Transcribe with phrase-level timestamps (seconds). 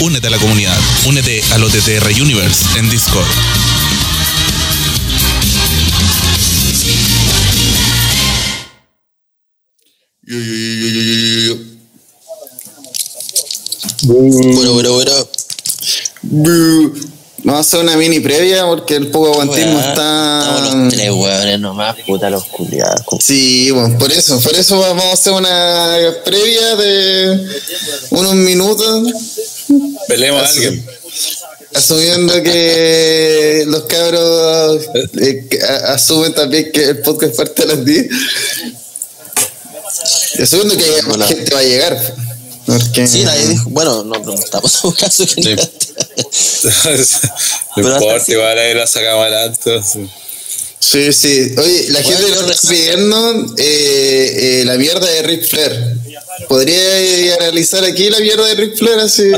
[0.00, 0.76] Únete a la comunidad.
[1.06, 3.26] Únete al OTTR Universe en Discord.
[10.22, 11.70] Yo, yo, yo, yo, yo, yo, yo.
[14.02, 15.12] Bueno, bueno, bueno.
[17.48, 20.88] A hacer una mini previa porque el poco aguantismo Weá, Estamos los está.
[20.90, 23.02] tres weones nomás, puta los culiados.
[23.20, 27.48] Sí, bueno, por eso, por eso vamos a hacer una previa de
[28.10, 29.02] unos minutos,
[30.08, 30.86] Peleemos a alguien.
[31.74, 34.82] asumiendo que los cabros
[35.20, 35.48] eh,
[35.86, 38.06] asumen también que el podcast parte a las 10.
[40.38, 41.26] Y asumiendo que Hola.
[41.26, 42.14] gente va a llegar.
[42.66, 43.68] Porque, Sí, nadie dijo.
[43.70, 45.56] Bueno, no preguntamos un caso que Sí.
[47.76, 47.82] no.
[47.94, 49.80] importa, igual ahí la sacamos adelante.
[49.82, 50.08] sí.
[50.82, 51.54] Sí, sí.
[51.58, 55.96] Oye, la Bueno, gente nos está pidiendo eh, eh, la mierda de Ric Flair.
[56.48, 59.22] ¿Podría eh, analizar aquí la mierda de Ric Flair así?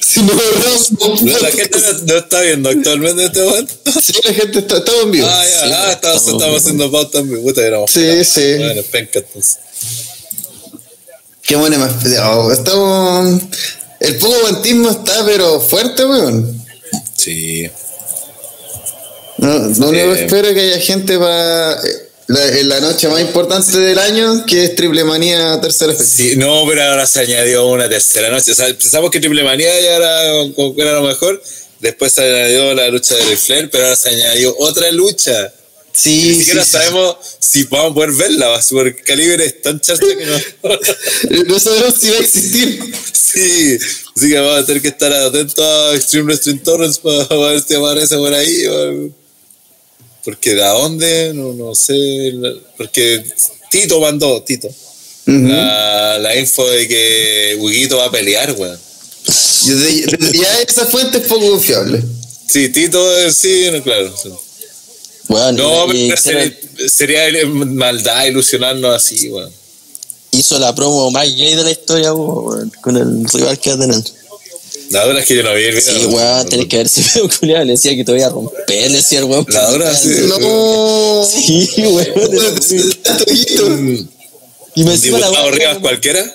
[0.00, 3.74] si no, no, No, la gente no, no está viendo actualmente en este momento.
[4.02, 5.26] Sí, la gente está, estamos en vivo.
[5.28, 7.90] Ah, ya, Sí, ah, estamos, estamos estamos haciendo pauta en mi puta, éramos.
[7.90, 8.54] Sí, sí.
[8.58, 9.58] Bueno, penca entonces.
[11.42, 11.92] Qué buena más.
[12.24, 13.40] oh, estamos.
[14.00, 16.64] El poco guantismo está, pero fuerte, weón.
[17.16, 17.70] Sí.
[19.38, 20.22] No, Eh.
[20.24, 21.78] espero es que haya gente para
[22.28, 26.04] la, en la noche más importante del año, que es Triple Manía tercera fecha.
[26.04, 28.52] Sí, no, pero ahora se añadió una tercera noche.
[28.52, 30.22] O sea, pensamos que Triple Manía ya era,
[30.76, 31.42] era lo mejor.
[31.80, 35.52] Después se añadió la lucha de Flair, pero ahora se añadió otra lucha.
[35.92, 36.72] Sí, Ni sí, siquiera sí.
[36.72, 40.38] sabemos si vamos a poder verla, el calibre es tan charcha que no.
[41.46, 42.80] No sabemos si va a existir.
[43.12, 43.78] sí,
[44.14, 47.74] así que vamos a tener que estar atentos a Extreme Wrestling Torrents para, ver si
[47.74, 48.64] aparece por ahí.
[50.26, 52.32] Porque de dónde, no, no sé.
[52.76, 53.24] Porque
[53.70, 54.68] Tito mandó, Tito,
[55.24, 58.76] la, la info de que Huguito va a pelear, weón.
[60.32, 62.02] Ya esa fuente es poco confiable.
[62.48, 64.12] Sí, Tito, eh, sí, no, claro.
[64.20, 64.30] sí.
[65.28, 69.52] Weón, No, pero sería, sería maldad ilusionarnos así, weón.
[70.32, 73.78] hizo la promo más gay de la historia, weón, con el rival que va a
[73.78, 74.02] tener.
[74.90, 76.00] La verdad es que yo no vi el video.
[76.00, 77.64] Sí, weón, tenés que ver ese video culiado.
[77.64, 79.44] Le decía que te voy a romper, le decía el weón.
[79.48, 80.08] La hora, sí.
[80.28, 81.24] No.
[81.24, 84.08] Sí, weón.
[84.74, 86.34] Y me encima la weón, Rivas cualquiera.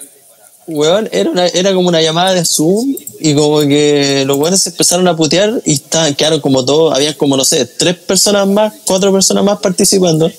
[0.67, 4.69] weón, era, una, era como una llamada de Zoom y como que los weones se
[4.69, 8.73] empezaron a putear y estaban, quedaron como todos, había como, no sé, tres personas más,
[8.85, 10.31] cuatro personas más participando.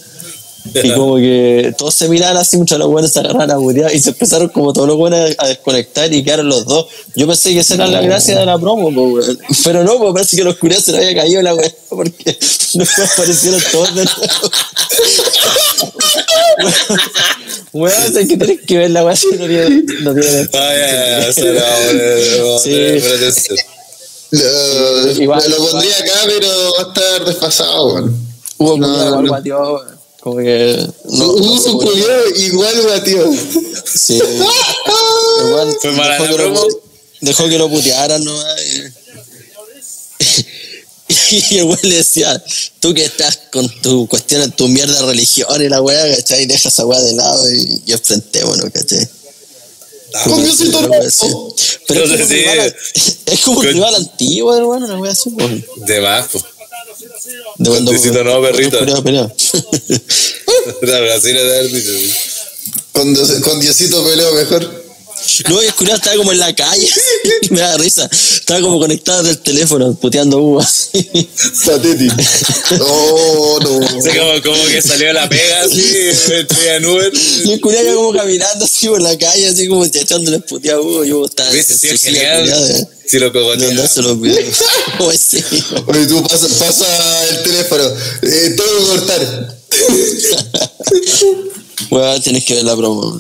[0.75, 3.95] Y como que todos se miraban así, muchos de los buenos se agarraron a putear
[3.95, 6.87] y se empezaron como todos los buenos a desconectar y quedaron los dos.
[7.17, 9.39] Yo pensé que esa era la gracia de la promo, po, weón.
[9.65, 12.39] pero no, pues parece que los curios se le había caído la weá porque
[12.75, 14.23] no aparecieron todos de nuevo.
[17.73, 21.23] Weón, es que tienes que ver la weá si no tiene, no tiene Ah,
[22.63, 23.01] Sí.
[24.31, 26.49] Lo, Igual- lo pondría acá, pero
[26.79, 28.17] va a estar desfasado, weón.
[28.59, 29.41] Hubo No, como no.
[30.23, 31.91] Como que no, Hubo no se un podía.
[31.91, 33.33] culiao igual batió.
[33.95, 34.21] Sí.
[35.47, 36.67] Igual Fue mala dejó, la que lo, promo.
[37.21, 38.47] dejó que lo putearan nomás.
[41.09, 42.43] Y, y el güey le decía,
[42.81, 46.47] tú que estás con tu cuestión, tu mierda de religión y la weá, ¿cachai?
[46.47, 49.09] Deja esa weá de lado y, y enfrentémonos, ¿cachai?
[50.25, 50.93] Con Diosito Una no.
[50.93, 51.27] wea así.
[51.89, 52.35] Pero es como, un sí.
[52.35, 52.77] rival,
[53.27, 55.51] es como un Con- rival antiguo, hermano, una wea así, pues.
[55.87, 56.01] De
[56.31, 56.45] pues.
[57.59, 58.41] De cuando Diosito no,
[59.03, 59.33] peleó.
[61.69, 61.93] Dicho.
[62.93, 64.82] Con, con Diosito peleo mejor.
[65.49, 66.89] No, y el culiao estaba como en la calle
[67.51, 68.09] me da risa.
[68.13, 70.91] Estaba como conectado del teléfono, puteando uvas.
[71.65, 72.15] Patético.
[72.79, 73.87] No, no.
[73.87, 77.13] Así como, como que salió la pega así, estoy en Uber.
[77.45, 80.83] Y el culiao iba como caminando así por la calle, así como echándole puteado a
[80.85, 81.05] Hugo.
[81.05, 81.77] Yo estaba ¿Viste?
[81.77, 82.47] Sí, es genial.
[82.47, 83.31] de- Si lo
[84.17, 84.57] videos.
[84.99, 85.45] Pues sí.
[85.87, 87.85] Oye, tú pasa, pasa el teléfono.
[88.23, 89.57] Eh, tengo que cortar.
[91.91, 93.19] Weón, tienes que ver la promo.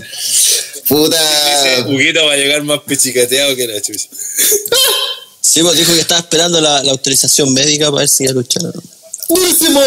[0.88, 1.84] Puta.
[1.86, 4.08] Huguito va a llegar más pichicateado que la chucha.
[5.40, 8.34] Sí, pues dijo que estaba esperando la, la autorización médica para ver si iba a
[8.34, 8.64] luchar.
[8.64, 8.82] o no.
[9.28, 9.80] ¡Durísimo!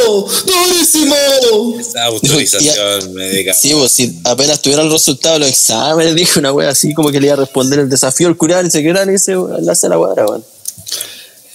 [0.45, 1.79] ¡Durísimo!
[1.79, 3.53] Esa autorización médica.
[3.53, 7.11] Sí, pues si apenas tuviera el resultado de los exámenes, dijo una wea así como
[7.11, 9.71] que le iba a responder el desafío al culiao y se quedara y dice, le
[9.71, 10.43] hace la cuadra, weón.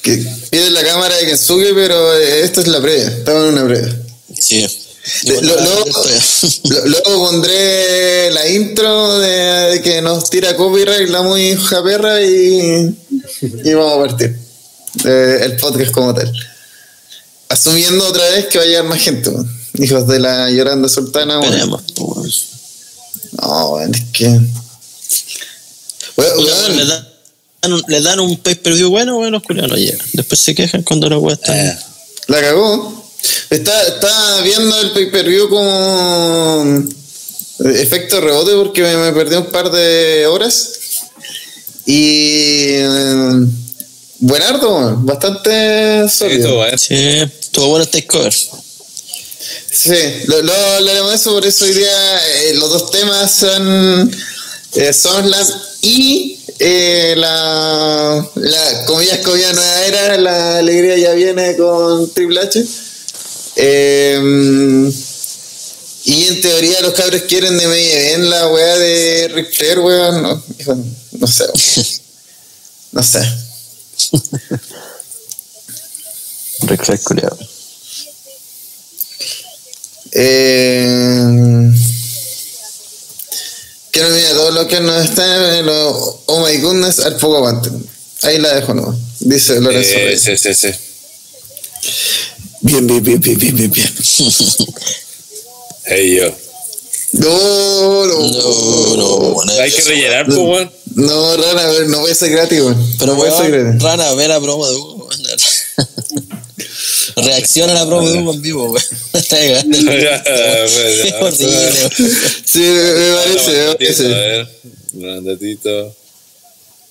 [0.02, 3.08] Que pide la cámara de Kensuke, pero eh, esta es la previa.
[3.08, 4.00] Estamos en una previa.
[4.40, 4.66] Sí.
[5.24, 5.54] Bueno,
[6.84, 12.94] luego, pondré la intro de, que nos tira copyright la muy japerra y,
[13.64, 14.36] y vamos a partir.
[15.04, 16.32] Eh, el podcast como tal.
[17.48, 19.30] Asumiendo otra vez que va a llegar más gente.
[19.74, 21.40] Hijos de la llorando sultana.
[21.40, 21.70] weón.
[23.32, 24.40] No, weón, es que.
[26.16, 26.84] Le,
[27.62, 30.06] dan un, le dan un pay per view bueno, bueno, los culiados no llegan.
[30.12, 31.56] Después se quejan cuando la weá está.
[31.56, 31.78] Eh,
[32.26, 32.99] La cagó.
[33.50, 36.84] Está, está viendo el pay-per-view como
[37.64, 40.70] efecto rebote porque me, me perdí un par de horas.
[41.86, 42.74] Y.
[42.76, 43.46] eh,
[44.20, 46.48] buenardo, bastante sí, sólido.
[46.48, 46.78] todo bueno.
[46.78, 48.32] Sí, estuvo bueno el takeover.
[49.72, 49.96] Sí,
[50.26, 54.10] lo, lo hablaremos de eso, por eso hoy día eh, los dos temas son
[54.74, 55.46] eh, SummerSlam
[55.82, 62.64] y eh, la, la comillas comillas nueva era, la alegría ya viene con Triple H.
[63.62, 64.90] Eh,
[66.04, 70.22] y en teoría los cabros quieren de media bien la weá de Ric Flair, weón.
[70.22, 70.76] No, hijo,
[71.12, 71.44] no sé.
[71.44, 71.86] weón.
[72.92, 73.20] No sé.
[76.62, 77.38] Ric Flair culiado.
[80.12, 81.70] Eh,
[83.92, 87.36] que no mira todo lo que nos está en lo, oh my goodness al poco
[87.36, 87.70] aguante
[88.22, 90.68] ahí la dejo no dice Lorenzo Eh, sí, sí, sí.
[92.60, 93.94] Bien bien bien bien bien bien bien
[95.84, 96.32] Hey, yo.
[97.12, 98.16] no no
[98.96, 100.70] No, no, Hay que rellenar, pues, weón.
[100.94, 102.94] no rara a ver, no voy a ser gratis weón.
[102.98, 105.20] Pero no voy a ser weón, gratis rana, ve la promo de Hugo, weón.
[107.16, 108.84] Reacciona a la promo de Hugo en vivo, weón.
[109.30, 111.18] Ya, pues, ya.
[111.20, 111.90] Horrible, weón.
[112.44, 114.48] sí me, me parece me A parece ver,
[114.92, 115.96] un datito.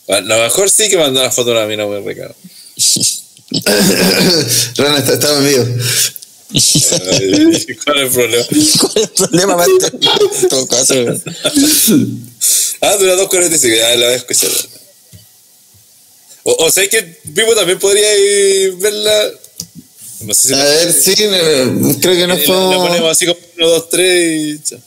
[0.08, 2.34] Bueno, lo mejor sí que mandó una foto a una mina muy rica.
[4.78, 5.66] Rana está, estaba Ay,
[7.86, 8.46] ¿Cuál es el problema?
[8.80, 9.66] ¿Cuál es el problema?
[10.42, 10.94] En todo caso.
[12.82, 14.50] Ah, dura 2.45, ya la voy a escuchar.
[16.44, 19.32] O, o sea que Vivo también podría ir verla.
[20.22, 22.56] No sé si a la, ver sí eh, creo que no la- la fue
[22.88, 24.80] ponemos así como 1, 2, 3 y chao.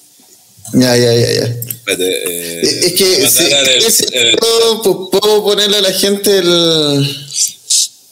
[0.72, 5.76] ya ya ya ya Espérate, eh, Es que si, el, el- puedo, pu- puedo ponerle
[5.76, 7.26] a la gente el.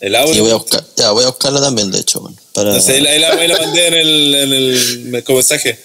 [0.01, 0.43] El Y audio.
[0.43, 2.23] voy a buscar, ya, voy a buscarla también, de hecho.
[2.55, 2.73] Para...
[2.73, 5.79] No sé, ahí la, ahí la- ahí la mandé en el, en el como mensaje.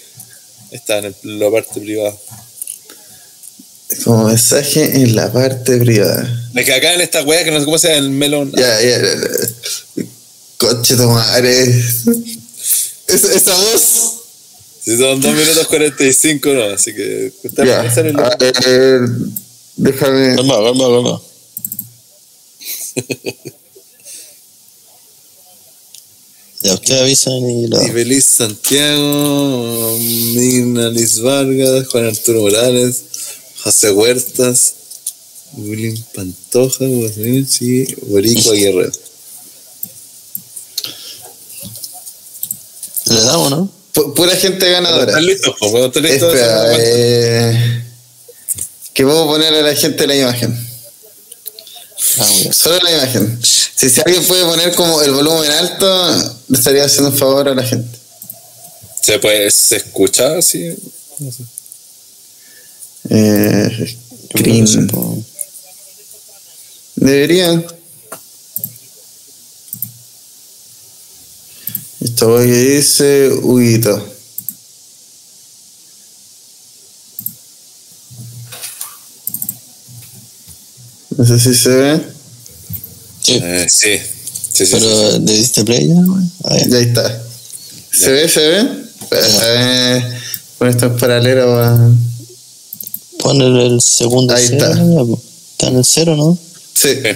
[0.71, 2.15] Está en el- la parte privada.
[4.03, 6.49] Como mensaje en la parte privada.
[6.55, 8.51] Es que acá en esta wea que no sé cómo se llama, el melón.
[8.55, 8.99] Ya, ya.
[9.99, 10.95] ya.
[11.05, 11.83] Madre.
[13.07, 14.11] Esa, esa voz.
[14.83, 17.31] Si son 2 minutos 45, no, así que.
[17.57, 17.81] Ya.
[17.83, 19.01] el- A ver,
[19.75, 20.35] déjame.
[20.35, 21.21] Calma, calma, calma.
[26.65, 27.79] Ya, ustedes avisan y lo...
[27.83, 33.03] Y Feliz Santiago, Mina Liz Vargas, Juan Arturo Morales,
[33.63, 34.73] José Huertas,
[35.53, 38.91] William Pantoja, Guasminchi, Boricua Guerrero.
[43.05, 43.69] ¿Le damos, no?
[43.93, 45.05] Pu- Pura gente ganadora.
[45.11, 45.55] ¿Están listos?
[45.61, 47.83] listos, Espera, eh,
[48.93, 50.67] que puedo poner a la gente la imagen.
[52.17, 52.27] Ah.
[52.51, 53.39] Solo la imagen.
[53.43, 57.55] Si, si alguien puede poner como el volumen alto, le estaría haciendo un favor a
[57.55, 57.97] la gente.
[59.01, 60.75] ¿Se, puede, ¿Se escucha así?
[61.19, 61.43] No sé.
[63.09, 63.97] Eh,
[66.95, 67.65] Deberían.
[72.01, 74.15] Esto que dice Huguito.
[81.17, 82.01] No sé si se ve.
[83.21, 83.99] Sí, Eh, sí.
[84.55, 85.19] Sí, sí, sí, pero sí.
[85.19, 86.25] ¿le diste play ya, güey?
[86.45, 86.79] Ah, ya.
[86.79, 87.23] Está.
[87.91, 88.29] ¿Se ve?
[88.29, 88.67] ¿Se ve?
[89.11, 90.19] Eh,
[90.57, 91.91] Con esto en paralelo a...
[93.19, 95.05] Pon el, segundo Ahí cero, está.
[95.05, 95.21] po.
[95.51, 96.37] Está en el cero, ¿no?
[96.73, 96.89] Sí.
[96.95, 97.09] Sí.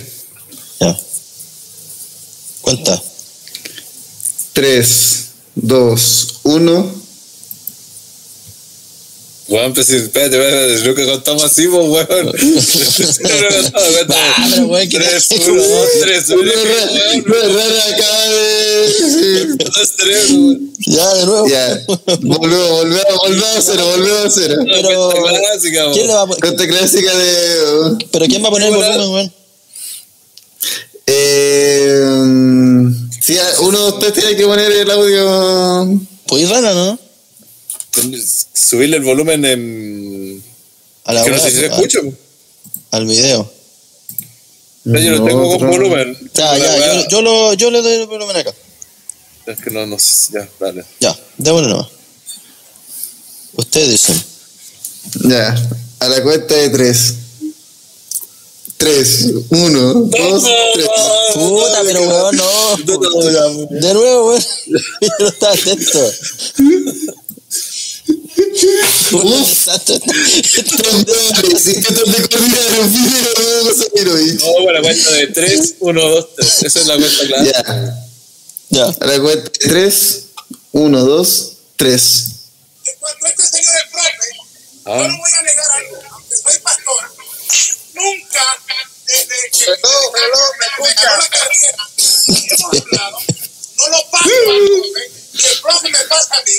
[0.82, 1.00] Ya.
[2.62, 3.02] Cuenta.
[4.54, 6.99] 3, 2, 1.
[9.50, 12.08] Weón, pues, espérate, espérate, nunca contamos así, pues, weón.
[13.20, 16.52] No, no, no, Ah, pero, weón, ¿qué Tres, uno, dos, tres, uno,
[17.26, 19.46] Rara acaba de...
[19.58, 20.74] dos, tres, weón.
[20.86, 21.48] Ya, de nuevo.
[21.48, 21.84] Ya,
[22.22, 24.56] volvemos, volvemos, volvemos a cero, volvemos a cero.
[24.66, 25.92] Pero, clásica.
[25.94, 26.42] ¿quién le va a poner?
[26.42, 28.06] Cuenta clásica de...
[28.12, 29.34] ¿Pero quién va a poner el volumen, weón?
[31.08, 32.06] Eh,
[33.20, 36.00] sí, uno de ustedes tiene que poner el audio...
[36.28, 37.09] Pues rana, ¿no?
[38.54, 40.44] Subirle el volumen en.
[41.06, 42.00] A la que no weá, sé si se a- escucha.
[42.92, 43.52] Al video.
[44.86, 46.18] Yo lo tengo con volumen.
[46.34, 48.54] Ya, La ya, yo, yo, lo, yo le doy el volumen acá.
[49.46, 50.34] Es que no, no sé.
[50.34, 50.84] Ya, dale.
[51.00, 51.88] Ya, démosle nomás.
[53.56, 54.24] Ustedes dicen.
[55.30, 55.56] Ya,
[56.00, 57.14] a la cuenta de tres.
[58.78, 60.88] Tres, uno, dos, tres.
[61.34, 62.78] Puta, pero weón, no.
[63.70, 64.44] De nuevo, weón.
[65.02, 66.12] Yo no estaba atento.
[71.42, 73.34] Tres de coordinar un video.
[74.36, 76.64] No, para la cuenta de 3, 1, 2, 3.
[76.64, 77.44] Esa es la cuenta clara.
[77.44, 77.64] Ya.
[78.70, 78.86] Ya.
[79.00, 80.24] A la cuenta de 3,
[80.72, 82.26] 1, 2, 3.
[82.84, 83.76] que cuando este señor
[84.86, 84.98] Ah.
[84.98, 87.12] yo no voy a negar algo, aunque soy pastor,
[87.94, 88.42] nunca
[89.06, 91.06] desde que Hello, hello, ¿me me escucha?
[91.06, 91.90] ganó la carrera,
[92.26, 93.18] hemos hablado,
[93.78, 93.98] no lo
[95.34, 96.58] y el profe me pasa a mí,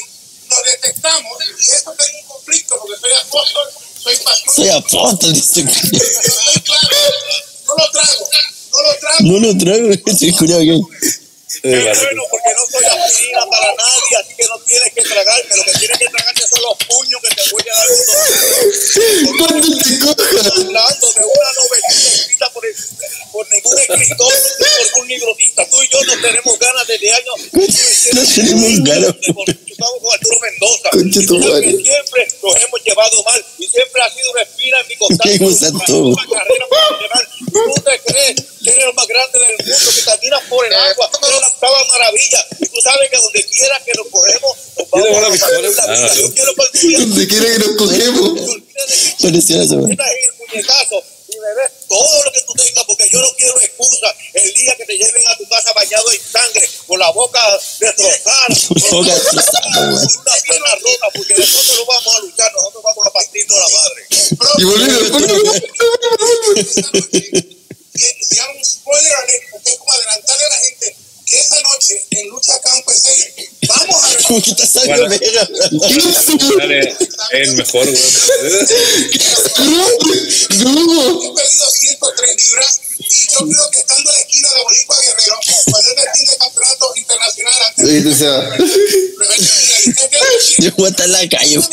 [0.50, 3.68] nos detectamos, y eso tengo un conflicto, porque soy apóstol,
[4.02, 5.60] soy pastor, Soy apóstol, dice.
[5.60, 6.96] estoy claro,
[7.66, 8.28] no lo trago,
[8.72, 9.16] no lo trago.
[9.20, 10.80] No lo traigo, ese culiao que.
[11.62, 15.56] Qué para- bueno, porque no soy aspirina para nadie, así que no tienes que tragarme.
[15.56, 17.88] Lo que tienes que tragarte son los puños que te voy a dar.
[19.38, 20.46] ¿Cuándo te cojas?
[20.46, 22.74] hablando de una novelita escrita por, el-
[23.32, 25.68] por ningún escritor, ni por ningún librotista.
[25.68, 27.34] Tú y yo no tenemos ganas desde años.
[28.14, 29.14] No tenemos ganas.
[29.70, 30.88] Estamos con Arturo Mendoza.
[31.70, 35.30] Y siempre nos hemos llevado mal y siempre ha sido una espina en mi costado.
[36.08, 37.28] Una carrera profesional.
[37.50, 41.10] Tú te crees que eres el más grande del mundo, que caminas por el agua,
[41.22, 42.46] eres la octava maravilla.
[42.60, 45.84] Y tú sabes que donde quiera que nos cogemos, nos vamos a la vida.
[45.88, 46.52] Ah, Yo quiero
[46.98, 48.40] Donde quiera que nos cogemos.
[49.22, 54.14] Parecía eso, y me des todo lo que tú tengas, porque yo no quiero excusa
[54.34, 57.40] el día que te lleven a tu casa bañado en sangre, con la boca
[57.78, 58.46] destrozada,
[58.90, 63.68] Con una pierna rota, porque nosotros no vamos a luchar, nosotros vamos a partirnos la
[63.78, 64.06] madre.
[64.58, 65.00] Y volvemos.
[67.94, 70.96] y spoiler alert, porque es como adelantarle a la gente
[71.38, 73.48] esa noche en Lucha Campo es ella.
[73.68, 75.20] Vamos a Como que está saliendo Bueno.
[75.20, 75.48] verga.
[76.58, 76.96] Dale,
[77.32, 77.96] el mejor, güey.
[80.60, 81.22] No.
[81.22, 83.02] He perdido 103 libras y
[83.32, 85.36] yo creo que estando en la esquina de Boricua Guerrero,
[85.70, 88.08] cuando fin de campeonato internacional antes tiene que
[90.62, 91.66] Yo voy a estar en la calle, le voy a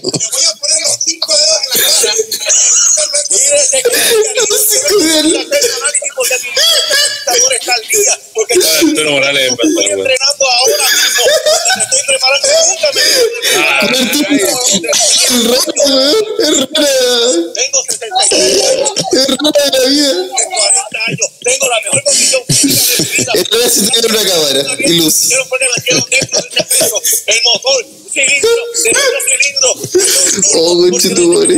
[0.00, 2.14] poner los cinco dedos en la cara.
[6.16, 11.22] Porque mi computador está al día, porque yo Arturo Morales es estoy entrenando ahora mismo,
[11.76, 13.00] me estoy preparando nunca me
[13.56, 13.80] Ah.
[17.54, 18.90] Tengo 76 años,
[20.40, 23.32] Es tengo 40 años, tengo la mejor condición física de mi vida.
[23.34, 25.14] Esta vez sí tiene una cámara y luz.
[25.28, 28.50] Quiero poner quiero dentro de peso, el motor, cilindro,
[28.82, 29.70] de otro cilindro.
[30.54, 31.54] Oh, conchetumare.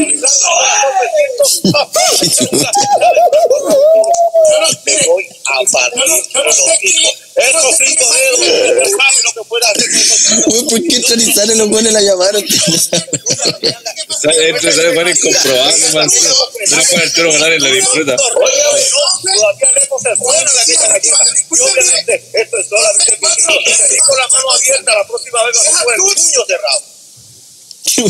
[4.85, 6.03] Me voy a partir
[6.45, 7.11] los hocico.
[7.35, 11.57] Esos cinco dedos, no saben lo que puede hacer con cinco Güey, ¿por qué Chorizales
[11.57, 12.45] los buenos la llamaron?
[14.25, 16.09] Esto se pone incomprobable, man.
[16.11, 18.17] Pero con Arturo Morales la disfruta.
[18.17, 20.51] Todavía lejos se suena
[20.89, 21.09] la aquí.
[21.09, 25.95] Y obviamente esto es solamente mi con la mano abierta, la próxima vez vamos con
[25.95, 26.83] el puño cerrado.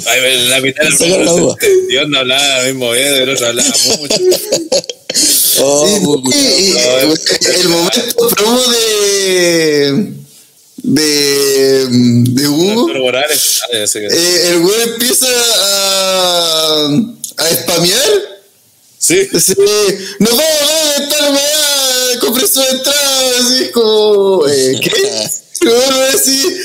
[0.07, 1.57] Ay, en la mitad del.
[1.89, 4.17] Dios no hablaba mismo, el otro hablaba mucho.
[5.61, 10.22] Oh, el momento promo de.
[10.83, 11.87] De.
[11.89, 12.89] de Hugo.
[12.99, 13.61] Morales.
[13.65, 16.89] Ah, eh, el güey empieza a.
[17.39, 18.33] a spamear.
[18.99, 19.29] Sí.
[19.33, 19.57] Dice,
[20.21, 25.31] nos vamos a ver tal weá, compre su entrada, así como, eh, ¿qué?
[25.63, 26.57] Luego así,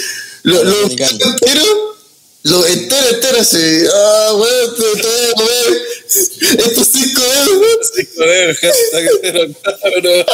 [0.44, 1.96] lo, lo entero,
[2.44, 3.58] lo entero, entero, así,
[3.92, 5.82] ah, weón, te, te voy a comer
[6.68, 10.26] estos cinco dedos, Sí, joder, hashtag cero, cabrón.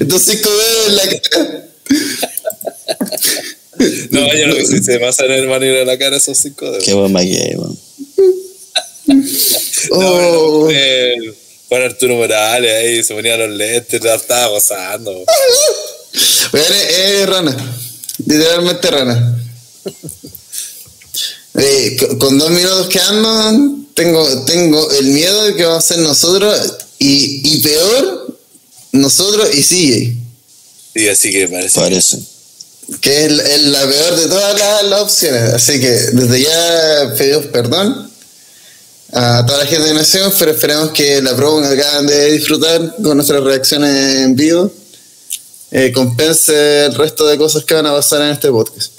[0.00, 1.68] estos cinco dedos en la cara.
[4.10, 6.84] No, yo lo que sí se pasan el manera de la cara esos cinco dedos.
[6.84, 7.78] Qué buen maquillaje, weón.
[9.90, 11.14] Oh, Eh,
[11.68, 15.12] Juan Arturo Morales ahí se ponía los lentes, la estaba gozando.
[16.52, 17.56] weón, es, es rana,
[18.26, 19.38] literalmente rana.
[21.60, 26.74] Eh, con, dos minutos quedando, tengo, tengo el miedo de que vamos a ser nosotros
[26.98, 28.38] y, y peor,
[28.92, 30.27] nosotros y CJ.
[31.06, 31.78] Así que parece.
[31.78, 32.18] Parece.
[33.00, 35.42] que es, es la peor de todas las, las opciones.
[35.54, 38.10] Así que desde ya pedimos perdón
[39.12, 42.96] a toda la gente de Nación, pero esperemos que la promo que acaban de disfrutar
[43.02, 44.72] con nuestras reacciones en vivo
[45.70, 48.92] eh, compense el resto de cosas que van a pasar en este podcast.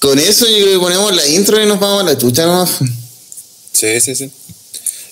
[0.00, 2.78] Con eso yo creo que ponemos la intro y nos vamos a la chucha nomás.
[3.72, 4.30] Sí, sí, sí.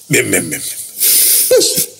[0.08, 0.62] Bien, bien, bien.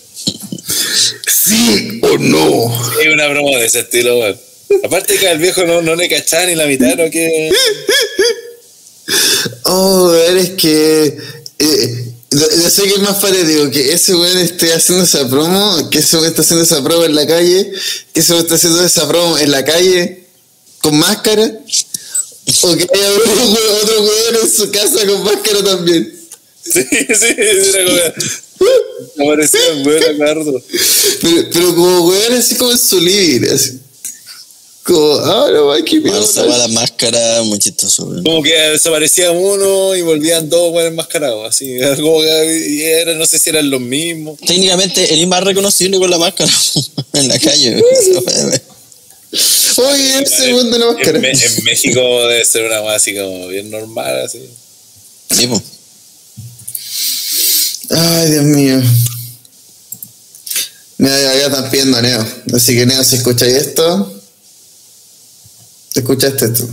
[1.47, 2.99] ¿Sí o no?
[3.01, 4.39] Es una broma de ese estilo, weón.
[4.83, 7.09] Aparte que al viejo no, no le cachaba ni la mitad, ¿no?
[7.09, 7.51] Que...
[9.63, 11.17] Oh, es que.
[11.59, 15.99] eh, yo, sé que es más patético que ese weón esté haciendo esa promo, que
[15.99, 17.71] ese weón está haciendo esa promo en la calle,
[18.13, 20.25] que ese weón está haciendo esa promo en la calle
[20.81, 26.13] con máscara, O que haya otro weón en su casa con máscara también.
[26.61, 27.97] Sí, sí, era como.
[29.15, 30.63] Me parecía bueno, Cardo.
[31.21, 33.79] Pero, pero como weón así como en su living, así.
[34.83, 36.29] Como, ah, no, ay, qué Bueno, miedo.
[36.31, 38.23] esa weá, la máscara, muy chistoso, weón.
[38.23, 41.73] Como que desaparecía uno y volvían dos buenos enmascarados, así.
[41.73, 44.39] Era Como que era, no sé si eran los mismos.
[44.45, 46.51] Técnicamente, el más reconocible con la máscara
[47.13, 47.75] en la calle.
[47.81, 48.49] weón.
[48.49, 48.61] Weá,
[49.93, 51.19] Oye, el segundo la En, máscara.
[51.19, 54.39] Me- en México debe ser una más así como bien normal, así.
[55.29, 55.61] Sí, po.
[57.89, 58.81] Ay, Dios mío.
[60.97, 62.25] Mira, ya, están pidiendo a Neo.
[62.53, 64.13] Así que Neo, si escucháis esto,
[65.93, 66.67] escuchaste esto.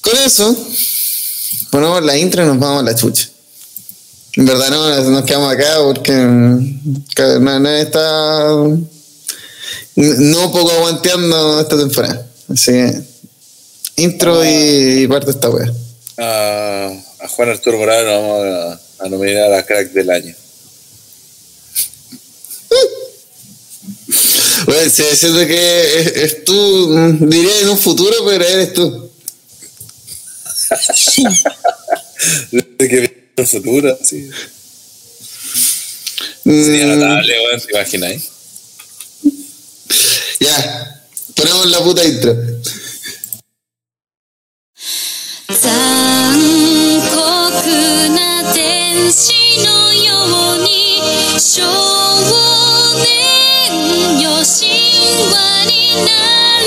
[0.00, 0.56] Con eso,
[1.70, 3.28] ponemos la intro y nos vamos a la chucha.
[4.34, 8.48] En verdad no nos quedamos acá porque no, no está
[9.96, 12.26] no poco aguanteando esta temporada.
[12.52, 13.02] Así que
[13.96, 15.72] intro y, parte esta wea.
[16.18, 20.34] A, a Juan Arturo Morales vamos a, a nominar a crack del año.
[24.66, 29.10] Bueno, se diciendo que es, es tú, mm, diría en un futuro, pero eres tú.
[32.50, 34.28] Desde que viene el futuro, sí.
[36.44, 38.20] Mm, Sería notable, weón, te imaginas, eh?
[40.40, 41.02] ya,
[41.34, 42.36] ponemos la puta intro.
[49.06, 49.32] 天使
[49.64, 50.00] のよ
[50.58, 51.00] うに
[51.38, 51.62] 少
[52.98, 53.06] 年
[54.20, 54.66] よ神
[55.30, 55.34] 話
[55.70, 56.10] にな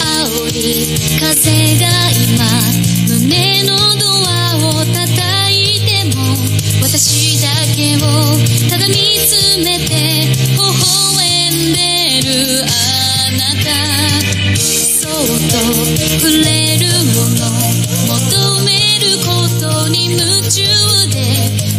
[0.00, 0.58] 煽り
[1.20, 1.30] 風
[1.78, 2.50] が今
[3.08, 4.98] 胸のドアを叩
[5.54, 5.54] い
[5.86, 6.18] ても
[6.82, 7.98] 私だけを
[8.68, 8.94] ただ見
[9.28, 10.49] つめて
[12.32, 12.32] あ
[13.32, 13.66] なた
[14.86, 15.12] そっ
[15.50, 15.58] と
[16.20, 17.42] 触れるもの
[18.06, 19.26] 求めるこ
[19.58, 20.62] とに夢中
[21.10, 21.16] で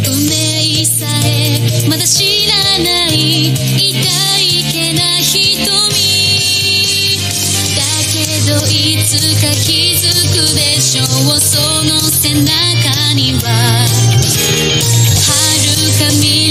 [0.06, 2.52] 運命さえまだ知ら
[2.84, 5.72] ない痛いけな瞳
[7.74, 7.80] だ
[8.12, 11.06] けどいつか気づくでしょう
[11.40, 13.48] その背中には。
[15.24, 15.32] 遥
[15.98, 16.41] か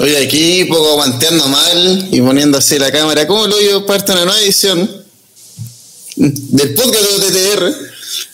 [0.00, 3.26] Oye, aquí poco aguanteando mal y poniendo así la cámara.
[3.26, 5.04] ¿Cómo lo yo parte de una nueva edición
[6.16, 7.74] del podcast de OTTR?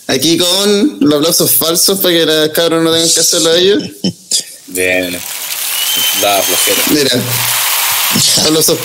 [0.07, 3.83] Aquí con los aplausos falsos para que los cabros no tengan que hacerlo a ellos.
[4.67, 5.19] Bien.
[6.21, 6.83] Da flojera.
[6.91, 7.23] Mira,
[8.45, 8.77] aplausos.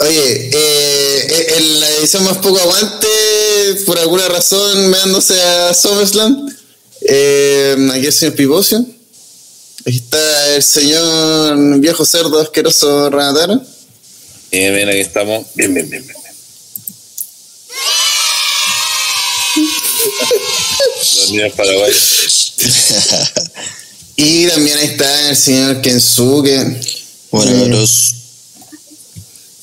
[0.00, 3.06] Oye, eh, en la edición más poco aguante,
[3.86, 6.52] por alguna razón, me dándose a SummerSlam.
[7.02, 8.84] Eh, aquí el señor Pivocio.
[9.84, 13.60] Aquí está el señor viejo cerdo asqueroso Renataro.
[14.52, 15.46] Bien, bien, aquí estamos.
[15.54, 16.16] Bien, bien, bien, bien.
[16.22, 16.32] bien.
[21.16, 22.54] Los niños paraguayos.
[24.16, 26.80] Y también está el señor Kensuke.
[27.30, 27.70] Bueno, Mm.
[27.70, 28.14] los.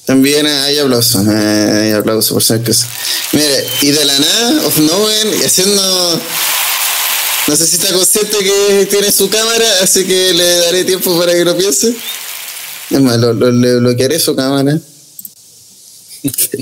[0.05, 2.73] También hay aplausos, eh, hay aplausos por ser que
[3.31, 6.21] Mire, y de la nada, of y haciendo.
[7.49, 11.33] No sé si está consciente que tiene su cámara, así que le daré tiempo para
[11.33, 11.95] que lo piense.
[12.91, 14.79] Es más, lo, lo- le bloquearé su cámara.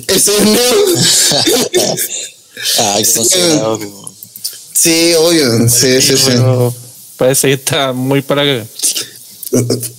[0.08, 0.86] Ese es Neo.
[2.80, 4.13] Ah, po.
[4.73, 5.69] Sí, obvio.
[5.69, 6.32] Sí, sí, sí.
[7.17, 8.65] Parece que está muy para acá.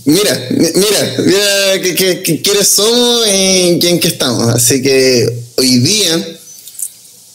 [0.07, 4.49] Mira, mi- mira, mira que, que- que- quiénes somos y en qué estamos.
[4.55, 6.39] Así que hoy día,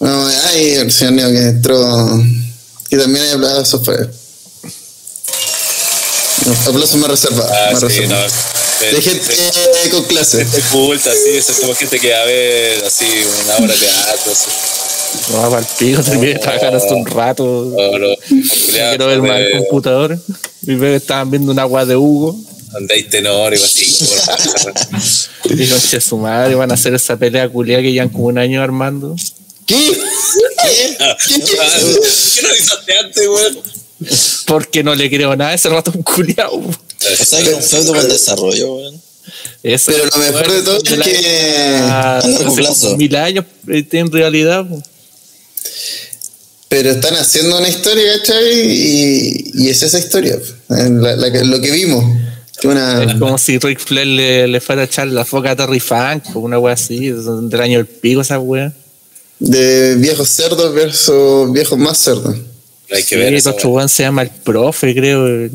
[0.02, 2.24] hay el señor Neo que entró
[2.94, 4.10] y también hay aplausos para él.
[6.68, 7.52] Aplausos más reservados.
[7.52, 8.34] Ah, más sí, reservados.
[8.34, 8.88] no.
[8.98, 9.34] De gente
[9.92, 10.40] con clase.
[10.46, 13.06] Gente culta, sí, eso es como gente que va a ver así
[13.46, 14.50] una obra de teatro, así.
[15.32, 17.44] No va para el pico, terminé de trabajar hace un rato.
[17.72, 18.16] No
[18.72, 20.20] quiero ver más el de- computador.
[20.64, 22.36] Y veo que estaban viendo una agua de Hugo.
[22.72, 23.86] donde hay tenor y así.
[25.46, 28.62] Y conche su madre, van a hacer esa pelea culia que llevan como un año
[28.62, 29.16] armando.
[29.66, 29.98] ¿Qué?
[31.00, 33.60] Ah, ¿Qué no avisaste antes, weón?
[34.46, 36.56] Porque no le creo nada a ese rato un culiao.
[36.58, 39.02] O sea, que es un feudo para el desarrollo, weón.
[39.64, 42.86] Eso, Pero lo mejor de todo es que- A largo hace plazo.
[42.88, 44.66] como mil años eh, en realidad.
[46.68, 48.52] Pero están haciendo una historia, ¿cachai?
[48.68, 52.04] Y, y es esa historia, la- la que- lo que vimos.
[52.64, 55.80] Una, Es como si Rick Flair le, le fuera a echar la foca a Terry
[55.82, 58.72] Funk o una wea así, del año del pico esa wea.
[59.44, 62.34] De viejos cerdos versus viejos más cerdos.
[62.90, 63.50] Hay que Sí, ver el eso.
[63.50, 65.50] otro weón se llama el profe, creo.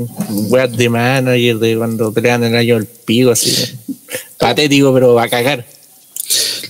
[0.50, 3.54] Weas de manager de cuando pelean el año del pico, así.
[4.38, 5.64] Patético, pero va a cagar.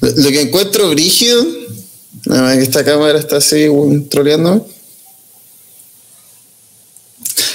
[0.00, 1.44] Lo, lo que encuentro brígido,
[2.26, 3.66] nada más que esta cámara está así
[4.10, 4.66] troleando.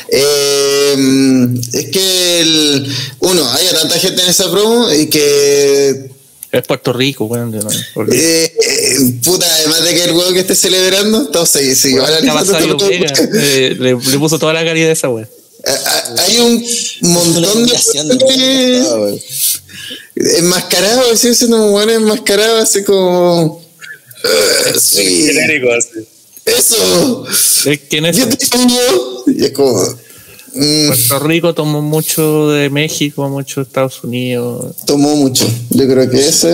[0.09, 0.95] Eh,
[1.73, 6.11] es que el, uno, haya tanta gente en esa promo y que
[6.53, 7.51] Es Puerto Rico, weón.
[7.51, 7.79] de nuevo.
[7.95, 13.33] Porque eh, eh, puta, además de que el huevo que esté celebrando, entonces weón.
[13.33, 15.27] Eh, le, le puso toda la caridad a esa wea.
[15.65, 16.63] a- a- hay un
[17.01, 19.19] montón de de Ah, weón.
[20.15, 23.63] enmascarados, así siendo un buen enmascarado, así como
[24.23, 26.07] "Ah, sí, Genérico, así.
[26.45, 27.25] eso,
[27.65, 29.81] Es que en eso, yo te amo", y es como
[30.55, 34.75] mm, Puerto Rico tomó mucho de México, mucho de Estados Unidos.
[34.85, 35.45] tomó mucho.
[35.69, 36.51] Yo creo que ese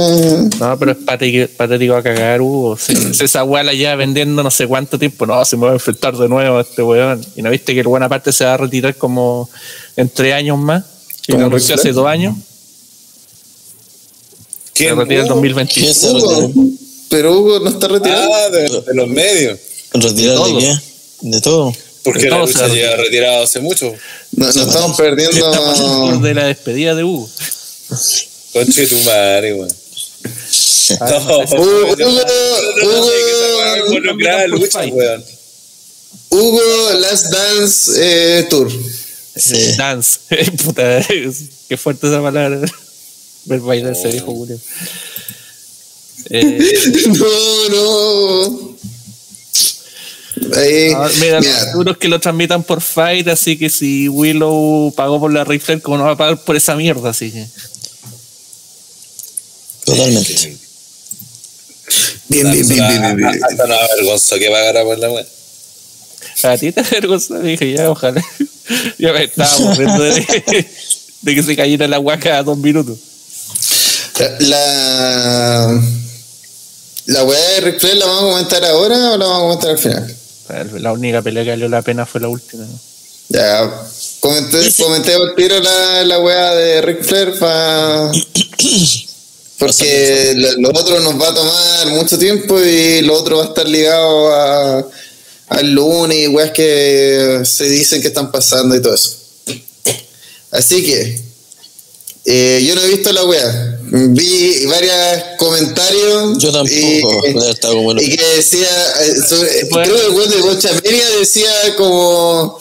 [0.59, 2.77] No, pero es patético, patético a cagar, Hugo.
[2.77, 5.71] Si, si esa weá la lleva vendiendo no sé cuánto tiempo, no, se me va
[5.71, 7.25] a enfrentar de nuevo a este weón.
[7.35, 9.49] Y no viste que el buena parte se va a retirar como
[9.95, 10.83] en tres años más.
[11.27, 12.35] Y ¿Como lo anunció hace dos años.
[14.73, 14.97] Se ¿Quién?
[14.97, 15.85] retira en Uh, 2021.
[15.85, 16.67] ¿Quién se Hugo, retiró?
[17.09, 18.29] pero Hugo no está retirado.
[18.33, 19.59] Ah, de, de los medios.
[19.93, 20.75] ¿Retirar de qué?
[21.21, 21.73] De todo.
[22.03, 23.93] Porque la lucha se ha lleva retirado hace mucho.
[24.31, 25.35] No, nos estamos perdiendo.
[25.37, 27.29] Estamos de la despedida de Hugo.
[28.53, 29.69] Conche tu madre, weón.
[30.89, 33.09] No, Hugo, Hugo.
[36.31, 38.71] Hugo Last Dance eh, Tour.
[39.35, 39.75] Sí.
[39.77, 40.19] Dance.
[40.63, 41.05] Puta,
[41.67, 42.59] qué fuerte esa palabra.
[43.45, 44.59] Ver bailar ese viejo Julio.
[46.31, 46.59] Eh,
[47.07, 48.78] No, no.
[50.55, 54.93] Ahí, Ah, mira, mira, los duros que lo transmitan por Fight, así que si Willow
[54.95, 57.09] pagó por la Ric Flair, ¿cómo no va a pagar por esa mierda?
[57.09, 57.45] Así que.
[59.85, 60.57] Totalmente.
[62.27, 63.43] bien, bien, bien, bien, bien, bien.
[63.43, 65.25] Hasta no avergonzó que pagara por la weá.
[66.43, 68.23] A ti te avergonza, dije, ya, ojalá.
[68.97, 70.67] ya me estaba aburriendo de,
[71.21, 72.97] de que se cayera la huaca a dos minutos.
[74.39, 75.81] La.
[77.05, 79.69] ¿La weá de Ric Flair la vamos a comentar ahora o la vamos a comentar
[79.71, 80.15] al final?
[80.79, 82.63] La única pelea que valió la pena fue la última.
[82.65, 82.79] ¿no?
[83.29, 83.71] Ya,
[84.19, 88.11] comenté, comenté al tiro la, la weá de Ric Flair pa-
[89.59, 93.47] porque lo, lo otro nos va a tomar mucho tiempo y lo otro va a
[93.47, 94.87] estar ligado a,
[95.49, 99.15] al lunes y weas que se dicen que están pasando y todo eso.
[100.51, 101.21] Así que,
[102.25, 103.78] eh, yo no he visto la weá.
[103.91, 104.95] Vi varios
[105.37, 106.37] comentarios.
[106.37, 107.27] Yo tampoco.
[107.27, 108.67] y- estar como el- y que decía,
[109.01, 109.93] eh, sobre- Bueno.
[109.93, 112.59] creo que el de Bocha Media decía como,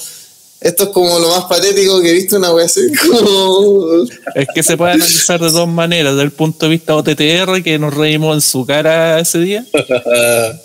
[0.60, 4.02] esto es como lo más patético que he visto una wea así, como,
[4.34, 7.78] Es que se puede analizar de dos maneras: desde el punto de vista OTTR, que
[7.78, 9.64] nos reímos en su cara ese día,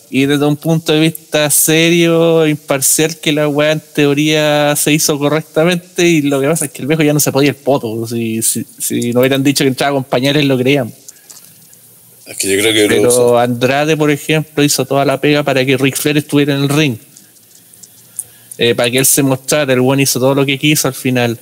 [0.09, 5.19] y desde un punto de vista serio, imparcial, que la weá en teoría se hizo
[5.19, 8.07] correctamente, y lo que pasa es que el viejo ya no se podía el poto.
[8.07, 10.91] Si, si, si no hubieran dicho que entraba con pañales, lo creían.
[12.25, 13.27] Es que yo creo que lo usó.
[13.27, 16.69] Pero Andrade, por ejemplo, hizo toda la pega para que Ric Flair estuviera en el
[16.69, 16.97] ring.
[18.57, 21.39] Eh, para que él se mostrara, el buen hizo todo lo que quiso al final.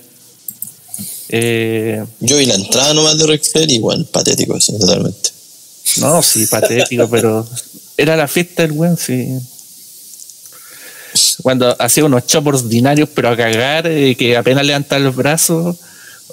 [1.30, 5.30] Eh, Yo vi la entrada nomás de Ric Flair, igual, patético, sí, totalmente.
[5.98, 7.48] no, sí, patético, pero
[7.98, 9.28] era la fiesta del buen, sí.
[11.42, 15.76] Cuando hacía unos chops ordinarios, pero a cagar, eh, que apenas levantaba los brazos.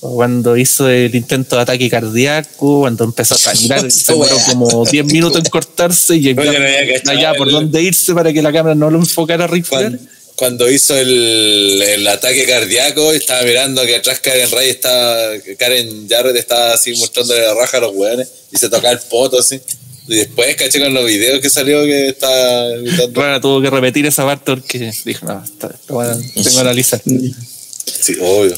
[0.01, 4.85] o Cuando hizo el intento de ataque cardíaco, cuando empezó a sangrar, se demoró como
[4.85, 8.75] 10 minutos en cortarse y cachado allá por el- dónde irse para que la cámara
[8.77, 9.91] no lo enfocara a Ric Flair.
[9.99, 16.09] Cuando, cuando hizo el, el ataque cardíaco, estaba mirando que atrás Karen Ray estaba, Karen
[16.09, 19.61] Jarrett estaba así mostrándole la raja a los weones y se tocaba el poto así.
[20.07, 23.20] Y después caché con los videos que salió que estaba gritando.
[23.20, 27.03] Rara tuvo que repetir esa parte porque dijo, no, está, bueno, tengo que analizar.
[27.03, 28.55] Sí, obvio.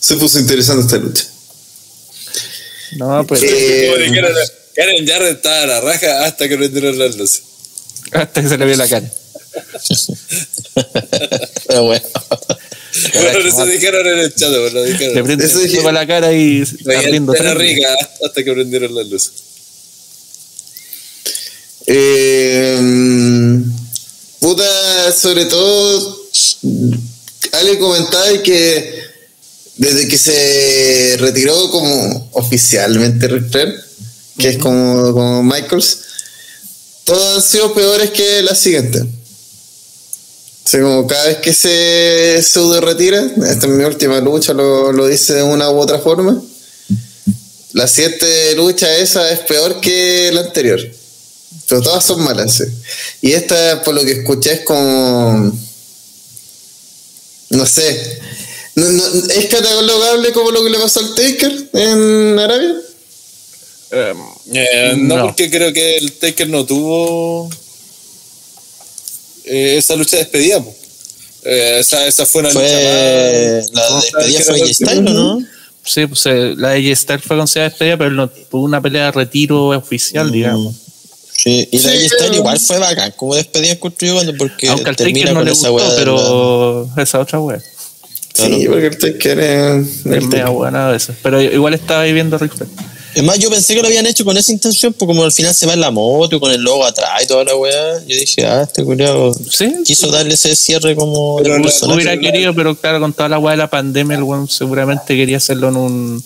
[0.00, 1.24] se puso interesante esta lucha.
[2.96, 3.90] No, pues Eh,
[4.74, 7.42] Karen Jarrett estaba a la raja hasta que prendieron las luces.
[8.10, 9.12] hasta que se le vio la cara.
[11.66, 12.04] Pero bueno.
[13.14, 15.40] Bueno, eso dijeron en el chat, bueno, lo Le dijeron.
[15.40, 17.54] Eso dije- fuego a la cara y sangre.
[17.54, 17.88] rica
[18.24, 19.32] hasta que prendieron las luces.
[21.86, 23.60] Eh,
[24.40, 26.28] puta, sobre todo,
[27.52, 29.02] alguien comentaba que
[29.76, 33.74] desde que se retiró como oficialmente Ric Flair,
[34.38, 35.98] que es como, como Michaels,
[37.04, 39.02] todos han sido peores que la siguiente.
[40.64, 45.06] Sea, como cada vez que se pseudo retira, esta es mi última lucha, lo, lo
[45.08, 46.40] dice de una u otra forma.
[47.72, 50.80] La siguiente lucha esa es peor que la anterior.
[51.68, 52.64] Pero todas son malas, sí.
[53.22, 55.52] Y esta, por lo que escuché, es como.
[57.50, 58.18] No sé.
[58.74, 62.74] No- no- ¿Es catalogable como lo que le pasó al Taker en Arabia?
[63.90, 65.26] Eh, no, No.
[65.26, 67.50] porque creo que el Taker no tuvo
[69.52, 70.62] eh, esa lucha de despedida.
[71.44, 72.62] Eh, esa, esa fue una Fue.
[73.62, 74.02] lucha La más.
[74.04, 75.44] despedida que fue era Jay Styles, ¿no?
[75.84, 79.10] Sí, pues eh, la de J-Star fue considerada despedida, pero no tuvo una pelea de
[79.12, 80.76] retiro oficial, digamos.
[81.34, 84.96] Sí, y la Sí, pero- igual fue bacán, como despedida construido cuando porque Aunque al
[84.96, 87.60] termina no con le esa gustó, pero esa otra wea.
[88.34, 88.54] Claro.
[88.56, 89.86] Sí, porque el Taker es.
[89.88, 90.48] Es el media Taker.
[90.50, 91.16] buena a veces.
[91.22, 92.70] Pero igual estaba ahí viendo Rick Flair.
[93.14, 95.54] Es más, yo pensé que lo habían hecho con esa intención, porque como al final
[95.54, 98.46] se va en la moto, con el logo atrás y toda la weá, yo dije,
[98.46, 101.94] ah, este culiao Sí, quiso darle ese cierre como Pero personaje.
[101.96, 105.36] hubiera querido, pero claro, con toda la weá de la pandemia, el weón seguramente quería
[105.36, 106.24] hacerlo en un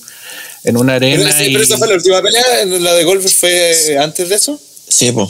[0.65, 1.33] en una Pero, arena.
[1.37, 1.53] sí, y...
[1.53, 2.43] pero esa fue la última pelea.
[2.81, 4.61] La de Golfer fue antes de eso.
[4.89, 5.29] Sí, pues.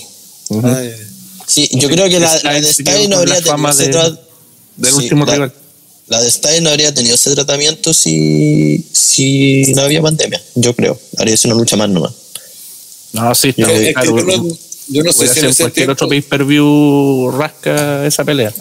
[0.49, 0.67] Ujú.
[0.67, 0.93] Ay,
[1.47, 4.19] Sí, yo creo que la, la de Styles no habría tenido
[4.77, 5.53] del sí, último la- rival.
[6.09, 10.99] La de Styles no habría tenido ese tratamiento si, si no había pandemia, yo creo.
[11.17, 12.13] Habría sido una lucha más nomás.
[13.13, 14.49] No, sí, Yo- está que yo no,
[14.89, 15.93] yo no sé si en cualquier tiempo.
[15.93, 18.55] otro pay-per-view rasca esa pelea.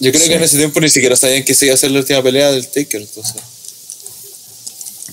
[0.00, 2.00] Yo creo que en ese tiempo ni siquiera sabían que se iba a hacer la
[2.00, 3.00] última pelea del Taker.
[3.00, 3.34] Entonces.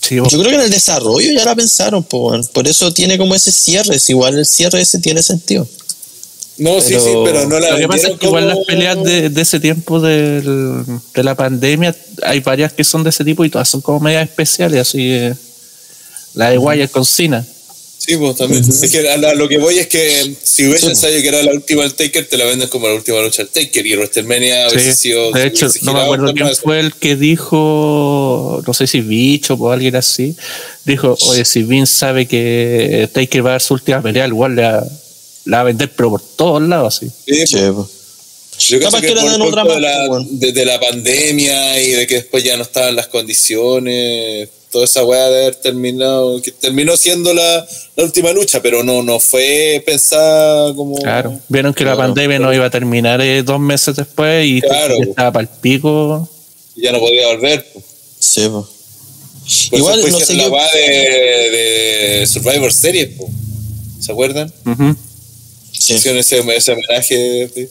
[0.02, 2.46] Sí, Yo creo que en el desarrollo ya la pensaron, po, weón.
[2.54, 5.68] por eso tiene como ese cierre, igual el cierre ese tiene sentido.
[6.62, 9.30] No, sí, Pero- sí, pero no la Lo que pasa es igual las peleas de,
[9.32, 10.84] de ese tiempo del-
[11.16, 14.30] de la pandemia, hay varias que son de ese tipo y todas son como medias
[14.30, 15.34] especiales, así que
[16.36, 17.44] la de Wyatt con Cena.
[17.98, 18.64] Sí, pues también.
[18.68, 21.44] Es que a, a lo que voy es que si hubiesen Sí, sabido que era
[21.44, 24.70] la última del Taker, te la venden como la última lucha del Taker y WrestleMania
[24.70, 25.32] hubiese Sí, sido.
[25.32, 29.54] de hecho, no me acuerdo quién a fue el que dijo, no sé si Bicho
[29.56, 30.36] o alguien así,
[30.86, 34.64] dijo, oye, si Vince sabe que Taker va a dar su última pelea, igual le
[35.46, 37.10] la va a vender, pero por todos lados, así.
[37.26, 37.88] Sí, Sí, po.
[38.60, 40.28] Yo creo que, que por otra de, la, pues, bueno.
[40.32, 45.04] de, de la pandemia y de que después ya no estaban las condiciones, toda esa
[45.04, 49.82] weá de haber terminado, que terminó siendo la, la última lucha, pero no, no fue
[49.86, 50.96] pensada como.
[50.98, 54.62] Claro, vieron que la Claro, pandemia no iba a terminar eh, dos meses después y
[54.62, 54.96] Claro.
[54.96, 56.30] Taker estaba para el pico.
[56.76, 57.66] y Ya no podía volver.
[57.74, 57.86] pues.
[58.20, 58.68] Sí, po.
[59.72, 61.50] Por Igual, no sé la weá de,
[62.20, 63.28] de Survivor Series, po.
[64.00, 64.54] ¿se acuerdan?
[64.66, 64.96] Ujú.
[65.92, 65.98] Sí.
[65.98, 67.50] Hicieron ese, ese homenaje.
[67.54, 67.68] sí.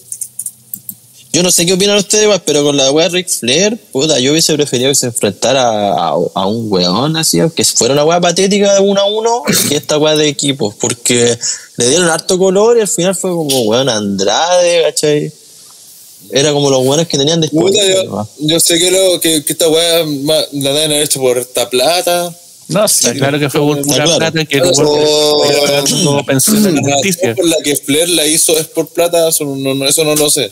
[1.32, 4.52] Yo no sé qué opinan ustedes, pero con la de Ric Flair, puta, yo hubiese
[4.54, 8.74] preferido que se enfrentara a, a- a un weón así, que fuera una weá patética
[8.74, 11.38] de uno a uno, que esta weá de equipos, porque
[11.76, 15.32] le dieron harto color y al final fue como weón Andrade, ¿cachai?
[16.32, 17.64] Era como los weones que tenían después.
[17.76, 21.20] Puta, yo, yo sé que, lo, que, que esta weá ma- la deben haber hecho
[21.20, 22.36] por esta plata.
[22.70, 24.18] No, está claro que fue por pura claro.
[24.18, 27.34] plata que el Claro, weón o- fue ganando pensión de La justicia.
[27.34, 30.30] por la que Flair la hizo es por plata, eso no, no- eso no lo
[30.30, 30.50] sé.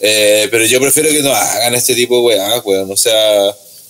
[0.00, 2.90] Eh, pero yo prefiero que no hagan este tipo de weá, weón.
[2.90, 3.44] O sea,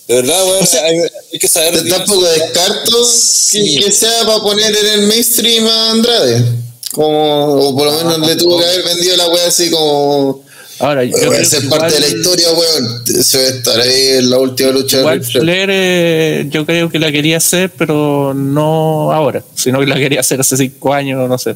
[0.07, 0.97] de verdad, weón, O sea, hay,
[1.31, 1.87] hay que saber.
[1.89, 3.77] Tampoco descarto Sí.
[3.79, 6.43] que, que sea para poner en el mainstream a Andrade.
[6.91, 10.42] Como, o por lo menos le tuvo que haber vendido la wea así como.
[10.83, 13.05] Ahora, yo Voy creo a ser que parte de la historia, weón.
[13.23, 15.43] Se va a estar ahí en la última lucha Igual Flair.
[15.45, 20.19] Flair, eh, yo creo que la quería hacer, pero no ahora, sino que la quería
[20.19, 21.55] hacer hace cinco años, no sé.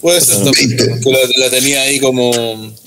[0.00, 2.30] Puede ser también, que la, la tenía ahí como.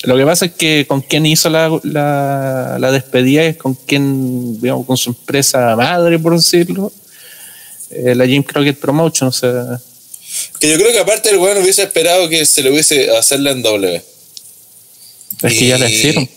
[0.04, 4.60] Lo que pasa es que con quien hizo la, la, la despedida es con quien,
[4.62, 6.92] digamos, con su empresa madre, por decirlo,
[7.92, 9.80] eh, la Jim Crockett Promotion, o sea,
[10.60, 13.62] Que yo creo que aparte el weón hubiese esperado que se le hubiese hacerla en
[13.62, 14.02] W.
[15.42, 16.30] es que ya la Y- hicieron.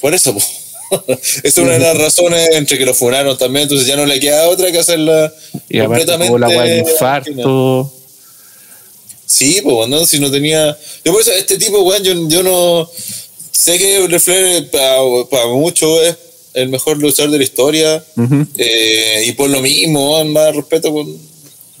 [0.00, 0.40] Por eso, po.
[1.18, 4.20] Esa es una de las razones entre que lo funaron también, entonces ya no le
[4.20, 5.32] queda otra que hacerla
[5.68, 6.38] Y completamente.
[6.38, 7.92] la del infarto.
[9.26, 10.04] Sí, pues, ¿no?
[10.06, 10.76] Si no tenía.
[11.04, 12.90] Yo por eso, este tipo, weón, yo, yo no.
[13.50, 16.16] Sé que Ric Flair para mucho es
[16.54, 18.04] el mejor luchador de la historia.
[18.58, 21.31] Eh, y por lo mismo, más respeto con.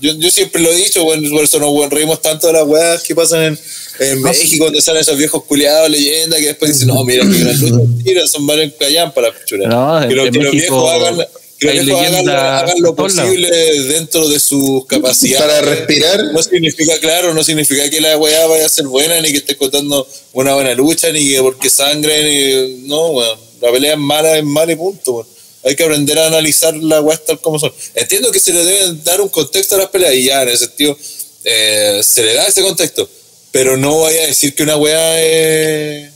[0.02, 3.02] Yo, yo siempre lo he dicho, weón, por eso nos reímos tanto de las weas
[3.04, 3.58] que pasan en,
[4.00, 7.60] en México, donde salen esos viejos culiados, leyendas, que después dicen, no, mira, que gran
[7.60, 9.68] lucha, tira, son varios callan para la pichura.
[9.68, 11.26] No, que, lo- que los viejos hagan,
[11.58, 13.48] que los viejos hagan, hagan lo posible
[13.84, 15.46] dentro de sus capacidades.
[15.46, 16.24] Para respirar.
[16.32, 19.56] No significa, claro, no significa que la weá vaya a ser buena, ni que esté
[19.56, 22.88] contando una buena lucha, ni que porque sangre, ni.
[22.88, 23.38] No, weón.
[23.60, 25.26] La pelea es mala, es mala y punto, weón.
[25.64, 27.72] Hay que aprender a analizar la weá tal como son.
[27.94, 30.66] Entiendo que se le debe dar un contexto a las peleas, y ya, en ese
[30.66, 30.96] sentido,
[31.44, 33.08] eh, se le da ese contexto.
[33.50, 36.10] Pero no vaya a decir que una weá eh,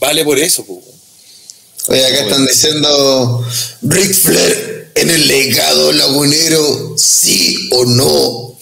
[0.00, 0.98] vale por eso, weón.
[1.88, 3.46] Oye, acá están diciendo
[3.80, 8.58] Ric Flair en el legado lagunero, sí o no.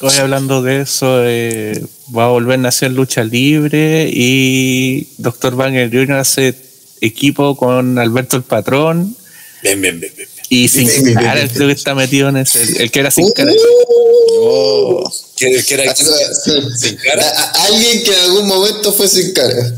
[0.00, 1.84] Hoy hablando de eso, eh,
[2.16, 5.54] va a volver a hacer lucha libre y Dr.
[5.56, 6.16] Wagner Jr.
[6.16, 6.54] hace
[7.02, 9.14] equipo con Alberto el Patrón
[9.62, 10.28] Bien, bien, bien, bien.
[10.48, 12.90] y sin Bien, bien, cara, bien, el creo que está metido en ese, el, el
[12.90, 13.52] que era sin Uh, cara.
[14.38, 15.12] Oh.
[15.36, 17.28] Que era sin cara.
[17.68, 19.74] Alguien que en algún momento fue sin cara.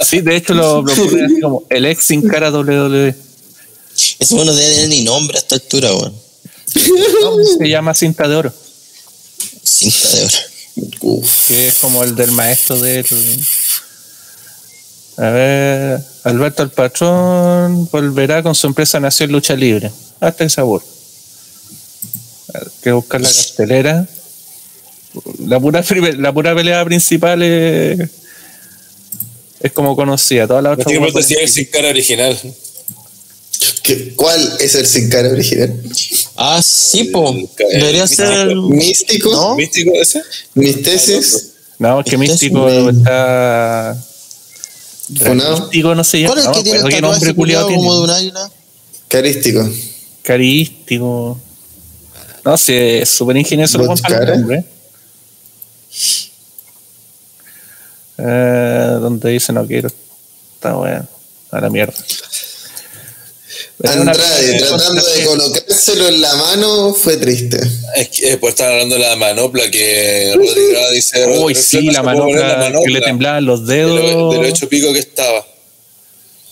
[0.00, 2.50] Sí, de hecho lo, lo ponen así como el ex sin cara.
[2.50, 3.14] WWE.
[4.18, 6.14] Ese bueno no tiene ni nombre a esta altura, weón.
[7.58, 8.54] Se llama cinta de oro,
[9.62, 10.34] Cinta de oro.
[11.00, 11.48] Uf.
[11.48, 13.06] que es como el del maestro de él.
[15.20, 19.90] A ver, Alberto el Patrón volverá con su empresa Nación Lucha Libre.
[20.18, 20.82] Hasta el sabor.
[22.54, 24.08] Hay que buscar la cartelera.
[25.46, 25.84] La pura,
[26.18, 28.08] la pura pelea principal es,
[29.60, 30.46] es como conocida.
[30.46, 32.38] Toda la No otra tiene weá por decir ponen- el sin cara original.
[33.82, 35.74] ¿Qué- ¿Cuál es el sin cara original?
[36.36, 37.30] Ah, sí, po.
[37.30, 37.48] El-
[37.80, 38.60] Debería el- ser el.
[38.62, 39.32] ¿Místico?
[39.32, 39.54] ¿No?
[39.56, 40.22] ¿Místico ese?
[40.54, 41.48] ¿Mis tesis?
[41.78, 44.02] No, es que Místico está.
[45.18, 45.60] ¿Funado?
[45.60, 46.34] Místico no se llama.
[46.34, 48.50] ¿Cuál es el que tiene el pero ¿qué nombre culiado como de un águila?
[49.08, 49.68] Carístico.
[50.22, 51.40] Carístico.
[52.44, 54.64] No sé, es súper ingenioso lo ¿Bot para el nombre.
[58.18, 59.88] Eh, donde dice no quiero.
[60.54, 61.06] Está bueno.
[61.50, 61.94] A la mierda.
[63.82, 67.58] Andrade, tratando de colocárselo en la mano, fue triste.
[67.96, 71.26] Es que después están hablando de la manopla que Rodrigo dice.
[71.26, 74.34] Uy, sí, no la puede poner manopla, que le temblaban los de lo, dedos.
[74.34, 75.46] de lo hecho pico que estaba.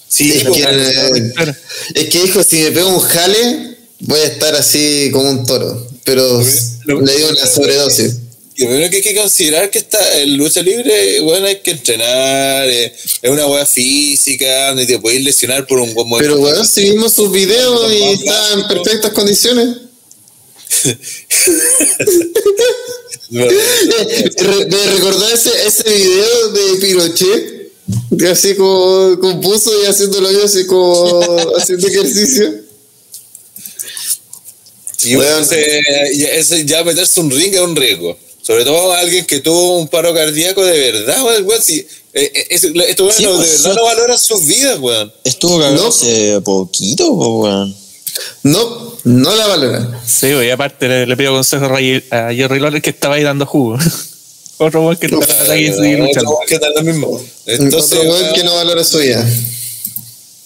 [0.09, 1.53] Sí, Es que, eh,
[1.95, 5.87] es que dijo, si me pego un jale, voy a estar así como un toro.
[6.05, 6.43] Pero
[6.87, 8.17] le dio una sobredosis.
[8.61, 11.71] Y lo primero que hay que considerar que está en lucha libre, bueno, hay que
[11.71, 12.93] entrenar, eh,
[13.23, 17.13] es una hueá física, donde te puedes lesionar por un buen Pero bueno, si vimos
[17.15, 19.69] sus videos y está en perfectas condiciones.
[23.31, 27.73] No, Re- Me recordó ese, ese video de Pinochet,
[28.19, 31.21] que así como con buzo y haciéndolo yo así como
[31.59, 32.55] haciendo ejercicio.
[35.05, 38.19] Y bueno, ese- ya meterse un ring es un riesgo.
[38.49, 41.45] Sobre todo alguien que tuvo un paro cardíaco de verdad, weón.
[41.47, 43.77] weón, si, eh, eh, es- estos Sí, no- pues, de verdad sí.
[43.77, 45.13] no valoran sus vidas, weón.
[45.23, 45.89] Estuvo No.
[45.89, 47.77] hace poquito, po, weón.
[48.45, 50.01] No, no la valora.
[50.07, 51.77] Sí, y aparte le, le pido consejo a
[52.33, 53.77] Jerry Lawler que estaba ahí dando jugo.
[54.57, 56.31] Otro buen que está ahí Otro luchando.
[56.31, 57.21] weón que tal lo mismo.
[57.45, 59.29] Entonces, Otro weón weón, que no valora su vida.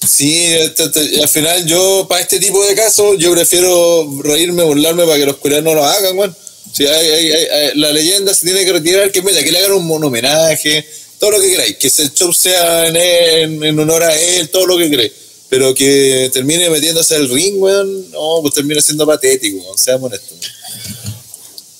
[0.07, 5.05] Sí, este- este- al final yo, para este tipo de casos, yo prefiero reírme, burlarme
[5.05, 6.37] para que los culiados no lo hagan, weón.
[6.73, 9.73] Si hay, hay- hay- la leyenda se tiene que retirar, que, mira, que le hagan
[9.73, 10.85] un, mon- homenaje,
[11.19, 14.67] todo lo que queráis, que ese show sea en, en, en honor a él, todo
[14.67, 15.13] lo que queráis.
[15.49, 20.39] Pero que termine metiéndose al ring, weón, no, pues termina siendo patético, weón, seamos honestos.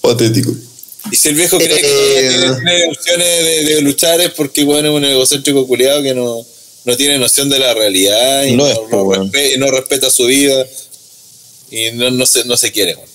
[0.01, 0.53] Patético.
[1.11, 2.29] Y si el viejo cree que Eh.
[2.31, 6.47] tiene, tiene opciones de, de luchar es porque, bueno, es un egocéntrico culiado que no,
[6.85, 10.67] no tiene noción de la realidad y no, es, no y no respeta su vida
[11.71, 12.95] y no, no, se, no se quiere.
[12.95, 13.09] weón.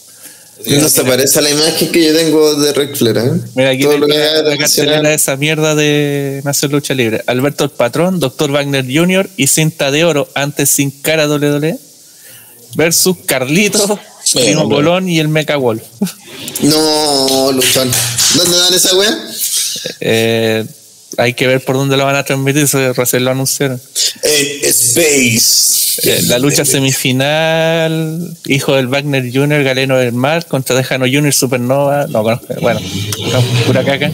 [0.66, 3.32] No se parece a la imagen que yo tengo de Ric Flair, ¿eh?
[3.56, 7.24] Mira, aquí Todo lo que la cartelera de esa mierda de Nacer Lucha Libre.
[7.28, 8.52] Alberto el Patrón, Dr.
[8.52, 9.30] Wagner Jr.
[9.38, 11.78] y Cinta de Oro, antes sin cara WWE,
[12.76, 14.00] versus Carlito,
[14.34, 14.68] Primo.
[14.68, 15.84] Colón y el Mecha Wolf.
[16.62, 17.90] No, Luchón.
[18.36, 19.18] ¿Dónde dan esa wea?
[20.00, 20.66] Eh,
[21.16, 23.82] hay que ver por dónde lo van a transmitir, se recién lo anunciaron.
[24.24, 26.02] En Space.
[26.04, 32.06] Eh, la lucha semifinal, hijo del Wagner Jr., Galeno del Mar, contra Dejano Jr., Supernova,
[32.08, 32.80] no conozco, bueno,
[33.32, 34.12] no, pura caca.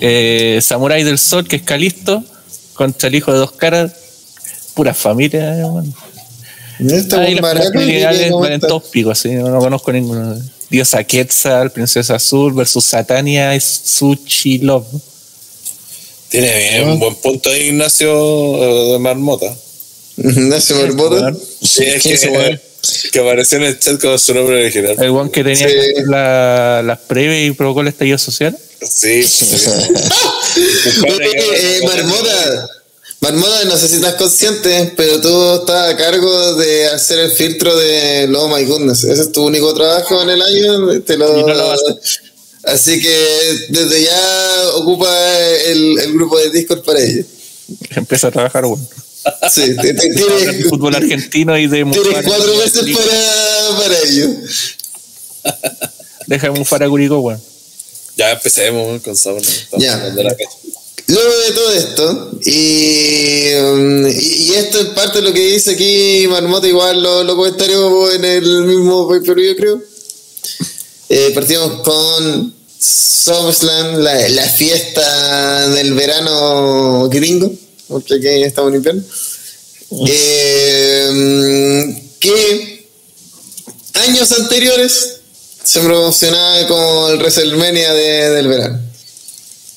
[0.00, 2.24] Eh, Samurai del Sol, que es Calisto,
[2.74, 3.92] contra el hijo de dos caras,
[4.74, 5.56] pura familia.
[6.80, 8.68] Esta Ahí las posibilidades ¿cómo valen está?
[8.68, 10.36] todos picos, así, no, no conozco ninguno.
[10.70, 14.86] Diosa Quetzal, Princesa Azul versus Satania Suchi Love.
[16.30, 18.10] Tiene bien, un buen punto ahí, Ignacio
[18.62, 19.54] eh, de Marmota.
[20.16, 21.32] Ignacio Barbota.
[21.62, 22.60] Sí, es ¿Quién es ese
[23.12, 24.96] que, apareció en el chat con su nombre original.
[24.98, 25.64] El one que tenía Sí.
[25.64, 28.56] hacer la- las previas y provocó el estallido social.
[28.88, 29.46] Sí, sí.
[31.02, 32.68] Oye, eh, Marmota,
[33.20, 37.76] Marmota, no sé si estás consciente, pero tú estás a cargo de hacer el filtro
[37.76, 39.04] de Oh My Goodness.
[39.04, 41.00] Ese es tu único trabajo en el año.
[41.02, 42.29] Te lo, Y no lo vas a hacer.
[42.64, 45.08] Así que desde ya ocupa
[45.66, 47.24] el, el grupo de Discord para ello.
[47.96, 48.86] Empieza a trabajar, weón.
[49.50, 54.28] Sí, te- te- de tienes, fútbol argentino y de tienes cuatro meses para, para ello.
[56.50, 57.40] Mufar a Curicó, weón.
[58.16, 59.42] Ya empecemos con.
[59.42, 59.96] Estamos Ya.
[59.96, 60.36] la.
[61.06, 62.50] Luego de todo esto, y,
[64.10, 68.14] y- y esto es parte de lo que dice aquí Marmota, igual los lo comentarios
[68.14, 69.82] en el mismo pay per view, creo.
[71.12, 77.52] Eh, partimos con SummerSlam, la, fiesta del verano gringo,
[77.88, 79.02] porque aquí estamos en invierno.
[80.06, 82.86] Eh, que
[83.94, 85.16] años anteriores
[85.64, 88.80] se promocionaba como el WrestleMania de- del verano.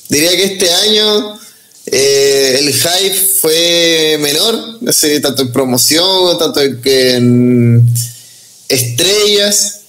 [0.08, 1.36] Diría que este año
[1.86, 7.94] eh, el hype fue menor, no tanto en promoción, tanto en, en
[8.68, 9.80] estrellas.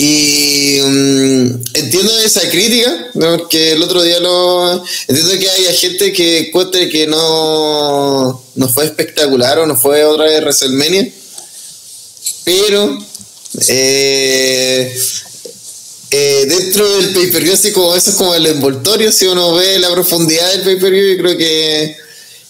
[0.00, 3.36] Y mm, entiendo esa crítica, ¿no?
[3.36, 4.84] porque el otro día lo.
[5.08, 10.26] Entiendo que haya gente que encuentre que no, no fue espectacular o no fue otra
[10.26, 11.12] vez WrestleMania.
[12.44, 12.98] Pero.
[13.66, 14.96] eh,
[16.10, 19.90] eh, dentro del pay-per-view, así como eso es como el envoltorio, si uno ve la
[19.90, 21.96] profundidad del pay-per-view, yo creo que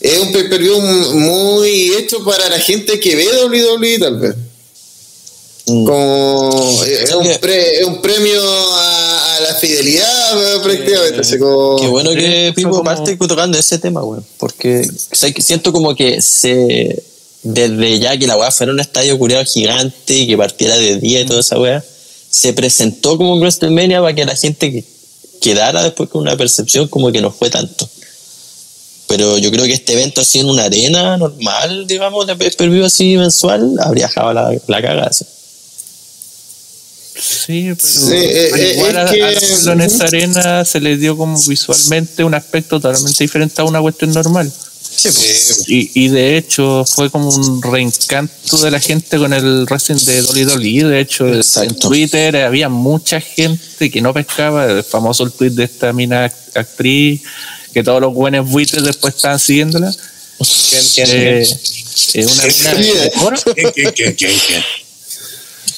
[0.01, 0.81] es un pay-per-view
[1.15, 4.35] muy hecho para la gente que ve WWE, tal vez.
[5.69, 5.85] Mm.
[5.85, 11.39] Como eh, es un, que- pre- es un premio a, a la fidelidad, eh, prácticamente.
[11.39, 14.25] como- Qué bueno que Pipo como- parte tocando ese tema, weón.
[14.39, 17.03] Porque o sea, que siento como que se.
[17.43, 21.21] Desde ya que la weá fuera un estadio culiado gigante y que partiera de día
[21.21, 21.85] y toda esa weá,
[22.31, 24.85] se presentó como un WrestleMania para que la gente que-
[25.41, 27.89] quedara después con una percepción como que no fue tanto.
[29.07, 33.17] Pero yo creo que este evento así en una arena normal, digamos, de pay-per-view así
[33.17, 35.11] mensual, habría dejado la, la cagada.
[37.21, 40.65] Sí, pero, Sí, eh, pero eh, igual es a- que- a hacerlo en esa arena
[40.65, 44.53] se le dio como visualmente un aspecto totalmente diferente a una cuestión normal.
[44.97, 45.65] Sí, pues.
[45.69, 50.23] Y, y de hecho fue como un reencanto de la gente con el wrestling de
[50.23, 50.85] WWE.
[50.89, 51.77] De hecho, en.
[51.79, 54.67] Twitter había mucha gente que no pescaba.
[54.67, 57.21] El famoso el tweet de esta mina act- actriz,
[57.73, 59.93] que todos los buenos buitres después estaban siguiéndola.
[60.39, 61.47] ¿Quién, quién, Eh,
[62.13, 62.25] quién?
[62.25, 63.03] eh, una mina Mira.
[63.03, 63.37] de oro.
[63.55, 64.63] ¿Quién, quién, quién, quién, quién?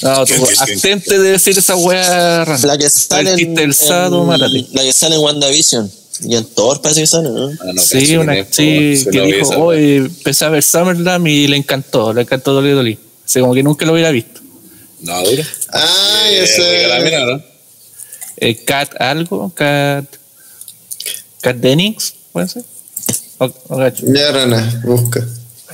[0.03, 0.61] No, tú, ¿Quién, quién, quién?
[0.75, 2.45] abstente de decir esa weá.
[2.65, 5.91] La que sale El en, sábado, en- la que sale en WandaVision.
[6.23, 7.49] Y en Thor parece que sale, ¿no?
[7.61, 11.57] Ah, no, Sí, una po, que dijo, esa hoy empecé a ver SummerSlam y le
[11.57, 12.99] encantó, le encantó Dolly Dolly.
[13.25, 14.41] Así como que nunca lo hubiera visto.
[15.01, 15.43] No, duro.
[15.73, 17.43] Ah, Eh, mina, ¿no?
[18.37, 20.05] Eh, Cat algo, Cat.
[21.41, 22.65] Cat Dennings, ¿puede ser?
[23.39, 24.05] O, o gacho.
[24.07, 25.27] Ya, Rana, busca.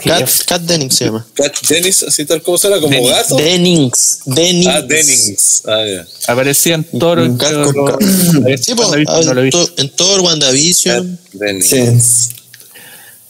[0.04, 1.26] Cat, Cat Dennings se llama.
[1.34, 3.36] Cat Dennis, así tal como suena, como gato.
[3.36, 4.18] Dennings.
[4.26, 4.66] Dennings.
[4.68, 5.62] Ah, Dennings.
[5.66, 6.32] Ah, ya.
[6.32, 8.00] Aparecía en Toro, pero con no- cat.
[8.02, 9.66] a Sí, pues, ah, no lo he en, visto.
[9.66, 11.18] to- en Thor, Cat WandaVision.
[11.32, 11.68] Dennis.
[11.68, 11.76] Sí.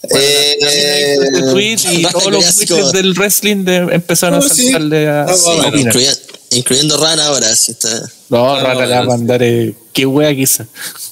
[0.09, 2.75] Eh, Eh, el tweet y todos los clásico.
[2.75, 4.63] tweets del wrestling de, empezaron a Oh, sí.
[4.71, 5.67] saltarle a, Ah, más o a menos.
[5.69, 5.87] opinar.
[5.95, 6.17] incluya-
[6.51, 8.09] incluyendo Rana ahora, sí está.
[8.29, 10.67] No, Ah, Rana le va a no, mandar eh, qué wea quizá.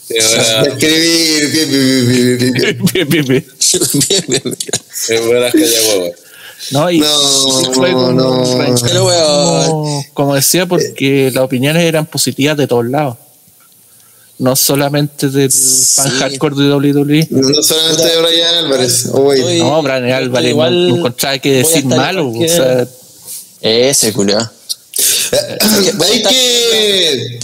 [0.09, 1.51] Escribir.
[1.51, 2.77] bien, bien, bien, bien, bien.
[2.93, 3.45] Bien, bien, bien.
[4.07, 4.57] bien, bien, bien.
[5.09, 6.11] es buena calla huevo.
[6.69, 8.43] No, y No, y fue como, no.
[8.43, 13.17] como, como decía, porque las opiniones eran positivas de todos lados.
[14.37, 16.09] No solamente fan Sí.
[16.19, 17.27] hardcore de WWE.
[17.31, 19.05] No solamente de Brian Álvarez.
[19.11, 22.29] Oh, No, Brian Álvarez igual no, encontraba que decir malo.
[22.29, 22.85] O sea,
[23.61, 24.41] Ese, culiao.
[26.11, 27.39] Hay que.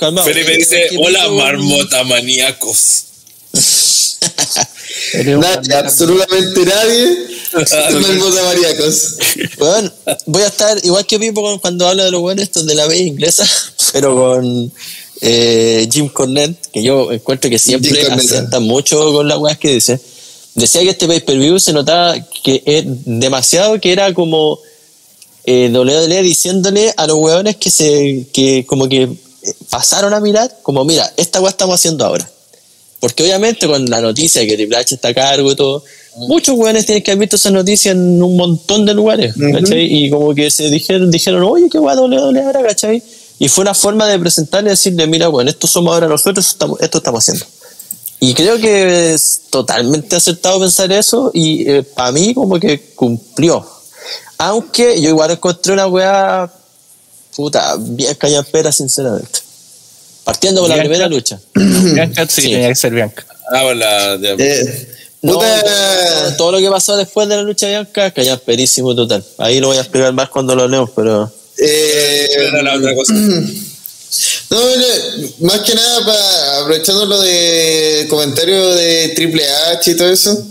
[0.00, 0.26] Calmado.
[0.26, 3.04] Felipe dice, hola marmota maníacos.
[5.12, 7.26] Nadie, absolutamente nadie.
[7.52, 9.16] Hermosos maríacos.
[9.58, 9.92] Weón,
[10.24, 12.96] voy a estar igual que Pipo cuando habla de los buenos estos de la B
[12.96, 13.46] inglesa,
[13.92, 14.72] pero con
[15.20, 20.00] eh, Jim Cornette, que yo encuentro que siempre acierta mucho con las weas que dice.
[20.54, 24.60] Decía que este pay per view se notaba que es demasiado que era como
[25.44, 29.10] eh, WWE diciéndole a los weones que se que como que
[29.68, 32.28] pasaron a mirar, como mira, esta wea estamos haciendo ahora.
[33.00, 35.82] Porque obviamente con la noticia de que Triple H está a cargo y todo,
[36.16, 39.34] muchos weones tienen que haber visto esa noticia en un montón de lugares.
[39.70, 43.02] Y como que se dijeron, dijeron, oye, qué guay WWE ahora, ¿cachai?
[43.38, 46.54] Y fue una forma de presentarle y decirle, mira, bueno, esto somos ahora nosotros, esto
[46.56, 47.46] estamos, esto estamos haciendo.
[48.18, 53.66] Y creo que es totalmente acertado pensar eso y para mí como que cumplió.
[54.36, 56.52] Aunque yo igual encontré una weá
[57.34, 59.40] puta, bien cañampera, sinceramente.
[60.24, 60.88] Partiendo por la Bianca.
[60.90, 61.40] primera lucha.
[61.54, 62.50] Bianca sí, Sí.
[62.50, 63.24] tenía que ser Bianca.
[63.52, 64.18] Ah, hola.
[64.20, 64.34] ya.
[64.38, 64.88] Eh,
[65.22, 65.38] No,
[66.38, 69.24] todo lo que pasó después de la lucha de Bianca, que ya es perísimo total.
[69.38, 71.30] Ahí lo voy a explicar más cuando lo leemos, pero.
[71.58, 73.14] Eh, Era la otra cosa.
[74.50, 80.10] No, mire, más que nada, para, aprovechando lo de comentario de Triple H y todo
[80.10, 80.46] eso,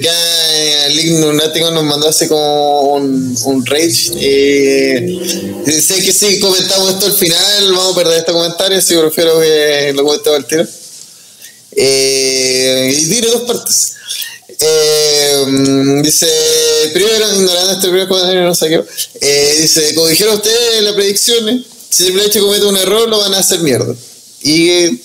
[0.00, 4.10] que eh, el Lunático nos mandó así como un, rage.
[4.16, 9.40] eh, sé que si comentamos esto al final, vamos a perder este comentario, así prefiero
[9.40, 10.66] que lo comentemos al tiro.
[11.72, 13.92] Eh, y tiene dos partes.
[14.64, 16.28] Eh, mm, dice,
[16.92, 18.84] primero, ignorando este primer comentario, no sé qué.
[19.20, 23.34] Eh, dice, como dijeron ustedes las predicciones, si Triple H comete un error, lo van
[23.34, 23.94] a hacer mierda.
[24.42, 25.02] Y eh,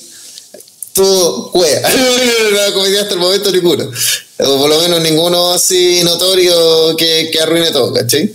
[0.94, 1.82] todo, wea.
[2.52, 3.90] no ha cometido hasta el momento ninguno.
[4.40, 8.32] O por lo menos ninguno así notorio que, que arruine todo, ¿cachai?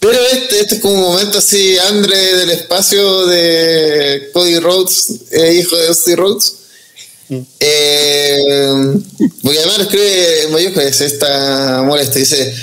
[0.00, 5.54] Pero este, este es como un momento así, Andre del espacio de Cody Rhodes, eh,
[5.54, 6.52] hijo de Dusty Rhodes.
[7.60, 8.72] Eh,
[9.42, 12.18] porque además escribe en mayúsculas, está molesto.
[12.18, 12.54] Dice: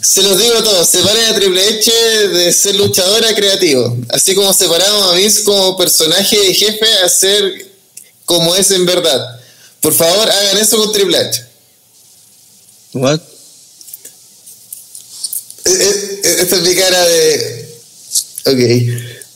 [0.00, 1.92] Se los digo a todos, separen a Triple H
[2.28, 3.96] de ser luchadora creativo.
[4.08, 7.66] Así como separamos a Vince como personaje y jefe a ser
[8.24, 9.35] como es en verdad.
[9.86, 11.44] Por favor, hagan eso con Triple H.
[12.94, 13.20] ¿What?
[15.64, 15.70] Eh,
[16.24, 17.68] eh, Esta es mi cara de.
[18.46, 18.60] Ok.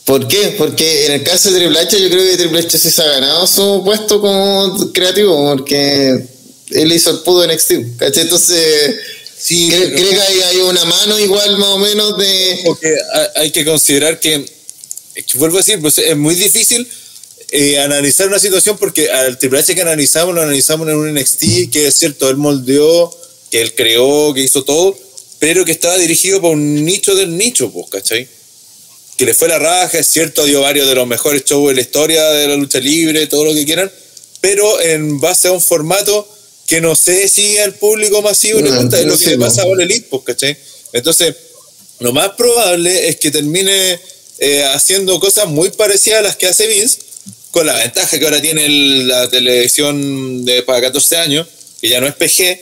[0.03, 0.55] ¿Por qué?
[0.57, 3.05] Porque en el caso de Triple H, yo creo que Triple H sí se ha
[3.05, 6.21] ganado su puesto como creativo, porque
[6.71, 7.97] él hizo el pudo en NXT.
[7.97, 8.23] ¿cachai?
[8.23, 8.95] Entonces,
[9.39, 12.59] Sí, creo, pero- creo que hay, hay una mano igual más o menos de.
[12.65, 14.45] porque ha- hay que considerar que,
[15.15, 16.85] es que vuelvo a decir, pues es muy difícil
[17.51, 21.69] eh, analizar una situación porque al Triple H que analizamos, lo analizamos en un NXT,
[21.71, 23.13] que es cierto, él moldeó,
[23.49, 24.97] que él creó, que hizo todo,
[25.39, 28.27] pero que estaba dirigido por un nicho del nicho, pues, ¿cachai?
[29.17, 31.81] Que le fue la raja, es cierto, dio varios de los mejores shows de la
[31.81, 33.91] historia de la lucha libre, todo lo que quieran,
[34.39, 36.27] pero en base a un formato
[36.67, 39.37] que no sé si al público masivo le No, gusta, es lo no que le
[39.37, 39.45] no.
[39.45, 40.57] pasa a All Elite, pues, ¿cachai?
[40.93, 41.35] Entonces,
[41.99, 43.99] lo más probable es que termine
[44.39, 46.99] eh, haciendo cosas muy parecidas a las que hace Vince,
[47.51, 51.47] con la ventaja que ahora tiene el- la televisión de para 14 años,
[51.79, 52.61] que ya no es PG,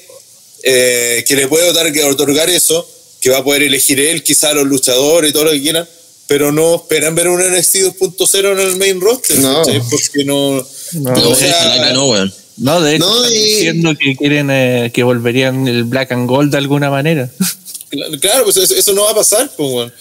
[0.64, 2.88] eh, que le puede otorgar, otorgar eso,
[3.22, 5.88] que va a poder elegir él, quizá los luchadores y todo lo que quieran,
[6.28, 9.58] pero no esperan ver un NXT 2.0 en el main roster, No.
[9.64, 9.82] ¿cachai?
[9.90, 10.58] porque no...
[10.94, 12.34] No, No, o sea, ojalá que no, weón.
[12.58, 16.28] No, de hecho, No, están y- diciendo que quieren eh, que volverían el Black and
[16.28, 17.30] Gold de alguna manera.
[18.20, 19.94] Claro, pues eso, eso no va a pasar, pues, weón.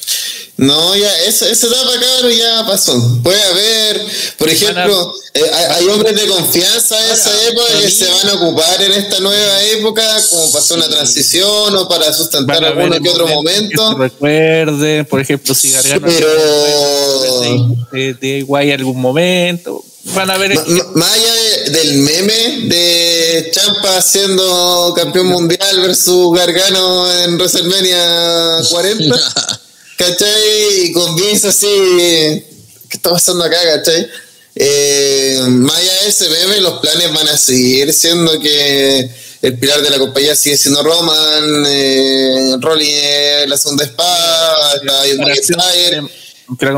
[0.59, 3.21] No, ya, esa, esa etapa, cabrón, ya pasó.
[3.23, 4.05] Puede haber,
[4.39, 8.35] por ejemplo, eh, hay, hay hombres de confianza de esa época que se van a
[8.35, 13.29] ocupar en esta nueva época, como hacer una transición o para sustentar alguno que otro
[13.29, 13.97] momentos momento.
[13.97, 19.85] Que recuerden, por ejemplo, si Gargano Pero de, de Iguay algún momento.
[20.05, 25.81] Van a ver ma- ma- más allá de- del meme de Champa siendo campeón mundial
[25.81, 29.61] versus Gargano en WrestleMania 40,
[29.99, 30.85] ¿cachai?
[30.85, 34.09] Y con Vince así, ¿qué está pasando acá, cachai?
[34.55, 39.11] Eh, más allá de ese meme, los planes van a seguir siendo que
[39.43, 45.07] el pilar de la compañía sigue siendo Roman, eh, Rolling la segunda espada, que la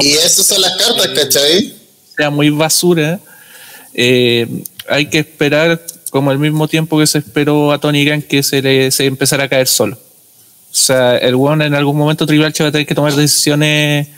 [0.04, 1.79] y esas son las cartas, ¿cachai?
[2.20, 3.18] Sea muy basura,
[3.94, 4.46] eh,
[4.88, 8.60] hay que esperar como al mismo tiempo que se esperó a Tony Khan que se
[8.60, 9.96] le se empezara a caer solo.
[9.96, 14.08] O sea, el one en algún momento Triple H va a tener que tomar decisiones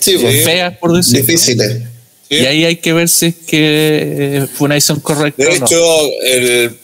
[0.00, 1.20] Sí, feas, por decirlo.
[1.24, 1.82] difíciles.
[2.28, 2.36] Sí.
[2.36, 5.58] Y ahí hay que ver si es que eh, fue una decisión correcta De o
[5.58, 5.66] no.
[5.66, 6.76] hecho, el,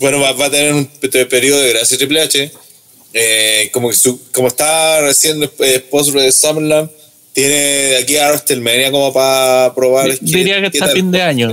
[0.00, 2.50] bueno, va, va a tener un pe- periodo de gracia Triple H.
[3.18, 6.90] eh, como, su- como está recién eh, post de Summerland,
[7.36, 10.08] tiene de aquí a WrestleMania como para probar.
[10.10, 11.52] qué- Diría que hasta fin de año.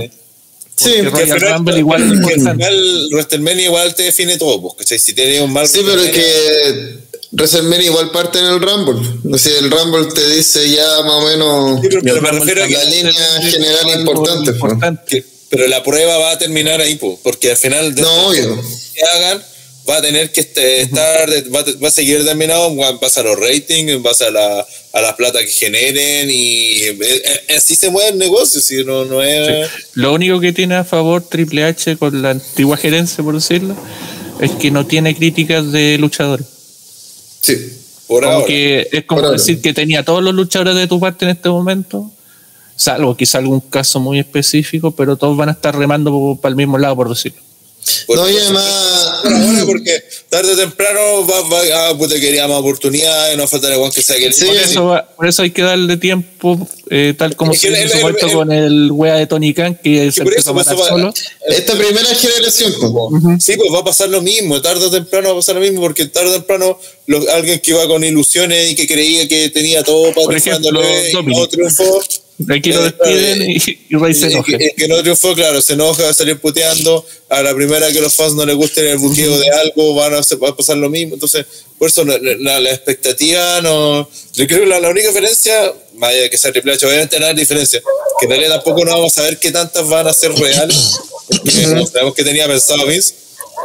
[0.76, 2.64] Sí, Porque Porque al Royal Rumble igual es porque al importante.
[2.64, 4.98] final WrestleMania igual te define todo, pues, ¿cachai?
[4.98, 6.96] Si tienes un mal Sí, pero es que
[7.32, 9.08] WrestleMania igual parte en el Rumble.
[9.32, 12.40] O sea, el Rumble te dice ya más o menos Sí, pero, pero me Rumble
[12.54, 14.52] refiero a que la línea general importante.
[14.52, 14.72] pues.
[14.72, 15.24] importante.
[15.50, 18.60] pero la prueba va a terminar ahí, pues, porque al final de No, obvio.
[18.94, 19.40] que hagan
[19.88, 23.22] va a tener que este- estar, va, a- va a seguir determinado en base a
[23.22, 27.74] los ratings, en base a la, a la plata que generen y eh, eh, así
[27.76, 29.68] se mueve el negocio, si no, no es...
[29.94, 33.76] Lo único que tiene a favor Triple H con la antigua gerencia, por decirlo,
[34.40, 36.46] es que no tiene críticas de luchadores.
[37.42, 37.56] Sí.
[38.06, 38.46] Por ahora.
[38.48, 39.38] es como Por ahora.
[39.38, 42.10] decir que tenía todos los luchadores de tu parte en este momento,
[42.76, 46.76] salvo quizá algún caso muy específico, pero todos van a estar remando para el mismo
[46.78, 47.40] lado, por decirlo.
[48.08, 49.10] No, y además.
[49.22, 51.60] Por ahora, porque tarde o temprano va, va,
[51.90, 54.84] ah, puta, quería más oportunidades, no falta igual que sea que el Sí, Por eso,
[54.86, 57.88] va- por eso hay que darle tiempo, eh, tal como Es se hizo en el-
[57.90, 60.54] su el- momento el- con el wea de Tony Khan, que se por empezó a
[60.54, 61.14] pues, matar va- solo.
[61.48, 63.10] Esta primera generación, po.
[63.40, 65.80] Sí, pues va a pasar lo mismo, tarde o temprano va a pasar lo mismo,
[65.80, 69.82] porque tarde o temprano lo- alguien que iba con ilusiones y que creía que tenía
[69.82, 72.02] todo para Por ejemplo, y no triunfó.
[72.50, 73.56] Aquí lo Eh, despiden y,
[73.90, 74.52] y Rey se enoja.
[74.52, 77.06] y- y que no triunfó, claro, se enoja, va a salir puteando.
[77.28, 80.20] A la primera que los fans no les guste el buqueo de algo, van a,
[80.42, 81.14] va a pasar lo mismo.
[81.14, 81.46] Entonces,
[81.78, 84.08] por eso la, la- la expectativa no.
[84.34, 87.18] Yo creo que la, la única diferencia, más allá de que sea Triple H, obviamente
[87.20, 87.80] no hay diferencia,
[88.18, 91.66] que en realidad tampoco no vamos a saber qué tantas van a ser reales, porque
[91.68, 93.14] no sabemos qué tenía pensado Vince.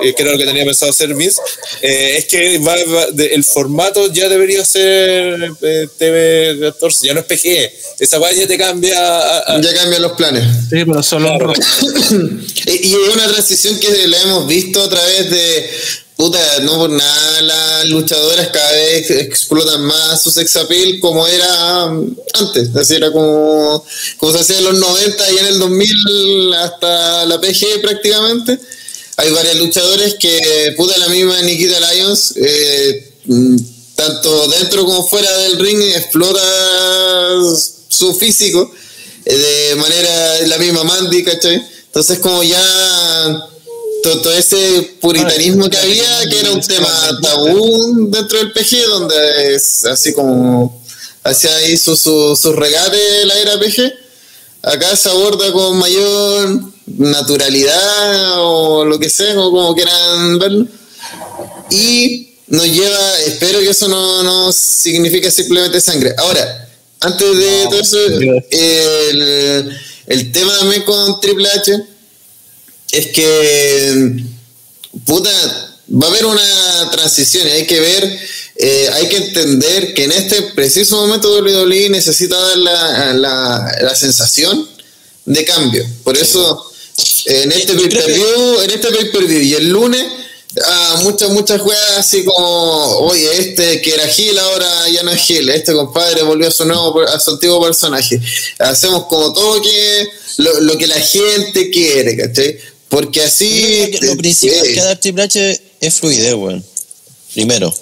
[0.01, 1.39] Eh, que era lo que tenía pensado hacer Vince,
[1.81, 7.13] eh, es que va- va- de- el formato ya debería ser eh, TV 14, ya
[7.13, 7.71] no es PG.
[7.99, 10.43] Esa weá ya te cambia a- a- Ya cambian los planes.
[10.69, 11.53] Sí, pero solo Claro.
[12.65, 15.69] Y es una transición que la hemos visto a través de.
[16.15, 21.83] Puta, no por nada, las luchadoras cada vez explotan más su sex appeal como era
[21.85, 22.63] antes.
[22.63, 23.85] Es decir, era como,
[24.17, 28.59] como se hacía en los 90 y en el 2000 hasta la PG prácticamente.
[29.19, 33.57] Hay varias luchadores que, puta, la misma Nikita Lyons, eh, mm,
[33.95, 36.41] tanto dentro como fuera del ring, explota
[37.89, 38.71] su físico
[39.25, 41.61] eh, de manera la misma Mandy, ¿cachai?
[41.87, 42.63] Entonces como ya
[44.03, 49.83] todo, ese puritanismo que había, que era un tema tabú dentro del PG, donde es
[49.83, 50.81] así como
[51.23, 53.93] hacía ahí su, su, su regate de la era PG,
[54.61, 60.67] acá se aborda con mayor naturalidad o lo que sea, o como quieran verlo.
[61.71, 66.13] Y nos lleva, espero que eso no, no signifique simplemente sangre.
[66.17, 66.69] Ahora,
[66.99, 67.97] antes de todo eso,
[68.51, 69.77] el,
[70.07, 71.83] el tema también con Triple H
[72.91, 74.23] es que,
[75.05, 75.29] puta,
[75.91, 78.19] va a haber una transición y hay que ver,
[78.55, 83.95] eh, hay que entender que en este preciso momento WWE necesita dar la, la, la
[83.95, 84.67] sensación
[85.25, 85.85] de cambio.
[86.03, 86.68] Por eso,
[87.25, 90.05] en este que- pay-per-view, en este pay-per-view y el lunes,
[90.65, 92.37] ah, muchas, muchas juegas así como,
[92.99, 96.65] oye, este que era Gil ahora ya no es Gil, este compadre volvió a su
[96.65, 98.19] nuevo, a su antiguo personaje.
[98.59, 102.57] Hacemos como todo que lo, lo que la gente quiere, ¿cachai?
[102.89, 103.91] Porque así...
[104.01, 106.65] lo principal eh, que da Triple H es fluidez, weón.
[107.33, 107.73] Primero.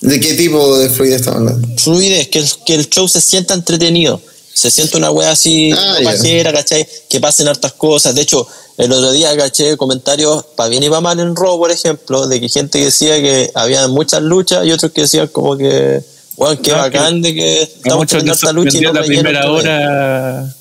[0.00, 1.68] ¿De qué tipo de fluidez estamos hablando?
[1.82, 4.22] Fluidez, que el, que el show se sienta entretenido.
[4.58, 6.86] Se sienta una wea así, Ah, pajera, ¿cachai?
[7.08, 8.14] Que pasen hartas cosas.
[8.14, 8.46] De hecho,
[8.76, 12.40] el otro día caché comentarios para bien y para mal en Raw, por ejemplo, de
[12.40, 16.02] que gente que decía que había muchas luchas y otros que decían como que,
[16.36, 19.50] weón, qué Ah, bacán de que estamos que teniendo harta lucha y no la primera
[19.50, 20.54] hora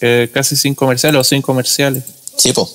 [0.00, 2.04] eh, casi sin comerciales o sin comerciales.
[2.36, 2.68] Sí, po.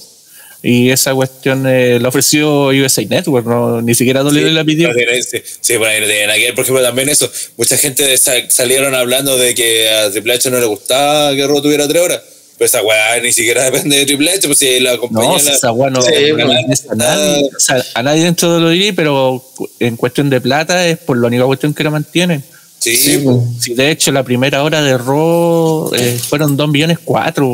[0.64, 4.89] Y esa cuestión eh, la ofreció USA Network, no, ni siquiera WWE la pidió.
[4.93, 6.55] Sí, sí, bueno, que ver.
[6.55, 7.32] Por ejemplo, también eso.
[7.58, 11.62] Mucha gente sa- salieron hablando de que a Triple H no le gustaba que Raw
[11.62, 12.22] tuviera tres horas.
[12.58, 15.30] Pero esa weá ni siquiera depende de Triple H, pues si la compañía.
[15.30, 16.51] No, la- esa weá no Sí, no
[16.91, 19.43] a nadie, o sea, a nadie dentro de WWE, pero
[19.80, 22.43] en cuestión de plata es por la única cuestión que lo mantienen.
[22.80, 23.38] Sí, Sí, pues.
[23.60, 27.53] Si de hecho la primera hora de Raw eh, fueron 2 millones 4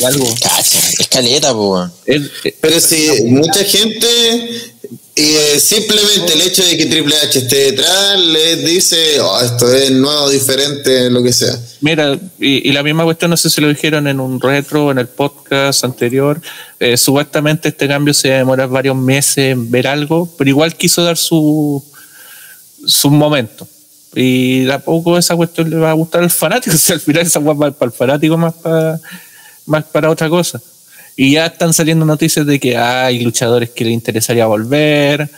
[0.00, 0.26] y algo.
[0.40, 1.92] Cacha, escaleta, po, weón.
[2.06, 2.30] Es-
[2.60, 4.06] Pero si mucha gente,
[5.16, 9.90] eh, simplemente el hecho de que Triple H esté detrás, les dice, oh, esto es
[9.92, 11.56] nuevo, diferente, lo que sea.
[11.80, 14.98] Mira, y, y la misma cuestión, no sé si lo dijeron en un retro, en
[14.98, 16.40] el podcast anterior,
[16.80, 20.74] eh, supuestamente este cambio se va a demorar varios meses en ver algo, pero igual
[20.76, 21.82] quiso dar su,
[22.86, 23.68] su momento.
[24.16, 27.00] Y de a poco esa cuestión le va a gustar al fanático, o sea, al
[27.00, 29.00] final esa guapa para el fanático más para,
[29.66, 30.60] más para otra cosa.
[31.16, 35.30] Y ya están saliendo noticias de que hay luchadores que les interesaría volver,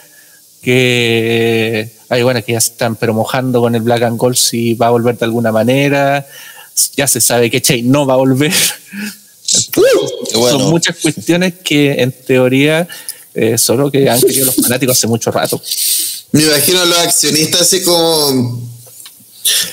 [0.62, 4.86] que hay bueno que ya están pero mojando con el Black and Gold si va
[4.86, 6.26] a volver de alguna manera.
[6.96, 8.54] Ya se sabe que Che no va a volver.
[10.32, 10.58] Bueno.
[10.58, 12.88] Son muchas cuestiones que en teoría
[13.32, 15.62] eh, solo que han querido los fanáticos hace mucho rato.
[16.32, 18.60] Me imagino a los accionistas así como,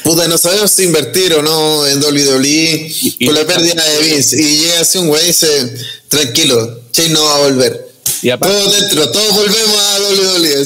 [0.04, 2.88] puta, no sabemos si invertir o no en WWE
[3.20, 4.42] y- por la pérdida de Vince.
[4.42, 5.74] Y llega así un güey y dice,
[6.08, 7.92] tranquilo, Che no va a volver.
[8.22, 10.66] Y aparte, Todos dentro, todos volvemos a WWE.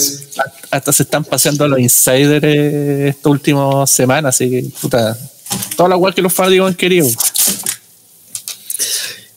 [0.71, 2.43] hasta se están paseando los insiders
[3.09, 5.17] estas últimas semanas, así que puta,
[5.75, 7.07] toda la igual que los fanáticos han querido.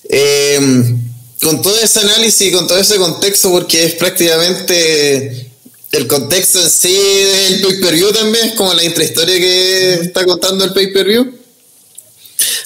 [0.08, 0.94] Eh,
[1.42, 5.49] con todo ese análisis con todo ese contexto, porque es prácticamente
[5.92, 10.72] el contexto en sí del pay-per-view también, es como la intrahistoria que está contando el
[10.72, 11.38] pay-per-view.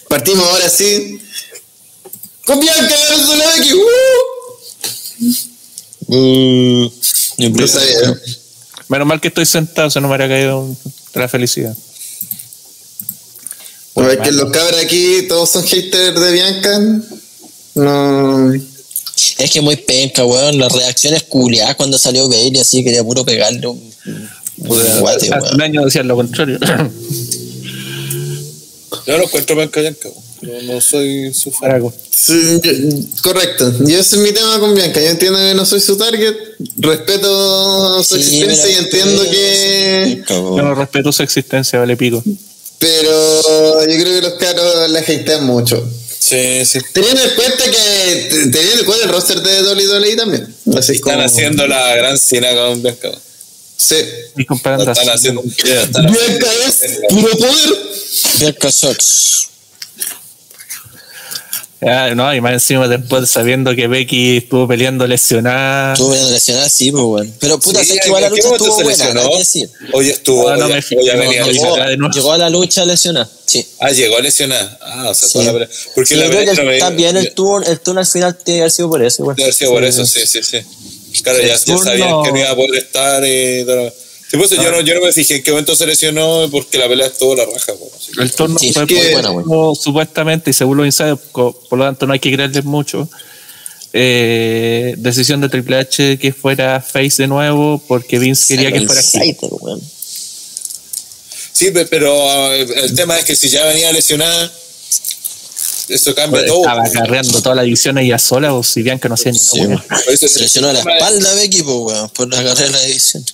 [0.09, 1.19] Partimos ahora sí
[2.47, 2.95] Con Bianca
[3.57, 3.75] Becky.
[3.75, 3.81] ¡Uh!
[6.07, 6.91] Mm,
[7.39, 8.21] No sabía.
[8.89, 10.77] Menos mal que estoy sentado, se no me habría caído
[11.15, 11.77] la felicidad.
[13.97, 16.81] No, es que los cabros aquí todos son haters de Bianca.
[17.75, 18.53] No.
[19.39, 20.59] Es que muy penca, weón.
[20.59, 23.93] Las reacciones culiadas cuando salió Bailey, así quería puro pegarle un,
[24.59, 25.55] un guate, Hace weón.
[25.55, 26.59] un año decían lo contrario.
[29.07, 30.09] Yo lo encuentro Bianca Bianca,
[30.41, 31.83] pero no soy su fan.
[32.11, 32.73] Sí, yo-
[33.23, 33.73] correcto.
[33.87, 35.01] Y ese es mi tema con Bianca.
[35.01, 36.35] Yo entiendo que no soy su target.
[36.79, 40.03] Respeto su Sí, existencia y pero- entiendo que.
[40.17, 40.65] Penca, Yo weón.
[40.65, 42.23] no respeto su existencia, vale pico.
[42.79, 45.87] Pero yo creo que los caros la hatean mucho.
[46.27, 46.79] Sí, sí.
[46.93, 48.29] Teniendo en cuenta que.
[48.51, 50.55] Teniendo en cuenta el roster de WWE también.
[50.77, 53.11] Así Están como- haciendo la gran cena con Bianca.
[53.77, 53.97] Sí.
[54.37, 55.19] Y comparando están así.
[55.29, 55.43] haciendo.
[55.45, 57.79] están Bianca es puro poder.
[58.41, 59.49] Bianca Sox.
[61.87, 65.93] Ah, no, y más encima después sabiendo que Becky estuvo peleando lesionada.
[65.93, 67.35] Estuvo viendo lesionada, sí, pues, weón.
[67.41, 69.71] Pero puta, Sí, sé que igual la ¿en qué lucha estuvo buena, hay que decir.
[69.93, 70.49] Hoy estuvo.
[70.49, 72.15] Ah, no hoy- me hoy fijo, ya no, venía no, llegó- de nuevo.
[72.15, 73.67] Llegó a la lucha lesionada, sí.
[73.81, 74.79] Ah, llegó lesionada.
[74.83, 75.33] Ah, o sea, Sí.
[75.35, 75.69] toda la pelea.
[75.95, 78.63] Porque Sí, la yo creo que también el turno, el turno al final tiene que
[78.63, 79.37] haber sido por eso, igual.
[79.37, 80.59] Debe haber sido por eso, sí, sí, sí.
[81.23, 83.93] Claro, ya, ya sabían que no iba a poder estar y todo.
[84.31, 86.79] Sí, por eso yo, no, yo no me fijé en qué momento se lesionó porque
[86.79, 87.73] la pelea estuvo la raja.
[87.75, 90.87] po, así que- El turno Sí, fue es que- buena, como supuestamente, y según los
[90.87, 93.09] insiders, por lo tanto no hay que creerles mucho.
[93.97, 99.01] eh, decisión de Triple H que fuera Face de nuevo porque Vince quería que fuera
[99.61, 99.81] weón.
[101.53, 104.53] Sí, pe- pero ah, el tema es que si ya venía lesionada,
[105.89, 106.63] eso cambia Pues, todo.
[106.63, 109.61] Estaba acarreando toda la división ella sola o si bien que no hacía ni Sí,
[109.61, 109.81] una.
[109.81, 113.25] Por eso Se lesionó la es- espalda Becky, pues, weón, por de la división.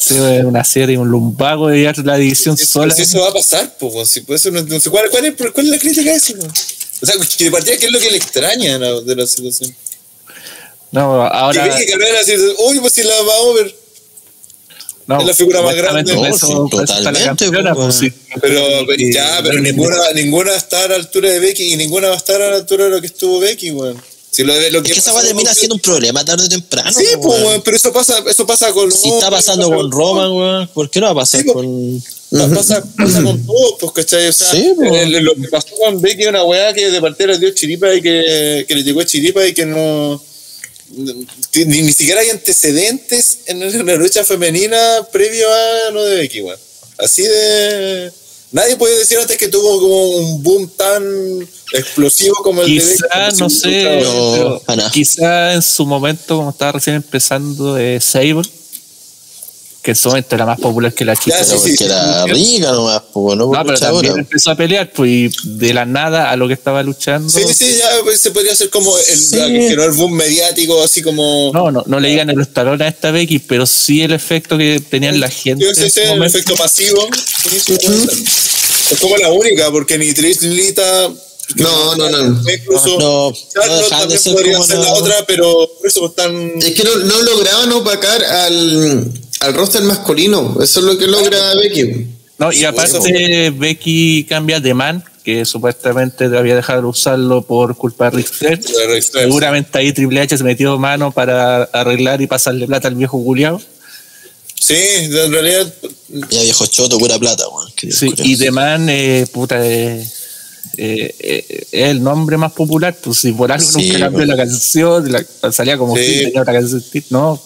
[0.00, 2.94] Sí, una serie, un lumbago de llevar la división sola.
[2.94, 5.26] sí, eso va a pasar, pues, weón, si por eso no, no sé, ¿cuál, cuál,
[5.26, 6.32] es, cuál es la crítica a eso?
[7.02, 9.74] O sea, que de partida, ¿qué es lo que le extraña de la situación?
[10.92, 11.76] No, Que ahora.
[11.76, 12.32] Vicky Carrera así,
[12.66, 13.74] uy, pues si la va over.
[15.06, 16.14] no, es la figura más grande.
[16.14, 18.12] No, eso- sí, totalmente, campeona, pues, pues, sí.
[18.40, 18.62] Pero
[18.96, 22.16] Y- ya, pero ninguna, ninguna está a la altura de Becky y ninguna va a
[22.16, 24.00] estar a la altura de lo que estuvo Becky, weón.
[24.30, 26.92] Si lo, lo Es que esa weá termina siendo un problema tarde o temprano.
[26.92, 27.62] Sí, pues, weón.
[27.64, 31.06] pero eso pasa, eso pasa con Si está pasando con Roman, weón, ¿por qué no
[31.06, 32.00] va a pasar Sí, con.
[32.00, 34.28] Pa- Pasa, pasa con todos, pues, ¿cachai?
[34.28, 37.26] O sea, Sí, el- lo que pasó con Becky es una weá que de partida
[37.32, 40.22] le dio chiripa y que, que le llegó chiripa y que no.
[41.50, 44.78] que ni, ni siquiera hay antecedentes en la lucha femenina
[45.10, 46.58] previo a lo de Becky, weón.
[46.98, 48.12] Así de.
[48.52, 51.02] Nadie puede decir antes que tuvo como un boom tan
[51.72, 52.82] explosivo como el de.
[52.82, 54.60] Quizá, no sé, No,
[54.92, 58.42] quizá en su momento, como estaba recién empezando, eh, Sable,
[59.82, 61.38] que en su momento era más popular que la chica.
[61.38, 65.10] Ya, sí, sí, era rica nomás, pues, no No, pero también empezó a pelear, pues,
[65.10, 67.30] y de la nada a lo que estaba luchando.
[67.30, 69.36] Sí, sí, ya pues, se podría hacer como el, Sí.
[69.36, 71.50] la que generó el boom mediático, así como.
[71.54, 74.82] No, no, no le digan el estalón a esta Becky, pero sí el efecto que
[74.90, 75.64] tenían la gente.
[75.64, 77.08] Yo sé, en el efecto pasivo.
[78.90, 81.10] Es como la única, porque ni Trish ni Lita.
[81.56, 82.40] No, no, no.
[82.52, 86.52] Incluso No, no también ser podría ser la- la otra, pero por eso están.
[86.62, 89.10] Es que no, no lograban opacar al,
[89.40, 90.56] al roster masculino.
[90.62, 92.06] Eso es lo que logra Becky.
[92.38, 98.06] No, y aparte Becky cambia de man, que supuestamente había dejado de usarlo por culpa
[98.10, 98.58] de Ric Flair.
[98.60, 99.26] de Ric Flair.
[99.26, 103.60] Seguramente ahí Triple H se metió mano para arreglar y pasarle plata al viejo Culiao.
[104.58, 105.72] Sí, en realidad.
[106.30, 107.70] Ya viejo choto, pura plata, weón.
[107.90, 110.02] Sí, y The Man, eh, puta, eh,
[110.76, 114.36] eh, eh, es el nombre más popular, pues si por algo Sí, nunca cambió la
[114.36, 116.24] canción, la- salía como Sí.
[116.24, 117.40] tenía otra canción, no.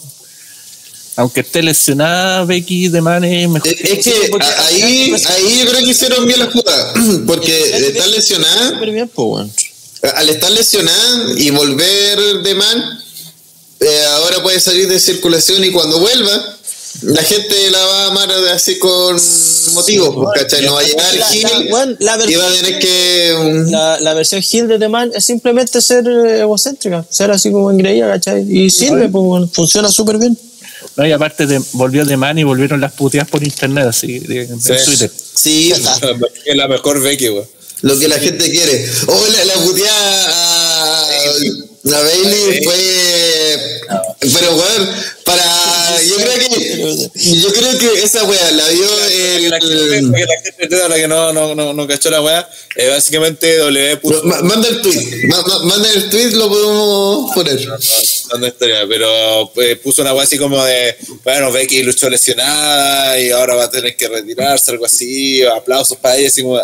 [1.16, 3.68] Aunque esté lesionada, Becky The Man es mejor.
[3.68, 6.92] Es, que ahí, ahí yo creo que hicieron bien la jugada.
[7.26, 8.70] Porque está lesionada.
[8.70, 9.46] Súper bien, pues.
[10.16, 13.00] Al estar lesionada y volver de man,
[13.80, 16.56] eh, ahora puede salir de circulación y cuando vuelva,
[17.02, 19.16] la gente la va a amar así con
[19.72, 20.64] motivos, ¿cachai?
[20.66, 21.42] No va a llegar la- Gil
[22.00, 23.34] la y va a tener que.
[23.38, 27.50] um, La, la versión Hill de The Man es simplemente ser eh, egocéntrica, ser así
[27.50, 28.44] como engreída, ¿cachai?
[28.48, 30.36] Y sirve, pues, funciona súper bien.
[30.96, 34.42] No, y aparte de, volvió The Man y volvieron las puteadas por internet, así, de-
[34.42, 34.72] en Sí.
[34.84, 35.10] Twitter.
[35.34, 37.46] Sí, Es la mejor Becky, weón.
[37.82, 38.88] lo que la gente quiere.
[39.08, 43.80] Oh, la, la puteada a, a Bailey fue.
[44.20, 44.90] Pero, weón,
[45.24, 45.44] para.
[46.08, 47.10] Yo creo que.
[47.40, 49.50] Yo creo que esa weá la vio el.
[49.50, 54.22] La gente, que no, no, no, no cachó la weá, eh, básicamente W puso.
[54.24, 57.58] Manda el tweet, ma- ma- manda el tweet, lo podemos poner.
[58.48, 63.54] historia, pero eh, puso una weá así como de, bueno, Becky luchó lesionada y ahora
[63.54, 66.58] va a tener que retirarse, algo así, aplausos para ella, así como,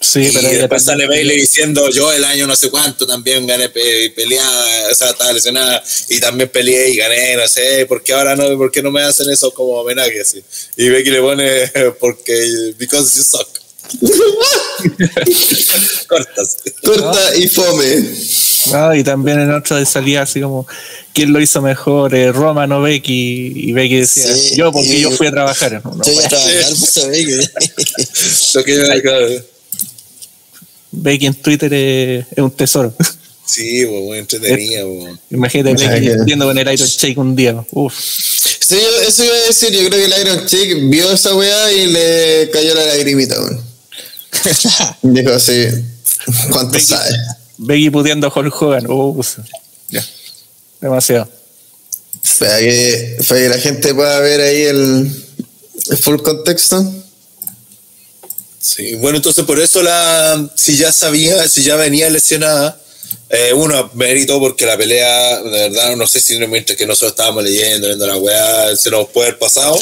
[0.00, 3.46] Sí, y pero después sale también- Bailey diciendo, yo el año no sé cuánto también
[3.46, 8.02] gané pe- peleada, o sea, estaba lesionada y también peleé y gané, no sé, ¿por
[8.02, 10.42] qué ahora no, por qué no me hacen eso como homenaje así?
[10.76, 13.48] Y Becky le pone, porque, because you suck.
[16.08, 16.56] Cortas.
[16.84, 18.04] Corta y fome.
[18.72, 20.66] No, y también en otra de salida así como,
[21.14, 22.14] ¿quién lo hizo mejor?
[22.14, 23.52] Eh, Roman o Becky.
[23.56, 25.80] Y Becky decía, Sí, yo porque yo fui a trabajar.
[25.84, 26.28] No, Yo iba a bueno.
[26.28, 27.50] trabajar, pues, ¿sabes?
[28.54, 29.28] Lo que yo- claro.
[30.90, 32.92] Becky en Twitter es, es un tesoro.
[33.48, 34.82] Sí, pues, muy entretenida.
[34.84, 35.18] pues.
[35.30, 37.64] Imagínate Becky yendo con el Iron Shake un día.
[37.72, 37.94] Uf.
[37.98, 41.72] Sí, yo- eso iba a decir, yo creo que el Iron Chick vio esa weá
[41.72, 43.58] y le cayó la lagrimita, weón.
[45.02, 45.64] Dijo así,
[46.50, 47.08] ¿cuánto Becky- sabe?
[47.56, 48.86] Becky puteando a Hulk Hogan.
[48.90, 49.38] Uf.
[49.88, 50.04] Ya.
[50.82, 51.30] Demasiado.
[52.38, 55.10] Para que, para que la gente pueda ver ahí el,
[55.90, 56.84] el full contexto.
[58.68, 62.78] Sí, bueno, entonces por eso la, si ya sabía, si ya venía lesionada,
[63.30, 67.44] eh, uno, mérito porque la pelea, de verdad, no sé si mientras que nosotros estábamos
[67.44, 69.78] leyendo, viendo la weá, se nos puede haber pasado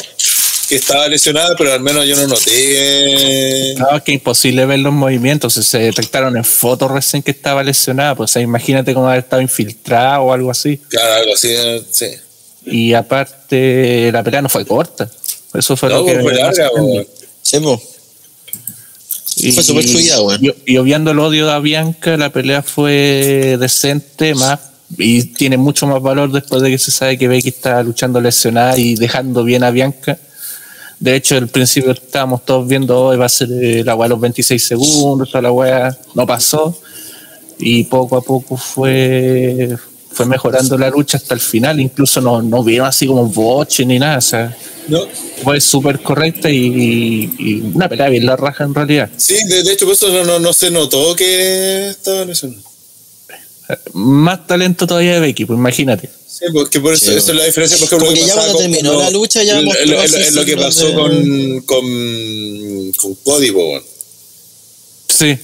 [0.69, 3.75] que estaba lesionada, pero al menos yo no noté.
[3.77, 5.53] No, es que imposible ver los movimientos.
[5.53, 8.15] Se detectaron en fotos recién que estaba lesionada.
[8.15, 10.77] Pues o sea, imagínate cómo haber estado infiltrada o algo así.
[10.89, 12.07] Claro, algo así, eh, sí.
[12.65, 15.09] Y aparte, la pelea no fue corta.
[15.53, 16.19] Eso fue No, lo que.
[16.19, 16.69] fue larga.
[17.41, 17.59] Sí.
[19.37, 24.33] Y, Fue súper fluida, y, y obviando el odio a Bianca, la pelea fue decente,
[24.33, 24.59] más
[24.95, 28.77] y tiene mucho más valor después de que se sabe que Becky está luchando lesionada
[28.77, 30.17] y dejando bien a Bianca.
[30.99, 34.19] De hecho, al principio estábamos todos viendo hoy va a ser eh, la weá los
[34.19, 36.79] 26 segundos, toda la weá no pasó.
[37.59, 39.75] Y poco a poco fue,
[40.17, 41.79] fue mejorando la lucha hasta el final.
[41.79, 44.17] Incluso no, no vieron así como boche ni nada.
[44.17, 44.57] O sea,
[44.87, 45.01] No.
[45.43, 49.09] fue súper correcta y, y una pelea bien la raja en realidad.
[49.17, 52.61] Sí, de, de hecho, por eso no, no, no se notó que estaba lesionada.
[53.93, 56.09] Más talento todavía de Becky, pues imagínate.
[56.27, 58.57] Sí, porque por eso, Sí, es la diferencia, por ejemplo, Como lo que ya cuando
[58.57, 63.15] terminó con la lucha ya lo- lo- lo- lo que pasó de- con, con, con
[63.23, 63.53] Cody.
[65.09, 65.37] Sí,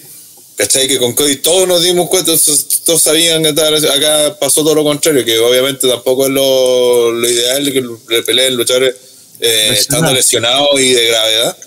[0.55, 0.87] ¿Cachai?
[0.87, 3.83] Que con Cody todos nos dimos cuenta, todos, todos sabían que lesionado.
[3.85, 8.55] acá pasó todo lo contrario, que obviamente tampoco es lo, lo ideal que le peleen
[8.55, 8.95] luchadores
[9.39, 9.73] eh, Lesionado.
[9.73, 11.57] estando lesionados y de gravedad.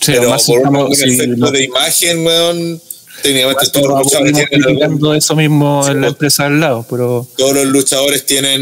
[0.00, 2.82] sí, pero por un, estamos- un si efecto de imagen, weón,
[3.22, 7.54] técnicamente todos los luchadores tienen algún- eso mismo en la empresa al lado, pero todos
[7.54, 8.60] los luchadores tienen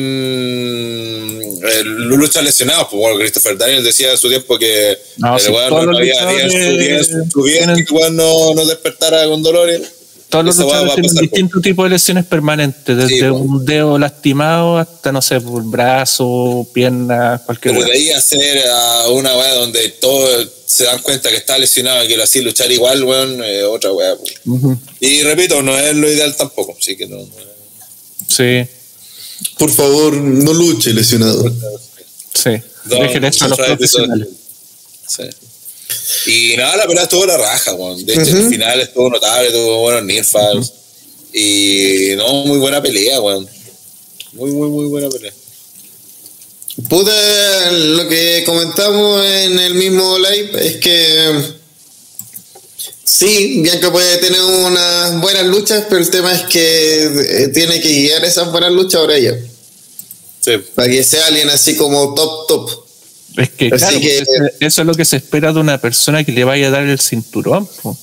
[1.63, 2.89] eh, luchas lesionados.
[2.91, 6.43] Pues bueno, Christopher Daniels decía en su tiempo que No, el todos no, había día
[6.45, 9.83] en su- día su- tienen- que no, no despertara con dolores.
[10.31, 15.12] Todos los luchadores tienen distintos tipos de lesiones permanentes, desde Sí, un dedo lastimado hasta,
[15.12, 20.49] no sé, por brazo, pierna, cualquier Pero de ahí hacer a una weá donde todos
[20.66, 23.93] se dan cuenta que está lesionado y que lo hacía luchar igual, weón, eh, otra
[23.93, 24.16] weá.
[24.16, 24.35] pues.
[24.47, 27.16] Ujú, Y repito, no es lo ideal tampoco, así que no.
[27.16, 27.26] no-
[28.28, 28.64] Sí,
[29.59, 31.45] Por favor, no luche lesionado.
[32.35, 32.51] sí.
[32.85, 34.28] Dejen eso a los profesionales.
[35.09, 35.24] Sí.
[36.26, 38.05] Y nada, la pelea estuvo la raja, weón.
[38.05, 38.36] De hecho, Ujú.
[38.36, 40.72] el final estuvo notable, tuvo buenos nirfas.
[41.32, 43.49] Y no, muy buena pelea, weón.
[44.32, 45.32] Muy, muy, muy buena pelea.
[46.88, 51.43] Puta, lo que comentamos en el mismo live es que
[53.05, 57.88] sí, Bianca puede tener unas buenas luchas, pero el tema es que eh, tiene que
[57.93, 59.36] guiar esas buenas luchas ahora ella.
[60.41, 60.53] Sí.
[60.74, 62.80] Para que sea alguien así como top, top.
[63.41, 66.24] Es que, Así claro, que- pues, eso es lo que se espera de una persona
[66.24, 67.68] que le vaya a dar el cinturón.
[67.82, 67.97] po.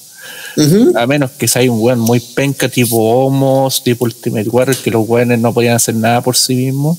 [0.95, 5.07] A menos que sea un weón muy penca, tipo Homos, tipo Ultimate Warrior, que los
[5.07, 6.97] weones no podían hacer nada por sí mismos.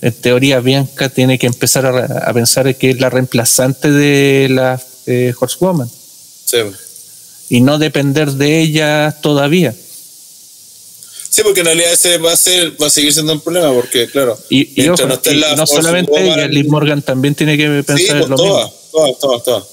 [0.00, 4.82] En teoría, Bianca tiene que empezar a, a pensar que es la reemplazante de la
[5.06, 5.88] eh, Horsewoman
[6.44, 6.58] Sí.
[7.48, 9.74] y no depender de ella todavía.
[11.32, 14.06] Sí, porque en realidad ese va a ser, va a seguir siendo un problema, porque
[14.06, 15.16] claro, Y, y mientras ojo,
[15.56, 18.78] no y solamente ella, Morgan también tiene que Sí, pensar pues en lo todas, mismo.
[18.92, 19.64] todas, todas, todas.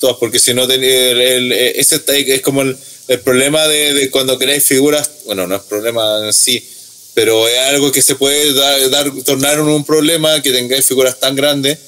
[0.00, 2.74] Todas, porque si no tenía el, el- ese está ahí, es como el,
[3.08, 6.66] el problema de, de cuando creáis figuras, bueno, no es problema en sí,
[7.12, 11.20] pero es algo que se puede dar, dar tornar en un problema que tengáis figuras
[11.20, 11.78] tan grandes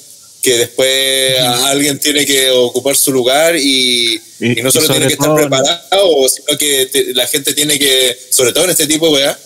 [0.45, 5.07] que después alguien tiene que ocupar su lugar y, Y- y no y solo tiene
[5.07, 9.07] que estar preparado, sino que te- la gente tiene que, sobre todo en este tipo
[9.07, 9.39] de weá,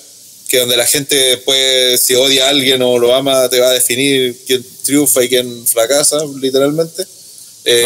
[0.49, 3.73] que donde la gente pues si odia a alguien o lo ama te va a
[3.73, 7.03] definir quién triunfa y quién fracasa literalmente
[7.65, 7.83] eh,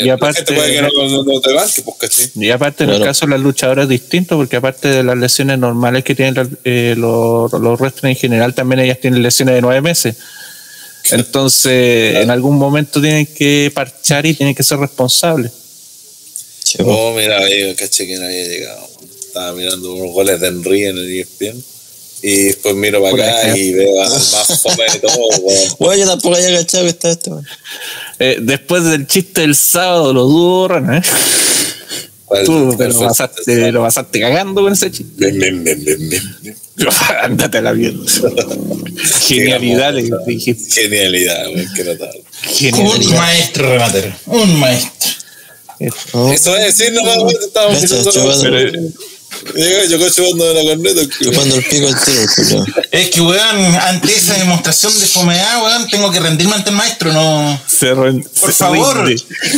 [0.00, 2.30] No, y- la aparte- gente puede que no, no- no te banque pues ¿cachai?
[2.36, 5.58] Y aparte, en el caso de las luchadoras es distinto, porque aparte de las lesiones
[5.58, 9.80] normales que tienen eh, los, los wrestlers en general, también ellas tienen lesiones de nueve
[9.82, 10.16] meses.
[11.10, 15.52] Entonces, en algún momento tienen que parchar y tienen que ser responsables.
[16.84, 18.88] Oh, mira, ahí caché que no había llegado.
[19.20, 21.64] Estaba mirando unos goles de Henry en el ESPN.
[22.22, 25.76] Y después miro para acá y veo al más fome de todo, weón.
[25.78, 27.46] Bueno, yo tampoco había cachado que estaba este, weón.
[28.18, 31.02] Eh, después del chiste del sábado, lo duran, ¿eh?
[32.24, 32.44] ¿Cuál?
[32.44, 35.12] Tú lo, pasaste, lo pasaste cagando con ese chiste.
[35.16, 36.56] Bien, bien, bien, bien, bien, bien.
[37.22, 37.98] Ándate a la mierda.
[39.26, 40.82] Genialidad, le dijiste.
[40.82, 42.22] Genialidad, weón, qué notable.
[42.44, 43.16] Un Genialidad.
[43.18, 44.16] maestro, Renatero.
[44.26, 45.10] Un maestro.
[46.12, 48.10] Oh, Eso es decir, no me estábamos diciendo.
[48.10, 48.48] chupando,
[49.88, 51.00] yo chupando de la corneta.
[51.22, 52.64] chupando el pico al tiro.
[52.90, 57.12] Es que, weón, ante esa demostración de fomedad, weón, tengo que rendirme ante el maestro,
[57.12, 57.60] no.
[57.66, 59.10] se ren- Por se favor,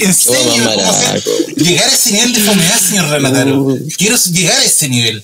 [0.02, 1.22] enséñame cómo hacer-
[1.56, 3.76] llegar a ese nivel de fomedad, señor Renataro.
[3.96, 5.22] Quiero llegar a ese nivel.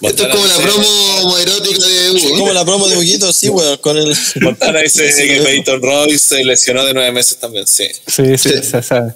[0.00, 0.88] Esto es como la promo
[1.22, 2.38] homoerótica de Es Hugo.
[2.38, 4.14] como la promo de Huguito, sí, weón, con el.
[4.42, 5.40] Montana dice Sí, que.
[5.40, 7.86] Peyton Royce se lesionó de nueve meses también, sí.
[8.06, 9.14] Sí, sí, se sabe.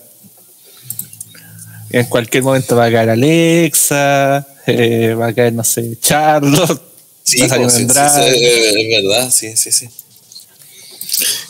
[1.91, 6.81] En cualquier momento va a caer Alexa, eh, va a caer, no sé, Charlotte,
[7.25, 9.89] Sí, va a salir pues, sí, sí, es verdad, sí, sí, sí.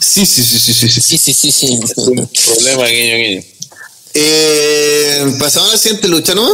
[0.01, 0.89] Sí, sí, sí, sí, sí.
[0.89, 1.01] sí.
[1.01, 1.81] Sí, sí, sí, sí.
[1.97, 3.43] Un problema, guiño, guiño.
[4.15, 6.49] Eh, ¿Pasamos a la siguiente lucha, no?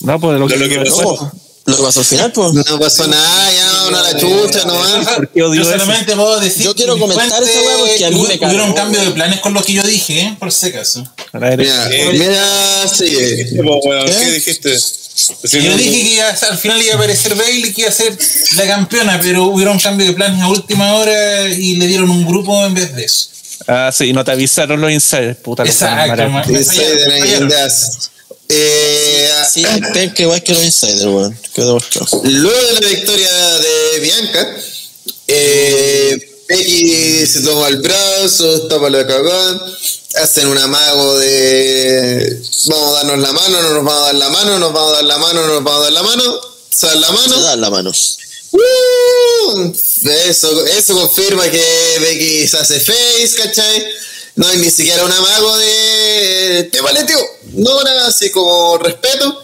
[0.00, 1.32] No, pues de lo De que, lo que pasó.
[1.66, 2.52] No, lo que pasó al final, pues.
[2.52, 5.08] No pasó nada, ya vámonos a la chucha nomás.
[5.16, 5.70] ¿Por qué odio Yo eso?
[5.72, 6.62] solamente puedo decir.
[6.62, 9.52] Yo quiero comentar esa weá porque a mí me Hubieron cagó, cambio de planes con
[9.52, 10.36] lo que yo dije, ¿eh?
[10.38, 11.04] por si acaso.
[11.32, 13.36] Mira, mira, sigue.
[13.36, 13.42] ¿Qué?
[13.44, 14.16] ¿Eh?
[14.18, 14.78] ¿Qué dijiste?
[14.78, 17.92] Si Yo no- dije que iba al final iba a aparecer Bailey, que iba a
[17.92, 18.16] ser
[18.56, 22.64] la campeona, pero hubieron cambio de planes a última hora y le dieron un grupo
[22.64, 23.28] en vez de eso.
[23.66, 25.64] Ah, sí, no te avisaron los insiders, puta.
[25.64, 26.22] Exacto,
[28.48, 29.64] Eh, Sí,
[30.14, 31.38] que igual que los insiders, weón.
[31.56, 32.20] Demostrado.
[32.24, 34.56] luego de la victoria de Bianca,
[35.28, 39.66] eh, Becky se toma el brazo, tapa la cagada,
[40.22, 44.28] hacen un amago de vamos a darnos la mano, no nos vamos a dar la
[44.30, 46.40] mano, nos vamos a dar la mano, no nos vamos a dar la mano,
[46.70, 47.40] se dan la Se mano.
[47.42, 47.92] dan la mano.
[48.52, 49.72] ¡Uh!
[50.28, 53.86] Eso, eso confirma que Becky se hace face, ¿cachai?
[54.36, 56.68] No hay ni siquiera un amago de.
[56.70, 57.18] ¡Te paleteo!
[57.54, 59.42] No, nada así como respeto.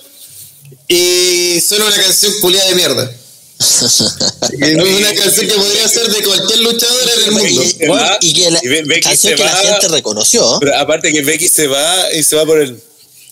[0.88, 3.10] Y suena una canción culiada de mierda.
[4.52, 7.62] Y no es una canción que podría ser de cualquier luchador en el mundo.
[7.94, 10.58] Va, y que la y Be- Becky canción que la gente reconoció.
[10.60, 12.74] Pero aparte que Becky se va y se va por el,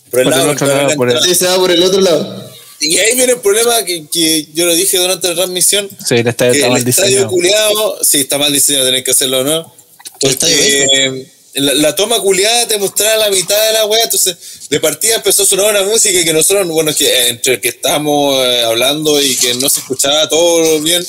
[0.09, 0.51] por el Por el lado.
[0.51, 1.21] otro por lado, la por el-.
[1.23, 2.49] Sí, se va por el otro lado.
[2.79, 5.87] Y ahí viene el problema que, que yo lo dije durante la transmisión.
[6.03, 7.29] Sí, el estadio que está el mal estadio diseñado.
[7.29, 9.75] culiado, sí, está mal diseñado, tenés que hacerlo, ¿no?
[10.21, 14.37] El estadio Porque la, la toma culiada te mostraba la mitad de la wea, entonces
[14.69, 18.35] de partida empezó a sonar una música que nosotros, bueno, que entre el que estábamos
[18.45, 21.05] eh, hablando y que no se escuchaba todo bien,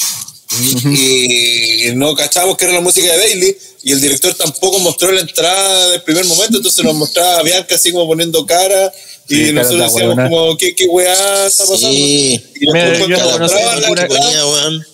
[0.85, 5.11] y, y no cachábamos que era la música de Bailey, y el director tampoco mostró
[5.13, 8.93] la entrada del primer momento, entonces nos mostraba a Bianca así como poniendo cara,
[9.29, 11.89] y Sí, nosotros de decíamos como, ¿qué, qué weá está pasando?
[11.97, 12.43] Sí.
[12.61, 14.09] Y Mira, yo no conozco ninguna-.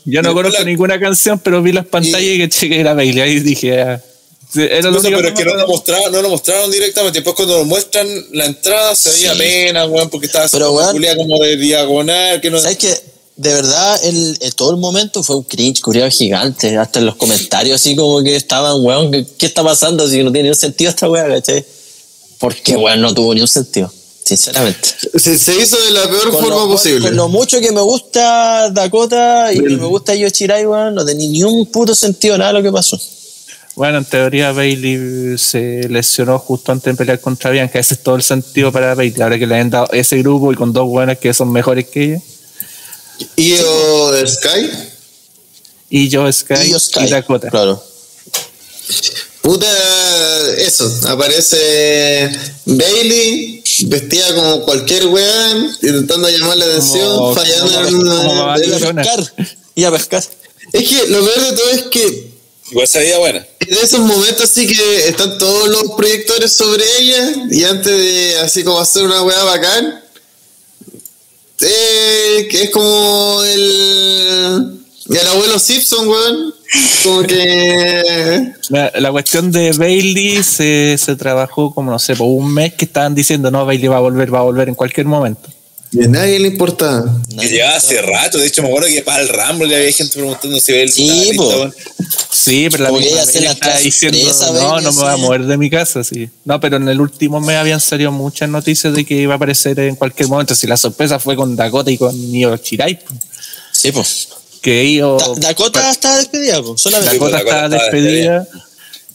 [0.04, 2.92] Yo no Y conozco la- ninguna canción, pero vi las pantallas y, que cheque era
[2.94, 3.20] Bailey.
[3.22, 4.02] Ahí dije, ah,
[4.52, 7.18] sí, era lo pero es que no lo mostraron, no lo mostraron directamente.
[7.18, 9.38] Después cuando nos muestran la entrada se veía Sí.
[9.38, 12.94] pena, weón, porque estaba Pero, weón, culia como de diagonal, que no ¿Sabes qué?
[13.36, 16.76] De verdad, el, el- todo el momento fue un cringe, curioso gigante.
[16.76, 20.08] Hasta en los comentarios, así como que estaban, weón, ¿qué, qué está pasando?
[20.08, 21.64] Si no tiene ni un sentido esta weá, ¿cachai?
[22.38, 23.92] Porque, weón, no tuvo ni un sentido,
[24.24, 24.88] sinceramente.
[25.18, 27.06] Se, se hizo de la peor Con forma lo, posible.
[27.08, 31.28] con lo mucho que me gusta Dakota y que me gusta Yoshirai, weón, no tenía
[31.28, 32.98] ni un puto sentido nada lo que pasó.
[33.78, 37.78] Bueno, en teoría Bailey se lesionó justo antes de pelear contra Bianca.
[37.78, 39.22] Ese es todo el sentido para Bailey.
[39.22, 42.02] Ahora que le han dado ese grupo y con dos buenas que son mejores que
[42.04, 42.20] ella.
[43.36, 44.68] Io Sky.
[45.90, 47.50] Y yo, Sky Y y, Yoskai, Dakota.
[47.50, 47.80] Claro.
[49.42, 49.66] Puta,
[50.58, 52.28] eso, aparece
[52.66, 59.82] Bailey, vestida como cualquier weón, intentando llamar la atención, Como- fallando como- en una- Y.
[59.82, 60.24] Y a pescar.
[60.72, 62.37] Es que lo peor de todo es que
[62.70, 63.46] Igual se veía buena.
[63.60, 68.62] en esos momentos sí que están todos los proyectores sobre ella y antes de así
[68.64, 70.02] como hacer una weá bacán,
[71.60, 76.54] eh, que es como el, el abuelo Simpson, weón,
[77.02, 78.52] como que...
[78.68, 82.84] La, la cuestión de Bailey se, se trabajó como, no sé, por un mes que
[82.84, 85.48] estaban diciendo, no, Bailey va a volver, va a volver en cualquier momento.
[85.90, 87.22] Y a nadie le importaba.
[87.40, 90.12] Que llevaba hace rato, de hecho me acuerdo que para el Rumble ya había gente
[90.12, 91.72] preguntando si Bailey Sí, estaba lista, po.
[92.30, 94.18] Sí, pero la misma ella hace Bailey la estaba diciendo,
[94.52, 95.20] no, no me voy a sí.
[95.22, 96.28] mover de mi casa, sí.
[96.44, 99.78] No, pero en el último mes habían salido muchas noticias de que iba a aparecer
[99.80, 100.54] en cualquier momento.
[100.54, 103.20] Si la sorpresa fue con Dakota y con Nio Chirai, pues,
[103.72, 104.28] Sí, pues.
[104.60, 105.22] que ellos...
[105.40, 106.80] Da- Dakota estaba despedida, pues.
[106.82, 107.14] Solamente.
[107.14, 108.48] Dakota Dakota estaba despedida.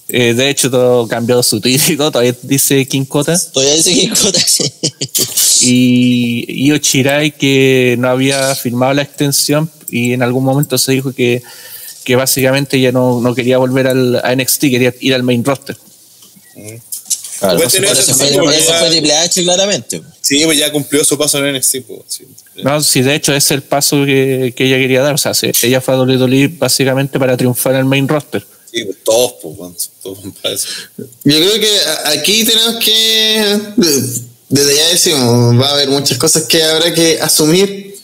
[0.10, 3.40] Eh, de hecho, todo cambió su todo, todavía dice King Kota.
[3.52, 4.40] Todavía dice que Kota.
[5.66, 11.42] Y Io que no había firmado la extensión y en algún momento se dijo que,
[12.04, 15.78] que básicamente ya no, no quería volver al, a NXT, quería ir al main roster.
[17.40, 20.02] Claro, Puede tener por eso fue, eso Triple H claramente.
[20.22, 21.78] Sí, pues ya cumplió su paso en NXT.
[21.86, 22.24] Pues, sí.
[22.64, 25.16] No, sí, de hecho ese es el paso que, que ella quería dar.
[25.16, 28.46] O sea, se- ella fue a WWE básicamente para triunfar en el main roster.
[28.72, 30.68] Sí, pues, todos, pues, todos para eso.
[30.98, 33.60] Yo creo que aquí tenemos que,
[34.54, 37.96] desde ya decimos, va a haber muchas cosas que habrá que asumir.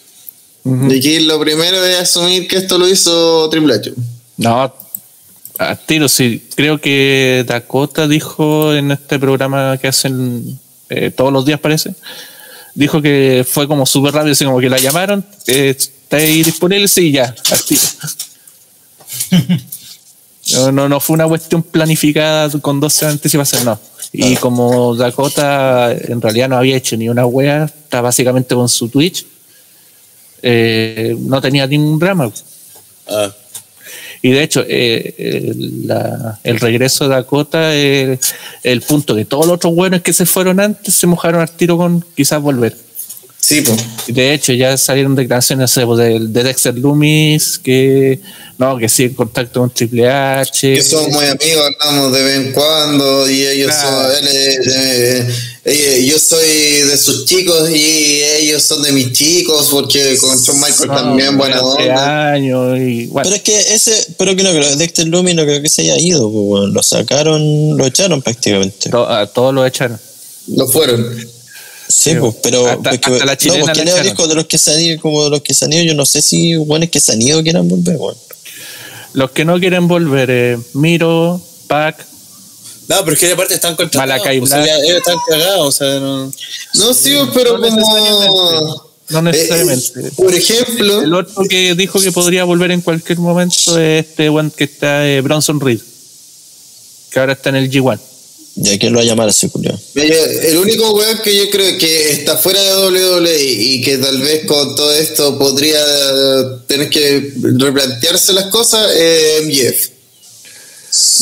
[0.65, 3.93] Y aquí lo primero es asumir que esto lo hizo Triple H.
[4.37, 4.73] No,
[5.59, 6.43] a tiro, sí.
[6.55, 11.93] Creo que Dakota dijo en este programa que hacen eh, todos los días, parece,
[12.73, 16.87] dijo que fue como súper rápido, así como que la llamaron, eh, está ahí disponible,
[16.87, 17.81] sí, ya, al tiro.
[20.71, 23.79] No, no, fue una cuestión planificada con dos semanas de anticipación, no.
[24.11, 28.89] Y como Dakota en realidad no había hecho ni una wea, está básicamente con su
[28.89, 29.25] Twitch,
[30.41, 32.31] eh, no tenía ningún drama.
[33.07, 33.31] Ah,
[34.21, 38.33] Y de hecho, eh, el, la- el regreso de Dakota es
[38.63, 41.77] el punto que todos los otros buenos que se fueron antes se mojaron al tiro
[41.77, 42.75] con quizás volver.
[43.41, 43.79] Sí, pues.
[44.07, 48.19] De hecho, ya salieron declaraciones de, de Dexter Loomis que
[48.57, 50.73] no, que sigue en contacto con Triple H.
[50.75, 54.13] Que somos muy amigos, hablamos de vez en cuando y ellos Claro.
[54.13, 54.25] son, él
[54.65, 55.27] de-
[55.65, 60.57] eh, yo soy de sus chicos y ellos son de mis chicos porque con Shawn
[60.59, 62.31] Michaels No, también buena onda.
[62.31, 65.61] años y bueno, Pero es que ese, pero que no creo, Dexter Lumi no creo
[65.61, 68.89] que se haya ido, pues, bueno, lo sacaron, lo echaron prácticamente.
[68.89, 69.99] to- a todos lo echaron.
[70.47, 71.05] Lo fueron.
[71.91, 74.11] Sí, Pero pues, pero hasta- porque- hasta la no, chilena porque la Neo echaron.
[74.15, 75.95] dijo de los que se han ido, como de los que se han ido, yo
[75.95, 78.19] no sé si buenos que se han ido quieran volver, bueno.
[79.13, 82.05] Los que no quieren volver, eh, Miro, Pac,
[82.87, 84.21] No, pero es que aparte están contratados.
[84.41, 86.31] O sea, ellos están cagados, o sea, no.
[86.75, 87.75] No, sí, pero no como.
[87.75, 88.81] necesariamente.
[89.09, 89.99] No necesariamente.
[90.07, 94.29] Eh, por ejemplo, El otro que dijo que podría volver en cualquier momento es este
[94.29, 95.79] one que está eh, Bronson Reed,
[97.11, 97.99] que ahora está en el G1.
[98.55, 99.79] Ya quién lo va a llamar a ese culiao.
[99.93, 104.21] Mira, El único weón que yo creo que está fuera de WWE y que tal
[104.21, 105.79] vez con todo esto podría
[106.67, 109.89] tener que replantearse las cosas es MJF.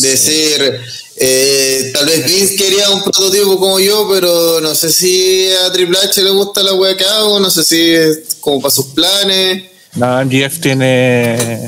[0.02, 0.80] Decir,
[1.20, 5.98] eh, tal vez Vince quería un prototipo como yo, pero no sé si a Triple
[5.98, 9.64] H le gusta la wea que hago, no sé si es como para sus planes.
[9.96, 11.66] No, MGF tiene.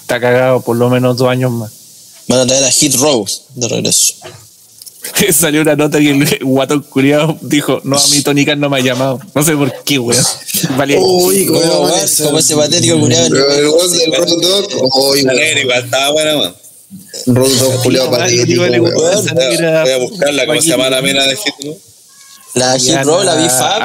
[0.00, 1.70] Está cagado por lo menos dos años más.
[2.28, 4.14] Van a traer a Hit Row de regreso.
[5.32, 8.78] Salió una nota que el guatón curiado dijo: No, a mí Tony Khan no me
[8.78, 9.20] ha llamado.
[9.34, 10.22] No sé por qué, weón.
[10.76, 10.98] Vale.
[10.98, 11.68] Uy, weón,
[12.22, 13.28] como ese patético culiao.
[13.28, 16.54] Pero el weón del Road uy, weón, estaba buena, man.
[17.26, 18.80] Road Dogg culiao patético, weón.
[18.80, 21.76] Voy a buscarla, ¿cómo se llama la mina de Hitler?
[22.54, 23.32] La Hit Row, la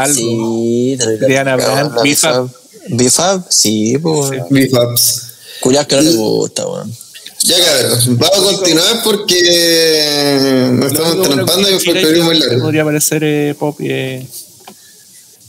[0.01, 0.13] algo.
[0.13, 0.97] sí.
[1.25, 2.49] Diana Brand, La B-Fab.
[2.89, 4.29] B-Fab, sí, pues.
[4.31, 4.47] weón.
[4.49, 5.23] Bifaps.
[5.61, 7.06] Culiao que no le gusta, weón.
[7.47, 12.61] Ya cabrón, vamos a continuar porque nos estamos trampando y fue muy largo.
[12.63, 14.25] Podría aparecer eh, pop eh,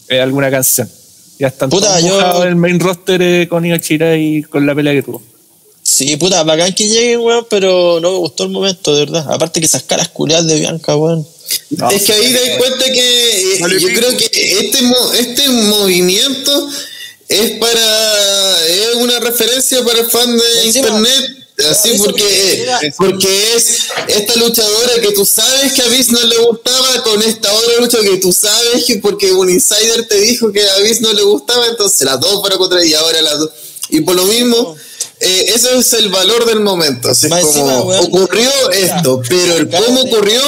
[0.09, 0.89] eh, alguna canción.
[1.39, 3.77] Ya están Puta, todos yo- en el main roster eh, con Io
[4.17, 5.23] y con la pelea que tuvo.
[5.83, 9.27] Sí, puta, bacán que lleguen, weón, pero no me gustó el momento, de verdad.
[9.33, 11.27] Aparte que esas caras culiadas de Bianca, weón.
[11.71, 14.01] No, es que ahí te das cuenta que eh, Vale, yo pico.
[14.01, 14.31] creo que
[14.61, 16.69] este mo- este movimiento
[17.29, 21.38] es para es una referencia para el fan de Encima- internet
[21.71, 23.67] así porque que era- porque es
[24.09, 27.99] esta luchadora que tú sabes que a Vince no le gustaba con esta otra lucha
[28.01, 31.67] que tú sabes que porque un insider te dijo que a Vince no le gustaba
[31.67, 33.51] entonces las dos para contra y ahora las dos.
[33.91, 34.77] Y por lo mismo
[35.21, 37.31] eh, ese es el valor del momento así es
[37.65, 40.41] como ocurrió esto pero el cómo ocurrió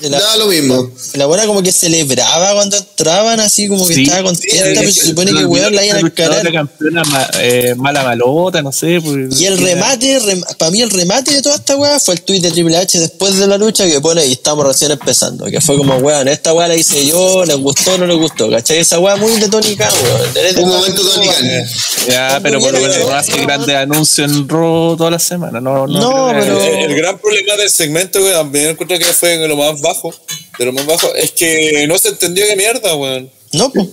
[0.00, 4.02] La- da lo mismo La buena como que celebraba cuando entraban, así como que Sí,
[4.02, 6.52] estaba contenta, pero se supone que weón la iban a encarar.
[6.52, 9.00] campeona ma- eh, mala malota, no sé.
[9.00, 10.18] pues, Y el remate,
[10.58, 13.36] para mí el remate de toda esta weá fue el tweet de Triple H después
[13.38, 15.46] de la lucha que pone y estamos recién empezando.
[15.46, 18.50] Que fue como, weón, esta weá la hice yo, les gustó o no les gustó.
[18.50, 18.78] ¿Cachai?
[18.78, 20.64] Esa weá muy de Tony Khan, weón.
[20.64, 21.02] Un momento.
[21.08, 21.66] Tony Khan
[22.08, 25.60] Ya, pero por lo menos no hace grandes anuncios en Raw toda la semana.
[25.60, 29.46] No, no, No, pero- El, el gran problema del segmento, güey, también encuentro que fue
[29.46, 30.12] lo más bajo,
[30.58, 33.30] de lo más bajo, es que no se entendió qué mierda, weón.
[33.52, 33.86] No, pues.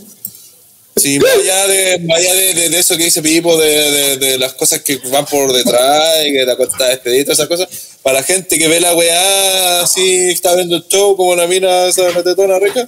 [0.97, 4.37] Sí, más allá de, más allá de, de- de eso que dice Pipo, de, de-
[4.37, 7.47] las cosas que van por detrás y que la cuenta de despedida y todas esas
[7.47, 7.67] cosas,
[8.03, 11.85] para la gente que ve la weá así, está viendo el show como la mina
[11.87, 12.87] esa metetona rica,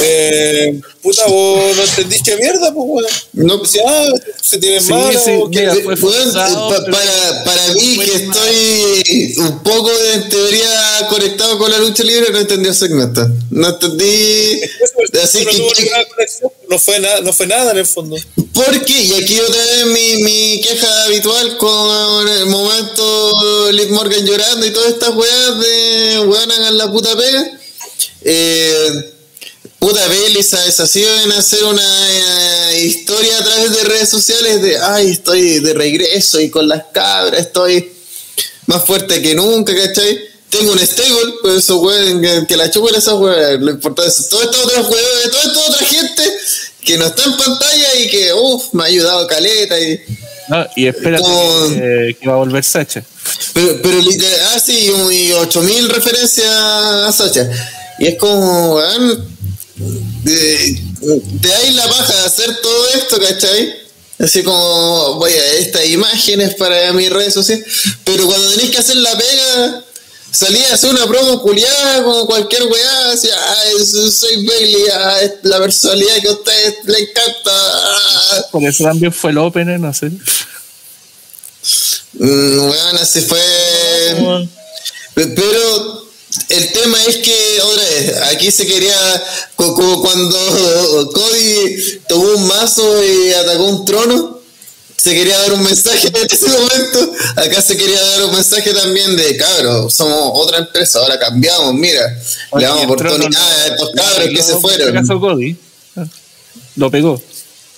[0.00, 3.06] eh, puta, vos no entendís qué mierda, pues, weón.
[3.32, 4.92] No, Decía, ah, se tiene Sí,
[5.24, 8.38] sí, mira, Eh, fue weón, forzado, pa- pero- para, para mí, que mal.
[8.38, 13.26] estoy un poco en teoría conectado con la lucha libre, no entendí el segmento.
[13.50, 14.60] No entendí.
[15.22, 18.16] Así no, que, tuvo que- conexión, no fue nada, no fue nada en el fondo.
[18.54, 19.02] ¿Por qué?
[19.02, 24.70] Y aquí otra vez mi, mi queja habitual con el momento Liv Morgan llorando y
[24.70, 27.58] todas estas weas de weón hagan la puta pega.
[28.24, 29.11] Eh,
[29.82, 31.82] puta Belly se ha desasido en hacer una
[32.70, 36.84] eh, historia a través de redes sociales de ay, estoy de regreso y con las
[36.92, 37.90] cabras estoy
[38.66, 40.20] más fuerte que nunca, ¿cachai?
[40.50, 44.28] Tengo un stable, pues eso, weón, que, que la chupen esas weas, lo importante es
[44.28, 46.22] toda esta otra weón, toda esta otra gente
[46.84, 50.00] que no está en pantalla y que, uff, me ha ayudado caleta y...
[50.48, 53.02] No, y espérate Con- que, que va a volver Sacha.
[53.52, 57.50] Pero, pero literal, ah, sí, y 8000 referencias a Sacha.
[57.98, 59.32] Y es como, weón,
[59.76, 60.78] de,
[61.40, 63.74] de ahí la paja de hacer todo esto, ¿cachai?
[64.18, 67.64] Así como, voy a estas imágenes para mis redes sociales.
[68.04, 69.84] Pero cuando tenéis que hacer la pega,
[70.30, 75.20] salía a hacer una promo culiada como cualquier weá, así, ah, es- soy Bailey, ah,
[75.22, 77.50] es la personalidad que a ustedes les encanta.
[77.52, 78.46] ah".
[78.52, 80.10] Por eso también fue el opener, no sé.
[82.14, 83.40] Mm, Weón, así fue.
[85.14, 86.01] Pero
[86.52, 88.96] el tema es que, otra vez, aquí se quería,
[89.56, 94.38] co- como cuando Cody tomó un mazo y atacó un trono,
[94.96, 97.12] se quería dar un mensaje en ese momento.
[97.36, 102.06] Acá se quería dar un mensaje también de, cabros, somos otra empresa, ahora cambiamos, mira,
[102.56, 104.96] le damos Oye, el trono oportunidad a estos cabros que se fueron.
[104.96, 105.56] acaso Cody.
[106.76, 107.20] Lo pegó.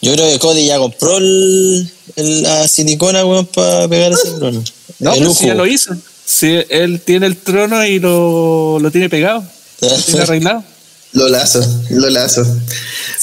[0.03, 4.63] Yo creo que Cody ya compró el, el- la silicona, weón, para pegar ese trono.
[4.99, 5.41] No, el pero lujo.
[5.41, 5.95] si ya lo hizo.
[6.27, 9.45] Sí, él tiene el trono y lo, lo tiene pegado.
[9.81, 10.65] Lo tiene arreglado.
[11.13, 11.61] Lo lazo,
[11.91, 12.45] lo lazo.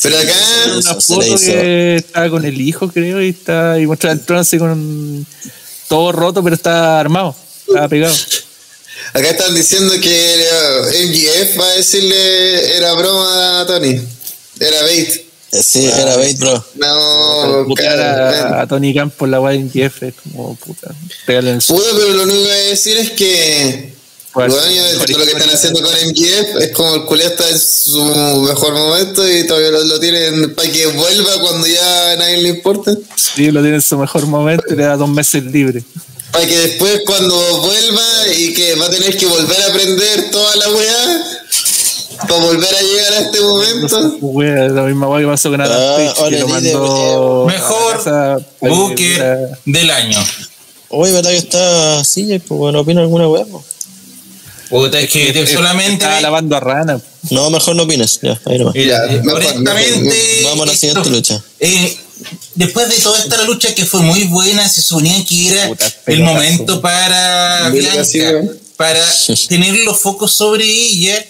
[0.01, 0.33] Pero acá,
[0.77, 1.37] Una se le foto hizo.
[1.51, 5.25] que estaba con el hijo, creo, y está y muestra el trono así con
[5.89, 7.35] todo roto, pero está armado.
[7.67, 8.15] Estaba pegado.
[9.13, 10.45] acá están diciendo que
[11.05, 14.01] MGF va a decirle era broma a Tony.
[14.59, 15.21] Era bait.
[15.51, 16.65] Sí, era bait, bro.
[16.75, 20.93] No, Putear cara, a, a Tony Khan por la guay en Jeff es como puta.
[21.25, 23.93] Pégale en el Puta, pero lo único que voy a decir es que
[24.31, 28.01] Pues, lo que están haciendo con MGF es como el culé está en su
[28.47, 32.49] mejor momento y todavía lo, lo tienen para que vuelva cuando ya a nadie le
[32.49, 32.95] importa.
[33.17, 35.83] Sí, lo tiene en su mejor momento y le da dos meses libre.
[36.31, 40.55] Para que después cuando vuelva y que va a tener que volver a aprender toda
[40.55, 41.41] la weá
[42.27, 44.17] para volver a llegar a este momento.
[44.21, 48.37] wea, la misma guay que pasó con Adam Ah, Page, que lo mandó Mejor casa
[48.61, 50.19] Booker del año.
[50.89, 52.23] Oye, ¿verdad que está así?
[52.39, 53.63] Pues bueno, opina alguna weá, po?
[54.69, 55.93] Puta, es que te- solamente.
[55.95, 56.99] Estaba lavando a Rana.
[57.29, 58.19] No, mejor no opines.
[58.21, 58.73] Ya, ahí nomás.
[58.75, 60.41] Mira, eh, honestamente.
[60.45, 61.43] Vamos a la siguiente esto- lucha.
[61.59, 61.97] eh,
[62.55, 66.23] después de toda esta lucha que fue muy buena, se suponía que era Puta, el
[66.23, 68.59] momento para weón.
[68.77, 69.03] para
[69.49, 71.25] tener los focos sobre ella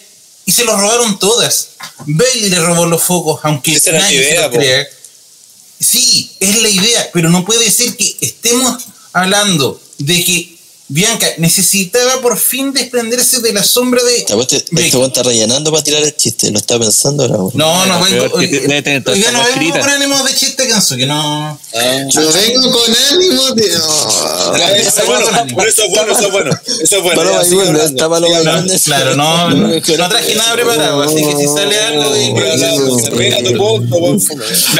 [0.52, 1.70] y se los robaron todas.
[2.06, 4.58] Bailey le robó los focos, aunque Esa nadie la se idea, lo po.
[4.58, 4.88] crea.
[5.80, 8.84] Sí, es la idea, pero no puede ser que estemos
[9.14, 10.58] hablando de que
[10.94, 14.18] Bianca necesitaba por fin desprenderse de la sombra de.
[14.18, 14.88] Este Becky.
[14.88, 16.52] este weón está rellenando para tirar el chiste.
[16.52, 17.38] Lo está pensando ahora.
[17.54, 18.36] No, no Pero vengo.
[18.36, 21.58] Oiga, esta no vengo con ánimo de chiste canso, que no.
[22.10, 23.70] Yo vengo con ánimo de.
[23.70, 23.86] No.
[23.88, 26.52] Ah, eso es bueno, pero eso es bueno, eso es bueno.
[26.84, 27.22] Eso es bueno.
[27.22, 31.80] Hablando, está malo No, claro, no, no, no traje nada preparado, así que si sale
[31.80, 32.28] algo de
[33.44, 34.34] tu punto.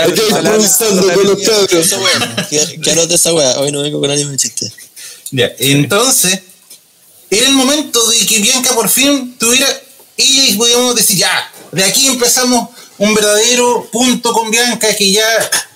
[0.06, 1.72] Estoy improvisando con los cabros.
[1.74, 2.48] Esa weá.
[2.50, 3.60] Que- Que anote esa weá.
[3.60, 4.72] Hoy no vengo con ánimo de chiste.
[5.32, 6.42] Ya, entonces,
[7.30, 9.68] era el momento de que Bianca por fin tuviera,
[10.18, 15.26] ella y podíamos decir, ya, de aquí empezamos un verdadero punto con Bianca, que ya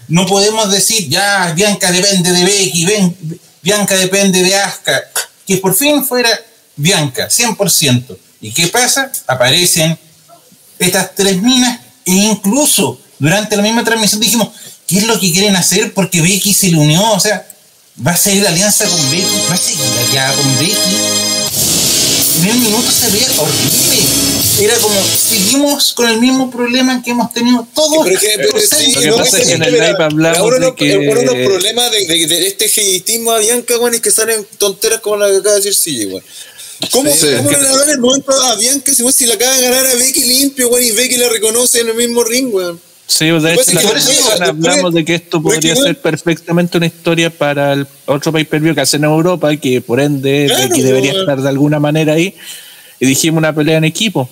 [0.09, 5.01] no podemos decir, ya, Bianca depende de Becky, ven, Bianca depende de Asuka,
[5.47, 6.29] que por fin fuera
[6.75, 8.17] Bianca, 100%.
[8.41, 9.11] ¿Y qué pasa?
[9.25, 9.97] Aparecen
[10.77, 14.49] estas tres minas e incluso durante la misma transmisión dijimos,
[14.85, 15.93] ¿qué es lo que quieren hacer?
[15.93, 17.47] Porque Becky se le unió, o sea,
[18.05, 20.75] va a seguir la alianza con Becky, va a seguir aliada con Becky.
[22.41, 24.05] En el minuto se veía horrible.
[24.59, 24.95] Era como,
[25.29, 28.05] seguimos con el mismo problema que hemos tenido todos.
[28.05, 30.37] Pero que, pero por sí, Lo que no, pasa es que en el live hablamos
[30.37, 33.95] ahora de uno- que- ahora unos problemas de, de, de este hateismo a Bianca, weón,
[33.95, 36.23] y que salen tonteras como la que acaba de decir Sille, weón.
[36.91, 37.27] ¿Cómo, Sí.
[37.37, 40.21] ¿Cómo le dar el momento a Bianca si, si la acaba de ganar a Becky
[40.23, 42.79] limpio, weón, y Becky la reconoce en el mismo ring, weón?
[43.07, 46.01] Sí, pues, de Pues hecho, que la semana hablamos de que esto podría que ser
[46.01, 50.69] perfectamente una historia para el otro pay-per-view que hacen en Europa, que por ende Claro,
[50.69, 51.21] Becky debería pues.
[51.21, 52.35] estar de alguna manera ahí.
[52.99, 54.27] Y dijimos una pelea en equipo.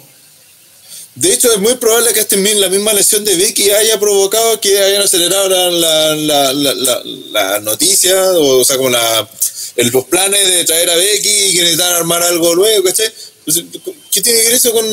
[1.16, 4.80] De hecho, es muy probable que este, la misma lesión de Becky haya provocado que
[4.80, 5.70] hayan acelerado la,
[6.16, 7.02] la, la,
[7.32, 9.30] la, noticia, o, o sea, como la,
[9.76, 13.14] el- los planes de traer a Becky y que necesitan armar algo luego, ¿cachai?
[13.46, 13.62] Pues,
[14.12, 14.86] ¿Qué tiene que ver eso con.?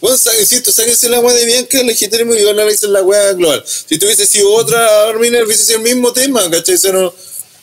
[0.00, 3.64] Bueno, insisto, sáquense la weá de Bianca, legítimo y van a analizar la weá global.
[3.66, 6.76] Si tuviese sido otra Armina, hubiese sido el mismo tema, ¿cachai?
[6.92, 7.12] No,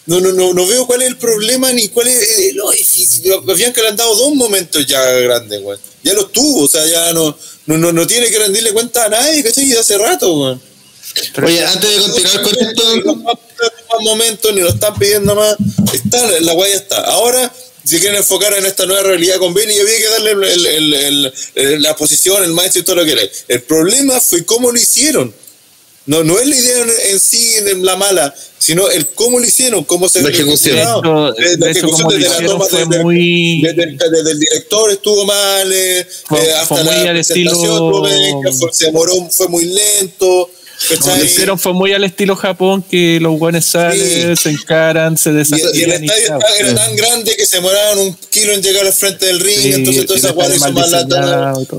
[0.08, 3.32] no, no, no, no veo cuál es el problema ni cuál es eh, lo difícil.
[3.32, 5.80] A Bianca le han dado dos momentos ya grandes, weón.
[6.04, 7.38] Ya los tuvo, o sea, ya no,
[7.68, 9.66] no, no, no tiene que rendirle cuenta a nadie, ¿cachai?
[9.66, 10.62] Y hace rato, weón.
[11.44, 15.56] Oye, antes de continuar con esto, más momentos, ni lo están pidiendo más.
[15.94, 17.02] Está, la weá ya está.
[17.02, 17.54] Ahora,
[17.90, 21.82] si quieren enfocar en esta nueva realidad con Bailey, había que darle el- el- el-
[21.82, 23.22] la posición, el maestro y todo lo que era.
[23.48, 25.34] El problema fue cómo lo hicieron.
[26.06, 29.84] No, no es la idea en, sí, en la mala, sino el cómo lo hicieron,
[29.84, 30.76] cómo se La ejecución.
[30.76, 31.34] De ejecutaron.
[31.36, 34.32] hecho, Eh, de la hecho, ejecución desde la toma fue desde- muy- desde, el- desde
[34.32, 37.20] el director estuvo mal, eh, Fue- eh, hasta fue la presentación
[37.62, 40.50] estilo- medio, fue- se demoró, fue muy lento.
[40.90, 45.30] Lo que hicieron fue muy al estilo Japón, que los buenos salen, se encaran, se
[45.30, 48.62] Y, y el desafían y, estadio era tan grande que se demoraban un kilo en
[48.62, 50.86] llegar al frente del ring, Sí, entonces toda esa estadio hizo mal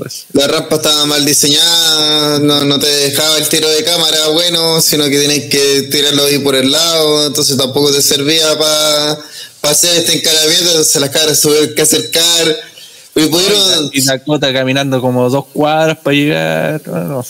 [0.05, 0.25] eso.
[0.33, 5.03] la rampa estaba mal diseñada, no, no te dejaba el tiro de cámara bueno, sino
[5.05, 9.17] que tenías que tirarlo ahí por el lado, entonces tampoco te servía para
[9.63, 12.59] hacer este encaramiento, entonces las cabras se tuvieron que acercar.
[13.13, 16.81] Y pudieron, Y Dakota caminando como dos cuadras para llegar.
[16.85, 17.25] no, no.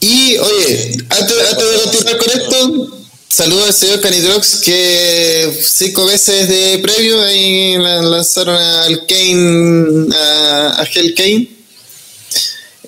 [0.00, 2.98] Y oye, antes, antes de continuar con esto,
[3.28, 10.80] saludo al señor Canitrox que cinco veces de previo ahí la- lanzaron al Kane, a,
[10.82, 11.48] a Hell Kane.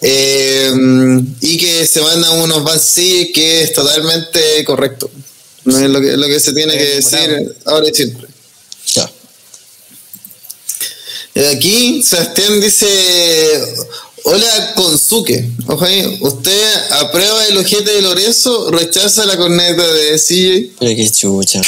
[0.02, 0.72] Eh,
[1.42, 5.10] y que se mandan unos Bansi que es totalmente correcto.
[5.64, 8.26] No es lo que, lo que se tiene que decir ahora y siempre.
[8.94, 9.10] Ya.
[11.34, 12.88] Eh, Aquí Sebastián dice,
[14.24, 20.18] hola Konsuke, ojo ahí, ¿usted aprueba el ojete de Lorenzo o rechaza la corneta de
[20.18, 20.76] CJ?
[20.78, 21.60] Pero qué chucha.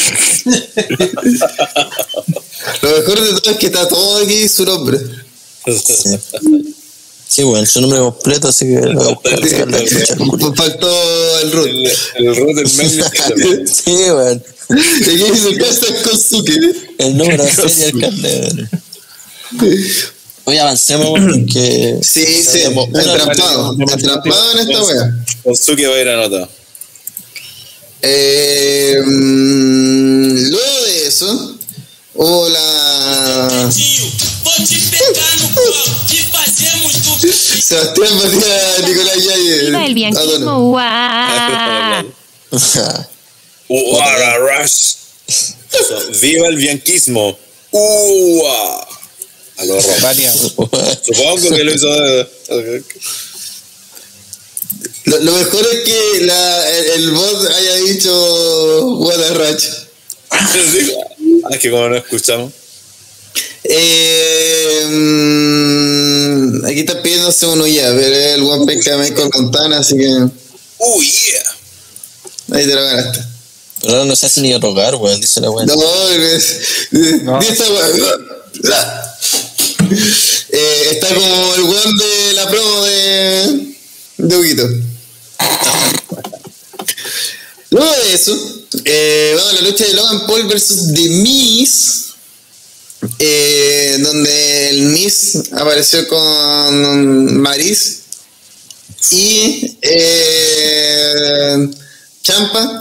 [2.83, 4.99] Lo mejor de todo es que está todo aquí su nombre.
[5.67, 6.11] Sí.
[7.29, 9.85] Sí, bueno, su nombre completo, así que lo voy a buscar.
[9.87, 10.55] chucha, el culo.
[10.55, 11.67] Faltó el root.
[11.67, 13.05] El, el root del medio.
[13.67, 14.41] Sí, bueno.
[15.01, 16.59] Y aquí dice casa Konsuke.
[16.99, 18.69] El número de serie del carnet.
[20.45, 21.99] Oye, avancemos, bueno, que.
[22.03, 25.15] Sí, sí, entrampado, entrampado en esta wea.
[25.45, 26.49] Konsuke va a ir anotado.
[28.05, 31.57] Eh, mm, luego de eso,
[32.15, 33.71] hubo la...
[37.63, 39.65] Sebastián batía a Nicolás Yaye.
[39.67, 42.05] Viva el bianquismo, guau.
[44.59, 44.97] Rush.
[46.21, 47.39] Viva el bianquismo.
[47.71, 48.89] Ua.
[49.63, 50.33] A los Vania.
[51.03, 51.89] Supongo que lo hizo.
[52.49, 52.83] eh,
[55.05, 59.65] Lo, lo mejor es que la, el, el bot haya dicho What a Ratch.
[60.31, 60.49] Ah,
[61.51, 62.53] es que como no escuchamos.
[63.65, 69.79] Eh, mm, aquí está pidiéndose uno ya, pero es el One Piece que con Montana,
[69.79, 70.09] así que
[70.85, 72.59] Uh, yeah.
[72.59, 73.21] ahí te lo ganaste.
[73.83, 75.67] Pero ahora no se hace ni rogar, weón, dice la weón.
[75.67, 76.59] No, es-
[77.23, 77.39] No.
[80.55, 83.75] Eh, está como el weón de la promo de,
[84.19, 84.69] de Huguito.
[87.71, 92.05] Luego de eso, eh, vamos a la lucha de Logan Paul versus The Miz,
[93.19, 98.01] eh, donde el Miz apareció con Maris
[99.11, 99.79] y
[102.23, 102.79] Champa,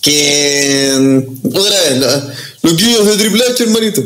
[0.00, 2.32] que otra vez, lo-
[2.62, 4.02] los guiños de Triple H, hermanito.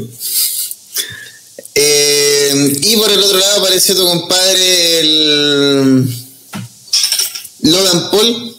[1.75, 6.07] Eh, y por el otro lado apareció tu compadre, el
[7.63, 8.57] Logan Paul.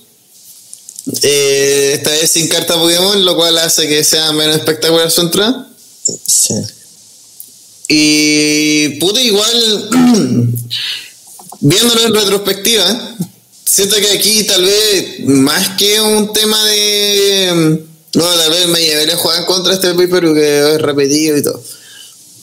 [1.22, 5.69] Eh, esta vez sin carta Pokémon, lo cual hace que sea menos espectacular su entrada.
[6.26, 6.53] Sí.
[7.90, 9.90] Y puta, igual,
[11.60, 13.15] viéndolo en retrospectiva,
[13.65, 17.84] siento que aquí tal vez más que un tema de.
[18.15, 21.61] No, tal vez me llevé a jugar contra este pero que es repetido y todo.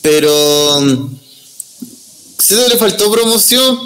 [0.03, 1.11] Pero.
[2.39, 3.79] Siento que le faltó promoción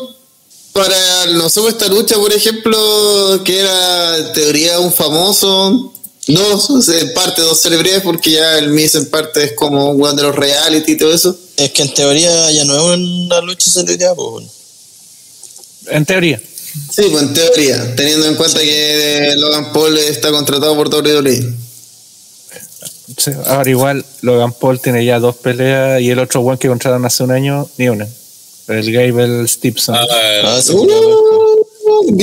[0.73, 5.93] para, no sé, esta lucha, por ejemplo, que era en teoría un famoso.
[6.27, 10.01] Dos, sea, en parte dos celebridades, porque ya el Miss en parte es como un
[10.01, 11.37] weón de los reality y todo eso.
[11.57, 14.47] Es que en teoría ya no es una lucha celebridad, pues.
[15.89, 16.41] En teoría.
[16.91, 21.55] Sí, pues en teoría, teniendo en cuenta que Logan Paul está contratado por WWE.
[23.19, 27.05] Sí, Ahora igual Logan Paul tiene ya dos peleas y el otro one que contrataron
[27.05, 28.07] hace un año, ni una.
[28.69, 29.95] El Gable Stevenson.
[29.95, 30.07] Ah,
[30.45, 30.73] Ah, sí,
[31.87, 32.17] Uh,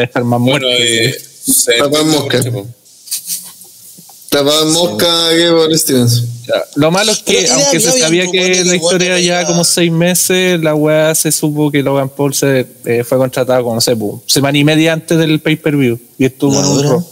[0.00, 0.66] estar más bueno, muerta.
[0.70, 1.14] eh,
[2.06, 2.40] Mosca.
[4.30, 5.06] Tapado en mosca
[5.36, 6.22] que por Stevens.
[6.74, 10.60] Lo malo es que, Pero aunque se sabía que la historia ya como seis meses,
[10.60, 13.94] la weá se supo que Logan Paul se eh, fue contratado como, no sé,
[14.26, 16.82] semana y media antes del pay-per-view y estuvo en un.
[16.82, 17.06] Raw.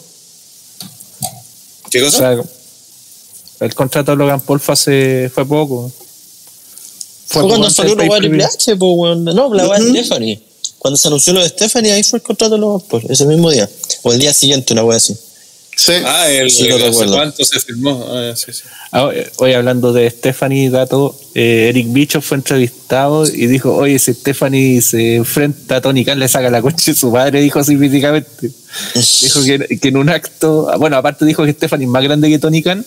[1.91, 2.19] ¿Qué O cosa?
[2.19, 2.43] sea,
[3.63, 5.91] el contrato de Logan Paul fue hace fue poco.
[7.27, 8.17] Fue poco cuando salió la.
[8.19, 9.25] Triple H, pues, weón.
[9.25, 10.41] No, la weá de Stephanie.
[10.79, 13.51] Cuando se anunció lo de Stephanie, ahí fue el contrato de los por ese mismo
[13.51, 13.69] día.
[14.03, 15.17] O el día siguiente, una weá así.
[15.75, 15.93] Sí.
[16.05, 17.15] Ah, el, Sí, el- recuerdo.
[17.15, 18.05] cuánto se firmó.
[18.11, 18.63] Ah, sí, sí.
[18.91, 19.09] Ah,
[19.39, 24.83] Hoy hablando de Stephanie Dato, eh, Eric Bicho fue entrevistado y dijo, oye, si Stephanie
[24.83, 28.51] se enfrenta a Tony Khan, le saca la coche de su padre, dijo así físicamente.
[29.23, 32.29] dijo que, que en un acto, ah, bueno, aparte dijo que Stephanie es más grande
[32.29, 32.85] que Tony Khan,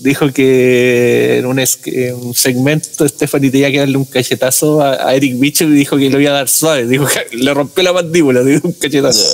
[0.00, 5.38] dijo que en un, un segmento Stephanie tenía que darle un cachetazo a, a Eric
[5.38, 8.42] Bicho y dijo que lo iba a dar suave, dijo que le rompió la mandíbula,
[8.42, 9.24] dio un cachetazo.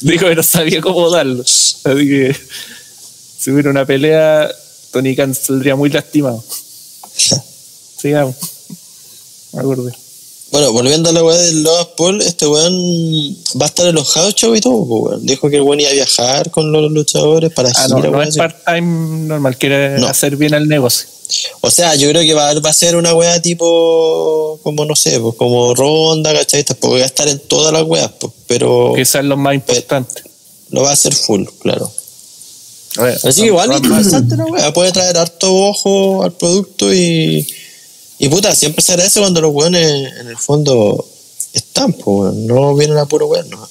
[0.00, 1.42] dijo que no sabía cómo darlo.
[1.42, 2.36] Así que
[3.38, 4.50] si hubiera una pelea,
[4.92, 6.42] Tony Khan saldría muy lastimado.
[7.98, 8.36] Sigamos.
[9.52, 10.07] Me acordé.
[10.50, 14.08] Bueno, volviendo a la weá del Logan Paul, este weón va a estar en los
[14.12, 15.26] house shows y todo, weón.
[15.26, 18.10] Dijo que el weón iba a viajar con los luchadores para Ah, gira, no, no
[18.16, 20.06] weón, es part-time normal, quiere No.
[20.06, 21.06] hacer bien el negocio.
[21.60, 25.20] O sea, yo creo que va, va a ser una weá tipo, como no sé,
[25.20, 26.64] pues como ronda, ¿cachai?
[26.64, 30.22] Tampoco va a estar en todas las weas, pues, pero Quizás lo más importante.
[30.70, 31.92] lo va a hacer full, claro.
[32.96, 37.46] Ver, Así que igual interesante la weá, puede traer harto ojo al producto y,
[38.18, 41.06] y puta, siempre se agradece cuando los weones en el fondo
[41.52, 43.68] están, pues, no vienen a puro weón, ¿no?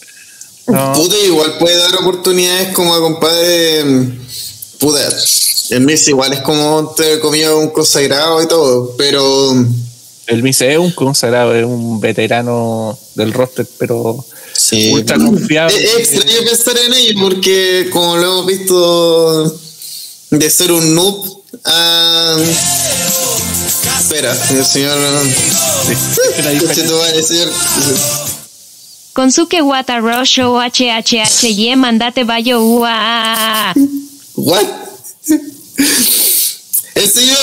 [0.68, 3.84] no, Puta, igual puede dar oportunidades como a compadre.
[3.86, 4.20] mm,
[4.80, 5.00] Puta,
[5.72, 9.54] el Miss igual es como te comió un consagrado y todo, pero.
[10.28, 15.84] el Mice es un consagrado, es un veterano del roster, pero Sí, ultra Es, confiable.
[15.84, 19.60] es extraño pensar en ello porque, como lo hemos visto,
[20.32, 22.38] de ser un noob a.
[24.08, 24.98] Espera, el señor.
[26.62, 27.50] Conchetumare, señor.
[29.12, 33.74] Konsuke Wata Rosho HHHY mandate bayo ua.
[34.36, 34.66] ¿What?
[36.96, 37.38] El señor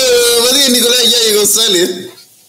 [0.45, 1.91] Matías Nicolás Yayo González,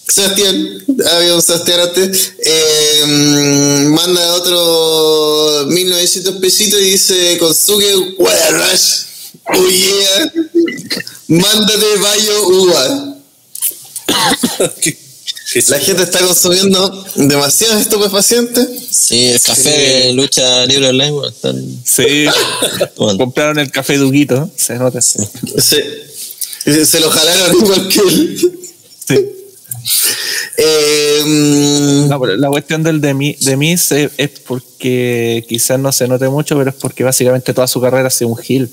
[0.08, 9.04] Sebastián, había un Sebastián antes, eh, mm, manda otro 1900 pesitos y dice Konsuke Guadarash,
[9.44, 10.32] oh yeah,
[11.28, 13.15] mándate Bayo Uva.
[14.82, 14.98] ¿Qué-
[15.54, 18.68] qué La gente está consumiendo demasiados estupefacientes.
[18.92, 22.26] sí, el café de lucha libre online, están Sí,
[22.96, 25.02] compraron el café Duguito, se nota.
[25.02, 25.20] Sí.
[25.58, 28.52] Se, se lo jalaron igual que él.
[30.58, 31.24] Eh,
[32.10, 36.28] No, pero la cuestión del de, mí, de es, es porque quizás no se note
[36.30, 38.70] mucho, pero es porque básicamente toda su carrera ha sido un heel.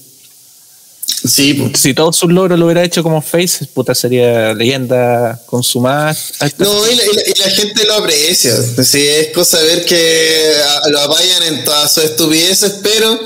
[1.24, 1.80] Sí, pues.
[1.80, 6.16] Si todos sus logros lo hubiera hecho como face, puta sería leyenda consumada.
[6.58, 8.54] No, y la, y la- y la gente lo aprecia.
[8.84, 10.54] Sí, es cosa ver que
[10.90, 13.20] lo apayan en todas sus estupideces, pero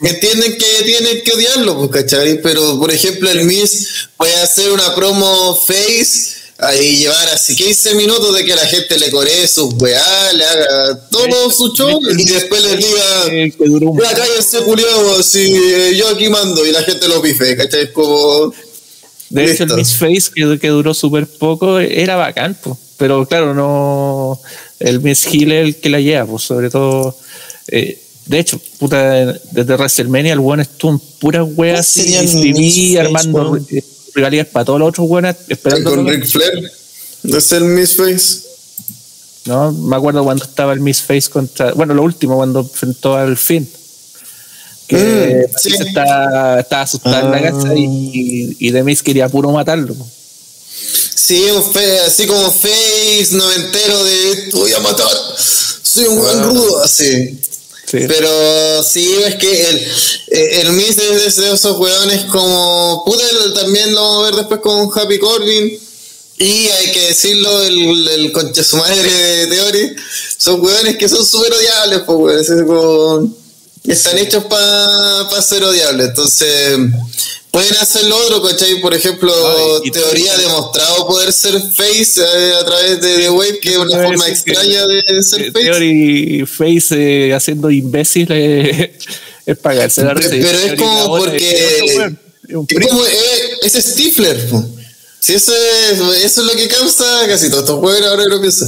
[0.00, 2.40] entienden que tienen que odiarlo, pues, ¿cachai?
[2.42, 6.41] Pero, por ejemplo, el Miss puede hacer una promo face
[6.80, 11.08] y llevar así 15 minutos de que la gente le coree sus weá, le haga
[11.10, 13.50] todo su show y después les diga.
[14.02, 17.84] Ya cállense, culiao, si yo aquí mando y la gente lo pife, ¿cachai?
[17.84, 18.52] Es como.
[19.30, 19.74] De hecho, el.
[19.74, 22.76] Miss Face, que, que duró súper poco, era bacán, pues.
[22.96, 24.40] pero claro, no.
[24.78, 27.16] El Miss Hill es el que la lleva, pues, sobre todo.
[27.68, 32.54] eh, de hecho, puta, desde WrestleMania el weón estuvo en puras weas ¿Cuál así, TV,
[32.54, 33.84] Face, armando eh,
[34.14, 35.90] regalías para todos los otros weones, esperando.
[35.94, 36.70] Con Ric Flair.
[37.24, 38.42] Es el Miss Face.
[39.44, 41.72] No, me acuerdo cuando estaba el Miss Face contra.
[41.72, 43.68] Bueno, lo último, cuando enfrentó al Finn.
[44.86, 45.74] Que Mm, sí.
[45.74, 47.52] Estaba, estaba asustado en la Ah.
[47.52, 49.94] casa y, y The Miz quería puro matarlo.
[51.14, 55.06] Sí, un fe, así como Face noventero de te voy a matar,
[55.82, 57.38] soy un buen rudo, así.
[57.92, 57.98] Sí.
[58.08, 59.76] Pero sí, es que el,
[60.28, 63.02] eh, el Miss es de esos hueones como.
[63.04, 63.22] Puta,
[63.54, 65.78] también lo vamos a ver después con Happy Corbin.
[66.38, 69.94] Y hay que decirlo, el, el concha su madre de Theory.
[70.38, 73.36] Son hueones que son súper odiables, pues, hueones, es como-
[73.86, 76.06] Están hechos para ser odiables.
[76.08, 76.78] Entonces,
[77.52, 78.80] pueden hacer lo otro, ¿cachai?
[78.80, 79.32] Por ejemplo,
[79.92, 84.02] Teoría ha demostrado poder ser face eh, a través de The Wave, que es una
[84.02, 85.64] forma que- extraña de ser Eh, face.
[85.66, 86.94] Theory Face
[87.28, 88.98] eh, haciendo imbécil eh,
[89.46, 92.18] es pagarse la Pero- pero es como porque- es weón,
[92.48, 92.50] es
[92.80, 94.64] Es como, es Stifler, po.
[95.20, 98.40] Si eso es, eso es lo que causa casi todos estos juegos, ahora que lo
[98.40, 98.66] pienso.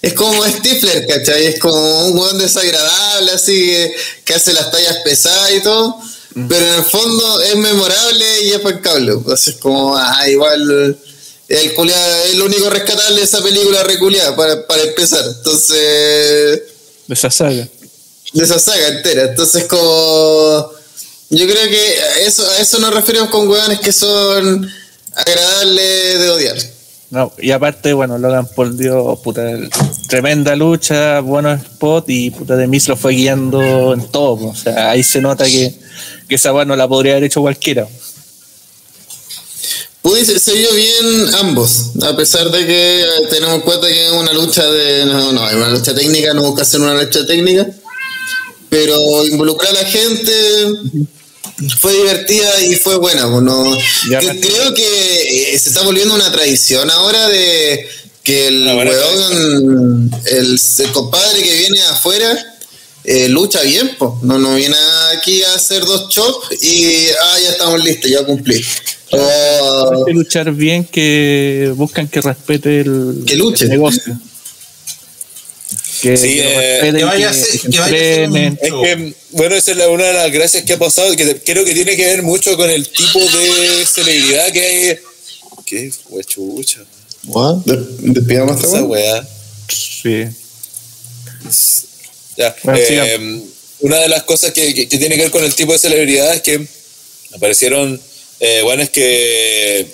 [0.00, 1.46] Es como Stifler, ¿cachai?
[1.46, 3.94] Es como un weón desagradable, así que,
[4.24, 5.96] que hace las tallas pesadas y todo.
[6.48, 9.12] Pero en el fondo es memorable y es bancable.
[9.12, 10.98] Entonces es como, ah, igual.
[11.48, 15.24] El, es lo único rescatable de esa película reculeada, para, para empezar.
[15.24, 16.62] Entonces
[17.06, 17.66] De esa saga.
[18.32, 19.22] de esa saga entera.
[19.24, 20.72] Entonces, como.
[21.30, 24.70] Yo creo que a eso, a eso nos referimos con hueones que son
[25.14, 26.56] agradables de odiar.
[27.10, 29.42] No, y aparte, bueno, Logan Paul dio puta,
[30.08, 34.48] tremenda lucha, buenos spots y puta de Miz lo fue guiando en todo.
[34.48, 35.72] O sea, ahí se nota que,
[36.28, 37.86] que esa weá no la podría haber hecho cualquiera.
[40.02, 44.12] Pudiese, se vio bien ambos, a pesar de que eh, tenemos en cuenta que es
[44.12, 45.04] una lucha de.
[45.04, 47.66] No, no, es una lucha técnica, no busca hacer una lucha técnica.
[48.68, 50.32] Pero involucrar a la gente
[51.80, 53.28] fue divertida y fue buena.
[53.28, 53.76] pues, no-
[54.10, 57.88] Ya que- me- creo que eh, se está volviendo una tradición ahora de
[58.22, 62.55] que el weón, el, el compadre que viene afuera.
[63.06, 64.10] Eh, lucha bien, pues.
[64.22, 64.76] No, no viene
[65.16, 68.64] aquí a hacer dos chops y ah, ya estamos listos, ya cumplí.
[69.12, 73.64] O- Hay que luchar bien, que buscan que respete el, Que luche.
[73.64, 74.18] el negocio.
[76.02, 78.58] Que, Sí, que eh, que vaya ser- que que vaya a ser un- entrenen.
[78.60, 81.40] Es que, bueno, esa es la- una de las gracias que ha pasado, que te-
[81.42, 84.98] creo que tiene que ver mucho con el tipo de celebridad que hay.
[85.64, 85.90] ¿Qué?
[86.10, 86.80] Huechucha.
[87.26, 87.56] What?
[87.64, 89.26] ¿De- ¿Despidamos esta weá.
[89.68, 90.26] Sí.
[92.36, 93.40] Ya, Bueno, eh,
[93.80, 96.34] una de las cosas que, que- que tiene que ver con el tipo de celebridad
[96.34, 96.66] es que
[97.34, 98.00] aparecieron
[98.40, 99.86] eh, buenos que,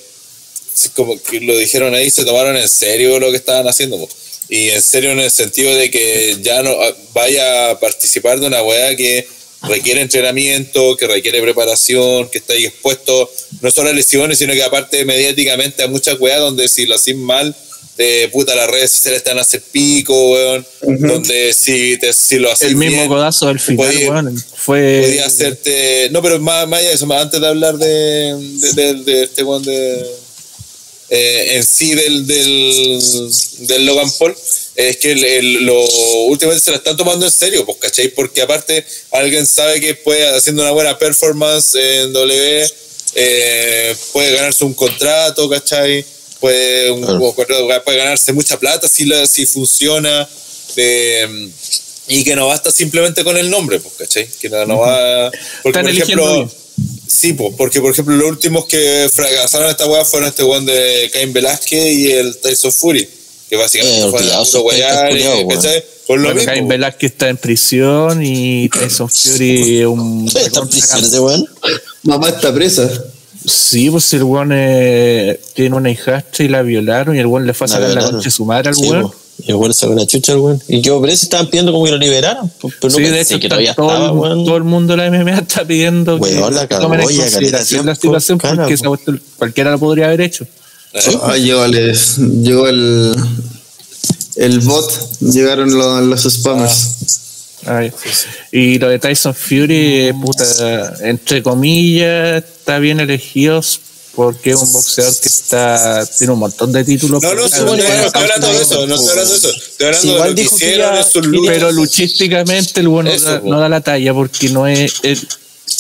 [0.75, 3.99] sí, como que lo dijeron ahí, se tomaron en serio lo que estaban haciendo.
[3.99, 4.09] po.
[4.49, 8.47] Y en serio en el sentido de que ya no ah, vaya a participar de
[8.47, 9.27] una weá que
[9.63, 14.63] requiere entrenamiento, que requiere preparación, que está ahí expuesto no solo a lesiones, sino que
[14.65, 17.55] aparte mediáticamente a muchas weas donde si lo haces mal,
[18.03, 20.67] te puta las redes sociales están a hacer pico, weón.
[20.81, 25.03] Donde si, te, si lo haces El mismo bien, codazo del final, podía- weón, fue.
[25.07, 26.09] podía hacerte.
[26.11, 28.35] No, pero más, más allá de eso, más antes de hablar de,
[28.73, 30.05] de, de- de este weón de.
[31.11, 33.31] eh, en sí del, del,
[33.69, 34.35] del Logan Paul,
[34.75, 35.81] es que el- el- lo,
[36.25, 38.09] últimamente se la están tomando en serio, pues, ¿cachai?
[38.09, 42.67] Porque aparte alguien sabe que puede, haciendo una buena performance en W,
[43.15, 46.05] eh, puede ganarse un contrato, ¿cachai?
[46.43, 47.35] Puede, un- Claro.
[47.85, 50.29] puede ganarse mucha plata si, la, si funciona.
[50.77, 51.51] eh,
[52.09, 54.29] y que no basta simplemente con el nombre, pues, ¿cachai?
[54.41, 55.31] Que no, no va.
[55.63, 56.35] Porque, Están por eligiendo ejemplo,
[56.77, 57.03] bien.
[57.07, 61.09] sí, pues, porque, por ejemplo, los últimos que fracasaron esta weá fueron este weón de
[61.13, 63.09] Cain Velázquez y el Tyson Fury,
[63.49, 65.85] que básicamente Eh, fue puro culiados, ¿cachai?
[66.07, 66.53] Por lo Bueno, mismo.
[66.53, 70.27] Cain Velázquez está en prisión y Tyson Fury es un.
[70.35, 71.49] Está en prisión ese weón.
[72.03, 72.91] Mamá está presa.
[73.45, 77.55] Sí, pues el weón eh, tiene una hijastra y la violaron y el weón le
[77.55, 79.11] fue a La sacar la concha de su madre al Sí, weón.
[79.45, 80.63] Y el weón sacó una chucha al weón.
[80.69, 82.49] Y quedó preso estaban pidiendo como que lo liberaran.
[82.61, 84.45] po, Pero no sí, de pensé hecho, que todavía todo, estaba, el, weón.
[84.45, 87.95] todo el mundo de la MMA está pidiendo Weón, la que tomen en consideración la
[87.95, 88.75] situación cara, porque po.
[88.75, 90.47] esa cuestión cualquiera lo podría haber hecho.
[91.23, 91.95] Ah, llegó, el,
[92.43, 93.17] llegó el,
[94.37, 96.97] el bot, llegaron los, los spammers.
[97.67, 97.93] Ay,
[98.51, 103.61] Y lo de Tyson Fury, eh, puta, entre comillas, está bien elegido
[104.15, 107.23] porque es un boxeador que está tiene un montón de títulos.
[107.23, 109.49] No, no, sí, no, no, estoy hablando de eso, no estoy hablando de eso.
[109.49, 111.55] Estoy hablando de igual lo que dijo que hicieron ya- en sus que luchas.
[111.55, 113.49] pero luchísticamente el bueno Eso, no, da- po.
[113.49, 114.95] no da la talla porque no es.
[115.03, 115.27] es-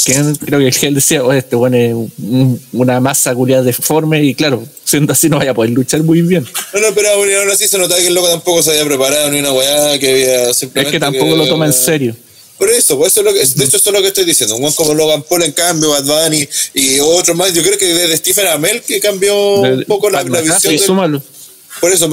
[0.05, 0.15] que
[0.47, 4.65] creo que él decía, "Oye, este bueno es un- una masa culiada deforme y claro,
[4.85, 6.47] siendo así no vaya a poder luchar muy bien.
[6.75, 9.41] No, no, pero aún así se notaba que el loco tampoco se había preparado ni
[9.41, 10.93] una weá, que había Es simplemente.
[10.97, 12.17] que tampoco lo toma en serio.
[12.59, 14.55] Por eso, por eso es lo que, de hecho, eso es lo que estoy diciendo.
[14.55, 17.53] Un buen como Logan Paul, en cambio, Bad Bunny y otros más.
[17.53, 20.73] Yo creo que desde Stephen Amell que cambió un poco la, la visión.
[20.75, 21.23] y del- súmalo.
[21.81, 22.09] por eso,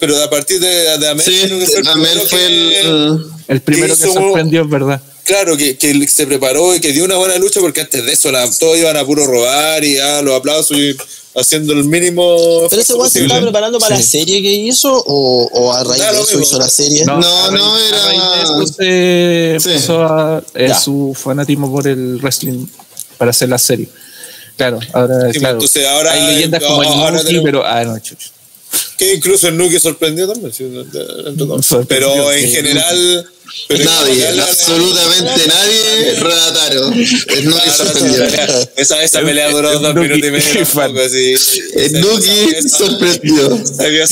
[0.00, 3.24] pero a partir de, de Amell, Sí, que fue el Amel que- el.
[3.46, 5.00] El primero que hizo- sorprendió es verdad.
[5.24, 8.30] Claro, que, que se preparó y que dio una buena lucha porque antes de eso
[8.30, 10.94] la, todos iban a puro robar y ah, los aplausos y
[11.34, 12.66] haciendo el mínimo.
[12.68, 16.02] Pero ese weón se estaba preparando para la serie que hizo o, o a raíz
[16.02, 16.40] de eso mismo.
[16.42, 17.04] hizo la serie.
[17.06, 19.68] No, a raíz- no, era- a raíz de eso se Sí.
[19.70, 20.42] empezó a-
[20.78, 22.66] su fanatismo por el wrestling
[23.16, 23.88] para hacer la serie.
[24.58, 25.54] Claro, ahora, Sí, claro.
[25.54, 28.28] entonces ahora- hay leyendas como el Nuki, tenemos- pero ah, no, chucha.
[28.98, 30.52] Que incluso el Nuki sorprendió también.
[30.52, 30.64] sí.
[31.62, 33.30] Sorprendió, Pero en general.
[33.68, 36.90] Pero Nadie, general, la- absolutamente nadie, Radataro.
[37.44, 38.24] No Ah, sorprendió.
[38.76, 40.66] Esa, esa pelea duró dos Nuki, minutos y medio.
[40.66, 41.34] tampoco, así.
[41.74, 43.56] El Nuki sorprendió.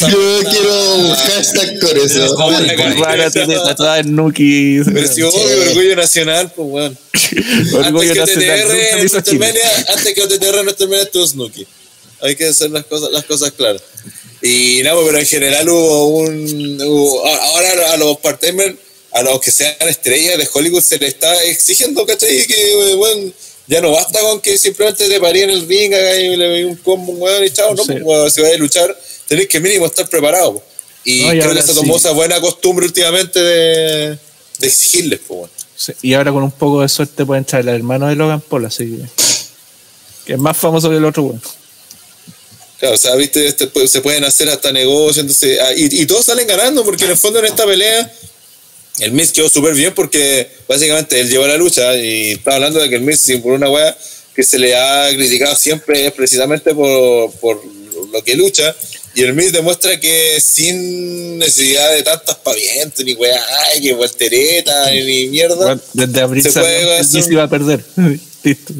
[0.08, 2.36] Yo quiero un hashtag con eso.
[2.60, 4.80] La Rara en Nuki.
[4.84, 6.96] Pero orgullo nacional, pues bueno.
[7.74, 9.52] Orgullo antes que nacional.
[9.88, 11.66] Antes que OTTR en WrestleMania estuvo Snooki.
[12.20, 13.82] Hay que hacer las cosas, las cosas claras.
[14.42, 16.80] Y nada, pero en general hubo un.
[16.82, 18.76] hubo- ahora a los part-timers,
[19.12, 22.44] a los que sean estrellas de Hollywood, se les está exigiendo, ¿cachai?
[22.46, 23.32] Que, bueno,
[23.68, 27.12] ya no basta con que simplemente te parí en el ring, y le un combo,
[27.12, 27.92] weón y chao, no, Sí.
[28.02, 28.98] pues, si vais a luchar,
[29.28, 30.54] tenés que mínimo estar preparado.
[30.54, 30.62] po.
[31.04, 31.98] Y No, creo que se tomó sí.
[32.00, 34.18] esa buena costumbre últimamente de,
[34.58, 35.50] de exigirles, pues.
[35.76, 38.66] Sí, Y ahora con un poco de suerte puede entrar el hermano de Logan Paul,
[38.66, 39.04] así que.
[40.26, 41.40] Que es más famoso que el otro, bueno.
[42.82, 46.04] Claro, o sea, viste, este, pues, se pueden hacer hasta negocios, entonces, ah, y, y
[46.04, 48.12] todos salen ganando, porque en el fondo en esta pelea,
[48.98, 52.88] el Miz quedó súper bien porque básicamente él llevó la lucha y estaba hablando de
[52.88, 53.96] que el Miz, por una wea
[54.34, 57.62] que se le ha criticado siempre es precisamente por, por
[58.12, 58.74] lo que lucha,
[59.14, 64.90] y el Miz demuestra que sin necesidad de tantas pavientos, ni weá, ay, que voltereta,
[64.90, 65.78] ni mierda.
[65.92, 67.84] Desde abril Se puede el Miz iba a perder.
[68.42, 68.74] Listo.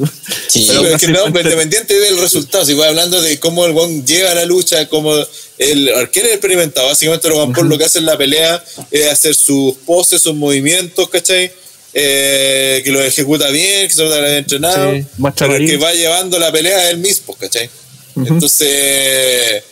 [0.49, 3.73] Sí, Pero Pero es que no independiente del resultado, si voy hablando de cómo el
[3.73, 5.15] Wong llega a la lucha, cómo
[5.59, 6.89] el ¿quién es experimentado?
[6.89, 11.09] Básicamente Logan Paul lo que hace en la pelea es hacer sus poses, sus movimientos,
[11.09, 11.53] ¿cachai?
[11.95, 15.07] Eh, que lo ejecuta bien, que se lo ha entrenado, Sí,
[15.37, 17.69] pero el que va llevando la pelea es él mismo, ¿cachai?
[18.15, 18.35] Ujú.
[18.35, 19.63] Entonces,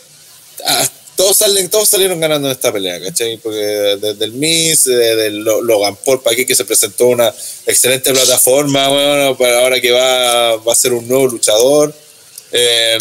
[0.67, 0.89] ah,
[1.21, 3.37] todos, salen, todos salieron ganando en esta pelea, ¿cachai?
[3.37, 3.59] Porque
[4.01, 7.29] desde el Miss, desde Logan Paul, para aquí que se presentó una
[7.67, 11.95] excelente plataforma, bueno, para ahora que va, va a ser un nuevo luchador.
[12.53, 12.97] Eh,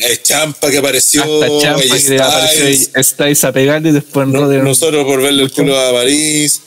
[0.00, 4.46] el Champa que apareció, Hasta Champa que apareció Styles, a pegarle y después en no-
[4.62, 6.60] nosotros por verle el culo a París.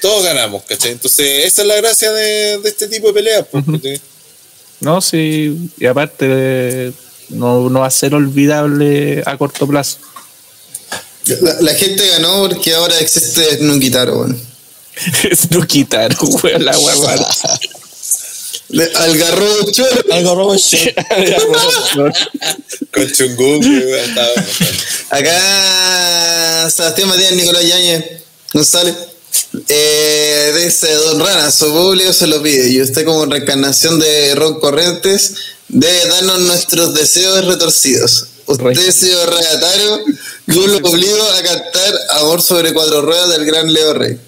[0.00, 0.92] Todos ganamos, ¿cachai?
[0.92, 3.46] Entonces, esa es la gracia de, de este tipo de peleas.
[3.50, 3.64] pues.
[4.80, 5.70] No, sí.
[5.78, 6.90] Y aparte,
[7.28, 9.98] no, no va a ser olvidable a corto plazo.
[11.26, 14.40] La, la gente ganó porque ahora existe Nukitaro, weón.
[15.68, 16.72] quitar, weón, la.
[18.68, 20.02] Le- Al garro choro.
[20.12, 20.94] Algo robo shit.
[22.92, 23.06] Con
[23.60, 24.28] que estaba-
[25.10, 28.04] Acá Sebastián Matías Nicolás Yañez
[28.54, 28.94] González.
[29.68, 34.58] Eh, dice Don Rana, su público se lo pide y usted como reencarnación de Ron
[34.60, 35.34] Corrientes
[35.68, 38.26] debe darnos nuestros deseos retorcidos.
[38.46, 40.00] Usted, señor Regataro,
[40.46, 44.18] yo lo obligo a cantar Amor sobre cuatro ruedas del gran Leo Rey.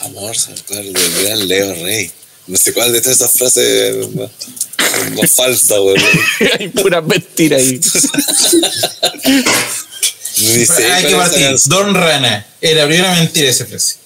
[0.00, 2.10] Amor, se acuerda del gran Leo Rey.
[2.46, 5.96] No sé cuál de todas esas frases más falsa, güey.
[6.58, 7.80] Hay pura mentira ahí.
[10.32, 11.58] Sé Hay que partir.
[11.66, 12.46] Don Rana.
[12.60, 13.96] Era la primera mentira esa frase.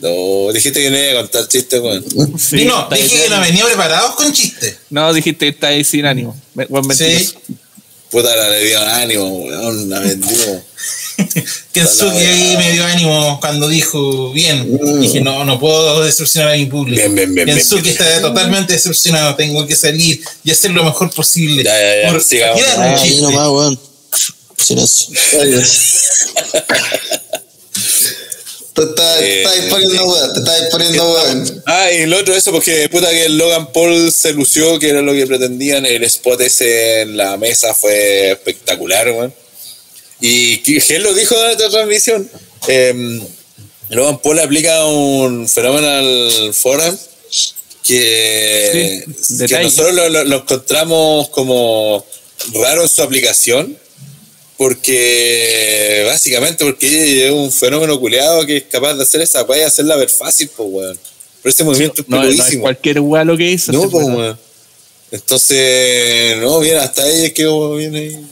[0.00, 2.02] No, dijiste que no iba a contar chistes, güey.
[2.38, 4.76] Sí, Y no, dije que no venía preparados con chistes.
[4.90, 6.36] No, dijiste que está ahí sin ánimo.
[6.54, 7.40] Buen mentiroso.
[8.10, 10.62] Puta, la le dio ánimo, weón, la vendió.
[11.72, 14.78] Kensuke ahí me dio ánimo cuando dijo bien.
[15.00, 17.00] Dije, no, no puedo decepcionar a mi público.
[17.00, 17.92] Bien, bien, bien, Kensuke bien.
[17.94, 19.34] está totalmente decepcionado.
[19.36, 21.64] Tengo que salir y hacer lo mejor posible.
[21.64, 22.60] Ya, ya, ya, Por- sigamos.
[22.60, 23.80] Era un nomás, weón.
[24.56, 25.08] Silencio.
[28.78, 31.62] Te estás Eh, te estás poniendo weón, te estás poniendo weón.
[31.66, 35.02] Ah, y lo otro, eso, porque puta que el Logan Paul se lució, que era
[35.02, 35.84] lo que pretendían.
[35.86, 39.34] El spot ese en la mesa fue espectacular, weón.
[40.20, 40.60] Y
[40.94, 42.30] él lo dijo en la transmisión.
[42.66, 43.20] em,
[43.90, 46.96] Logan Paul aplica un Phenomenal Forum
[47.84, 52.04] que, Sí, que nosotros lo, lo- lo encontramos como
[52.54, 53.78] raro en su aplicación.
[54.58, 59.62] Porque básicamente porque es un fenómeno culeado que es capaz de hacer esa weá y
[59.62, 60.98] hacerla ver fácil, pues weón.
[61.42, 62.62] Pero ese movimiento es No, no es peludísimo.
[62.62, 63.70] cualquier weá lo que hizo.
[63.72, 64.38] No, pues, weón.
[65.12, 68.26] Entonces, no, bien, hasta ella quedó bien ahí.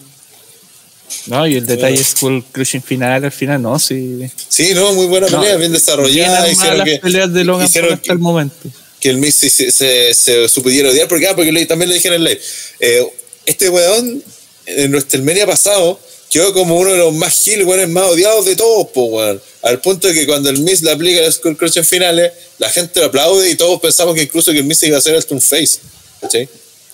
[1.26, 4.18] No, y el detalle es full crushing final al final, no, sí.
[4.48, 6.38] Sí, no, muy buena No, pelea, bien Bien desarrollada.
[6.38, 8.68] armadas Hicieron las que, peleas de Logan hicieron hasta el momento.
[9.00, 12.08] que el Miz se, se, se, se supiera odiar, porque, ah, porque también le dije
[12.08, 12.40] en el live.
[12.80, 13.06] eh,
[13.46, 14.22] este weón,
[14.66, 16.00] en WrestleMania pasado,
[16.30, 19.40] quedó como uno de los más gil, weones más odiados de todos, pues, weón.
[19.62, 22.68] Al punto de que cuando el Miz le aplica el Skull Crush en finales, la
[22.70, 25.24] gente lo aplaude y todos pensamos que incluso que el Miz iba a hacer el
[25.24, 25.78] Turn Face,
[26.20, 26.48] ¿cachai?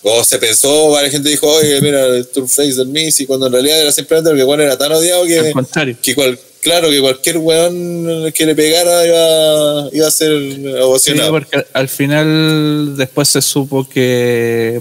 [0.04, 3.46] O se pensó, varias gente dijo, oye, mira, el Turn Face del Miz, y cuando
[3.46, 5.96] en realidad era simplemente porque weón era tan odiado que, Al contrario.
[6.02, 11.30] que cual, claro, que cualquier weón que le pegara iba, iba a ser Sí, ovacionado.
[11.30, 14.80] porque al- al final después se supo que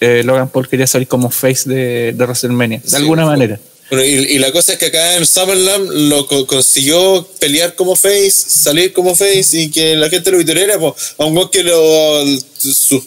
[0.00, 3.60] eh, Logan Paul quería salir como face de, de WrestleMania, de Sí, alguna fue- manera.
[3.92, 7.94] Bueno, y, y la cosa es que acá en SummerSlam lo co- consiguió pelear como
[7.94, 11.62] face, salir como face y que la gente lo vitorera, pues, a un weón que
[11.62, 12.24] lo,
[12.56, 13.02] sus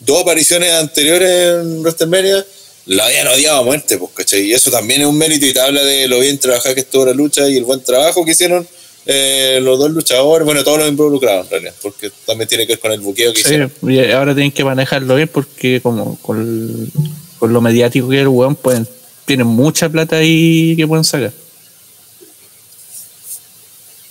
[0.00, 2.44] dos apariciones anteriores en WrestleMania
[2.84, 4.42] lo habían odiado a muerte, pues, ¿cachai?
[4.42, 7.06] Y eso también es un mérito y te habla de lo bien trabajada que estuvo
[7.06, 8.68] la lucha y el buen trabajo que hicieron
[9.06, 12.80] eh, los dos luchadores, bueno, todos los involucrados en realidad, porque también tiene que ver
[12.80, 13.72] con el buqueo que Sí, hicieron.
[13.82, 16.90] y ahora tienen que manejarlo bien porque como con
[17.38, 18.86] con lo mediático que es el weón, pueden,
[19.28, 21.32] tienen mucha plata ahí que pueden sacar.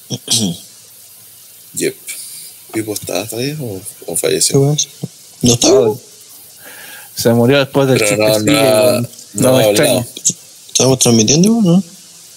[1.73, 1.95] Yep.
[2.73, 4.76] ¿Pipo está todavía o, o falleció?
[5.41, 5.94] ¿No estaba?
[7.15, 8.52] Se murió después del Pero no, chiste,
[9.34, 10.07] no, no, No.
[10.69, 11.84] ¿Estamos transmitiendo, no?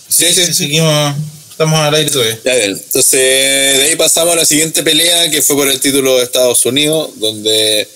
[0.08, 0.52] Sí, sí, sí.
[0.52, 1.14] Seguimos,
[1.52, 2.38] estamos al aire todavía.
[2.44, 6.18] Ya bien, entonces de ahí pasamos a la siguiente pelea que fue por el título
[6.18, 7.88] de Estados Unidos, donde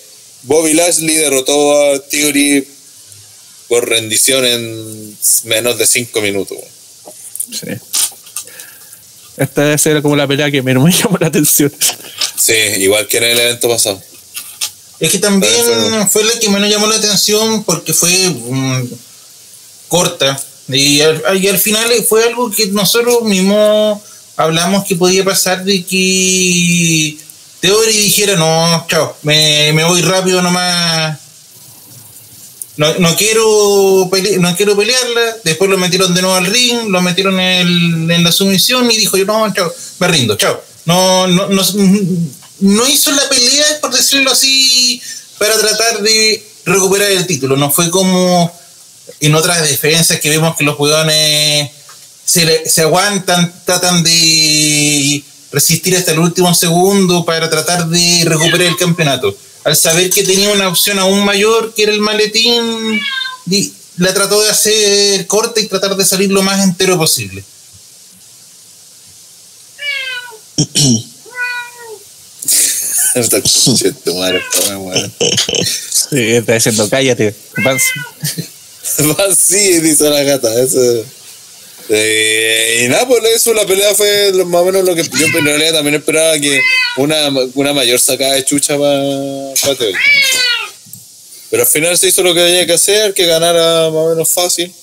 [0.43, 2.67] Bobby Lashley derrotó a Theory
[3.67, 6.57] por rendición en menos de 5 minutos.
[7.51, 7.67] Sí.
[9.37, 11.73] Esta debe ser como la pelea que menos me llamó la atención.
[12.37, 14.01] Sí, igual que en el evento pasado.
[14.99, 15.51] Es que también
[16.09, 18.87] fue la que menos llamó la atención porque fue mm,
[19.87, 20.41] corta.
[20.67, 24.01] Y al, y al final fue algo que nosotros mismos
[24.35, 27.17] hablamos que podía pasar de que
[27.59, 31.19] Theory dijera, no, chao, me, me voy rápido nomás.
[32.77, 35.37] No, no quiero pele- no quiero pelearla.
[35.43, 39.15] Después lo metieron de nuevo al ring, lo metieron en, en la sumisión y dijo,
[39.17, 40.61] yo no, chao, me rindo, chao.
[40.85, 41.63] No, no, no,
[42.59, 45.01] no hizo la pelea, por decirlo así,
[45.37, 47.55] para tratar de recuperar el título.
[47.57, 48.51] No fue como
[49.19, 51.69] en otras defensas que vemos que los jugadores
[52.25, 58.75] se, se aguantan, tratan de resistir hasta el último segundo para tratar de recuperar el
[58.77, 59.35] campeonato.
[59.65, 63.01] Al saber que tenía una opción aún mayor, que era el maletín,
[63.45, 67.43] di- la trató de hacer corta y tratar de salir lo más entero posible.
[73.15, 73.41] Está.
[75.91, 77.85] Sí, diciendo, cállate, Vance.
[79.37, 80.53] Sí, dice la gata.
[80.61, 81.03] Eso.
[81.89, 85.45] Eh, y nada, pues eso, la pelea fue más o menos lo que yo en
[85.45, 86.59] realidad también esperaba que
[86.97, 88.97] una, una mayor sacada de chucha para
[89.77, 89.93] Theory.
[91.51, 94.29] Pero al final se hizo lo que había que hacer, que ganara más o menos
[94.29, 94.73] fácil,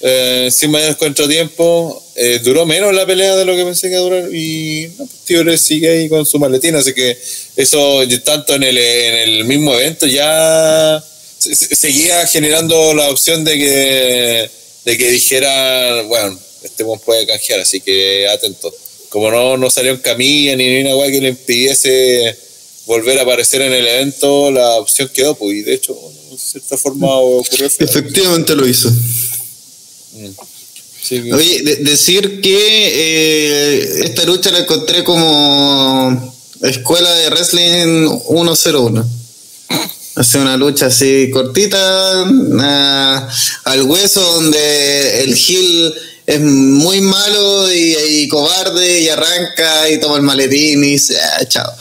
[0.00, 2.02] eh, sin mayores contratiempos.
[2.14, 5.62] Eh, duró menos la pelea de lo que pensé que iba durar y no, pues,
[5.62, 7.16] sigue ahí con su maletín, así que
[7.56, 11.02] eso tanto en el, en el mismo evento ya
[11.38, 14.50] se- se- seguía generando la opción de que,
[14.88, 18.74] de que dijera, bueno, este buen puede canjear, así que atento.
[19.10, 22.34] Como no, no salió en camilla ni una weá que le impidiese
[22.86, 25.94] volver a aparecer en el evento, la opción quedó, pues, y de hecho,
[26.30, 27.66] de cierta forma ocurrió.
[27.66, 28.90] Efectivamente lo hizo.
[31.02, 38.08] Sí, que- Oye, de- decir que eh, esta lucha la encontré como escuela de wrestling
[38.26, 39.06] 101.
[40.18, 42.26] Hace una lucha así cortita,
[42.60, 43.28] ah,
[43.62, 45.94] al hueso, donde el heel
[46.26, 51.72] es muy malo y, cobarde y arranca y toma el maletín y dice, "Ah, chao.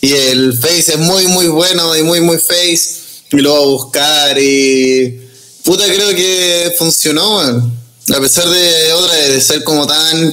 [0.00, 3.00] Y el face es muy, muy bueno y muy, muy face
[3.32, 5.22] y lo va a buscar y
[5.64, 10.32] puta creo que funcionó, a pesar de otra de ser como tan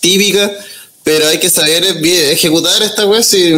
[0.00, 0.50] típica,
[1.02, 3.52] pero hay que saber ejecutar esta wea si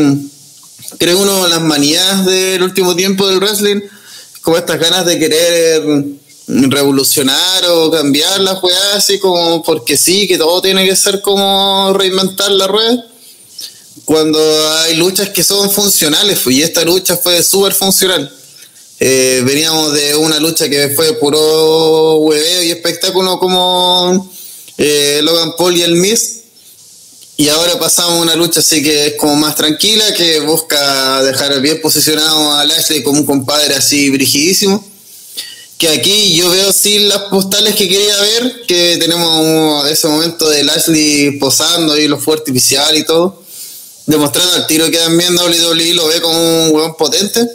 [0.98, 3.80] creo uno de las manías del último tiempo del wrestling,
[4.42, 5.82] como estas ganas de querer
[6.48, 11.92] revolucionar o cambiar las weas así como porque sí, que todo tiene que ser como
[11.96, 13.04] reinventar la rueda.
[14.04, 14.38] Cuando
[14.78, 18.32] hay luchas que son funcionales, y esta lucha fue súper funcional.
[19.00, 24.32] Eh, veníamos de una lucha que fue puro hueveo y espectáculo como
[24.78, 26.44] eh, Logan Paul y el Miz.
[27.38, 31.60] Y ahora pasamos a una lucha así que es como más tranquila, que busca dejar
[31.60, 34.82] bien posicionado a Lashley como un compadre así brigidísimo.
[35.76, 40.64] Que aquí yo veo sí las postales que quería ver, que tenemos ese momento de
[40.64, 43.42] Lashley posando ahí los fuertes artificial y todo,
[44.06, 47.46] demostrando al tiro que también WWE lo ve como un hueón potente.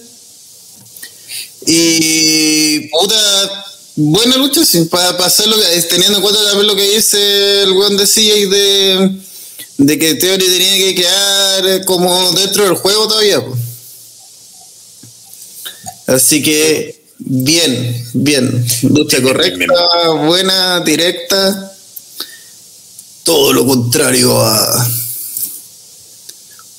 [1.66, 5.56] Y puta, buena lucha, sí, para hacerlo,
[5.90, 9.22] teniendo en cuenta también lo que dice el weón de CJ de,
[9.82, 13.44] de que Theory tenía que quedar como dentro del juego todavía.
[13.44, 13.60] pues.
[16.06, 18.66] Así que, bien, bien.
[18.84, 21.76] Lucha correcta, buena, directa.
[23.24, 24.92] Todo lo contrario a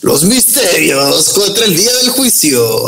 [0.02, 2.84] los misterios contra el día del juicio.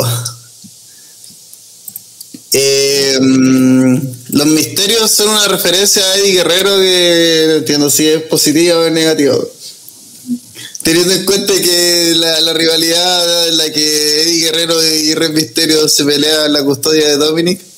[2.53, 3.97] Eh, mm,
[4.29, 8.89] los misterios son una referencia a Eddie Guerrero que no entiendo si es positivo o
[8.89, 9.51] negativo.
[10.85, 15.89] Teniendo en cuenta que la, la rivalidad en la que Eddie Guerrero y Rey Misterio
[15.89, 17.59] se pelean en la custodia de Dominic.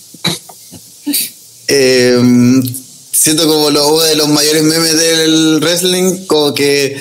[1.70, 2.18] Eh,
[3.12, 6.98] siento como lo, uno de los mayores memes del wrestling, como que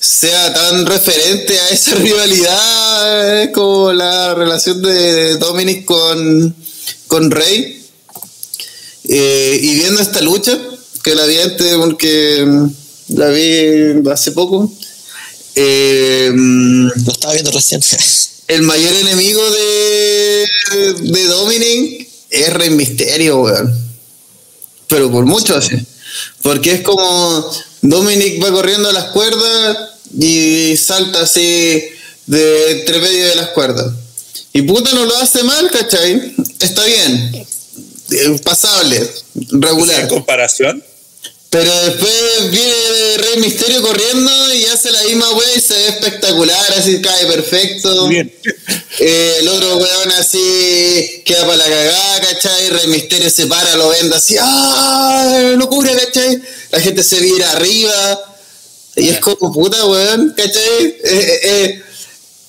[0.00, 6.52] sea tan referente a esa rivalidad, es como la relación de Dominic con,
[7.06, 7.80] con Rey,
[9.04, 10.58] eh, y viendo esta lucha,
[11.04, 12.44] que la vi antes porque
[13.08, 14.72] la vi hace poco,
[15.60, 17.80] eh, Lo estaba viendo recién.
[18.48, 20.46] el mayor enemigo de,
[21.00, 23.88] de Dominic es Rey Misterio, weón.
[24.86, 25.76] Pero por mucho así.
[26.42, 27.52] Porque es como
[27.82, 29.76] Dominic va corriendo a las cuerdas
[30.18, 31.84] y salta así
[32.26, 33.92] de entre medio de las cuerdas.
[34.52, 36.34] Y puta no lo hace mal, ¿cachai?
[36.60, 37.46] Está bien.
[38.10, 39.06] Eh, Pasable,
[39.50, 40.00] regular.
[40.00, 40.82] ¿En comparación?
[41.50, 46.72] Pero después viene Rey Misterio corriendo y hace la misma wea y se ve espectacular,
[46.76, 48.06] así cae perfecto.
[48.08, 48.30] Bien.
[49.00, 52.68] Eh, el otro weón así queda para la cagada, ¿cachai?
[52.70, 55.54] Rey Misterio se para, lo vende así, ¡ah!
[55.56, 56.38] Locura, ¿cachai?
[56.70, 58.24] La gente se vira arriba.
[58.96, 60.84] Y es como puta, weón, ¿cachai?
[61.02, 61.82] Eh, eh,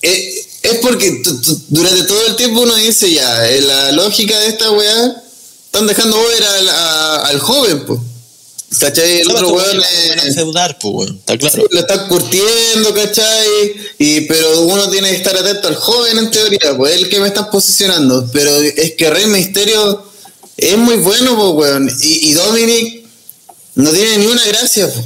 [0.02, 1.22] eh, es porque
[1.68, 5.22] durante todo el tiempo uno dice ya, la lógica de esta weá,
[5.66, 8.00] están dejando ver al, a- al joven, pues.
[8.78, 9.20] ¿Cachai?
[9.22, 11.16] El otro weón eh, feudar, pues, weón.
[11.18, 11.56] Está claro.
[11.56, 13.74] Sí, lo están curtiendo, ¿cachai?
[13.98, 17.20] Y, pero uno tiene que estar atento al joven en teoría, pues es el que
[17.20, 18.28] me están posicionando.
[18.32, 20.04] Pero es que Rey Misterio
[20.56, 21.90] es muy bueno, pues, weón.
[22.00, 23.04] Y, y Dominic
[23.74, 25.04] no tiene ni una gracia, pues.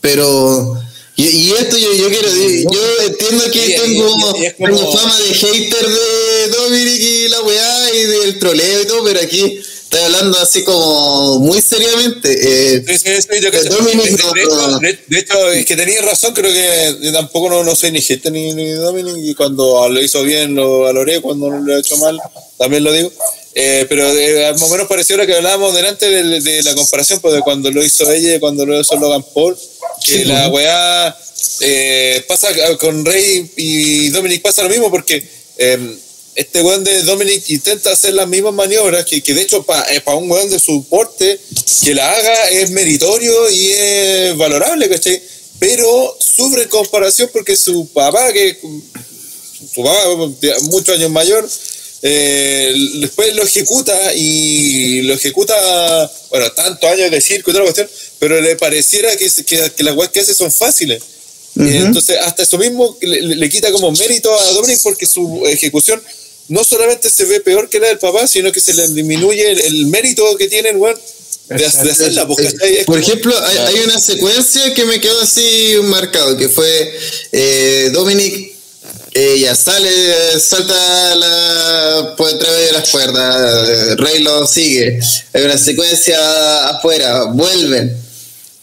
[0.00, 0.80] Pero.
[1.18, 4.06] Y, y esto yo, yo quiero decir, yo entiendo que tengo,
[4.36, 8.86] es como- tengo fama de hater de Dominic y la weá y del troleo y
[8.86, 9.58] todo, pero aquí
[9.96, 12.32] estoy hablando así como muy seriamente.
[12.76, 13.68] Eh, Sí, sí, sí, yo cacho.
[13.70, 14.32] Dominic de, hecho,
[14.70, 18.00] no- de- de hecho, es que tenías razón, creo que tampoco no, no soy ni
[18.02, 21.96] gente ni, ni Dominic, y cuando lo hizo bien lo valoré, cuando lo ha hecho
[21.98, 22.20] mal
[22.58, 23.10] también lo digo.
[23.54, 24.04] Eh, pero
[24.52, 27.70] más o menos pareció lo que hablábamos delante de, de la comparación pues, de cuando
[27.70, 29.56] lo hizo ella y cuando lo hizo Logan Paul,
[30.04, 31.16] que la weá
[31.60, 32.48] eh, pasa
[32.78, 35.96] con Rey y Dominic pasa lo mismo porque eh,
[36.36, 40.30] este weón de Dominic intenta hacer las mismas maniobras que, que de hecho para un
[40.30, 41.40] weón de su porte
[41.82, 45.20] que la haga es meritorio y es valorable, ¿cachai?
[45.58, 48.58] Pero sufre en comparación porque su papá, que
[49.74, 49.96] su papá
[50.64, 51.48] muchos años mayor,
[52.02, 57.72] eh, después lo ejecuta y lo ejecuta, bueno, tantos años de circo y toda la
[57.72, 57.88] cuestión,
[58.18, 61.02] pero le pareciera que, que, que las weas que hace son fáciles.
[61.58, 66.02] Eh, Entonces, hasta eso mismo le- le quita como mérito a Dominic porque su ejecución
[66.48, 69.60] no solamente se ve peor que la del papá, sino que se le disminuye el,
[69.60, 70.98] el mérito que tiene el weón
[71.48, 72.26] de, de hacerla.
[72.26, 72.46] porque.
[72.46, 76.98] Es Por ejemplo, hay, hay una secuencia que me quedó así marcado, que fue
[77.32, 78.56] eh, Dominic
[79.18, 85.00] eh, ya sale, salta la, por detrás de las cuerdas, eh, Rey lo sigue,
[85.32, 87.96] hay una secuencia afuera, vuelven,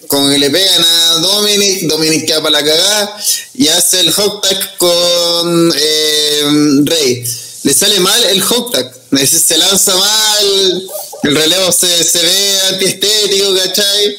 [0.07, 3.17] como que le pegan a Dominic, Dominic queda para la cagada
[3.55, 6.43] y hace el hot tag con eh,
[6.85, 7.23] Rey.
[7.63, 8.93] Le sale mal el hot tag,
[9.25, 10.89] se lanza mal,
[11.23, 14.17] el relevo se, se ve antiestético, ¿cachai?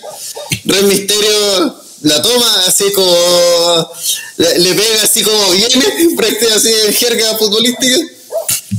[0.65, 3.91] Rey Misterio la toma así como
[4.37, 7.97] le, pega así como viene, prácticamente así en jerga futbolística,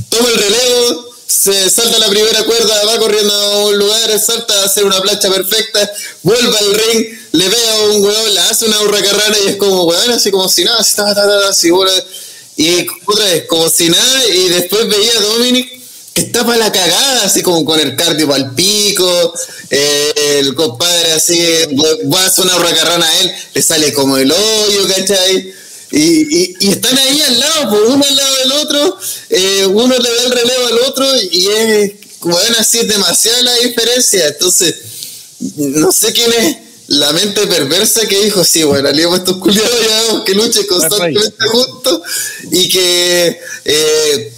[0.08, 4.64] toma el relevo, se salta la primera cuerda, va corriendo a un lugar, salta a
[4.66, 5.90] hacer una plancha perfecta,
[6.22, 9.84] vuelve al ring, le pega a un huevón, le hace una hurracarrana y es como
[9.84, 11.52] huevón, así como si nada, así, ta, ta, ta,
[12.56, 15.76] y otra vez, como si nada, y después veía a Dominic
[16.14, 19.34] que está para la cagada, así como con el cardio el pico,
[19.68, 21.38] eh, el compadre así,
[22.10, 25.52] va a hacer una hurracarrana a él, le sale como el hoyo, ¿cachai?
[25.90, 29.98] Y, y, y están ahí al lado, pues uno al lado del otro, eh, uno
[29.98, 34.26] le da el relevo al otro y es, bueno, así es demasiada la diferencia.
[34.26, 34.74] Entonces,
[35.56, 40.24] no sé quién es la mente perversa que dijo, sí, bueno, aliemos estos culiados ya,
[40.24, 42.00] que luchen constantemente juntos
[42.52, 44.32] y que eh,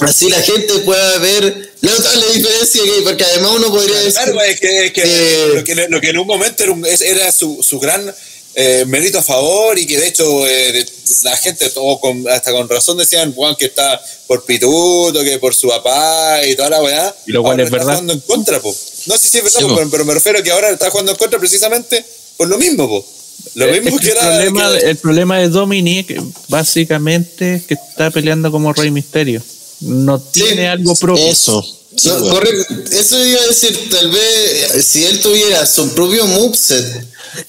[0.00, 4.12] así la gente pueda ver la notable diferencia, que, porque además uno podría decir...
[4.22, 6.86] Claro, es que, es que eh, lo, que, lo que en un momento era, un-
[6.86, 8.14] era su, su gran
[8.54, 10.86] eh, mérito a favor y que de hecho eh, de-
[11.24, 15.54] la gente todo con, hasta con razón decían Juan que está por pituto, que por
[15.54, 17.14] su papá y toda la weá.
[17.26, 17.98] Y lo cual es verdad.
[18.10, 18.74] en contra, po.
[19.06, 21.12] No sé si es verdad, Sí, pero, pero me refiero a que ahora está jugando
[21.12, 22.04] en contra precisamente
[22.36, 23.06] por lo mismo, po.
[23.54, 24.26] Lo Es mismo que que el, era.
[24.30, 29.42] problema, que- el problema de Dominic básicamente es que está peleando como Rey Misterio.
[29.80, 31.26] No tiene algo propio.
[31.26, 31.62] Eso.
[31.96, 32.74] Sí, No, correcto.
[32.92, 36.84] Eso iba a decir, tal vez eh, si él tuviera su propio moveset,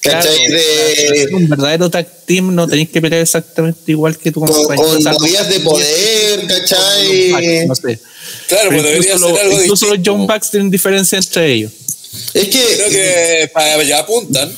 [0.01, 0.47] Claro, ¿cachai?
[0.47, 4.87] De- un verdadero tag team no tenéis que pelear exactamente igual que tu con, compañero.
[4.89, 7.67] con movidas de poder, ¿cachai?
[7.67, 7.99] No sé.
[8.47, 10.27] Claro, Pero pues debería incluso ser lo- algo incluso los John.
[10.27, 11.71] Bucks tienen diferencia entre ellos.
[12.33, 14.55] Es que, Creo que para allá apuntan.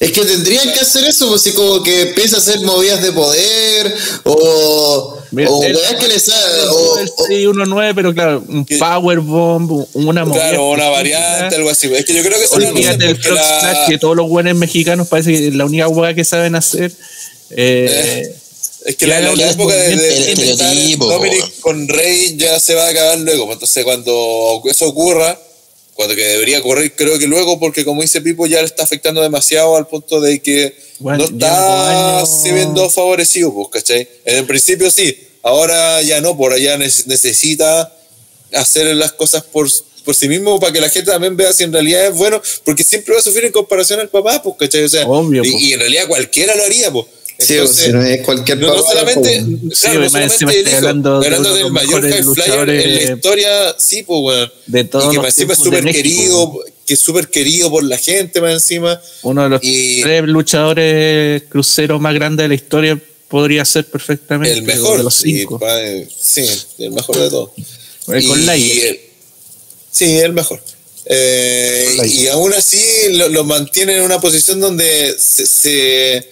[0.00, 3.12] es que tendrían que hacer eso, pues si como que empieza a hacer movidas de
[3.12, 3.94] poder
[4.24, 6.34] o Mira, O el- que le sa-
[6.72, 11.70] o- el o- 619, pero claro, un Que- powerbomb, una movida Claro, una variante, algo
[11.70, 11.86] así.
[11.94, 15.08] Es que yo creo que Olvídate del Frog la- Splash, que todos los buenos mexicanos
[15.08, 16.92] parece que es la única hueá que saben hacer.
[17.48, 18.34] Eh,
[18.84, 20.56] Es que la, la- la época de, de, de
[21.06, 23.44] Dominic con Rey ya se va a acabar luego.
[23.46, 25.38] pues, Entonces, cuando eso ocurra,
[25.94, 29.20] cuando que debería ocurrir, creo que luego, porque como dice Pipo, ya le está afectando
[29.22, 34.08] demasiado al punto de que Bueno, no está se viendo favorecido, pues, ¿cachai?
[34.24, 37.94] En el principio sí, ahora ya no, por allá neces- necesita
[38.52, 39.68] hacer las cosas por,
[40.04, 42.82] por sí mismo para que la gente también vea si en realidad es bueno, porque
[42.84, 44.84] siempre va a sufrir en comparación al papá, pues, ¿cachai?
[44.84, 47.06] O sea, Obvio, y, y en realidad cualquiera lo haría, pues.
[47.46, 49.78] Sí, Entonces, si no es cualquier no, no solamente, pues.
[49.78, 52.22] Sí, claro, no más encima solamente el hijo, hablando de hablando del los mayor high
[52.22, 54.52] flyer en la historia, sí, pues, weón.
[54.66, 56.02] de todos Y que los más encima es súper México.
[56.02, 59.00] querido, que es súper querido por la gente, más encima.
[59.22, 62.98] Uno de los Y- tres luchadores cruceros más grandes de la historia
[63.28, 64.98] podría ser perfectamente El mejor.
[64.98, 65.58] de los y, cinco.
[65.58, 65.78] pa-
[66.20, 66.44] sí,
[66.78, 67.50] el mejor de todos.
[68.08, 68.96] Eh, con Y- Laia.
[69.90, 70.60] Sí, el mejor.
[71.06, 72.78] Eh, y aún así
[73.10, 76.26] lo, lo mantiene en una posición donde se,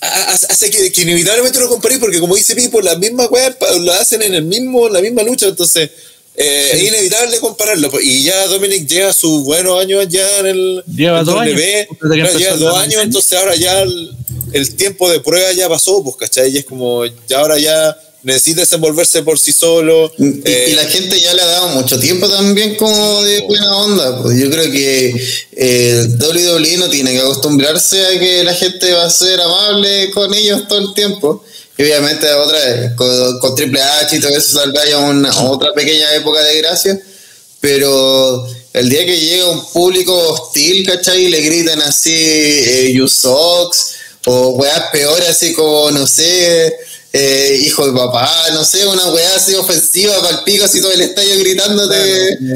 [0.00, 4.22] hace que, que inevitablemente lo comparís porque como dice Pipo, las mismas weas lo hacen
[4.22, 5.90] en el mismo, la misma lucha, entonces
[6.36, 7.90] eh, es inevitable compararlo.
[7.90, 11.60] pues, Y ya Dominic lleva sus buenos años ya en el Lleva en dos años.
[12.00, 14.16] Empezó lleva dos años, entonces ahora ya el,
[14.52, 16.50] el tiempo de prueba ya pasó, pues, ¿cachai?
[16.50, 20.12] Y es como, ya ahora ya necesita desenvolverse por sí solo.
[20.18, 23.76] Y, y eh, la gente ya le ha dado mucho tiempo también como de buena
[23.76, 24.22] onda.
[24.22, 25.14] Pues yo creo que
[25.52, 30.34] eh, WWE no tiene que acostumbrarse a que la gente va a ser amable con
[30.34, 31.44] ellos todo el tiempo.
[31.76, 35.42] Y obviamente otra vez, con, con Triple H y todo eso tal vez haya una
[35.42, 36.98] otra pequeña época de gracia.
[37.60, 41.26] Pero el día que llega un público hostil, ¿cachai?
[41.26, 43.94] Y le gritan así, eh, you sucks,
[44.26, 46.74] o weas peores, así como, no sé,
[47.16, 50.90] eh, hijo de papá, no sé, una weá así ofensiva para el pico, así todo
[50.90, 51.96] el estadio gritándote,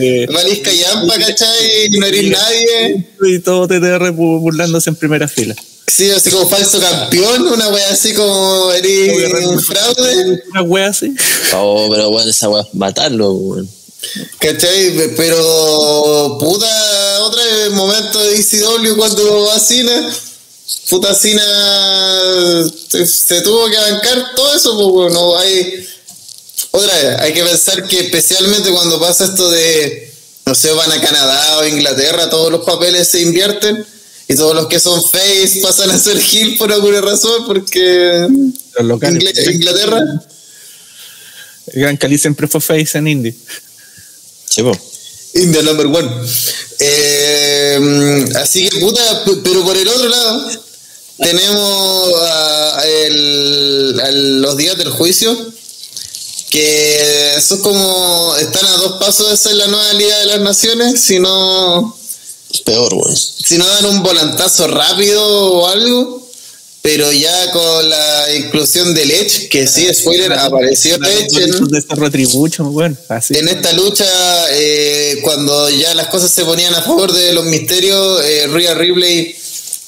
[0.01, 1.87] eh, valisca yampa, ¿cachai?
[1.87, 3.07] Y no eres nadie.
[3.23, 5.55] Y todo TTR bu- burlándose en primera fila.
[5.87, 10.43] Sí, así como falso campeón, una weá así como eres un fraude.
[10.51, 11.15] Una wea así.
[11.55, 13.71] Oh, pero bueno, esa weá, matarlo, weón.
[14.39, 15.13] ¿Cachai?
[15.17, 16.67] Pero, puta,
[17.23, 20.13] otra vez, momento de ICW cuando va a Cena,
[20.91, 21.43] puta Cena
[22.89, 25.87] se, se tuvo que bancar todo eso, pues bueno, hay,
[26.73, 30.13] otra vez, hay que pensar que especialmente cuando pasa esto de,
[30.47, 33.85] no sé, van a Canadá o Inglaterra, todos los papeles se invierten
[34.29, 38.27] y todos los que son face pasan a ser heel por alguna razón, porque
[38.75, 39.23] Los locales.
[39.25, 40.03] Ingl- Inglaterra...
[41.73, 43.35] El Gran Cali siempre fue face en indie.
[44.49, 44.73] Sí, po.
[45.43, 46.09] India number one.
[46.81, 50.49] Eh, así que puta, pero por el otro lado,
[51.19, 55.37] tenemos a, a el- a los días del juicio,
[56.51, 60.41] que eso es como, están a dos pasos de ser la nueva Liga de las
[60.41, 61.97] Naciones, si no,
[62.65, 63.17] Peor, weón.
[63.17, 66.28] si no dan un volantazo rápido o algo.
[66.91, 71.59] Pero ya con la inclusión del Edge, que sí, spoiler, apareció en, de bueno,
[73.11, 73.37] así.
[73.37, 74.07] en esta lucha,
[74.53, 79.37] eh, cuando ya las cosas se ponían a favor de los misterios, eh, Rhea Ripley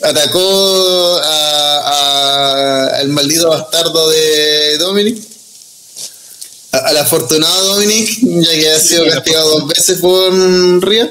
[0.03, 5.23] atacó a- a- al maldito bastardo de Dominic,
[6.73, 11.11] al afortunado Dominic, ya que ha sido castigado dos veces por Rhea.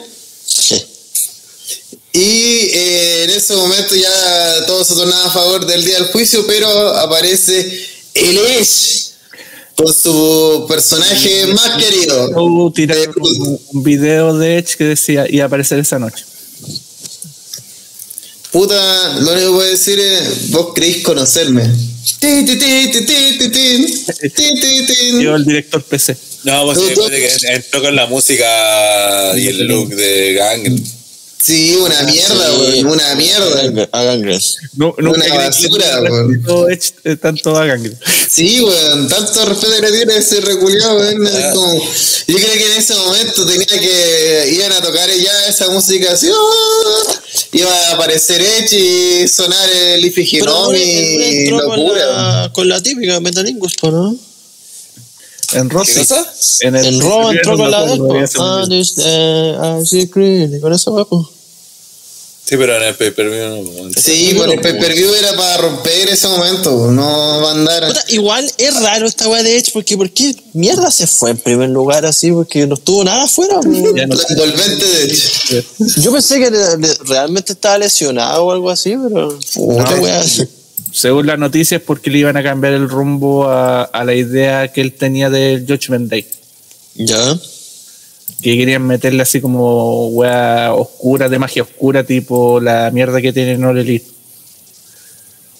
[2.12, 6.46] Y eh, en ese momento ya todo se tornaba a favor del día del juicio,
[6.48, 6.68] pero
[6.98, 9.10] aparece el Edge
[9.76, 11.54] con su personaje mm.
[11.54, 12.28] más querido.
[12.76, 13.34] Eh, pues,
[13.72, 16.26] un, video de Edge que decía y aparecer esa noche.
[18.52, 21.64] Puta, lo único que voy a decir es, vos creéis conocerme.
[25.22, 26.18] Yo el director PC.
[26.46, 26.80] No, pues
[27.44, 30.82] entró con la música y el look de Gang.
[31.42, 33.88] Sí, una mierda, weón, una mierda.
[33.94, 34.58] Hagan grass.
[34.76, 36.44] No, Una basura, weón.
[37.06, 37.98] eh, tanto a Gangrel.
[38.30, 41.26] Sí, weón, tanto respeto que tiene ese reculiado, weón.
[41.26, 41.82] es como-
[42.28, 46.28] yo creo que en ese momento tenía que iban a tocar ya esa música así,
[46.30, 47.14] ¡ah!
[47.54, 48.76] iba a aparecer Edge
[49.24, 50.82] y sonar el Ifigenomi
[51.24, 52.06] entró con locura.
[52.06, 54.16] la, con la típica Metalingus, ¿no?
[55.54, 56.02] En Rossi.
[56.62, 58.08] En el En Raw entró con la de él, po.
[58.08, 58.70] todavía se me olvidó.
[58.70, 61.30] this, I see green, y con esa weá, po.
[62.50, 63.92] Sí, pero en el pay-per-view no.
[63.96, 67.88] Sí, por el pay-per-view era para romper ese momento, no va a andar.
[67.88, 71.38] Puta, igual es raro esta weá de Edge, porque ¿por qué mierda se fue en
[71.38, 72.32] primer lugar así?
[72.32, 75.64] Porque no estuvo nada afuera, no envolvente de Edge.
[76.02, 76.50] Yo pensé que
[77.06, 79.38] realmente estaba lesionado o algo así, pero.
[79.54, 80.26] Puta weá.
[80.92, 84.82] Según las noticias, porque le iban a cambiar el rumbo a, a la idea que
[84.82, 86.26] él tenía del Judgment Day.
[86.96, 87.38] Ya.
[88.42, 93.54] Que querían meterle así como wea oscura, de magia oscura, tipo la mierda que tiene
[93.54, 94.08] Elite.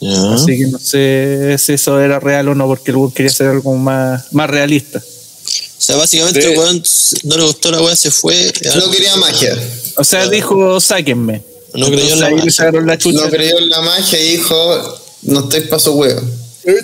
[0.02, 0.34] Ya.
[0.34, 3.48] Así que no sé si eso era real o no, porque el weón quería hacer
[3.48, 5.00] algo más, más realista.
[5.00, 6.84] O sea, básicamente, el weón
[7.24, 8.52] no le gustó la weá, se fue.
[8.76, 9.58] No quería magia.
[9.98, 11.42] O sea, dijo, sáquenme.
[11.74, 12.72] No creyó en la magia.
[12.72, 12.96] la.
[12.96, 16.22] No creyó en la magia y dijo, no estoy pa' su huevo.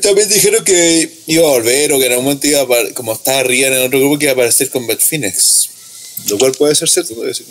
[0.01, 3.43] También dijeron que iba a volver o que en algún momento iba a como estaba
[3.43, 5.69] Rian en otro grupo que iba a aparecer con Beth Phoenix.
[6.29, 7.13] Lo cual puede ser cierto.
[7.13, 7.45] puede ser.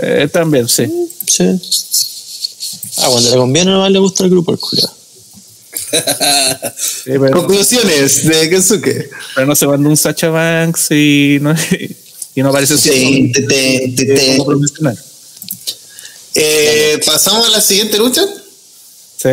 [0.00, 0.86] Eh, también, sí.
[1.26, 1.44] Sí.
[2.98, 4.94] Ah, cuando le conviene nomás le gusta el grupo, el culiado.
[7.04, 9.10] Sí, pero, Conclusiones de Kensuke.
[9.34, 11.54] pero no se mandó un Sacha Banks y no,
[12.34, 12.74] y no aparece
[14.36, 14.98] como profesional.
[16.34, 18.24] Eh, Pasamos a la siguiente lucha.
[19.16, 19.28] Sí.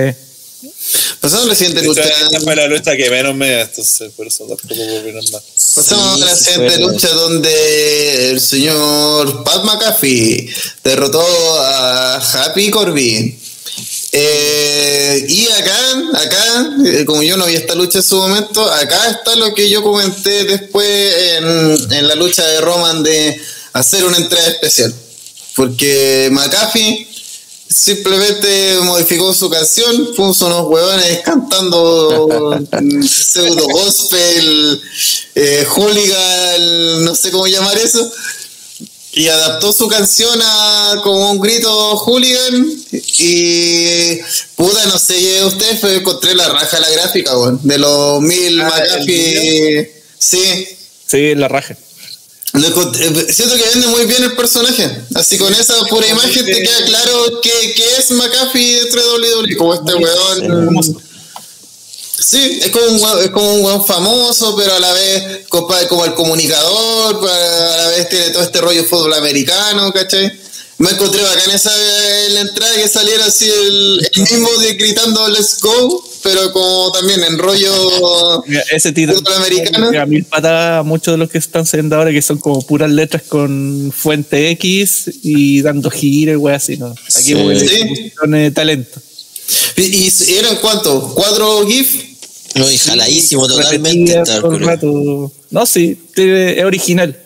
[1.21, 2.03] Pasamos a la siguiente lucha.
[2.03, 5.41] Esta, fue la lucha que menos me entonces por eso tampoco puedo opinar más.
[5.75, 10.49] Pasamos Sí, a la siguiente lucha donde el señor Pat McAfee
[10.83, 11.21] derrotó
[11.61, 13.39] a Happy Corbin.
[14.11, 15.77] Eh, y acá,
[16.15, 19.69] acá, eh, como yo no vi esta lucha en su momento, acá está lo que
[19.69, 23.39] yo comenté después en, en la lucha de Roman de
[23.73, 24.93] hacer una entrada especial.
[25.55, 27.08] Porque McAfee
[27.69, 32.59] simplemente modificó su canción, puso unos huevones cantando
[33.07, 34.81] pseudo gospel,
[35.35, 38.11] eh, hooligan, no sé cómo llamar eso,
[39.13, 42.67] y adaptó su canción a como un grito hooligan
[43.19, 44.17] y
[44.55, 48.65] puta no sé ustedes pero encontré la raja la gráfica weón, de los mil Ah,
[48.69, 50.67] McAfee sí.
[51.07, 51.75] Sí, la raja.
[52.53, 55.01] Eh, siento que vende muy bien el personaje.
[55.15, 59.57] Así con esa pura imagen te queda claro que, que es McAfee dentro de WWE.
[59.57, 61.03] Como este weón.
[62.21, 66.13] Sí, es como un es como un weón famoso, pero a la vez como el
[66.15, 70.48] comunicador, a la vez tiene todo este rollo fútbol americano, ¿cachai?
[70.79, 71.71] Me encontré bacán esa
[72.25, 76.91] en la entrada que saliera así el, el mismo de gritando Let's Go, pero como
[76.93, 79.91] también en rollo Mira, Ese Fútbol americano.
[80.01, 82.89] a mil patadas a muchos de los que están saliendo ahora que son como puras
[82.89, 86.95] letras con fuente X y dando giros, wey, así, ¿no?
[87.13, 87.67] Aquí Sí.
[87.67, 88.11] Sí.
[88.17, 89.01] con eh, talento.
[89.75, 91.11] ¿Y, y eran cuántos?
[91.13, 92.03] ¿Cuatro GIF?
[92.55, 94.23] No, y jaladísimo totalmente.
[94.23, 95.31] Rato.
[95.51, 97.17] No, sí, es original.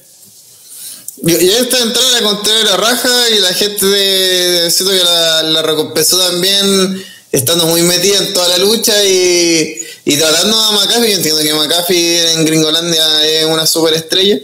[1.25, 5.43] Yo, yo esta entrada la encontré la raja y la gente de, siento que la,
[5.43, 7.01] la recompensó también
[7.31, 9.73] estando muy metida en toda la lucha y,
[10.03, 11.11] y tratando a McAfee.
[11.11, 14.37] Yo entiendo que McAfee en Gringolandia es una superestrella,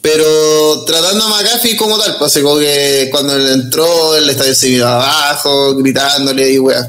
[0.00, 4.54] pero tratando a McAfee como tal, pues así como que cuando él entró el estadio
[4.54, 6.88] se vino abajo, gritándole y weas.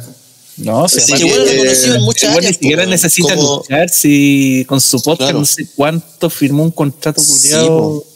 [0.55, 2.51] No, sí, Sí, eh, reconocido en muchas áreas.
[2.51, 5.39] ni siquiera como- necesita como- luchar si con su podcast Claro.
[5.39, 8.07] no sé cuánto firmó un contrato Sí, culiado po.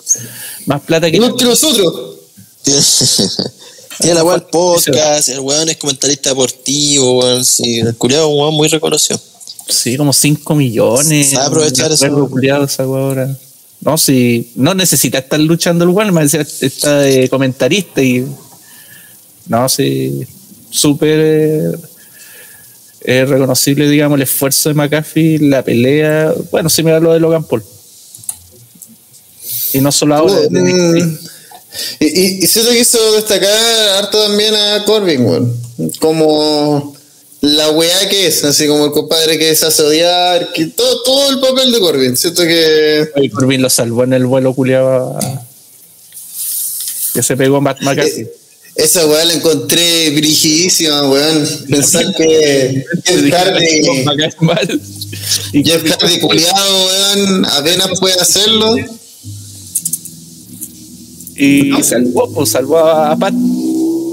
[0.66, 2.16] Más plata que Igual que nosotros.
[4.00, 7.46] Tiene, la el podcast, el weón es comentarista deportivo, weón.
[7.46, 9.20] Sí, el culiado es un weón muy reconocido.
[9.68, 11.32] Sí, como 5 millones.
[11.32, 12.30] Sabe aprovechar eso.
[12.30, 13.38] culiado, esa ahora.
[13.82, 18.26] No, si no necesita estar luchando el weón, decía, está de comentarista y.
[19.48, 20.26] No, sí,
[20.72, 21.72] súper eh,
[23.02, 26.34] eh, reconocible, digamos, el esfuerzo de McAfee, la pelea.
[26.52, 27.64] Bueno, sí me da lo de Logan Paul.
[29.78, 31.18] Y no solo ahora, desde Mm.
[32.00, 33.52] Y, y, y siento que hizo destacar
[33.98, 35.54] harto también a Corbin, weón.
[36.00, 36.96] Como
[37.42, 41.30] la weá que es, así como el compadre que se hace odiar, que todo, todo
[41.32, 42.16] el papel de Corbin.
[42.16, 43.10] Siento que.
[43.18, 45.42] Y Corbin lo salvó en el vuelo culiado a-
[47.14, 48.22] que se pegó Matt McAfee.
[48.22, 48.34] eh,
[48.76, 51.48] esa weá la encontré brigidísima, weón.
[51.70, 53.84] Pensar que Jeff Hardy,
[55.64, 58.76] Jeff Hardy culiado, weón, apenas puede hacerlo.
[61.36, 63.34] Y salvó, pues salvó a, a Pat.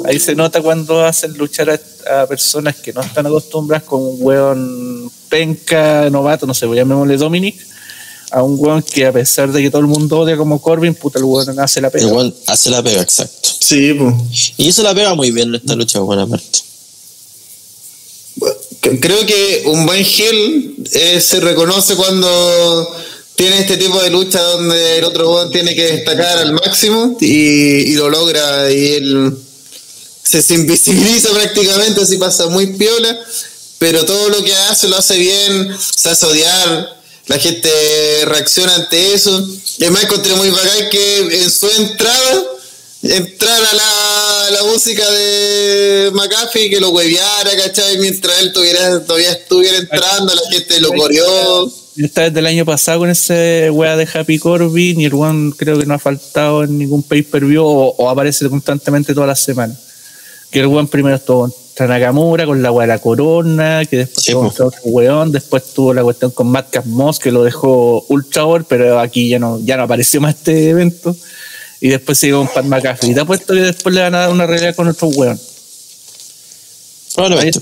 [0.05, 4.17] Ahí se nota cuando hacen luchar a, a personas que no están acostumbradas con un
[4.21, 7.57] weón penca, novato, no sé, voy a llamémosle Dominic,
[8.33, 11.19] a un weón que a pesar de que todo el mundo odia como Corbin, puta,
[11.19, 12.07] el weón hace la pega.
[12.07, 13.49] El weón hace la pega, exacto.
[13.59, 14.53] Sí, pues.
[14.59, 16.59] Y hizo la pega muy bien en esta lucha, buena parte.
[19.01, 22.97] Creo que un buen heel eh, se reconoce cuando
[23.35, 27.91] tiene este tipo de lucha donde el otro weón tiene que destacar al máximo y,
[27.91, 29.37] y lo logra y él
[30.41, 33.19] se, invisibiliza prácticamente, así pasa muy piola,
[33.79, 37.69] pero todo lo que hace lo hace bien, se hace odiar, la gente
[38.27, 39.47] reacciona ante eso.
[39.79, 42.45] Y además encontré muy bacán que en su entrada
[43.03, 47.99] entrara la, la música de McAfee que lo hueveara, ¿cachai?
[47.99, 51.73] Mientras él tuviera, todavía estuviera entrando, la gente lo corrió.
[51.97, 55.79] Esta desde el año pasado con ese wea de Happy Corbin y el one creo
[55.79, 59.79] que no ha faltado en ningún pay-per-view o, o aparece constantemente todas las semanas.
[60.51, 64.25] Que el one primero estuvo contra Nakamura con la wea de la corona, que después
[64.25, 68.05] Sí, tuvo contra otro weón, después tuvo la cuestión con Madcap Moss que lo dejó
[68.09, 71.17] ultra over, pero aquí ya no, ya no apareció más este evento.
[71.81, 73.11] Y después sigue con Pat McAfee.
[73.11, 75.41] Y te apuesto que después le van a dar una realidad con otro weón.
[77.15, 77.61] Probablemente.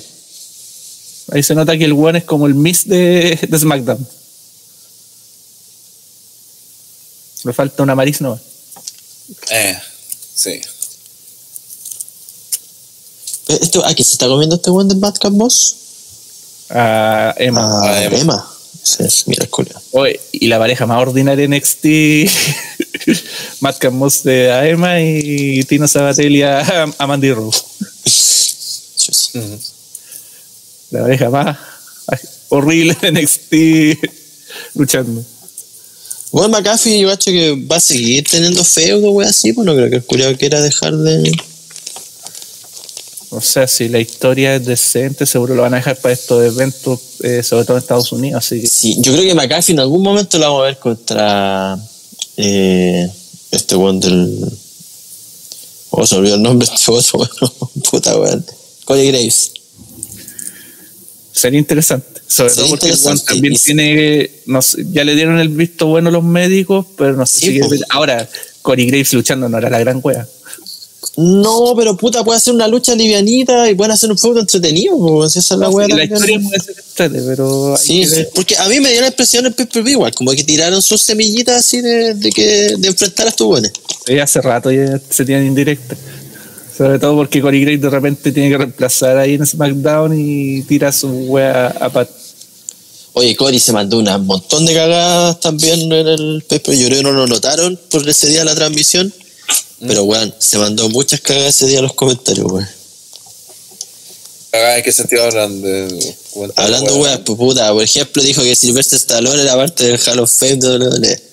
[1.33, 4.07] Ahí se nota que el weón es como el Miss de, de SmackDown.
[7.45, 8.39] Le falta una Maris no.
[9.51, 9.79] Eh,
[10.35, 10.51] sí.
[13.49, 15.77] Eh, Este, ¿A qué se está comiendo este weón del Madcap Boss?
[16.71, 17.83] A Emma.
[17.83, 18.19] A a Emma.
[18.19, 18.51] Emma.
[18.83, 19.71] Sí, mira, culo.
[19.93, 22.31] Oye, y la pareja más ordinaria en NXT,
[23.61, 27.63] Matt Moss de a Emma y Tino Sabatelli a, a Mandy Rose.
[30.91, 31.59] La pareja más
[32.49, 34.11] horrible de NXT
[34.75, 35.25] luchando.
[36.33, 39.91] Bueno, McAfee, yo cacho que va a seguir teniendo feudo, wey, así, pues no creo
[39.91, 41.33] que el culiao quiera dejar de.
[43.31, 47.01] O sea, si la historia es decente, seguro lo van a dejar para estos eventos,
[47.23, 48.45] eh, sobre todo en Estados Unidos.
[48.45, 51.79] Así que Sí, yo creo que McAfee en algún momento lo vamos a ver contra
[52.37, 53.09] eh,
[53.51, 54.53] este weón del.
[55.91, 57.83] Oh, se olvidó el nombre de este otro weón.
[57.91, 58.45] Puta weón.
[58.85, 59.53] Cody Graves.
[61.33, 62.21] Sería interesante.
[62.27, 63.25] Sobre Sería todo porque interesante.
[63.27, 67.27] también Y- tiene, no sé, ya le dieron el visto bueno los médicos, pero no
[67.27, 67.83] sé Sí, si pues.
[67.91, 68.29] ahora
[68.63, 70.27] Corey Graves luchando no era la gran wea.
[71.17, 75.35] No, pero puta, puede hacer una lucha livianita y pueden hacer un feudo entretenido, pues,
[75.37, 76.41] esa es la No, weá sí, la también.
[76.41, 79.91] historia puede ser entrete, pero Sí, porque a mí me dio la impresión en PPV
[79.91, 83.73] igual, como que tiraron sus semillitas así de, de que de enfrentar a estos buenos.
[84.07, 85.97] Sí, hace rato ya se tienen indirecta.
[86.81, 90.91] Sobre todo porque Corey Graves de repente tiene que reemplazar ahí en SmackDown y tira
[90.91, 92.09] su wea a Pat.
[93.13, 96.79] Oye, Cory se mandó un montón de cagadas también en el PPV.
[96.79, 99.13] Yo creo que no lo notaron por ese día de la transmisión.
[99.87, 102.69] Pero, weón, se mandó muchas cagadas ese día en los comentarios, weón.
[104.53, 106.15] ¿En qué sentido hablan de
[106.57, 110.33] Hablando, weón, pues puta, por ejemplo, dijo que Sylvester Stallone era parte del Hall of
[110.33, 111.30] Fame de WWE.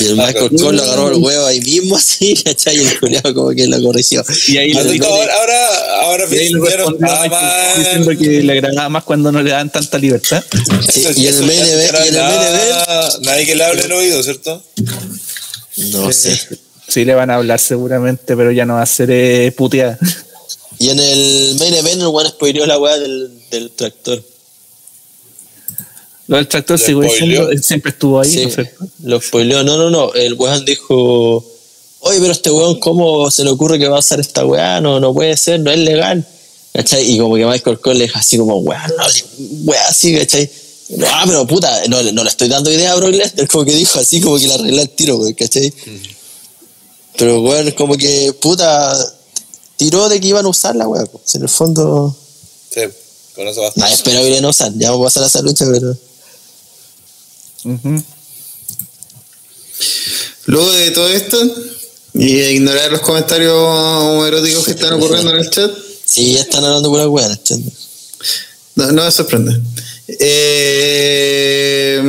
[0.00, 2.76] Y el Michael Cole lo agarró el huevo ahí mismo, así, ¿cachai?
[2.78, 4.24] Y el culiao como que lo corrigió.
[4.48, 7.22] Y ahí Ahora, le, ahora, ahora, ahora y ahí le ya no respondió a estaba
[7.22, 10.42] Michael más- diciendo que le agradaba más cuando no le dan tanta libertad.
[10.90, 13.92] Sí, Eso- y en el eso main event, y el Nadie que le hable el
[13.92, 14.62] oído, ¿cierto?
[15.76, 16.40] no sé.
[16.88, 19.98] Sí, le van a hablar seguramente, pero ya no va a ser eh, puteada.
[20.78, 24.22] Y en el main event el weón spoileó la weá del, del tractor.
[26.32, 28.86] Lo del tractor diciendo, él siempre estuvo ahí, Sí, ¿no es cierto?
[29.02, 29.62] lo spoileó.
[29.64, 30.14] No, no, no.
[30.14, 31.44] El weón dijo,
[32.00, 34.80] oye, pero este weón, ¿cómo se le ocurre que va a usar esta weá?
[34.80, 36.26] No, no puede ser, no es legal.
[36.72, 37.06] ¿Cachai?
[37.12, 39.04] Y como que Michael Cole le dijo así como, weá, no,
[39.64, 40.50] weá, así, ¿cachai?
[40.96, 43.74] No, ah, pero puta, no, no le estoy dando idea a Brock Lesnar, como que
[43.74, 45.70] dijo así, como que le arregló el tiro, weón, ¿cachai?
[47.18, 48.96] Pero weón, como que, puta,
[49.76, 52.16] tiró de que iban a usar la weá, pues, en el fondo,
[52.74, 52.80] Sí,
[53.34, 53.80] con eso basta.
[53.82, 55.94] nadie espera que a usar, ya vamos a pasar a esa lucha, pero...
[60.46, 61.38] Luego de todo esto,
[62.14, 65.70] y de ignorar los comentarios homoeróticos que están ocurriendo en el chat,
[66.04, 67.72] Sí, ya están hablando pura weá, ¿entiendes?
[68.74, 69.58] no, no me sorprende.
[70.08, 72.02] Eh,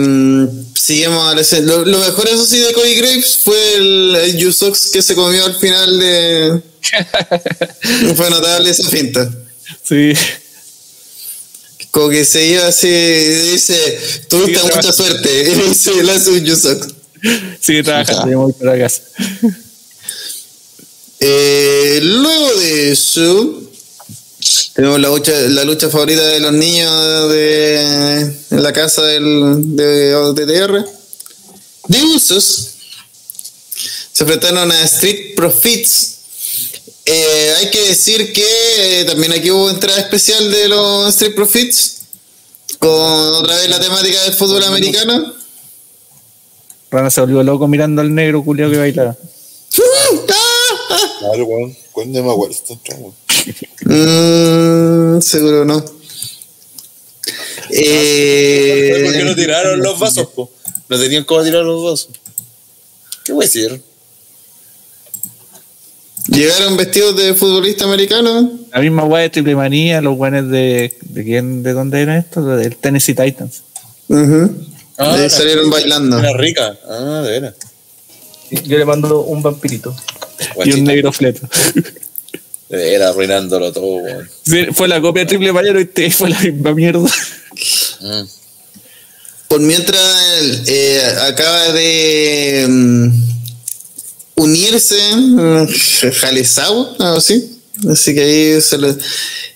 [0.75, 1.67] seguimos a la escena.
[1.67, 5.45] Lo, lo mejor, eso sí, de Cody Graves fue el, el Yusox que se comió
[5.45, 6.61] al final de.
[8.15, 9.31] fue notable esa finta.
[9.83, 10.11] Sí.
[11.93, 15.29] Como que se iba así dice: Tuviste Sí, mucha suerte.
[15.51, 16.87] Y dice: Le hace un Yusox.
[17.61, 18.23] Sigue trabajando, Ya.
[18.23, 19.01] yo me voy para casa.
[21.25, 23.61] Eh, luego de eso,
[24.73, 30.15] tenemos la lucha, la lucha favorita de los niños de, en la casa del, de
[30.15, 30.85] OTTR.
[31.87, 32.71] De Usos
[34.11, 36.17] se enfrentaron a Street Profits.
[37.05, 42.03] Eh, hay que decir que eh, también aquí hubo entrada especial de los Street Profits
[42.79, 45.33] con otra vez la temática del fútbol americano.
[46.89, 49.15] Rana se volvió loco mirando al negro culiao que bailaba.
[51.19, 51.75] Claro, weón.
[51.93, 52.53] ¿Cuándo me acuerdo?
[52.53, 53.13] Está entrando.
[53.85, 55.83] Mm, seguro no.
[57.69, 60.51] Eh, ¿Por qué no tiraron los vasos, po?
[60.89, 62.09] No tenían cómo tirar los vasos.
[63.23, 63.81] ¿Qué voy a decir?
[66.27, 68.51] Llegaron vestidos de futbolista americano.
[68.71, 70.97] La misma weá de triple manía, los weones de.
[71.01, 71.63] ¿De quién?
[71.63, 72.45] ¿De dónde era esto?
[72.55, 73.63] Del Tennessee Titans.
[74.97, 76.19] Ah, la- salieron bailando.
[76.19, 76.77] Era rica.
[76.87, 77.55] Ah, de veras.
[78.65, 79.95] Yo le mando un vampirito.
[80.63, 81.47] y un negro fleto.
[82.69, 84.29] Era arruinándolo todo, weón.
[84.43, 86.99] Sí, fue la copia de triple mayor y este fue la misma mierda.
[88.01, 88.23] Mm.
[89.47, 90.01] Por mientras
[90.67, 93.32] eh, acaba de mm,
[94.35, 95.67] unirse mm,
[96.19, 97.59] Jalesau, algo así.
[97.89, 98.95] Así que ahí lo.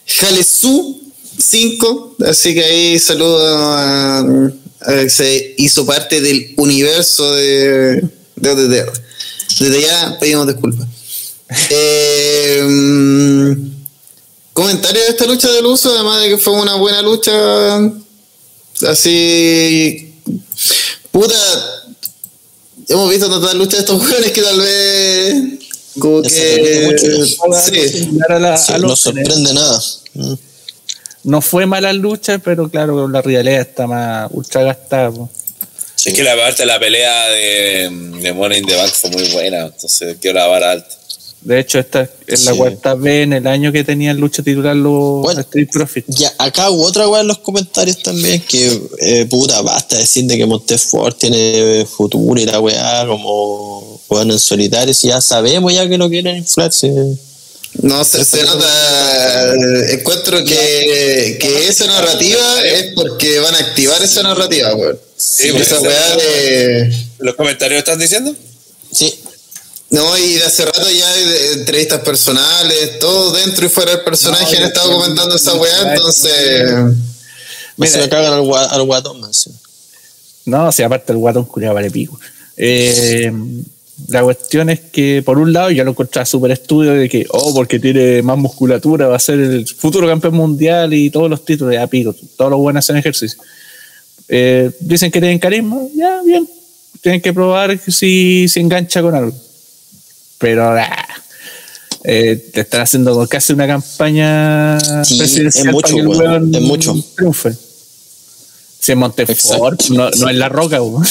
[0.05, 1.01] Jalesu
[1.37, 2.15] 5.
[2.25, 4.51] Así que ahí saludo a,
[5.09, 8.03] se hizo parte del universo de,
[8.35, 8.91] de OTTR.
[9.59, 10.87] Desde ya pedimos disculpas.
[11.69, 13.53] Eh, mm,
[14.51, 17.31] comentario de esta lucha del uso, además de que fue una buena lucha
[18.85, 20.13] así
[21.11, 21.35] puta
[22.89, 25.35] hemos visto tantas luchas de estos jugadores que tal vez
[25.99, 26.85] como que se repite
[27.15, 27.25] mucho.
[27.59, 29.81] sí, Similar a la- Sí, a no sorprende nada.
[30.13, 30.33] Mm.
[31.23, 35.11] No fue mala lucha, pero claro, la realidad está más ultra gastada.
[35.11, 35.29] po.
[35.95, 36.09] Sí.
[36.09, 37.89] Es que la parte de la pelea de,
[38.21, 40.95] de Money in the Bank fue muy buena, entonces quiero la vara alta.
[41.41, 42.57] De hecho, esta es la Sí.
[42.57, 45.39] cuarta vez en el año que tenían lucha titular los Bueno.
[45.41, 46.07] Street Profits.
[46.09, 50.35] Ya, acá hubo otra weá en los comentarios también que, eh, puta, basta decir de
[50.37, 55.87] que Montefort tiene futuro y la weá como juegan en solitario, si ya sabemos ya
[55.87, 56.91] que no quieren inflarse.
[57.81, 64.01] no se, se nota eh, encuentro que, que esa narrativa es porque van a activar
[64.01, 64.97] esa narrativa weón.
[65.15, 68.33] Sí, esa pues, weá de ¿Los comentarios están diciendo?
[68.91, 69.13] Sí,
[69.89, 71.23] no y de hace rato ya hay
[71.59, 76.73] entrevistas personales todo dentro y fuera del personaje No, han estado comentando esa weá entonces
[77.77, 79.31] me se me cagan al, gua- al guatón, man.
[80.45, 82.19] No, si aparte el guatón culiado vale pico.
[82.57, 83.31] Eh,
[84.07, 87.53] la cuestión es que, por un lado, yo lo encontraba súper estudio de que, oh,
[87.53, 91.73] porque tiene más musculatura, va a ser el futuro campeón mundial y todos los títulos,
[91.73, 93.39] ya pico, todos los buenos hacen ejercicio.
[94.27, 96.47] Eh, dicen que tienen carisma, ya, bien.
[97.01, 99.35] Tienen que probar si se engancha con algo.
[100.37, 101.07] Pero, ah,
[102.03, 106.19] eh, te están haciendo casi una campaña Sí, presidencial es mucho, para que el weón,
[106.43, 106.95] weón es mucho.
[107.15, 107.55] triunfe.
[108.79, 111.05] Si es Montefort, no, no es la roca, weón.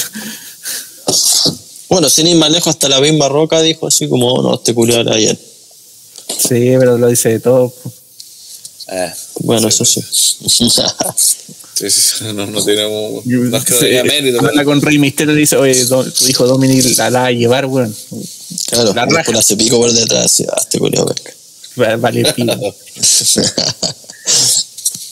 [1.88, 4.74] Bueno, sin ir más lejos, hasta la misma roca dijo así como, "Oh, no, este
[4.74, 5.38] culiado era ayer.
[6.28, 7.72] Sí, pero lo dice de todo.
[8.88, 10.00] Ah, Bueno, eso sí.
[11.76, 14.40] sí, sí, no, no tenemos más que no Sí, tenga mérito.
[14.46, 17.30] habla con Rey Misterio y dice, oye, do- tu hijo Dominic la, la va a
[17.32, 17.94] llevar, weón.
[18.68, 19.16] claro, La raja.
[19.18, 21.14] después hace pico por detrás, y, ah, este culiado
[21.98, 22.52] Vale, pico.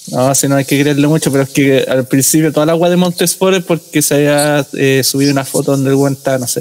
[0.09, 2.91] No, si no hay que creerle mucho, pero es que al principio toda la agua
[2.91, 6.47] de Montesport es porque se había eh, subido una foto donde el weón estaba, no
[6.47, 6.61] sé,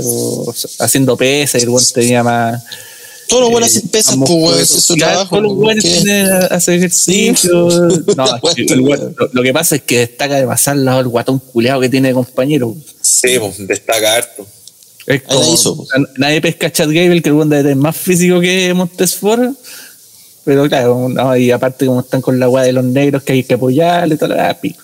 [0.80, 2.64] haciendo pesas y el weón tenía más.
[3.28, 5.30] Todos los buenos eh, hacen pesas, más pues, weón, es su trabajo.
[5.30, 5.86] Todos los buenos
[6.52, 7.68] hacer ejercicio.
[8.16, 8.26] No,
[8.56, 8.72] es
[9.34, 12.14] lo, que pasa es que destaca demasiado al lado el guatón culeado que tiene de
[12.14, 12.76] compañero.
[13.02, 14.46] Sí, pues, destaca harto.
[15.06, 15.88] Es como, hizo,
[16.18, 19.54] nadie pesca a Chad Gable, que el weón debe tener más físico que Montesfort.
[20.46, 23.44] Pero claro, no, y aparte como están con la weá de los negros que hay
[23.44, 24.84] que apoyarle, toda la pico.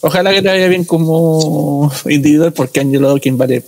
[0.00, 3.64] Ojalá que te vaya bien como individual, porque Angelo Dawkins vale.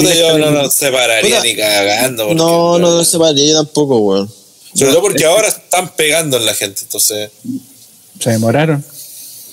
[0.00, 1.42] Puta, yo no nos separaría Puta.
[1.48, 2.24] ni cagando.
[2.24, 4.30] porque, No, no, no se vale, yo tampoco, weón.
[4.74, 7.30] Sobre todo porque ahora están pegando en la gente, entonces.
[8.20, 8.84] Se demoraron.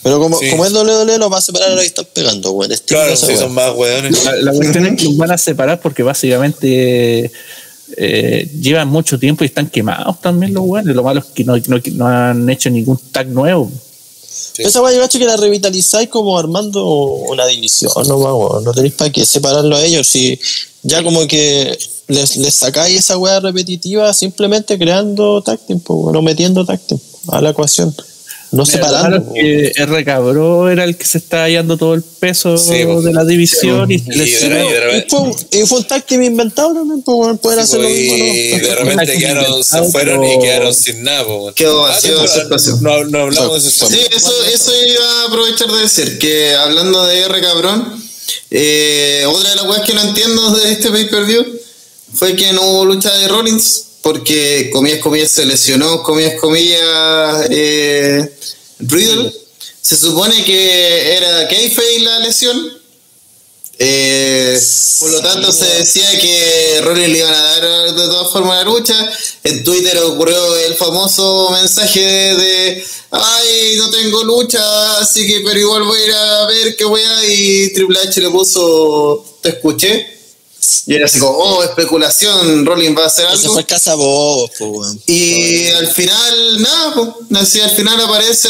[0.03, 0.49] Pero como, Sí.
[0.49, 2.71] como es WWE, lo va a separar ahora y están pegando, weón.
[2.87, 3.37] Claro, sí, weá.
[3.37, 4.23] son más weones.
[4.25, 7.31] La, la cuestión es que los van a separar porque básicamente
[7.97, 10.95] eh, llevan mucho tiempo y están quemados también los weones.
[10.95, 13.71] Lo malo es que no, no, no han hecho ningún tag nuevo.
[14.57, 18.63] Esa weá yo cacho que la revitalizáis como armando una división, no weón.
[18.63, 20.07] No tenéis para qué separarlo a ellos.
[20.07, 20.39] Si
[20.83, 26.21] ya como que les, les sacáis esa weá repetitiva simplemente creando táctil, pues, weón, o
[26.21, 26.99] metiendo táctil
[27.29, 27.95] a la ecuación.
[28.51, 29.33] No separando.
[29.33, 30.03] que R.
[30.05, 33.95] Cabró era el que se estaba hallando todo el peso Sí, de la división y,
[33.95, 37.37] Y de re- y de Y fue, un- y fue un inventado también, pues, weón,
[37.37, 38.75] poder hacer lo y mismo, de ¿no?
[38.75, 41.23] repente quedaron, se fueron y quedaron sin nada.
[41.55, 42.15] Quedó Ah, vacío
[42.81, 43.87] no, no, no hablamos de eso.
[43.87, 48.03] Sí, eso, eso iba a aprovechar de decir, que hablando de R cabrón,
[48.49, 51.45] eh, otra de las weas que no entiendo de este pay-per-view
[52.13, 58.31] fue que no hubo lucha de Rollins, porque comillas, comillas se lesionó, comillas, comillas, eh,
[58.79, 59.31] Riddle.
[59.81, 62.81] Se supone que era Kayfabe la lesión.
[63.83, 64.59] Eh,
[64.99, 68.63] por lo tanto, se decía que Rollins le iban a dar de todas formas la
[68.63, 69.11] lucha.
[69.43, 75.83] En Twitter ocurrió el famoso mensaje de: Ay, no tengo lucha, así que, pero igual
[75.83, 77.25] voy a ir a ver qué wea.
[77.25, 80.20] Y Triple H le puso: Te escuché.
[80.87, 83.53] Y era así como, oh, especulación, Rolling va a hacer Ese algo.
[83.53, 85.01] fue Casa Bobos, po, weón.
[85.05, 88.49] Y al final, nada, pues, así al final aparece.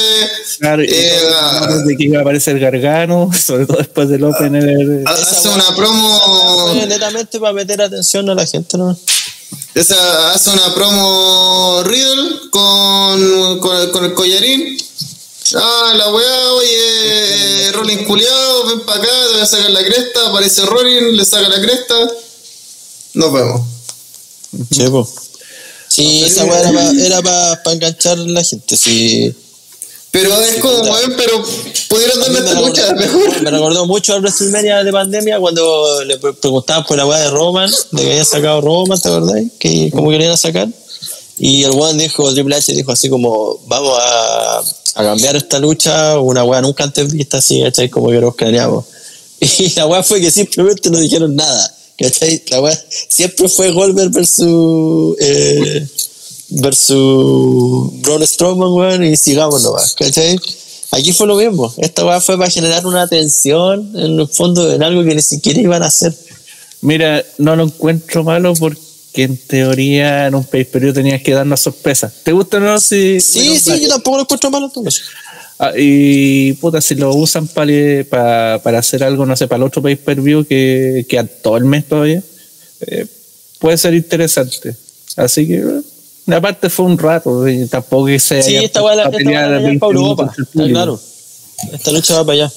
[0.59, 1.19] Claro, y eh,
[1.61, 5.03] rumores de que iba a aparecer Gargano, sobre todo después del Open.
[5.07, 6.67] hace Esa una weá- promo.
[6.73, 8.97] Fue netamente para meter atención a la gente, ¿no?
[9.73, 14.77] Esa hace una promo Riddle con, con, con el collarín.
[15.55, 20.27] Ah, la weá, oye, Rolling culiado, ven para acá, te voy a sacar la cresta.
[20.29, 21.95] Aparece Rolling, le saca la cresta.
[23.13, 23.61] Nos vemos.
[24.71, 25.07] Sí, po.
[25.87, 29.33] Sí, esa weá era para enganchar a la gente, sí.
[30.11, 31.41] Pero es como, weón, pero
[31.87, 33.41] pudieron A mí darle me esta lucha recordó, mejor.
[33.43, 37.29] me recordó mucho al WrestleMania de pandemia cuando le pre- preguntaban por la weá de
[37.29, 39.41] Roman, de que había sacado Roman, ¿te acordás?
[39.57, 40.67] Que como querían sacar.
[41.43, 44.63] Y el weón dijo, Triple H dijo así como, vamos a,
[44.93, 47.89] cambiar esta lucha, una weá nunca antes vista así, ¿cachai?
[47.89, 48.85] Como que nos craneamos.
[49.39, 52.43] Y la weá fue que simplemente no dijeron nada, ¿cachai?
[52.51, 55.15] La weá siempre fue Goldberg versus...
[55.19, 55.87] Eh,
[56.49, 60.39] versus Braun Strowman, weón, y sigamos nomás, ¿cachai?
[60.91, 61.73] Aquí fue lo mismo.
[61.77, 65.59] Esta weá fue para generar una tensión, en el fondo, en algo que ni siquiera
[65.59, 66.13] iban a hacer.
[66.81, 71.33] Mira, no lo encuentro malo porque en teoría en un pay per view tenías que
[71.33, 72.11] darnos sorpresa.
[72.23, 72.79] ¿Te gusta o no?
[72.79, 73.81] Si, Sí, bueno, sí, vale.
[73.83, 75.03] yo tampoco lo encuentro malo todo eso.
[75.59, 79.81] Ah, y puta, si lo usan para para hacer algo, no sé, para el otro
[79.81, 82.23] pay per view que queda todo el mes todavía,
[82.87, 83.05] eh,
[83.59, 84.75] puede ser interesante.
[85.17, 89.05] Así que, eh, aparte fue un rato, y tampoco que se Sí, esta la- a
[89.05, 90.99] esta pelear weá la 20 para Europa, está claro.
[91.73, 92.51] Esta lucha va para allá.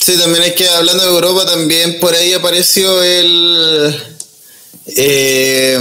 [0.00, 3.94] Sí, también hay que, hablando de Europa, también por ahí apareció el.
[4.96, 5.78] Eh,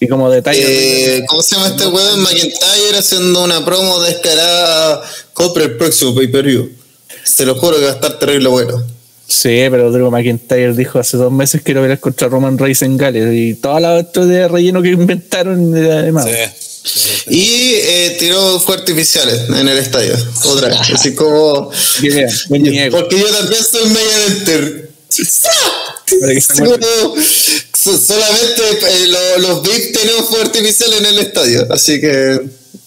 [0.00, 2.20] Y como detalle, eh, ¿Cómo se llama este weón?
[2.20, 5.02] McIntyre haciendo una promo descarada.
[5.32, 6.70] Compre el próximo pay per view.
[7.24, 8.84] Se lo juro que va a estar terrible bueno.
[9.26, 12.96] sí, pero Drew McIntyre dijo hace dos meses que iba a contra Roman Reigns en
[12.98, 16.26] Gales y toda la otra de relleno que inventaron además.
[17.30, 20.14] Y eh, tiró fuegos artificiales en el estadio.
[20.44, 20.78] Otra vez.
[20.92, 21.70] Así como.
[21.70, 24.90] Porque yo también soy media enter.
[27.84, 31.66] Solamente eh, lo- los VIP tenemos fuegos artificiales en el estadio.
[31.70, 32.40] Así que.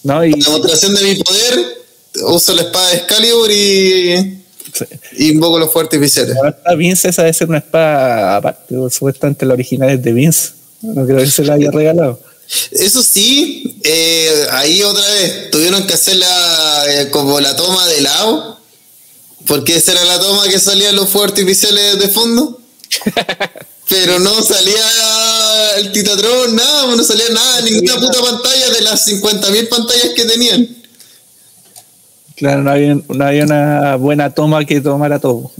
[0.03, 1.77] No, y, Demostración de mi poder.
[2.23, 4.41] Uso la espada de Excalibur y.
[5.17, 6.35] y invoco los fuegos artificiales.
[6.77, 10.49] Vince, esa debe ser una espada aparte, supuestamente la original es de Vince.
[10.81, 12.19] No creo que se la haya regalado.
[12.71, 18.01] Eso sí, eh, ahí otra vez tuvieron que hacer la, eh, como la toma de
[18.01, 18.59] lado,
[19.45, 22.61] porque esa era la toma que salían los fuegos artificiales de fondo.
[23.89, 24.83] Pero no salía
[25.77, 30.67] el Titatron, nada, no salía nada, ninguna puta pantalla de las 50.000 pantallas que tenían.
[32.35, 35.51] Claro, no había, no había una buena toma que tomara todo.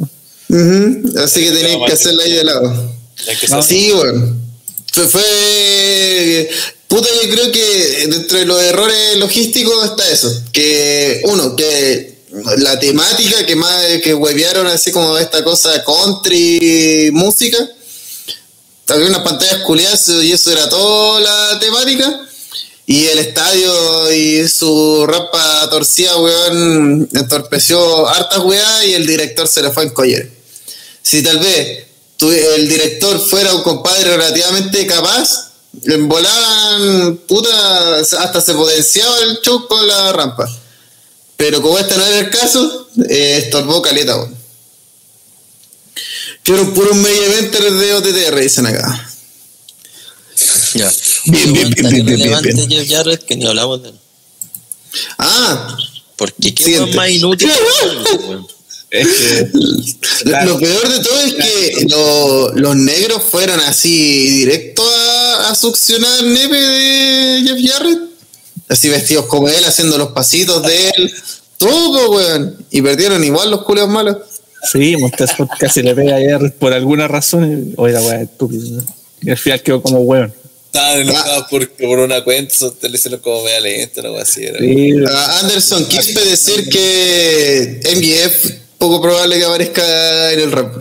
[1.24, 2.92] Así que tenían que hacerla ahí de lado.
[3.50, 4.36] No, Sí, bueno.
[4.94, 6.50] Fue, fue-
[6.88, 10.44] Puta, yo creo que dentro de los errores logísticos está eso.
[10.54, 12.17] Que, uno, que
[12.58, 17.58] la temática que más que huevearon así como esta cosa country música.
[18.90, 22.22] Había unas pantallas culiadas y eso era toda la temática.
[22.86, 29.62] Y el estadio y su rapa torcida, weón, entorpeció hartas weas y el director se
[29.62, 30.26] le fue en collar.
[31.02, 31.86] Si tal vez
[32.16, 35.52] tu- el director fuera un compadre relativamente capaz,
[35.84, 40.48] en volaban, puta, hasta se potenciaba el show con la rampa.
[41.38, 44.36] Pero como este no era el caso, eh, estorbó caleta, weón.
[46.44, 49.10] Fueron puros media eventers de OTTR, dicen acá.
[50.74, 50.92] Ya.
[51.26, 52.70] Bien, bien, bien, bien, bien, relevante bien.
[52.70, 53.96] Jeff Jarrett que ni hablamos de él.
[55.18, 55.78] Ah,
[56.16, 57.52] Porque qué weón más inútil.
[58.90, 59.50] Es que,
[60.24, 65.56] Lo- Lo peor de todo es que lo- los negros fueron así directo a, a
[65.56, 68.00] succionar nepe de Jeff Jarrett.
[68.70, 71.14] Así vestidos como él, haciendo los pasitos de él.
[71.58, 72.58] Todo, weón.
[72.70, 74.18] Y perdieron igual los culeos malos.
[74.72, 77.74] sí, Montes casi le pega ayer por alguna razón.
[77.78, 78.84] Oye, la weá estúpida.
[79.22, 80.34] Y al final quedó como weón.
[80.66, 84.44] Estaban enojados por, por una cuenta, te lo hicieron como media lenta, algo así.
[84.46, 84.60] Era.
[84.60, 90.76] Sí, Ah, Anderson, quise decir que MGF poco probable que aparezca en el rap.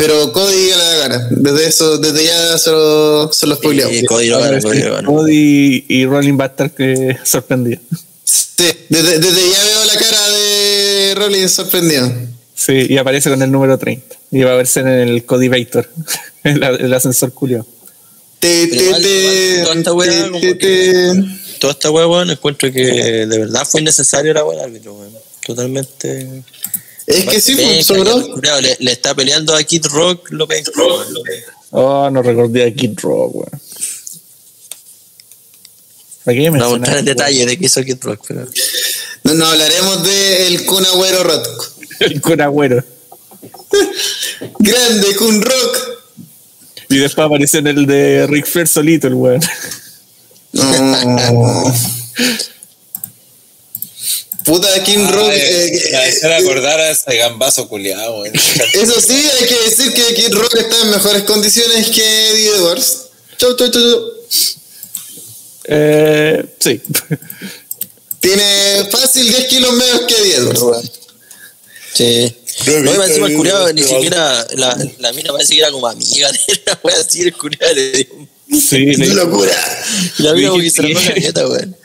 [0.00, 1.28] Pero Cody a la gana.
[1.30, 3.94] Desde eso, desde ya se lo, se lo spoileamos.
[3.94, 5.08] Eh, Cody lo gana, sí, Cody lo gana.
[5.08, 7.82] Cody y Rolling va a estar que sorprendido.
[8.24, 12.10] Sí, desde, desde ya veo la cara de Rollins sorprendido.
[12.54, 14.16] Sí, y aparece con el número 30.
[14.30, 15.86] Y va a verse en el Cody Vector,
[16.44, 17.66] el, el ascensor culiao.
[18.38, 20.30] Te, te, igual- te, igual toda esta weá
[21.58, 25.12] Toda esta weá, encuentro que de verdad fue innecesario era buen árbitro, weón.
[25.44, 26.42] Totalmente.
[27.10, 28.60] Es que sí, Penca, pues, sobró.
[28.60, 30.64] le, le está peleando a Kid Rock, lo ven.
[31.70, 33.60] Oh, no recordé a Kid Rock, weón.
[36.24, 38.46] ¿Para qué No vamos a entrar en detalle de qué hizo Kid Rock, pero.
[39.24, 41.66] No, no hablaremos de el Kun Agüero Rotko.
[42.00, 42.82] El Kun Agüero.
[44.58, 45.78] Grande Kun Rock.
[46.88, 49.40] Y después apareció en el de Rick Flair solito, el weón.
[50.52, 51.74] No.
[54.50, 55.30] Puta, King Rock.
[55.32, 58.34] eh, Me hacer acordar a ese gambazo culiado, weón.
[58.74, 63.02] eso sí, hay que decir que King Rock está en mejores condiciones que Eddie Edwards.
[63.38, 64.12] Chau, chau, chau, chau.
[65.64, 66.80] Eh, sí.
[68.18, 70.60] Tiene fácil 10 kilos menos que Eddie Edwards.
[70.62, 70.90] weón.
[71.94, 72.36] Sí.
[72.66, 74.46] No más encima el video, ni siquiera.
[74.56, 77.90] La, la mina parece que era como amiga de la wea así, el culiado le
[77.92, 78.06] dio
[78.50, 79.52] Sí, ¡Qué le- locura!
[80.18, 81.76] La mina como que se la caleta, weón.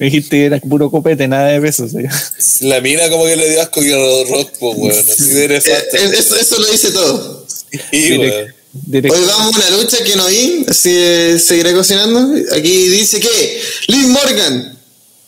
[0.00, 1.90] Me dijiste que era puro copete, nada de pesos.
[1.92, 2.64] ¿sí?
[2.66, 4.98] La mina como que le dio asco que rock, pues, weón.
[4.98, 7.46] Así de Eh, eh, eso, eso lo dice todo.
[7.92, 12.34] Sí, Hoy vamos a una lucha que no vi, así eh, seguiré cocinando.
[12.56, 14.78] Aquí dice que Liv Morgan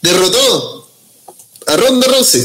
[0.01, 0.89] derrotó
[1.67, 2.43] a Ronda Rousey,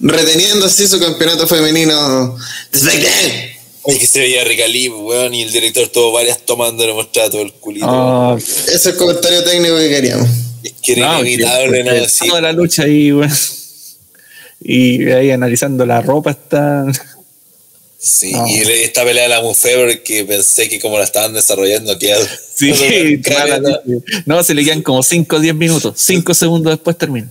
[0.00, 2.38] reteniendo así su campeonato femenino
[2.72, 3.12] de SmackDown.
[3.86, 7.28] Ay, que se veía rica Liv, weón, y el director tuvo varias tomando le mostraba
[7.28, 7.86] todo el culito.
[7.86, 10.28] Ah, Ese es el comentario técnico que queríamos.
[10.64, 11.92] Es que era no, inevitable, que- ¿no?
[12.02, 12.28] que Sí.
[12.28, 13.30] Toda la lucha ahí, weón.
[14.60, 16.86] Y ahí analizando la ropa está.
[17.98, 18.46] Sí, No.
[18.48, 22.26] y esta pelea de la Mufe porque pensé que como la estaban desarrollando quedó.
[22.54, 22.72] Sí,
[23.24, 23.60] rara,
[24.26, 25.94] no, se le quedan como 5 o 10 minutos.
[25.98, 27.28] 5 segundos después termina.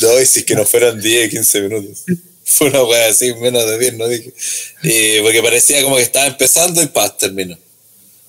[0.00, 2.04] No, y si es que no fueran 10, 15 minutos.
[2.44, 4.32] Fue una weá así, menos de 10, no dije.
[4.84, 7.58] Eh, porque parecía como que estaba empezando y paz, terminó.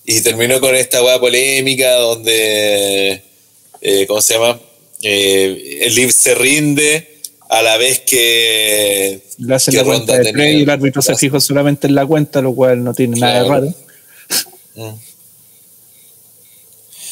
[0.06, 3.22] Y terminó con esta weá polémica donde,
[3.88, 4.60] eh, ¿cómo se llama?
[5.02, 7.20] Eh, el Liv se rinde
[7.50, 11.02] a la vez que, Le hacen que la cuenta Ronda de play y el árbitro
[11.02, 13.62] se fijó solamente en la cuenta, lo cual no tiene nada de Claro.
[13.62, 13.74] raro.
[14.76, 15.00] Mm.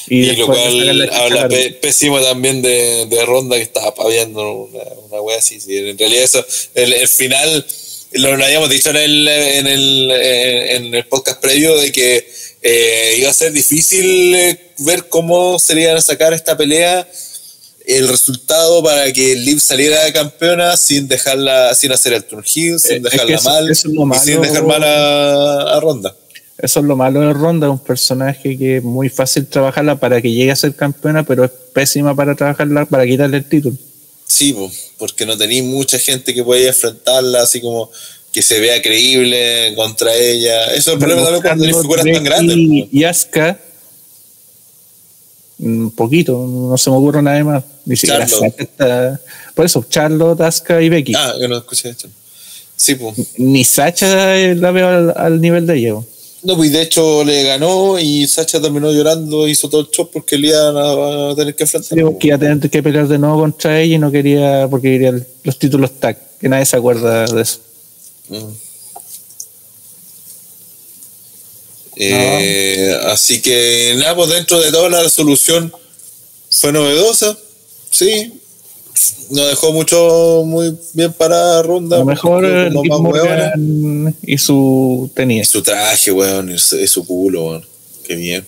[0.08, 1.50] Y, Y, lo cual habla
[1.82, 5.60] pésimo también de, de Ronda que estaba paviando una, una wea así.
[5.60, 5.78] sí.
[5.78, 6.46] En realidad eso,
[6.76, 7.66] el, el final,
[8.12, 12.28] lo, lo habíamos dicho en el, en el, en el podcast previo de que
[12.68, 17.08] eh, iba a ser difícil eh, ver cómo sería sacar esta pelea
[17.86, 22.94] el resultado para que Liv saliera campeona sin dejarla, sin hacer el turn heel, sin
[22.94, 25.80] Eh, es que dejarla eso- mal eso es lo y sin dejar mal a, a
[25.80, 26.16] Ronda.
[26.58, 30.32] Eso es lo malo de Ronda, un personaje que es muy fácil trabajarla para que
[30.32, 33.76] llegue a ser campeona, pero es pésima para trabajarla para quitarle el título.
[34.28, 37.92] Sí, po, porque no tenéis mucha gente que pueda enfrentarla así como
[38.36, 40.66] que se vea creíble contra ella.
[40.74, 42.58] Eso es el problema también cuando hay figuras tan grandes.
[42.58, 43.58] Y, y Asuka,
[45.60, 47.64] un poquito, no se me ocurre nada más.
[47.86, 49.22] Ni siquiera está-
[49.54, 51.14] Por eso, Charlotte, Asuka y Becky.
[51.16, 52.10] Ah, yo no escuché esto.
[52.76, 53.16] Sí, pues.
[53.38, 55.94] Ni Sacha eh, la veo al, al nivel de ella.
[55.94, 56.06] po.
[56.44, 60.38] No, pues de hecho le ganó y Sacha terminó llorando, hizo todo el show porque
[60.38, 61.98] le iban a, a tener que enfrentar.
[61.98, 64.92] Sí, porque iba a tener que pelear de nuevo contra ella y no quería, porque
[64.92, 65.14] quería
[65.44, 67.60] los títulos tag, que nadie se acuerda de eso.
[71.98, 75.72] Eh, Así que nada, pues dentro de toda la solución
[76.50, 77.38] fue novedosa,
[77.92, 78.34] sí.
[79.30, 81.98] No dejó mucho muy bien para ronda.
[81.98, 82.70] A lo mejor eh.
[82.72, 85.48] Morgan y su Y tenis.
[85.50, 87.66] su traje, weón, y su, y su culo, weón.
[88.06, 88.46] Qué bien.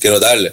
[0.00, 0.52] Qué notable.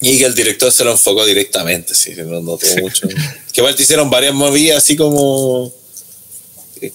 [0.00, 3.08] Y que el director se lo enfocó directamente, sí, se lo notó mucho.
[3.08, 5.72] que igual te hicieron varias movidas así como.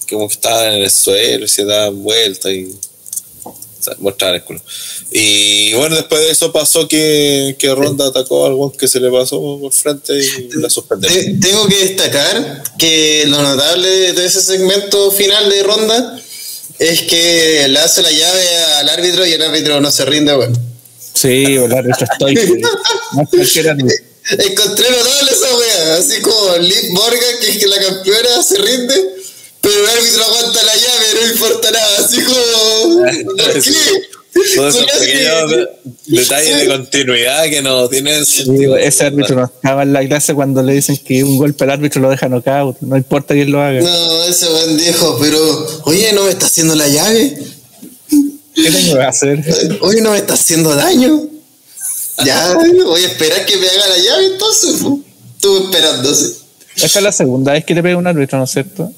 [0.08, 2.74] Como que estaban en el suelo y se daban vueltas y.
[3.44, 3.54] O
[3.84, 4.62] sea, mostraban el culo.
[5.10, 9.10] Y bueno, después de eso pasó que, que Ronda atacó a algún que se le
[9.10, 11.40] pasó por frente y la suspendieron.
[11.40, 16.18] Te- tengo que destacar que lo notable de ese segmento final de ronda
[16.78, 20.56] es que le hace la llave al árbitro y el árbitro no se rinde, bueno.
[21.12, 22.34] Sí, el árbitro estoy.
[24.30, 29.13] Encontré notable esa wea, así como Liv Morgan, que es que la campeona se rinde,
[29.64, 33.02] pero el árbitro aguanta la llave, no importa nada, así como.
[33.52, 33.70] ¿Por Sí.
[33.72, 34.02] qué?
[34.56, 35.68] Todos esos pequeños
[36.06, 38.76] detalles de continuidad que no tienen Sí, sentido.
[38.76, 42.02] ese árbitro no estaba en la clase cuando le dicen que un golpe al árbitro
[42.02, 42.80] lo deja knockout.
[42.80, 43.80] No importa quién lo haga.
[43.80, 47.38] No, ese buen dijo, pero, oye, ¿no me está haciendo la llave?
[48.56, 49.78] ¿Qué tengo que hacer?
[49.82, 51.22] Oye, ¿no me está haciendo daño?
[52.24, 54.70] Ya, voy a esperar que me haga la llave entonces.
[55.36, 56.34] Estuve esperando, sí.
[56.76, 58.92] Esta es la segunda vez que le pega un árbitro, ¿no es cierto?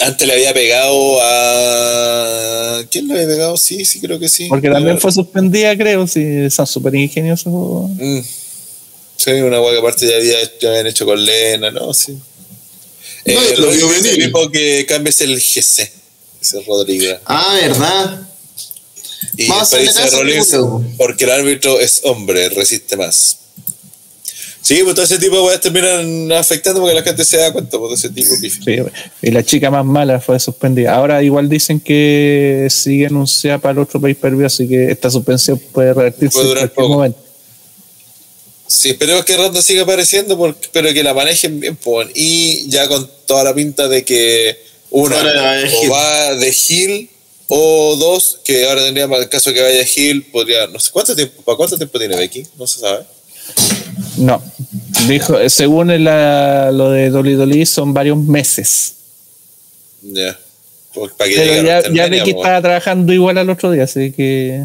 [0.00, 2.82] Antes le había pegado a.
[2.90, 3.56] ¿Quién le había pegado?
[3.56, 4.46] Sí, sí, creo que sí.
[4.48, 6.06] Porque también fue suspendida, creo.
[6.06, 7.52] Si son súper ingeniosos.
[7.52, 8.20] Mm.
[9.16, 11.92] Sí, una hueá que aparte ya, había, ya habían hecho con Lena, ¿no?
[11.94, 12.18] Sí.
[13.24, 14.14] Eh, No, lo vio venir.
[14.24, 15.92] tipo que cambia es el GC.
[16.40, 17.18] Ese es Rodríguez.
[17.26, 18.28] Ah, ¿verdad?
[19.36, 20.56] Y Vamos a Rollins,
[20.98, 23.38] porque el árbitro es hombre, resiste más.
[24.62, 27.78] Sí, pues todo ese tipo de weas terminan afectando porque la gente se da cuenta
[27.78, 28.48] pues, de ese tipo de.
[28.48, 30.94] Sí, y la chica más mala fue suspendida.
[30.94, 35.58] Ahora igual dicen que sigue anunciada para el otro pay per así que esta suspensión
[35.72, 36.94] puede revertirse Puede en durar cualquier poco.
[36.94, 37.18] momento.
[38.68, 41.76] Sí, esperemos que Ronda siga apareciendo, porque, pero que la manejen bien.
[41.76, 44.58] pues, y ya con toda la pinta de que
[44.90, 47.10] una Ahora va de o va de Hill
[47.48, 51.42] o dos, que ahora tendríamos el caso que vaya Hill, podría, no sé cuánto tiempo,
[51.42, 52.44] ¿para cuánto tiempo tiene Becky?
[52.56, 53.04] No se sabe.
[54.18, 54.42] No,
[55.08, 58.94] dijo, eh, según la- lo de Dolly Dolly son varios meses.
[60.02, 60.38] Ya.
[60.94, 62.42] Pues, para que Pero a ya, ya WrestleMania, Becky pues.
[62.44, 64.62] estaba trabajando igual al otro día, así que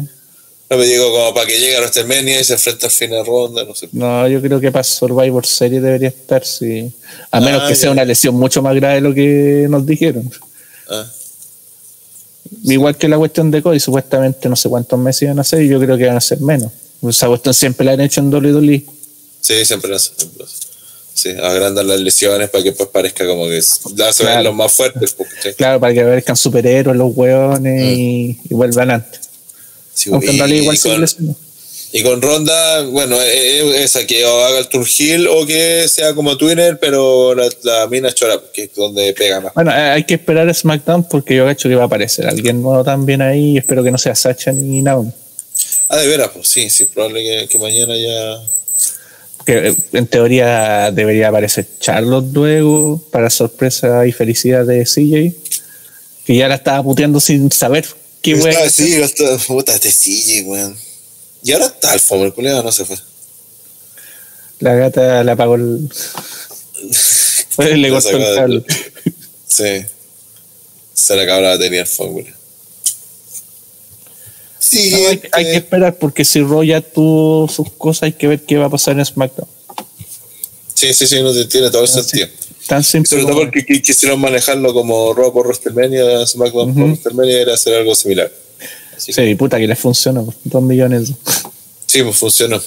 [0.70, 3.64] No me digo como para que llegue a WrestleMania y se enfrenta al final ronda,
[3.64, 3.88] no sé.
[3.92, 6.92] no, yo creo que para Survivor Series debería estar, sí.
[7.30, 7.80] A menos Ah, que ya.
[7.80, 10.30] sea una lesión mucho más grave de lo que nos dijeron.
[10.90, 11.06] Ah,
[12.64, 15.68] Igual que la cuestión de Cody, supuestamente no sé cuántos meses iban a ser, y
[15.68, 16.70] yo creo que van a ser menos.
[17.06, 18.84] Esa cuestión siempre la han hecho en WWE.
[19.40, 20.56] sí, siempre lo hace, siempre lo hace.
[21.14, 23.60] Sí, agrandan las lesiones para que pues parezca como que
[23.96, 24.42] la se Claro.
[24.44, 25.12] los más fuertes.
[25.14, 25.54] pues, ¿cachai?
[25.54, 27.98] Claro, para que aparezcan superhéroes los hueones Mm.
[27.98, 29.20] y, y vuelvan antes.
[29.94, 31.36] Sí, Aunque en y- realidad igual y con-.
[31.90, 36.14] Y con Ronda, bueno, eh, eh, esa que o haga el Turgil o que sea
[36.14, 39.54] como Twinner, pero la, la mina chora, que es donde pega más.
[39.54, 42.60] Bueno, eh, hay que esperar a SmackDown porque yo cacho que va a aparecer alguien
[42.62, 43.52] nuevo también ahí.
[43.54, 45.10] y Espero que no sea Sacha ni Naomi.
[45.88, 48.42] Ah, de veras, pues sí, sí, es probable que, que mañana ya.
[49.46, 55.34] Que eh, en teoría debería aparecer Charlotte luego, para sorpresa y felicidad de CJ,
[56.26, 57.86] que ya la estaba puteando sin saber
[58.20, 58.68] qué wea.
[58.68, 60.76] sí, hasta, puta, este sigue, weón.
[61.42, 62.96] Y ahora está el Fomer, culiado, no se fue.
[64.58, 65.88] La gata le apagó el.
[67.58, 68.64] le La cortó el cable.
[69.46, 69.86] Sí.
[70.92, 72.37] Se le acabó la batería el Fomer.
[74.60, 78.26] Sí, No, hay, hay que esperar porque si Raw ya tuvo sus cosas, hay que
[78.26, 79.48] ver qué va a pasar en SmackDown.
[80.74, 82.26] sí, sí, sí, no te- tiene todo el sentido.
[82.66, 83.08] Tan simple.
[83.08, 86.92] sobre todo porque qui- quisieron manejarlo como Raw por WrestleMania, SmackDown por Ujú.
[86.92, 88.30] WrestleMania era hacer algo similar.
[88.96, 90.34] Así que- Sí, puta que les funcionó.
[90.44, 91.12] Dos millones.
[91.86, 92.60] Sí, pues funcionó.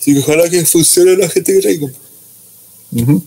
[0.00, 1.90] Sí, que ojalá que funcione la gente que traigo.
[2.92, 3.22] Ujú.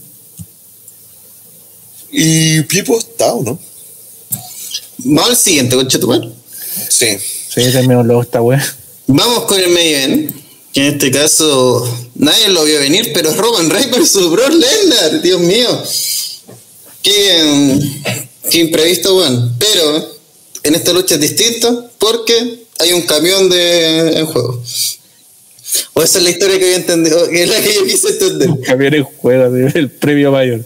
[2.11, 3.59] Y Pipo está, ¿o no?
[4.99, 6.07] Vamos al siguiente, concha tu
[6.89, 7.07] Sí.
[7.19, 8.63] Sí, terminó luego esta wea.
[9.07, 10.35] Vamos con el main event,
[10.73, 15.21] que en este caso nadie lo vio venir, pero es Roman Reigns versus Brock Lesnar,
[15.21, 15.83] Dios mío.
[17.01, 17.79] Qué,
[18.51, 19.55] qué imprevisto, weón.
[19.57, 20.17] Pero
[20.63, 24.61] en esta lucha es distinto porque hay un camión de, en juego.
[25.93, 28.49] O esa es la historia que había entendido, que es la que yo quise entender.
[28.65, 30.63] Cambiar el juego, el premio mayor.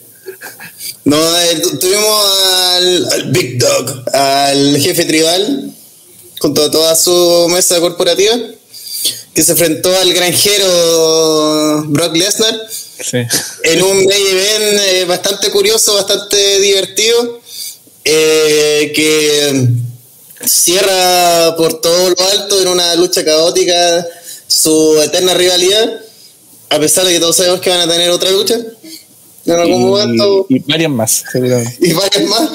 [1.03, 2.25] No, el- tuvimos
[2.73, 5.73] al, al Big Dog, al jefe tribal,
[6.42, 8.36] junto a toda su mesa corporativa,
[9.34, 12.60] que se enfrentó al granjero Brock Lesnar
[13.03, 13.18] Sí.
[13.64, 17.40] en un main event eh, bastante curioso, bastante divertido,
[18.06, 19.68] eh, que
[20.48, 24.06] cierra por todo lo alto en una lucha caótica
[24.48, 26.00] su eterna rivalidad,
[26.70, 28.60] a pesar de que todos sabemos que van a tener otra lucha
[29.45, 31.78] en algún momento Y, y varias más, seguramente.
[31.82, 32.50] y varias más.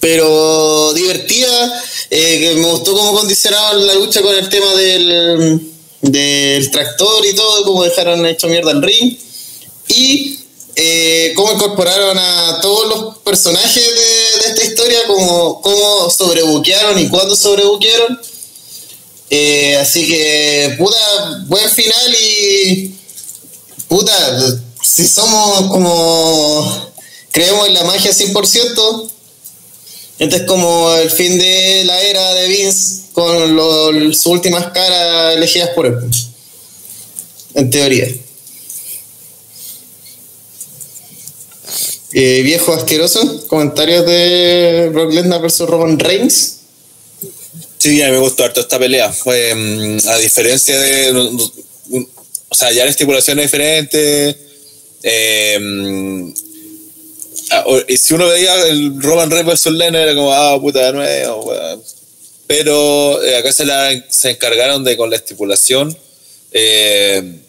[0.00, 5.60] Pero divertida, eh, que me gustó cómo condicionaron la lucha con el tema del,
[6.02, 9.16] del tractor y todo, cómo dejaron hecho mierda el ring.
[9.88, 10.38] Y
[10.76, 17.08] eh, cómo incorporaron a todos los personajes de, de esta historia, cómo, cómo sobrebuquearon y
[17.08, 18.20] cuándo sobrebuquearon.
[19.30, 22.94] Eh, así que, puta, buen final y.
[23.88, 24.14] Puta,
[24.82, 26.88] si somos como.
[27.30, 29.07] Creemos en la magia 100%,
[30.18, 35.70] este es como el fin de la era de Vince con sus últimas caras elegidas
[35.70, 35.94] por él.
[37.54, 38.08] En teoría.
[42.12, 46.56] Eh, viejo asqueroso, comentarios de Brock Lesnar versus Roman Reigns.
[47.78, 49.08] Sí, a mí me gustó harto esta pelea.
[49.08, 51.12] Mm, a diferencia de.
[52.48, 54.36] O sea, ya la estipulación es diferente.
[55.02, 56.32] eh, mm,
[57.96, 61.52] si uno veía el Roman Reigns versus Lennon, era como, ah, puta de nuevo.
[62.46, 65.96] Pero eh, acá se, la, se encargaron de, con la estipulación,
[66.50, 67.40] eh,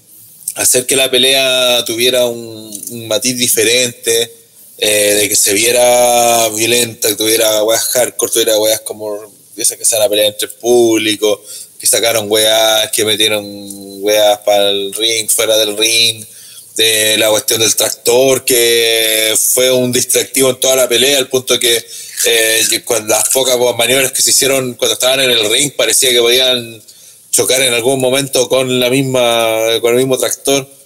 [0.55, 4.31] hacer que la pelea tuviera un, matiz diferente,
[4.77, 9.85] eh, de que se viera violenta, que tuviera weas hardcore, tuviera weas como esa que
[9.85, 11.41] sea la pelea entre el público,
[11.79, 13.45] que sacaron weas, que metieron
[14.03, 16.25] weas para el ring, fuera del ring,
[16.75, 21.59] de la cuestión del tractor, que fue un distractivo en toda la pelea, al punto
[21.59, 21.85] que
[22.25, 26.19] eh, con las pocas maniobras que se hicieron cuando estaban en el ring, parecía que
[26.19, 26.81] podían
[27.31, 30.78] chocar en algún momento con la misma, con el mismo tractor.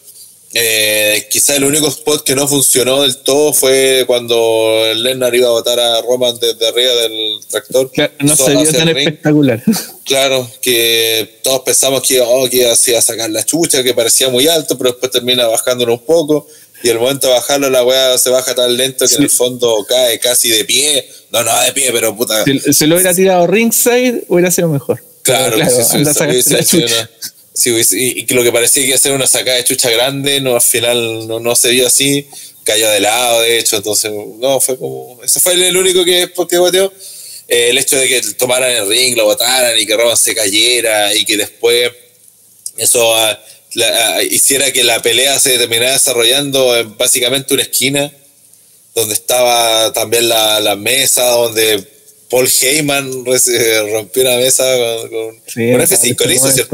[0.56, 5.52] Eh, quizá el único spot que no funcionó del todo fue cuando Lennar iba a
[5.52, 7.90] botar a Roman desde arriba del tractor.
[7.92, 9.64] Claro, no se vio tan el espectacular.
[10.06, 14.28] Claro, que todos pensamos que, oh, que iba, se a sacar la chucha, que parecía
[14.28, 16.46] muy alto, pero después termina bajándolo un poco.
[16.84, 19.86] Y al momento de bajarlo, la weá se baja tan lento que en el fondo
[19.88, 21.08] cae casi de pie.
[21.32, 22.44] No, no de pie, pero puta.
[22.44, 25.02] Si, si lo hubiera tirado ringside, hubiera sido mejor.
[25.24, 26.04] Claro, pues, sí,
[26.44, 27.10] sí, la chucha.
[27.54, 30.42] Sí, y, y lo que parecía que iba a ser una sacada de chucha grande,
[30.42, 32.28] no, al final no, no se vio así,
[32.64, 36.58] cayó de lado, de hecho, entonces, no, fue como, ese fue el único que, que
[36.58, 36.92] boteó.
[37.48, 41.14] Eh, el hecho de que tomaran el ring, lo botaran y que Roman se cayera
[41.14, 41.92] y que después
[42.78, 43.38] eso ah,
[43.74, 48.12] la- ah, hiciera que la pelea se terminara desarrollando en básicamente una esquina
[48.96, 51.84] donde estaba también la, la mesa, donde
[52.30, 56.66] Paul Heyman rompió una mesa con, con- Sí, con me F5, parece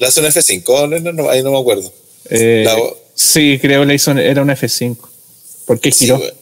[0.00, 0.88] ¿le hizo, un F5?
[0.88, 1.92] No, no, no, ahí no me acuerdo.
[2.30, 2.76] Eh, La-
[3.14, 4.96] sí, creo que era un F5.
[5.66, 6.18] ¿Por qué Sí, giró?
[6.18, 6.32] güey.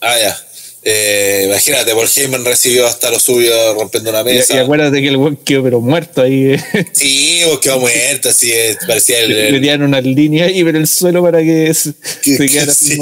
[0.00, 0.43] ah, ya.
[0.86, 4.54] Eh, imagínate, Paul Heyman recibió hasta lo suyo rompiendo una y, mesa.
[4.54, 6.52] y acuérdate que el weón quedó pero muerto ahí.
[6.52, 6.86] eh.
[6.92, 10.86] Sí, pues quedó muerto, así eh, parecía el, Le dieron una línea ahí en el
[10.86, 12.98] suelo para que se, que- se que quedara sí,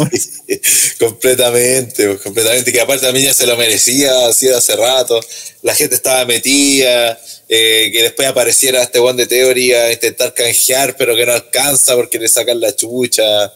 [0.99, 5.21] completamente, completamente, que aparte también ya se lo merecía, así hace rato,
[5.63, 11.15] la gente estaba metida, eh, que después apareciera este one de teoría, intentar canjear, pero
[11.17, 13.53] que no alcanza porque le sacan la chucha,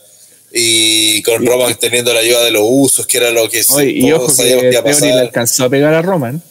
[0.52, 4.12] y con Roman teniendo la ayuda de los usos, que era lo que Oye, y
[4.12, 5.18] ojo que que a Theory le pasar.
[5.18, 6.42] alcanzó a pegar a Roman.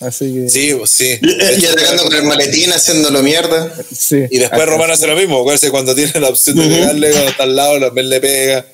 [0.00, 0.48] Así que.
[0.50, 1.18] Sí, pues, sí.
[1.60, 3.72] Y atacando con el maletín, haciéndolo mierda.
[3.96, 4.24] sí.
[4.30, 7.56] Y después Roman hace lo mismo, cuando tiene la opción de pegarle, cuando está al
[7.56, 8.66] lado, también le pega.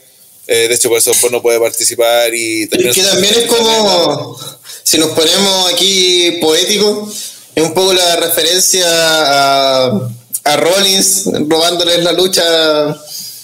[0.47, 4.37] Eh, de hecho, por eso después no puede participar y Es que también es como,
[4.83, 7.15] si nos ponemos aquí poéticos,
[7.55, 10.11] es un poco la referencia a,
[10.45, 12.43] a Rollins robándoles la lucha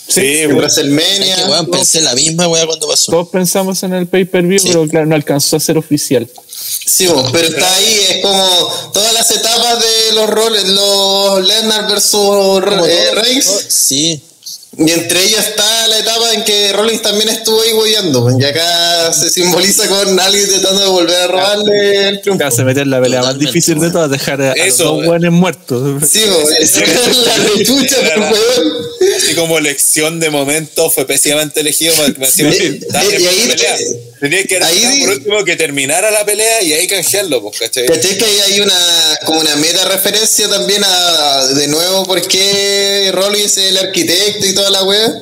[0.09, 0.59] Sí, en pues.
[0.59, 1.35] WrestleMania.
[1.37, 3.13] Es que, weón, pensé la misma weá cuando pasó.
[3.13, 4.69] Todos pensamos en el pay-per-view, Sí.
[4.69, 6.29] pero claro, no alcanzó a ser oficial.
[6.87, 11.89] Sí, bo, pero está ahí, es como todas las etapas de los roles, los Lesnar
[11.89, 13.47] versus eh, Reigns.
[13.69, 14.23] Sí,
[14.79, 18.29] Y entre ellas está la etapa en que Rollins también estuvo ahí hueveando.
[18.39, 22.45] Y acá se simboliza con alguien tratando de volver a robarle el triunfo.
[22.45, 24.85] Acá se mete en la pelea más difícil de todas, dejar a, a los Eso,
[25.03, 26.09] dos muertos.
[26.09, 26.77] Sí, bo, es
[27.27, 28.73] la rechucha por weón.
[29.27, 31.95] Así como elección de momento fue pésimamente elegido.
[34.21, 37.87] Tenía que ahí- ahí, por último que terminara la pelea y ahí canjearlo, pues, ¿cachai?
[37.87, 43.11] ¿Cachai que ahí hay una como una meta referencia también a de nuevo por qué
[43.13, 45.13] Rollins es el arquitecto y toda la wea?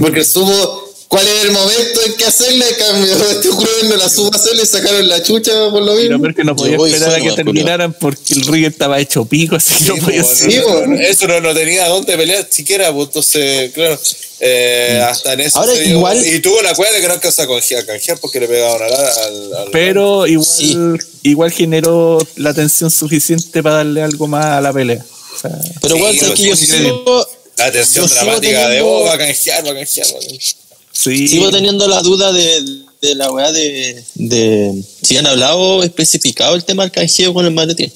[0.00, 4.08] Porque supo cuál era el momento en que hacerle, en cambio este juego no la
[4.08, 6.20] supo hacer, le sacaron la chucha por lo mismo.
[6.20, 9.74] peor que no podía esperar a que terminaran porque el ring estaba hecho pico, así
[9.74, 10.52] que no Sí, podía ser.
[10.52, 10.88] Sí, no, pues.
[10.88, 13.98] no, eso no, no tenía dónde pelear siquiera, pues entonces, claro,
[14.38, 15.58] eh, hasta en eso.
[15.58, 18.38] Ahora, dio- igual- Y tuvo la cueva de que no alcanzó a canjear, canjear porque
[18.40, 18.92] le pegaban al.
[18.94, 20.76] al, al- Pero igual, Sí.
[21.24, 25.04] igual generó la tensión suficiente para darle algo más a la pelea.
[25.34, 25.50] O sea,
[25.82, 27.26] pero Sí, sabes pues, que yo sí, sigo,
[27.58, 30.06] la sigo dramática de teniendo- oh, va a canjear, va a canjear.
[30.06, 30.69] va a canjear.
[31.02, 31.28] Sí.
[31.28, 36.64] sigo teniendo la duda de, de la weá de, de si han hablado especificado el
[36.64, 37.92] tema del canjeo con el maletín.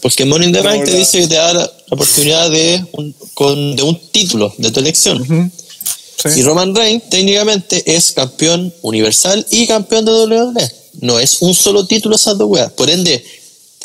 [0.00, 3.82] Porque in the Bank te dice que te da la, oportunidad de un, con, de
[3.82, 5.52] un título de tu elección.
[6.22, 6.28] Sí.
[6.36, 10.70] Y Roman Reigns técnicamente es campeón universal y campeón de WWE.
[11.00, 12.72] No es un solo título esas dos weas.
[12.72, 13.24] Por ende,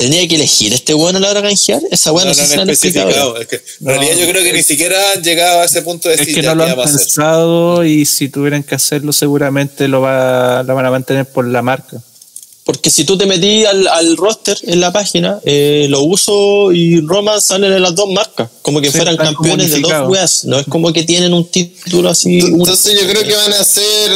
[0.02, 1.80] tendría que elegir este weón a la hora de canjear.
[1.90, 3.36] Esa wea No, no, no sé si han especificado.
[3.40, 3.90] Es que, en No.
[3.92, 6.42] realidad yo creo que ni siquiera han llegado a ese punto de Es decir que
[6.42, 10.90] no lo han pensado y si tuvieran que hacerlo seguramente lo, va, lo van a
[10.90, 12.02] mantener por la marca.
[12.64, 17.00] Porque si tú te metí al, al roster en la página, eh, lo uso y
[17.00, 18.50] Roman salen en las dos marcas.
[18.62, 20.44] Como que Sí, fueran campeones de dos weas.
[20.44, 22.40] No es como que tienen un título así.
[22.40, 24.10] un- Entonces yo creo que van a hacer,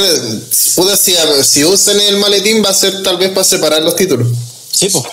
[0.77, 4.29] puta, si, si usan el maletín va a ser tal vez para separar los títulos.
[4.79, 5.05] Sí, pues.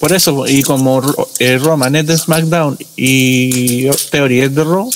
[0.00, 1.02] Por eso, y como
[1.38, 4.94] eh, Roman es de SmackDown y Theory es de Raw, Ujú.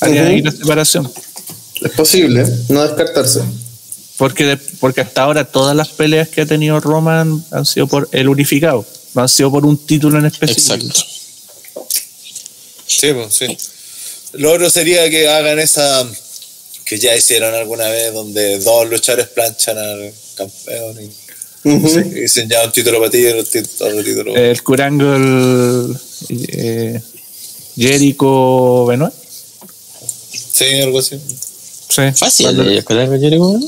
[0.00, 1.12] ahí la separación.
[1.82, 3.40] Es posible, no descartarse.
[4.16, 8.08] Porque, de- porque hasta ahora todas las peleas que ha tenido Roman han sido por
[8.12, 10.74] el unificado, no han sido por un título en específico.
[10.74, 11.00] Exacto.
[12.86, 13.58] Sí, pues, sí.
[14.34, 16.06] Lo otro sería que hagan esa
[16.84, 21.10] que ya hicieron alguna vez, donde dos luchadores planchan al campeón y,
[21.64, 21.98] Ujú.
[22.00, 24.36] y dicen ya un título para ti y otro tí- otro título.
[24.36, 25.94] El Curangle
[26.28, 27.00] eh,
[27.76, 29.12] Jericho Benoit.
[30.52, 31.16] sí, algo así.
[31.88, 32.02] Sí.
[32.16, 32.84] Fácil.
[32.84, 33.60] ¿Con algo, Jericho?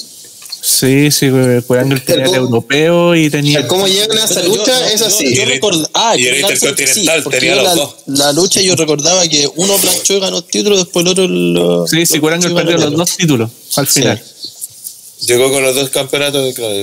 [0.68, 1.28] Sí, sí,
[1.66, 3.60] Curangle tenía el europeo y tenía.
[3.60, 5.32] El cómo llegan a esa lucha yo- es así.
[5.34, 7.94] Yo, el- record- ah, y el recordaba- Intercontinental porque tenía los la, dos.
[8.06, 11.86] la lucha yo recordaba que uno planchó y ganó el título, después el otro lo.
[11.86, 14.22] Sí, sí, y perdió los el dos títulos al final.
[15.20, 16.74] Llegó con los dos campeonatos, claro.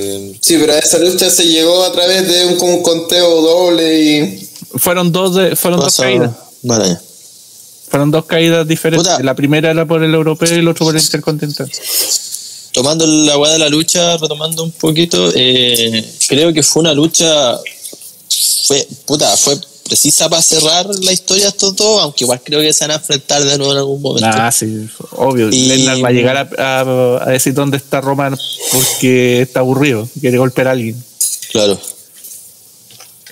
[0.41, 4.49] Sí, pero esa lucha se llegó a través de un, un conteo doble y.
[4.75, 6.31] Fueron dos, de- fueron dos caídas.
[6.63, 6.97] Vale.
[7.89, 9.07] Fueron dos caídas diferentes.
[9.07, 9.23] Puta.
[9.23, 11.69] La primera era por el europeo y el otro por el intercontinental.
[12.71, 17.55] Tomando la weá de la lucha, retomando un poquito, eh, creo que fue una lucha.
[18.65, 19.59] Fue, puta, fue
[19.93, 22.95] precisa para cerrar la historia de estos dos, aunque igual creo que se van a
[22.95, 24.27] enfrentar de nuevo en algún momento.
[24.31, 25.49] Ah, sí, obvio.
[25.51, 26.49] Y- Lesnar va a llegar a,
[26.81, 28.35] a- a decir dónde está Roman
[28.71, 30.95] porque está aburrido, quiere golpear a alguien.
[31.51, 31.79] Claro.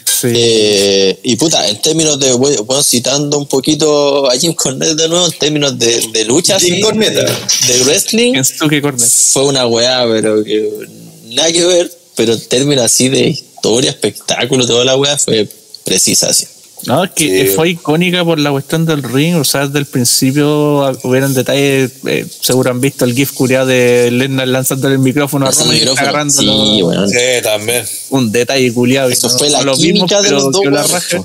[0.06, 0.27] Sí.
[0.35, 5.25] Eh, y puta, en términos de, bueno, citando un poquito a Jim Cornette de nuevo,
[5.25, 7.15] en términos de, de lucha, Jim así, Cornette.
[7.67, 9.09] de wrestling, Kensuke Cornet.
[9.09, 10.69] fue una weá, pero que
[11.30, 15.49] nada que ver, pero en términos así de historia, espectáculo, toda la weá fue
[15.83, 16.47] precisa así.
[16.87, 17.53] No, es que Sí.
[17.55, 21.91] fue icónica por la cuestión del ring, o sea, desde el principio ah, hubieran detalles,
[22.07, 25.77] eh, seguro han visto el gif curiado de Lesnar lanzándole el micrófono a Lanzando Roman
[25.77, 26.09] y el micrófono.
[26.09, 26.65] agarrándolo.
[26.75, 27.09] Sí, weón.
[27.09, 27.85] Sí, también.
[28.09, 29.09] Un detalle culiado.
[29.11, 31.23] Eso fue la química de los dos, la, raja.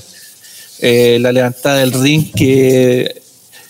[0.80, 3.22] Eh, la levantada del ring que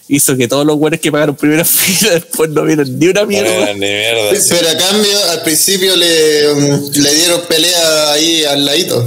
[0.08, 3.26] hizo que todos los güeyes que pagaron primera fila después no vieron ni una No
[3.28, 3.72] mierda.
[3.74, 4.30] ni mierda.
[4.48, 9.04] Pero a cambio, al principio le, um, le dieron pelea ahí al ladito.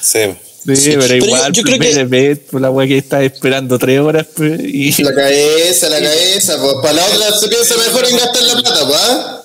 [0.00, 0.20] Sí.
[0.64, 3.78] Sí, Sí, pero pero igual, yo- yo creo que- por la weá que estaba esperando
[3.78, 6.56] tres horas pues, y La cabeza, la cabeza.
[6.62, 9.00] Pues, para la otra se piensa mejor en gastar la plata, pues.
[9.02, 9.44] ¿ah?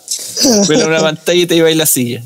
[0.67, 2.23] ver una pantalla y te iba a ir la silla.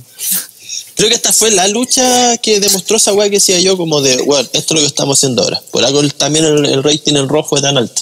[0.96, 4.18] Creo que esta fue la lucha que demostró esa weá que decía yo, como de,
[4.24, 5.62] bueno, esto es lo que estamos haciendo ahora.
[5.72, 8.02] Por algo también el, el rating en rojo es tan alto.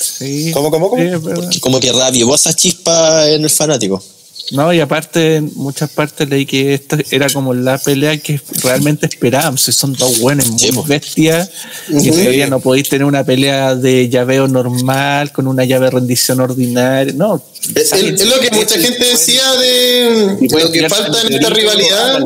[0.00, 0.52] Sí.
[0.52, 1.02] ¿Cómo, cómo, cómo?
[1.02, 1.50] Sí, es verdad.
[1.50, 4.02] Que como que reavivó esa chispa en el fanático.
[4.52, 9.06] No, y aparte, en muchas partes leí que esta era como la pelea que realmente
[9.06, 9.62] esperábamos.
[9.62, 11.50] Son dos buenos muy bestias,
[11.88, 16.40] y todavía no podéis tener una pelea de llaveo normal, con una llave de rendición
[16.40, 17.12] ordinaria.
[17.14, 17.42] No.
[17.74, 22.20] Es, lo que mucha gente decía de lo que falta en esta rivalidad.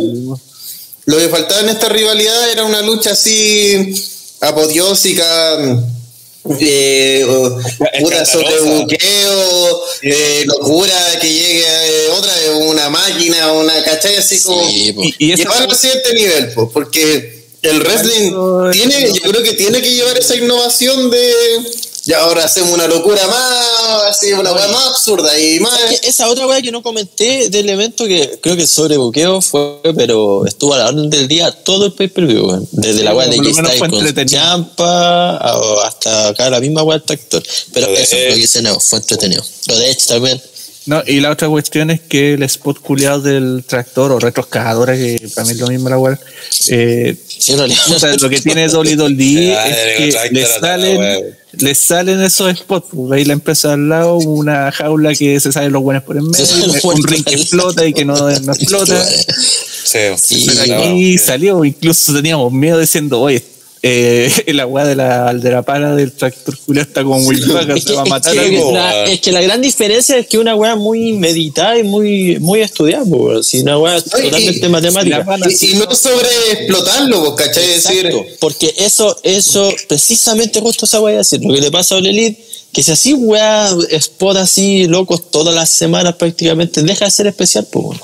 [1.07, 3.94] Lo que faltaba en esta rivalidad era una lucha así
[4.40, 5.24] apoteósica,
[6.60, 7.25] eh,
[8.01, 8.83] puta sobre Escandalosa.
[8.83, 12.33] buqueo, eh, locura que llegue eh, otra
[12.67, 15.02] una máquina, una cachai así como Sí, po.
[15.02, 18.33] Y, y llevarlo a cierto nivel, pues, porque el wrestling
[18.73, 21.35] tiene, yo creo que tiene que llevar esa innovación de
[22.10, 26.44] ya ahora hacemos una locura más, así una weá más absurda y más Esa otra
[26.48, 30.78] weá que no comenté del evento que creo que sobre buqueo fue, pero estuvo a
[30.78, 32.68] la orden del día todo el pay-per-view, weón.
[32.72, 34.26] Desde la weá de J-Style con.
[34.26, 35.36] Champa
[35.86, 37.42] hasta acá la misma weá del tractor.
[37.72, 38.28] Pero de eso, Edge.
[38.28, 39.44] lo que hice no, fue entretenido.
[39.68, 40.42] Lo de hecho también.
[40.86, 45.28] No, y la otra cuestión es que el spot culiado del tractor o retroexcavadora, que
[45.34, 46.18] para mí es lo mismo la weá,
[46.68, 47.52] eh, Sí.
[47.55, 51.18] O sea, lo que tiene WWE Ah, es que le salen, wea.
[51.52, 52.89] le salen esos spots.
[52.92, 56.25] pues, Veis la empresa al lado, una jaula que se salen los buenos por en
[56.28, 56.44] medio,
[56.84, 59.05] un ring que explota y que no, no explota.
[59.84, 59.99] Sí.
[60.17, 63.42] Sí, Pero aquí salió, incluso teníamos miedo diciendo, oye,
[63.83, 67.75] eh, la weá de la, de la para del tractor culiao está como muy vaga,
[67.75, 68.73] Es se que, va a es matar que a algo.
[68.73, 72.60] la, es que la gran diferencia es que una weá muy meditada y muy, muy
[72.60, 73.05] estudiada.
[73.42, 75.26] Si una weá y- totalmente la matemática.
[75.49, 77.65] Y, y no sobre explotarlo, ¿cachai?
[77.70, 81.94] Es decir, Exacto, porque eso, eso, precisamente justo esa weá decir, lo que le pasa
[81.94, 82.42] a All Elite,
[82.73, 87.67] que si así weá, spot así, locos, todas las semanas prácticamente, deja de ser especial,
[87.73, 87.99] pues.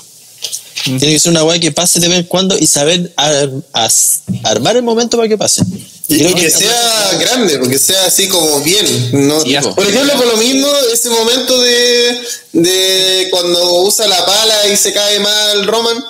[0.84, 4.20] Tiene que ser una weá que pase de vez en cuando y saber ar- as-
[4.44, 5.62] armar el momento para que pase.
[6.08, 9.26] y Creo que sea grande, porque sea así como bien.
[9.26, 9.40] ¿no?
[9.40, 9.74] Sí, po.
[9.74, 12.20] Por ejemplo, por lo mismo, ese momento de,
[12.52, 16.04] de cuando usa la pala y se cae mal Roman,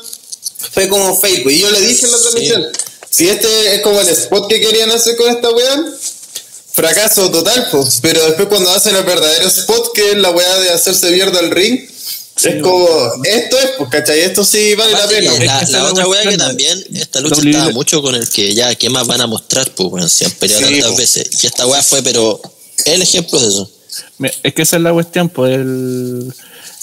[0.73, 1.47] fue como fake.
[1.51, 2.67] Y yo le dije en la transmisión,
[3.09, 5.85] si este es como el spot que querían hacer con esta weá,
[6.73, 7.99] fracaso total, pues.
[8.03, 11.51] Pero después cuando hacen el verdadero spot, que es la weá de hacerse mierda al
[11.51, 11.89] ring,
[12.43, 12.87] es como,
[13.25, 14.21] esto es, pues, ¿cachai?
[14.21, 15.31] Esto sí vale la pena.
[15.31, 18.15] La, Es que la esa es otra weá que también, esta lucha estaba mucho con
[18.15, 19.71] el que ya, ¿qué más van a mostrar?
[19.75, 20.97] Pues bueno, si han peleado Sí, tantas po.
[20.99, 21.43] veces.
[21.43, 22.41] Y esta weá fue, pero
[22.85, 23.71] el ejemplo de eso.
[24.43, 26.33] Es que esa es la cuestión, pues el,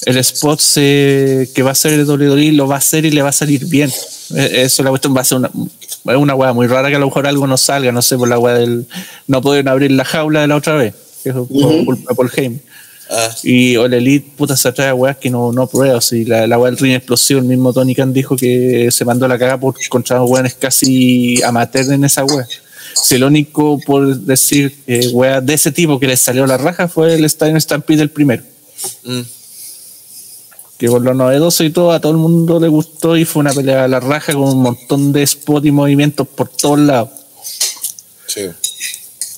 [0.06, 3.22] el spot se- que va a hacer el WWE lo va a hacer y le
[3.22, 3.92] va a salir bien.
[4.36, 6.96] Eh, Eso es la cuestión, va a ser una, es una weá muy rara que
[6.96, 8.88] a lo mejor algo no salga, no sé, por la weá del.
[9.28, 12.32] No pudieron abrir la jaula de la otra vez, que es por culpa de Paul
[12.36, 12.62] Heyman.
[13.16, 16.02] Ah, Y All Elite, puta, se atrae a weas que no, no prueba.
[16.02, 19.28] Si la, la weá del ring explosivo, el mismo Tony Khan dijo que se mandó
[19.28, 22.48] la caga por encontrar weones casi amateur en esa wea.
[22.96, 26.88] Si el único por decir eh, wea de ese tipo que le salió la raja
[26.88, 28.44] fue el Stein Stampede el primero.
[29.04, 29.22] mm.
[30.78, 33.54] que por lo novedoso y todo, a todo el mundo le gustó y fue una
[33.54, 37.10] pelea a la raja con un montón de spot y movimientos por todos lados.
[38.28, 38.50] Sí.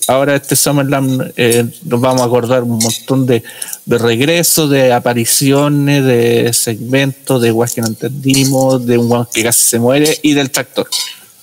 [0.08, 3.42] Ahora este SummerSlam eh, nos vamos a acordar un montón de,
[3.86, 9.44] de regresos, de apariciones, de segmentos, de guas que no entendimos, de un guan que
[9.44, 10.88] casi se muere y del tractor.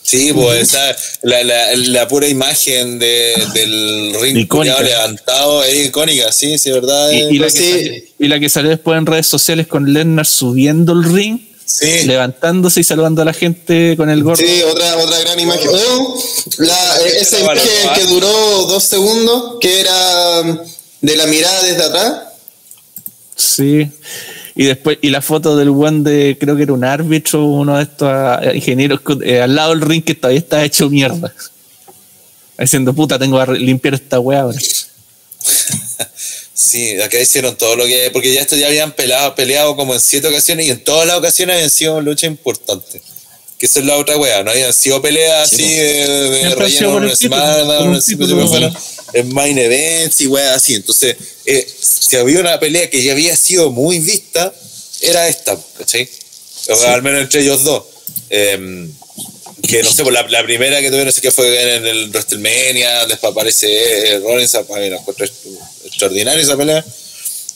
[0.04, 4.36] Sí, pues esa, la, la, la pura imagen de, del ring
[4.82, 7.10] levantado es icónica, sí, sí, verdad.
[7.10, 9.92] Y, y la es- que salió, y la que salió después en redes sociales con
[9.92, 12.04] Lennar subiendo el ring, Sí.
[12.06, 14.36] levantándose y saludando a la gente con el gorro.
[14.36, 15.68] Sí, otra, otra gran imagen.
[15.68, 16.22] O
[16.58, 18.28] la, eh, esa imagen que duró
[18.66, 20.58] dos segundos, que era mm,
[21.00, 22.14] de la mirada desde atrás.
[23.36, 23.90] Sí.
[24.54, 27.84] Y después, y la foto del buen de, creo que era un árbitro, uno de
[27.84, 31.32] estos ah, ingenieros eh, al lado del ring que todavía está hecho mierda.
[32.58, 34.58] Diciendo, puta, tengo que limpiar esta weá ahora.
[36.54, 38.10] Sí, acá hicieron todo lo que.
[38.12, 41.16] Porque ya esto ya habían peleado, peleado como en siete ocasiones y en todas las
[41.16, 43.00] ocasiones habían sido luchas importantes.
[43.58, 46.96] Que esa es la otra wea, no habían sido peleas así de, de sido relleno
[46.96, 48.72] una título, semana, una semana, fuera,
[49.12, 50.74] en main events y weas así.
[50.74, 51.16] Entonces,
[51.46, 54.52] eh, si había una pelea que ya había sido muy vista,
[55.00, 56.08] era esta, ¿cachai?
[56.68, 57.84] O al menos entre ellos dos.
[58.30, 58.88] Eh,
[59.68, 62.10] que no sé, pues la, la primera que tuvieron, no sé qué fue en el
[62.10, 64.60] WrestleMania, después aparece eh, Rollins, la
[65.84, 66.84] extraordinaria esa pelea.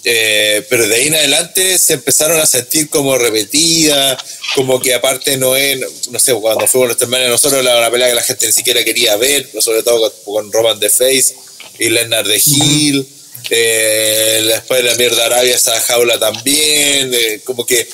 [0.09, 4.17] Eh, pero de ahí en adelante se empezaron a sentir como repetidas,
[4.55, 8.09] como que aparte no es, no sé, cuando fuimos a WrestleMania nosotros era una pelea
[8.09, 11.35] que la gente ni siquiera quería ver, sobre todo con, con Roman de Face
[11.81, 13.09] y Lennart de Hill.
[13.51, 17.89] Eh, después de la mierda Arabia esa jaula también, eh, como que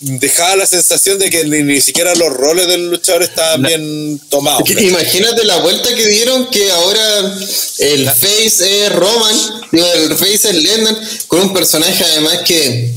[0.00, 4.62] dejaba la sensación de que ni, ni siquiera los roles del luchador estaban bien tomados.
[4.64, 7.36] Que Imagínate la vuelta que dieron que ahora
[7.78, 9.36] el face es Roman,
[9.70, 10.98] digo, el face es Lennon,
[11.28, 12.94] con un personaje además que,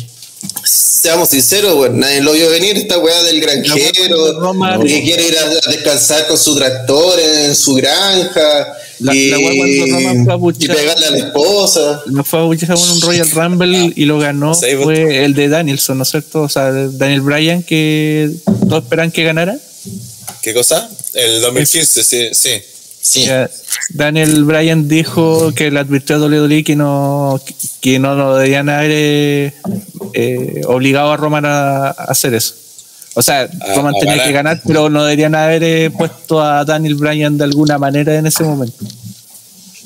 [0.64, 5.38] seamos sinceros, bueno, nadie lo vio venir, esta weá del granjero, Roman- que quiere ir
[5.38, 10.54] a, a descansar con su tractor en su granja La- y, la Roman fue a
[10.60, 12.02] y pegarle a la esposa.
[12.08, 14.84] No fue a buchar un Royal Rumble y lo ganó Sí, pues.
[14.84, 16.42] fue el de Danielson, ¿no es cierto?
[16.44, 18.32] O sea, Daniel Bryan, que
[18.70, 19.58] todos esperan que ganara.
[20.42, 20.90] ¿Qué cosa?
[21.14, 22.50] El 2015, sí, sí.
[23.06, 23.26] Sí.
[23.26, 23.50] Ya,
[23.90, 27.40] Daniel Bryan dijo que le advirtió a WWE que no,
[27.82, 29.54] que no lo deberían haber eh,
[30.14, 32.56] eh, obligado a Roman a, a hacer eso.
[33.16, 34.28] O sea, A- Roman a tenía ganar.
[34.28, 38.26] que ganar, pero no deberían haber eh, puesto a Daniel Bryan de alguna manera en
[38.26, 38.86] ese momento.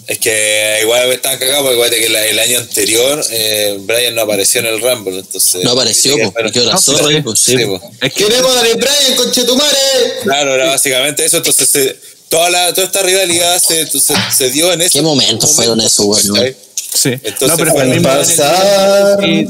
[0.05, 4.21] Es que igual me estaban cagados porque que la- el año anterior eh, Brian no
[4.21, 5.63] apareció en el Rumble, entonces...
[5.65, 7.49] No apareció, porque era zorra, pues.
[7.49, 9.77] Es que Queremos a Daniel Bryan, conchetumare.
[10.23, 11.97] Claro, era básicamente eso, entonces se-
[12.29, 16.27] toda, la, toda esta rivalidad se, se, se dio en ese ¿Qué momentos fueron esos?
[16.31, 16.55] ¿cachai?
[16.93, 17.09] Sí.
[17.23, 19.47] Entonces, no, pero para también pasar y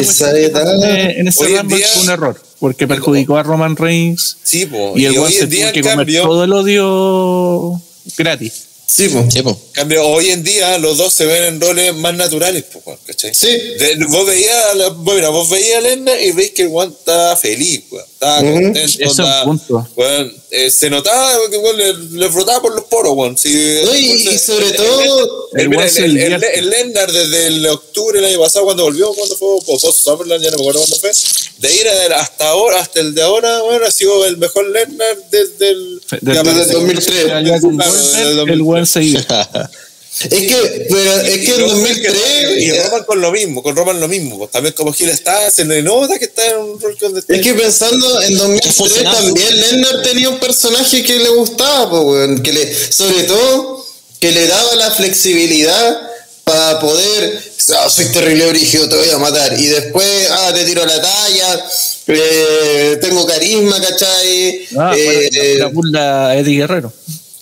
[0.00, 0.62] esa edad.
[0.64, 4.36] pasó en ese Hoy en Rumble día- fue un error, porque perjudicó a Roman Reigns
[4.42, 4.92] Sí, po.
[4.96, 7.80] y el y hoy se tuvo que comer todo el odio
[8.16, 8.64] gratis.
[8.90, 9.26] Sí, pues.
[9.32, 9.42] Sí,
[9.72, 13.34] cambio, hoy en día los dos se ven en roles más naturales, po, weón, ¿cachai?
[13.34, 13.46] Sí.
[13.48, 17.36] De- vos veías, a la- vos, veías a Lennar y veis que el weón estaba
[17.36, 18.06] feliz, weón.
[18.14, 18.52] Estaba Ujú.
[18.54, 18.80] contento.
[18.80, 19.88] Eso es estaba- punto.
[19.94, 23.36] weón, eh, se notaba que weón, le, le frotaba por los poros, weón.
[23.36, 23.52] Sí,
[23.84, 26.58] No, y, entonces, y sobre el- todo, El, El weón el, el, el, divierte.
[26.58, 30.42] el Lennart desde el octubre del año pasado cuando volvió, cuando fue o post Summerland,
[30.42, 31.10] ya no me acuerdo cuándo fue.
[31.58, 35.18] De ir a- hasta ahora, hasta el de ahora, bueno, ha sido el mejor Lennart
[35.30, 37.26] desde el Desde desde el 2003.
[37.44, 39.68] Ya con Claro, Goldberg, desde el el weón.
[40.20, 42.62] Es que, pero es que en Roman 2003.
[42.62, 45.64] y Roman con lo mismo, con Roman lo mismo, pues también como Gil está, se
[45.64, 47.36] le nota que está en un rol donde está.
[47.36, 49.16] Es que pensando en 2003 funcionaba.
[49.16, 53.86] también Lennart tenía un personaje que le gustaba, po, weón, que le, sobre todo
[54.18, 56.00] que le daba la flexibilidad
[56.42, 57.40] para poder,
[57.76, 61.64] "Ah, soy terrible brígido, te voy a matar, y después, ah, te tiro la talla,
[62.08, 64.66] eh, tengo carisma, ¿cachai?
[64.76, 66.92] Ah, Eh, bueno, la burla Eddie Guerrero,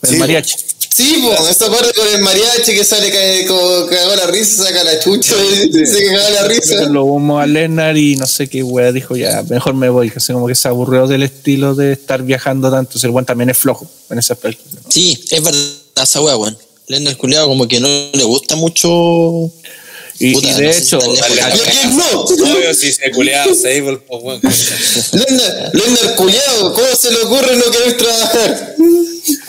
[0.03, 0.55] el sí, mariachi.
[0.97, 4.83] Sí, po, esa parte con el mariachi que sale cae, co- cagó la risa, saca
[4.83, 6.85] la chucha y se cagó la risa.
[6.85, 10.19] Lo humo a Lennart y no sé qué wea dijo ya, mejor me voy, que
[10.19, 12.99] así como que se aburrió del estilo de estar viajando tanto.
[12.99, 14.63] Si el weón también es flojo en ese aspecto.
[14.89, 15.61] Sí, es verdad
[16.03, 16.57] esa weá, weón.
[16.89, 19.51] Lennart culiado como que no le gusta mucho.
[20.19, 21.71] Y, Puta, y no de si hecho, tan lejos Dale, la ¿Y a cagada.
[21.73, 22.21] quién no?
[22.23, 24.41] Obvio, si se culeaba Sable, pues bueno.
[25.13, 28.75] Lennart, Lennart culiado, ¿cómo se le ocurre no querer trabajar?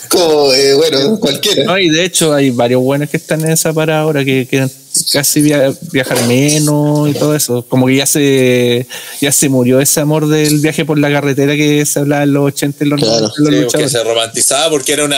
[0.10, 1.64] Como, eh, bueno, cualquiera.
[1.64, 4.68] no, y de hecho hay varios buenos que están en esa parada ahora que, que
[5.12, 7.66] casi via- viajar menos y todo eso.
[7.68, 8.86] Como que ya se
[9.22, 12.46] ya se murió ese amor del viaje por la carretera que se hablaba en los
[12.48, 13.14] 80 y los, Claro.
[13.14, 13.92] 90 en los Sí, porque luchadores.
[13.92, 15.18] se romantizaba porque era una.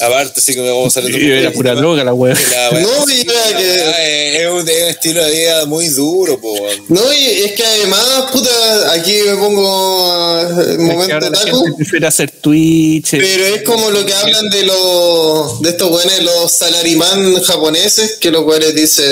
[0.00, 2.34] Aparte, así como vamos a Y era pura droga la wea.
[2.34, 6.54] No, y era que- Es un, es un estilo de vida muy duro, po.
[6.88, 11.64] No, y es que además, puta, aquí me pongo eh, Es que momento taco.
[11.76, 13.14] prefiere hacer Twitch.
[13.14, 18.16] eh, Pero es como lo que hablan de los de estos güeyes, los salarimán japoneses,
[18.20, 19.09] que los güeyes dicen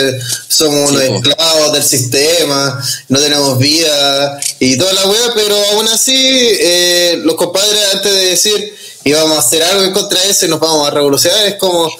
[0.48, 5.88] somos unos Sí, esclavos del sistema, no tenemos vida y toda la wea, pero aún
[5.88, 10.46] así eh, los compadres antes de decir íbamos a hacer algo en contra de eso
[10.46, 11.90] y nos vamos a revolucionar, es como,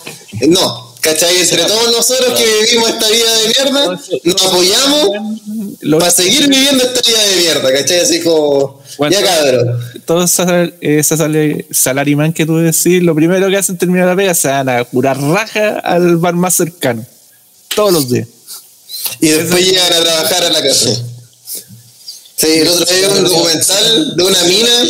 [0.49, 1.41] no, ¿cachai?
[1.41, 5.11] Entre todos nosotros que vivimos esta vida de mierda, nos apoyamos
[5.99, 8.01] para seguir viviendo esta vida de mierda, ¿cachai?
[8.01, 9.81] Así como, Bueno, ya cabrón.
[10.05, 10.37] todos
[10.81, 11.21] esos
[11.71, 15.19] salarimán que tú decís, lo primero que hacen terminar la pega se van a curar
[15.19, 17.07] raja al bar más cercano.
[17.75, 18.27] Todos los días.
[19.21, 20.91] Y después llegan a trabajar a la casa.
[22.37, 24.87] Sí, el otro día un documental de una mina.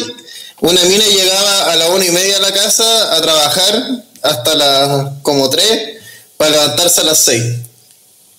[0.61, 5.13] Una mina llegaba a la una y media a la casa a trabajar hasta las
[5.23, 5.99] como tres
[6.37, 7.45] para levantarse a las seis.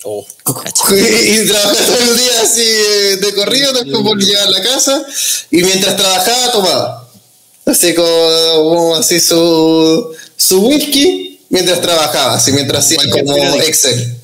[0.04, 0.26] Oh.
[0.92, 5.06] Y trabajaba todo el día así eh, de corrido, después a llegar a la casa
[5.50, 7.10] y mientras trabajaba tomaba.
[7.66, 8.08] Así como,
[8.64, 14.19] como así su, su whisky mientras trabajaba, así mientras hacía como Excel.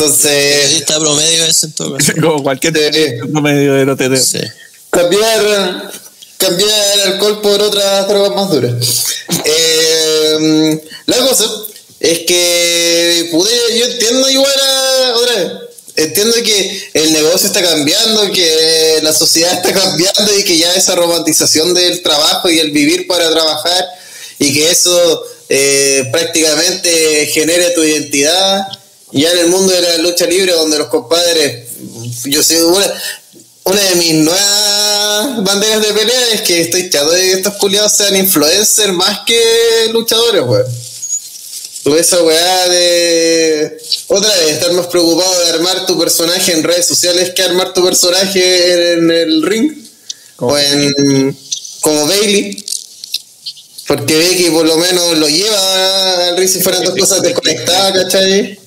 [0.00, 2.12] Entonces, Está promedio ese en todo caso.
[2.20, 3.28] Como cualquier Sí.
[3.42, 4.16] medio de OTT.
[4.16, 4.40] Sí.
[4.90, 5.90] cambiar
[6.38, 8.72] cambiar el alcohol por otras drogas más duras.
[9.44, 11.44] Eh, la cosa
[12.00, 15.52] es que pude, yo entiendo igual a, otra vez,
[15.96, 20.94] entiendo que el negocio está cambiando, que la sociedad está cambiando y que ya esa
[20.94, 23.84] romantización del trabajo y el vivir para trabajar
[24.38, 28.66] y que eso eh, prácticamente genere tu identidad.
[29.12, 31.68] Ya en el mundo de la lucha libre, donde los compadres,
[32.24, 33.02] yo sé, una,
[33.64, 37.92] una de mis nuevas banderas de pelea es que estoy chato de que estos culiados
[37.92, 40.66] sean influencers más que luchadores, weón.
[41.82, 43.78] Tú esa weá de.
[44.08, 47.82] Otra vez, estar más preocupado de armar tu personaje en redes sociales que armar tu
[47.82, 49.72] personaje en el ring.
[50.36, 51.36] Como o en.
[51.80, 52.64] Como Bailey.
[53.86, 58.59] Porque Becky por lo menos lo lleva al ring si fueran dos cosas desconectadas, ¿cachai?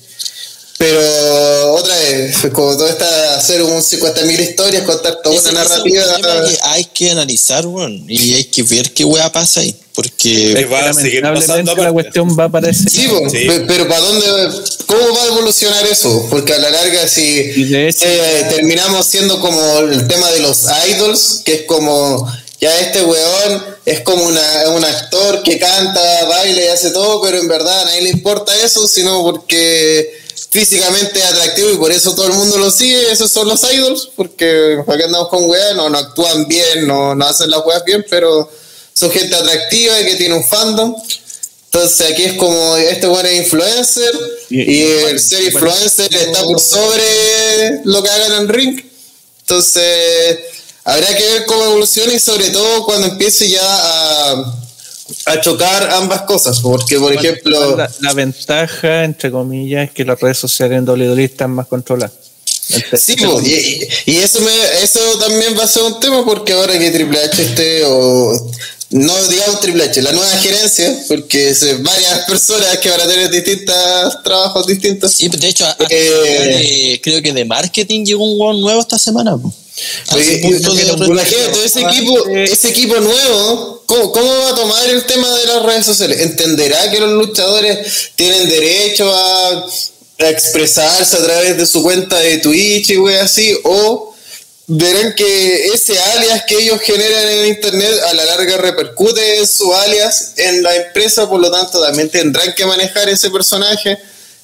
[0.76, 5.74] Pero otra vez, como todo está hacer un 50.000 historias, contar toda Ese- una ese
[5.74, 6.44] es un narrativa.
[6.50, 8.04] que hay que analizar, weón.
[8.08, 9.74] Y hay que ver qué weá pasa ahí.
[9.94, 12.90] Porque Es va a seguir pasando la cuestión va para ese.
[12.90, 13.46] Sí, po, Sí.
[13.46, 14.26] pe- pero ¿para dónde?
[14.86, 16.26] ¿Cómo va a evolucionar eso?
[16.28, 17.22] Porque a la larga, si
[17.76, 22.28] hecho, eh, terminamos siendo como el tema de los idols, que es como
[22.60, 27.38] ya este weón es como una, un actor que canta, baila y hace todo, pero
[27.38, 30.23] en verdad a nadie le importa eso, sino porque
[30.54, 34.78] físicamente atractivo y por eso todo el mundo lo sigue, esos son los idols, porque
[34.86, 38.48] acá andamos con weas, no, no actúan bien, no, no hacen las weas bien, pero
[38.92, 40.94] son gente atractiva y que tiene un fandom.
[41.64, 44.12] Entonces aquí es como este bueno es influencer
[44.48, 48.80] Y- y, y- el ser influencer está por sobre lo que hagan en ring.
[49.40, 50.38] Entonces
[50.84, 54.54] habrá que ver cómo evoluciona y sobre todo cuando empiece ya a,
[55.26, 56.60] a chocar ambas cosas.
[56.60, 57.76] Porque por ejemplo...
[57.76, 62.12] la, la ventaja, entre comillas, es que las redes sociales en WWE están más controladas.
[62.98, 63.14] Sí,
[64.06, 64.52] y, y eso me,
[64.82, 68.32] eso también va a ser un tema porque ahora que Triple H esté o
[68.90, 73.30] no digamos Triple H, la nueva gerencia, porque es varias personas que van a tener
[73.30, 75.12] distintos trabajos distintos.
[75.12, 77.00] Sí, de hecho, a- a- Eh.
[77.02, 79.36] creo que de marketing llegó un nuevo esta semana.
[79.36, 79.52] po.
[80.12, 80.40] Oye,
[81.06, 85.62] imagínate, ese equipo, ese equipo nuevo, ¿cómo, ¿cómo va a tomar el tema de las
[85.64, 86.20] redes sociales?
[86.20, 89.66] ¿Entenderá que los luchadores tienen derecho a,
[90.20, 93.58] a expresarse a través de su cuenta de Twitch y wey así?
[93.64, 94.14] ¿O
[94.66, 99.74] verán que ese alias que ellos generan en internet a la larga repercute en su
[99.74, 103.98] alias en la empresa, por lo tanto también tendrán que manejar ese personaje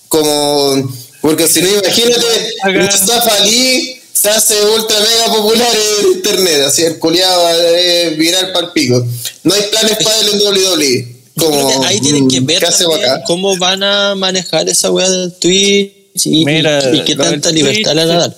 [0.09, 0.92] como
[1.23, 5.68] porque si no imagínate Mustafa Ali se hace ultra mega popular
[6.00, 9.05] en internet así el culiado eh, viral para el pico
[9.44, 13.10] no hay planes para él en WWE como ahí tienen que ver ¿qué hace también
[13.10, 13.23] acá?
[13.26, 18.05] cómo van a manejar esa weá del Twitch y, Mira, y qué tanta libertad le
[18.05, 18.36] van a dar.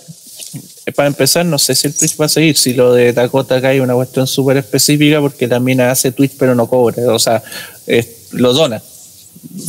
[0.94, 2.56] Para empezar, no sé si el Twitch va a seguir.
[2.56, 6.32] Si lo de Dakota Kai es una cuestión súper específica, porque la mina hace Twitch
[6.38, 7.12] pero no cobra.
[7.12, 7.42] O sea,
[7.86, 8.82] es- lo dona.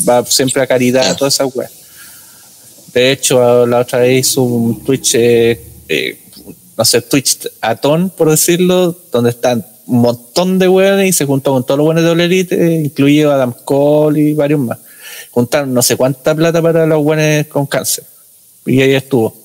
[0.08, 1.70] Va siempre a caridad, toda esa weá.
[2.94, 6.20] De hecho, la otra vez hizo un Twitch, eh, eh,
[6.78, 11.52] no sé, Twitch atón, por decirlo, donde están un montón de weones y se juntó
[11.52, 14.80] con todos los buenos de All Elite, eh, incluido Adam Cole y varios más.
[15.32, 18.04] Juntaron no sé cuánta plata para los buenos con cáncer.
[18.66, 19.36] Y ahí estuvo.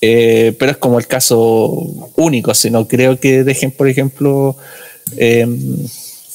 [0.00, 1.70] Eh, pero es como el caso
[2.16, 4.54] único, si no creo que dejen, por ejemplo,
[5.16, 5.46] eh,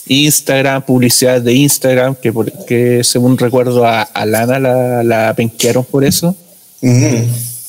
[0.07, 5.85] Instagram, publicidad de Instagram, que, por- que según recuerdo a, a Lana la, la penquearon
[5.85, 6.35] por eso,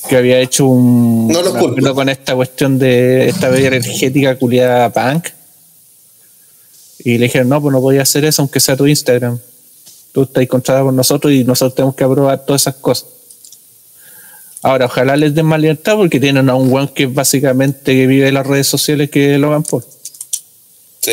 [0.08, 1.94] que había hecho un No lo culpo.
[1.94, 5.28] con esta cuestión de esta bebida energética culiada punk.
[7.02, 9.38] Y le dijeron, no, pues no podía hacer eso aunque sea tu Instagram.
[10.12, 13.06] Tú estás contratado con nosotros y nosotros tenemos que aprobar todas esas cosas.
[14.62, 18.28] Ahora, ojalá les den más libertad porque tienen a un weón que básicamente que vive
[18.28, 19.82] en las redes sociales que lo hagan por.
[21.00, 21.12] Sí,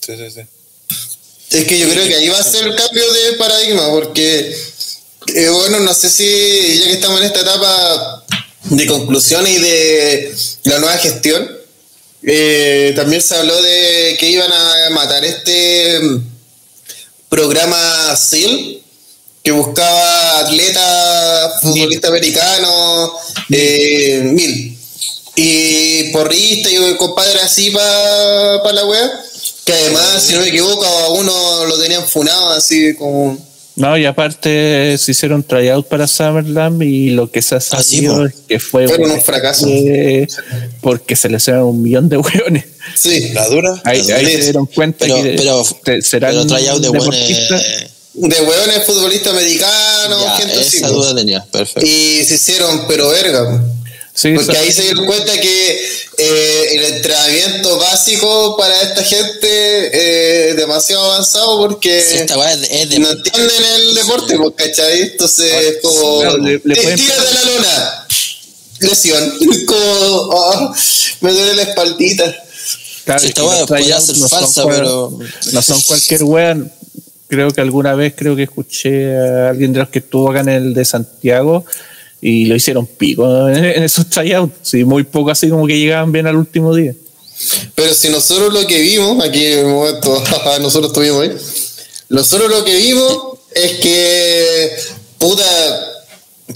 [0.00, 0.30] sí, sí.
[0.30, 0.40] sí.
[1.50, 4.56] Es que yo creo que ahí va a ser el cambio de paradigma, porque,
[5.34, 8.23] eh, bueno, no sé si ya que estamos en esta etapa
[8.64, 10.34] de conclusión y de
[10.64, 11.64] la nueva gestión,
[12.22, 16.22] eh, también se habló de que iban a matar este mm,
[17.28, 18.80] programa SEAL,
[19.42, 23.10] que buscaba atletas, futbolistas americanos,
[23.50, 24.78] eh, mil.
[25.36, 29.24] Y porrista y compadre así para la wea.
[29.66, 33.36] Que además, si no me equivoco, a uno lo tenían funado así como.
[33.76, 37.96] No, y aparte se hicieron tryout para Summerland y lo que se ha Ah, sí,
[37.96, 39.66] sabido es que fue Fueron un fracaso.
[39.68, 40.28] eh,
[40.80, 42.64] porque se lesionaron un millón de hueones.
[42.94, 43.30] Sí.
[43.32, 43.80] La dura.
[43.84, 47.62] Ahí, ahí se dieron cuenta Pero, que pero, te- serán pero tryout de deportistas.
[48.12, 50.76] De hueones futbolistas americanos, Ya, gente así.
[50.76, 51.84] esa duda tenía, perfecto.
[51.84, 53.64] Y se hicieron, pero verga.
[54.14, 55.80] Sí, Porque ahí se dieron cuenta que
[56.18, 62.52] eh, el entrenamiento básico para esta gente eh, es demasiado avanzado porque Sí, esta weá
[62.52, 65.02] es de, es de- no entienden el deporte, pues, ¿cachai?
[65.02, 68.06] Entonces, es como, claro, le- le "Tí- pueden- tírate a la lona.
[68.80, 69.32] Lesión.
[69.66, 70.74] como, "Ah,
[71.20, 72.34] me duele la espaldita.
[73.04, 75.18] Claro, Sí, esta podría ser no son falsa, cual- pero-
[75.52, 76.72] No son cualquier weón.
[77.28, 80.48] Creo que alguna vez creo que escuché a alguien de los que estuvo acá en
[80.50, 81.64] el de Santiago
[82.26, 84.54] y lo hicieron pico en, esos tryouts.
[84.62, 86.94] Sí, muy poco así como que llegaban bien al último día.
[87.74, 90.24] Pero si nosotros lo que vimos, aquí en el momento,
[90.62, 91.36] nosotros estuvimos ahí,
[92.08, 94.74] nosotros lo que vimos es que,
[95.18, 95.44] puta,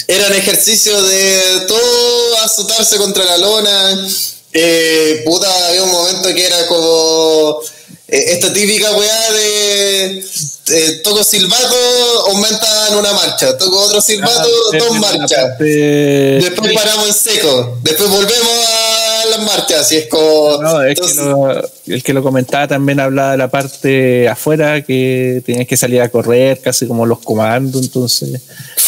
[0.06, 4.08] eran ejercicios de todo azotarse contra la lona.
[4.54, 7.60] Eh, puta, había un momento que era como
[8.08, 10.24] esta típica weá de
[10.70, 11.76] eh, toco silbato,
[12.28, 15.58] aumenta en una marcha, toco otro silbato, dos marchas.
[16.42, 17.78] Después paramos en seco.
[17.82, 19.92] Después volvemos a las marchas.
[19.92, 20.58] Y es como.
[20.62, 25.42] No, es que lo- el que lo comentaba también hablaba de la parte afuera, que
[25.44, 28.40] tenías que salir a correr, casi como los comandos, entonces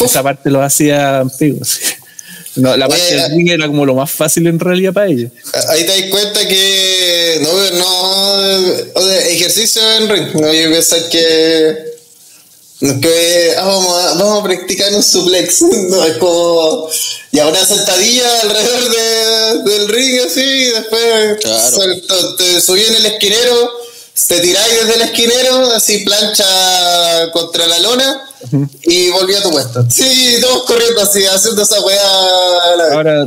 [0.03, 1.63] esa parte lo hacía antiguo.
[1.65, 1.79] sí.
[2.55, 5.31] No, la parte Oye, del ring era como lo más fácil en realidad para ellos.
[5.69, 8.57] Ahí te das cuenta que no, no
[8.95, 10.27] o sea, ejercicio en ring.
[10.35, 11.91] No, yo pensar que,
[13.01, 15.61] que ah, vamos, a, vamos a practicar un suplex.
[15.89, 16.89] No, es como
[17.31, 21.77] ya una sentadilla alrededor de- del ring así y después Claro.
[21.77, 23.71] salto- te subí en el esquinero,
[24.27, 26.45] te tiráis desde el esquinero, así plancha
[27.33, 28.21] contra la lona
[28.83, 29.85] y volví a tu puesto.
[29.89, 32.91] Sí, todos corriendo así, haciendo esa weá.
[32.93, 33.25] Ahora,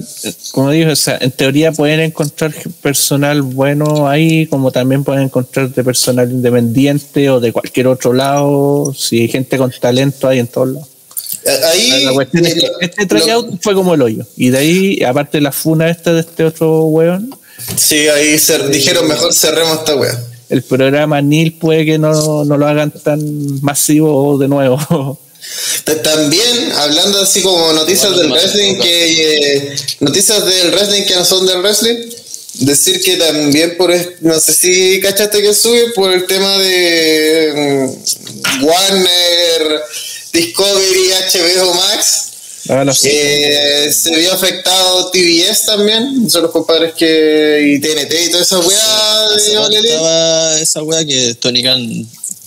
[0.53, 5.71] como digo, o sea, en teoría pueden encontrar personal bueno ahí, como también pueden encontrar
[5.71, 10.47] de personal independiente o de cualquier otro lado, si hay gente con talento ahí en
[10.49, 10.89] todos lados.
[11.65, 14.25] Ahí La cuestión es eh, que este tryout fue como el hoyo.
[14.37, 17.31] Y de ahí, aparte de la funa esta de este otro weón,
[17.77, 20.19] Sí, ahí cer- dijeron mejor cerremos esta wea.
[20.49, 25.19] El programa NIL puede que no, no lo hagan tan masivo de nuevo.
[25.85, 31.03] Ta- También, hablando así como noticias Bueno, del no, wrestling, que eh, noticias del wrestling
[31.05, 31.97] que no son del wrestling,
[32.61, 37.89] decir que también por, es- no sé si cachaste que sube por el tema de
[38.61, 39.83] mm, Warner,
[40.33, 42.31] Discovery, HBO Max.
[43.11, 48.59] Eh, se vio afectado TBS también, son los compadres que, y TNT y toda esa
[48.59, 49.89] weá de Elite.
[49.95, 52.07] estaba esa weá que Tony Khan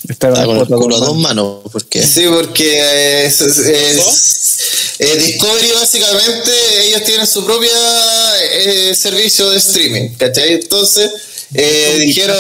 [0.10, 4.58] Está estaba con el culo a dos manos, porque Sí, porque es, es- es-
[5.00, 6.52] eh, Discovery básicamente
[6.88, 7.70] ellos tienen su propia
[8.54, 10.54] eh, servicio de streaming, ¿cachai?
[10.54, 11.12] Entonces
[11.54, 12.38] eh, dijeron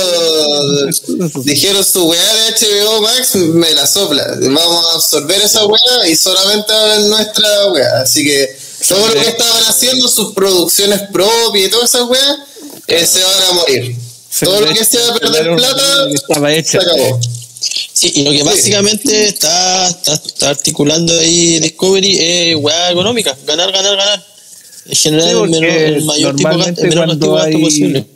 [1.43, 6.15] dijeron su weá de HBO Max me la sopla, vamos a absorber esa weá y
[6.15, 11.69] solamente en nuestra weá, así que todo lo que estaban haciendo, sus producciones propias y
[11.69, 12.37] todas esas weas,
[12.87, 13.95] eh, se van a morir.
[14.39, 16.79] Todo lo que sea perder plata, estaba se hecha.
[16.79, 17.19] acabó.
[17.93, 23.71] Sí, y lo que básicamente está, está, está articulando ahí Discovery es weá económica, ganar,
[23.71, 24.25] ganar, ganar.
[24.85, 27.27] En general, Sí, el, menor, el mayor tipo de gasto, normalmente el menor tipo cuando
[27.27, 28.07] de gasto hay, posible.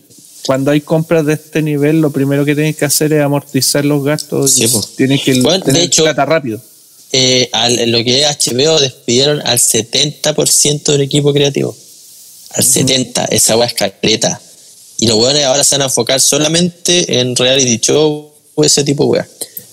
[0.46, 4.04] Cuando hay compras de este nivel, lo primero que tienen que hacer es amortizar los
[4.04, 4.82] gastos Sí, y po.
[4.98, 6.60] tienen que Bueno, de tener hecho- plata rápido.
[7.14, 11.76] eh, al- lo que es HBO despidieron al 70% del equipo creativo.
[12.52, 14.42] Al 70%, esa weá es caleta.
[14.98, 19.04] Y los weones ahora se van a enfocar solamente en reality show o ese tipo
[19.06, 19.28] de weá.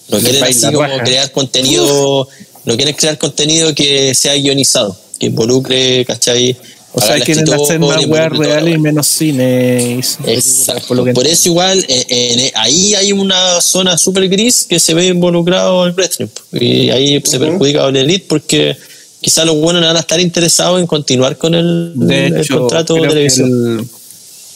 [0.08, 2.28] No quieren así como crear contenido,
[2.64, 6.56] no quieren crear contenido que sea guionizado, que involucre, ¿cachai?
[6.92, 10.00] O sea, quieren hacer más weas reales y menos cine.
[10.26, 10.89] y Exacto.
[10.89, 11.41] por lo que Por entiendo.
[11.41, 15.92] eso igual eh, en- ahí hay una zona súper gris que se ve involucrado el
[15.92, 16.26] wrestling.
[16.52, 18.76] Y ahí se perjudica a la elite porque
[19.20, 22.58] quizás los buenos no van a estar interesados en continuar con el, De el hecho,
[22.58, 23.78] contrato de creo que, televisión.
[23.81, 23.89] el-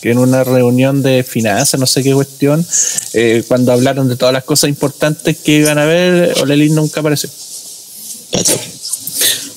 [0.00, 2.66] que en una reunión de finanzas, no sé qué cuestión,
[3.12, 7.28] eh, cuando hablaron de todas las cosas importantes que iban a ver, Olelín nunca apareció.
[8.32, 8.56] ¿Cachai?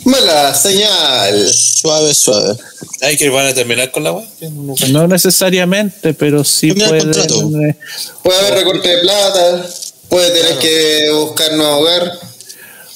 [0.06, 1.48] Mala señal.
[1.52, 2.56] Suave, suave.
[3.02, 4.16] Ay, que van a terminar con la.
[4.40, 4.50] Que
[4.90, 7.10] no- necesariamente, pero sí pueden.
[7.12, 7.76] eh,
[8.24, 9.66] Puede haber recorte de plata,
[10.10, 12.12] puede tener que buscar nuevo hogar.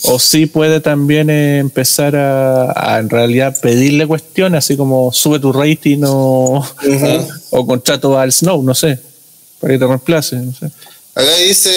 [0.03, 5.39] o sí puede también eh, empezar a, a, en realidad pedirle cuestiones, así como sube
[5.39, 6.65] tu rating o,
[7.49, 8.97] o contrato al Snow, no sé,
[9.59, 10.35] para que te reemplace.
[10.37, 10.69] No sé.
[11.19, 11.69] Acá dice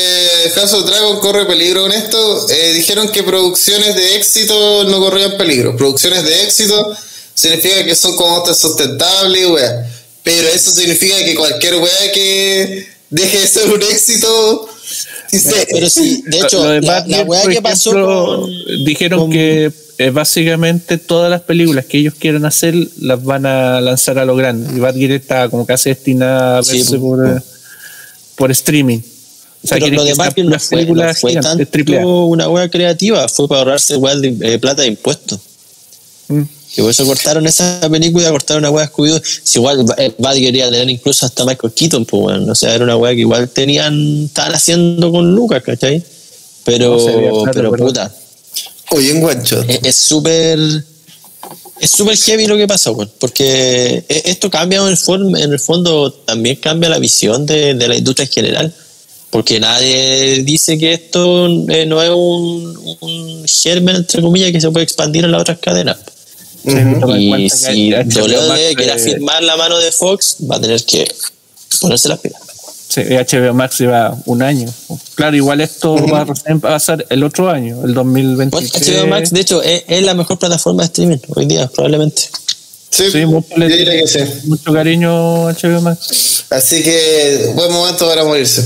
[0.55, 2.47] House of Dragon corre peligro con esto.
[2.51, 5.77] Eh, dijeron que producciones de éxito no corrían peligro.
[5.77, 6.95] Producciones de éxito
[7.35, 9.91] significa que son como sustentables, wea.
[10.23, 14.69] Pero eso significa que cualquier wea que deje de ser un éxito.
[15.29, 18.51] sí se- Pero sí, de hecho, Lo de la, Batman, la weá que pasó con.
[18.85, 23.81] dijeron con- que eh, básicamente todas las películas que ellos quieran hacer las van a
[23.81, 24.77] lanzar a lo grande.
[24.77, 27.01] Y Batgirl está como casi destinada a verse po.
[27.17, 27.41] por, eh,
[28.37, 29.01] por streaming.
[29.65, 32.49] O sea, pero lo que de sean Batman no fue, no películas fue tanto una
[32.49, 35.39] weá creativa, fue para ahorrarse weá de eh, plata de impuestos.
[36.29, 36.43] Mm.
[36.75, 40.71] Que por eso cortaron esa película, cortaron una weá scooby Si igual eh, Bad quería
[40.71, 42.49] tener incluso hasta Michael Keaton, pues weón.
[42.51, 46.03] O sea, era una weá que igual tenían, estaban haciendo con Lucas, ¿cachai?
[46.65, 47.05] Pero, No
[47.43, 48.15] claro, pero pero- puta,
[48.91, 49.63] Oye, en guancho.
[49.69, 50.59] es súper
[51.81, 55.59] es súper heavy lo que pasa, porque e- esto cambia en el, form- en el
[55.59, 58.75] fondo, también cambia la visión de, de la industria en general,
[59.33, 64.71] porque nadie dice que esto eh, no es un, un germen, entre comillas, que se
[64.71, 65.97] puede expandir en las otras cadenas.
[66.65, 71.11] Y si HBO WWE firmar la mano de Fox, va a tener que
[71.81, 72.43] ponerse las pilas.
[72.89, 74.69] Sí, HBO Max lleva un año.
[75.15, 78.87] Claro, igual esto va a pasar el otro año, el Bueno, 2023.
[78.87, 82.25] HBO Max, de hecho, es, es la mejor plataforma de streaming hoy día, probablemente.
[82.93, 84.19] Sí, Sí, mucho, yo le diría que sí.
[84.45, 86.45] mucho cariño a HBO Max.
[86.51, 88.63] Así que buen momento para morirse.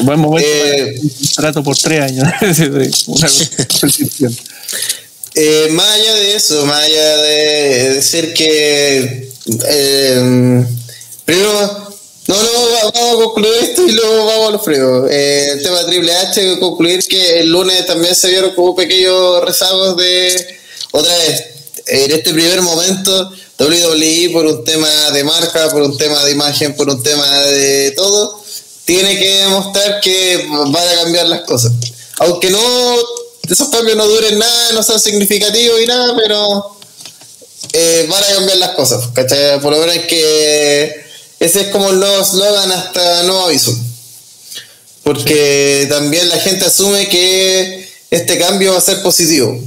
[0.00, 2.26] Buen momento Eh, para un contrato por tres años.
[2.56, 4.30] Sí, sí, una.
[5.34, 9.30] Eh, más allá de eso, más allá de decir que.
[9.68, 10.64] eh,
[11.24, 11.88] primero,
[12.26, 15.08] no, no, va- vamos a concluir esto y luego vamos a los fríos.
[15.10, 19.44] Eh, el tema de Triple H, concluir que el lunes también se vieron como pequeños
[19.44, 20.58] rezagos de.
[20.90, 21.44] Otra vez,
[21.86, 26.76] en este primer momento, WWE, por un tema de marca, por un tema de imagen,
[26.76, 28.40] por un tema de todo,
[28.84, 31.72] tiene que demostrar que van a cambiar las cosas.
[32.20, 32.60] Aunque no,
[33.50, 36.78] esos cambios no duren nada, no sean significativos y nada, pero
[37.72, 39.60] eh, van a cambiar las cosas, ¿cachai?
[39.60, 41.08] Por lo menos hay que.
[41.40, 43.76] Ese es como el nuevo slogan hasta nuevo aviso.
[45.02, 49.58] Porque también la gente asume que este cambio va a ser positivo.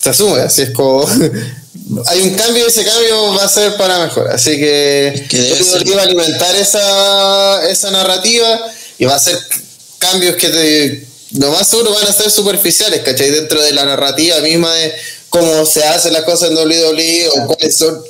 [0.00, 1.06] Se asume, así es como.
[2.06, 4.28] hay un cambio y ese cambio va a ser para mejor.
[4.30, 5.26] Así que.
[5.28, 5.84] que debe yo creo ser.
[5.84, 8.60] que va a alimentar esa, esa narrativa
[8.98, 9.38] y va a ser
[9.98, 11.06] cambios que te,
[11.38, 13.30] lo más seguro van a ser superficiales, ¿cachai?
[13.30, 14.92] Dentro de la narrativa misma de
[15.30, 18.02] cómo se hacen las cosas en WWE o cuáles son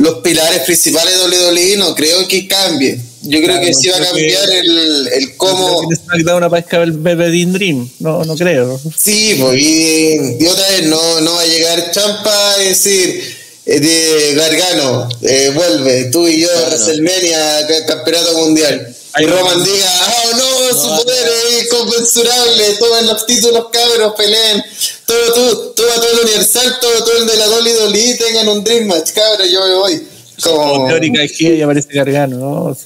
[0.00, 2.98] los pilares principales de WWE, no creo que cambie.
[3.22, 5.66] Yo creo Claro, que sí va a creo que- cambiar el, el No cómo...
[5.66, 7.88] creo que en SmackDown aparezca el bebé Dean Dream.
[7.98, 8.80] No, no creo.
[8.96, 13.22] Sí, pues, y, y otra vez no, no va a llegar Champa a decir
[13.66, 16.66] eh, de Gargano, eh, vuelve, tú y yo, Claro.
[16.70, 18.96] WrestleMania, ca- campeonato mundial.
[19.18, 19.26] Y.
[19.26, 19.90] Roman diga,
[20.24, 24.62] oh no, su poder es inconmensurable, tomen los títulos cabros, peleen,
[25.04, 28.86] todo tú, toma todo el universal, todo, todo el de la WWE, tengan un Dream
[28.86, 30.06] Match, cabros, yo me voy.
[30.42, 32.76] Como teórica G y aparece Gargano, ¿no?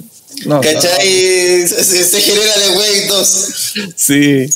[0.46, 1.06] No, ¿cachai?
[1.68, 3.28] Se, se- se genera de Wave 2.
[3.96, 4.46] Sí.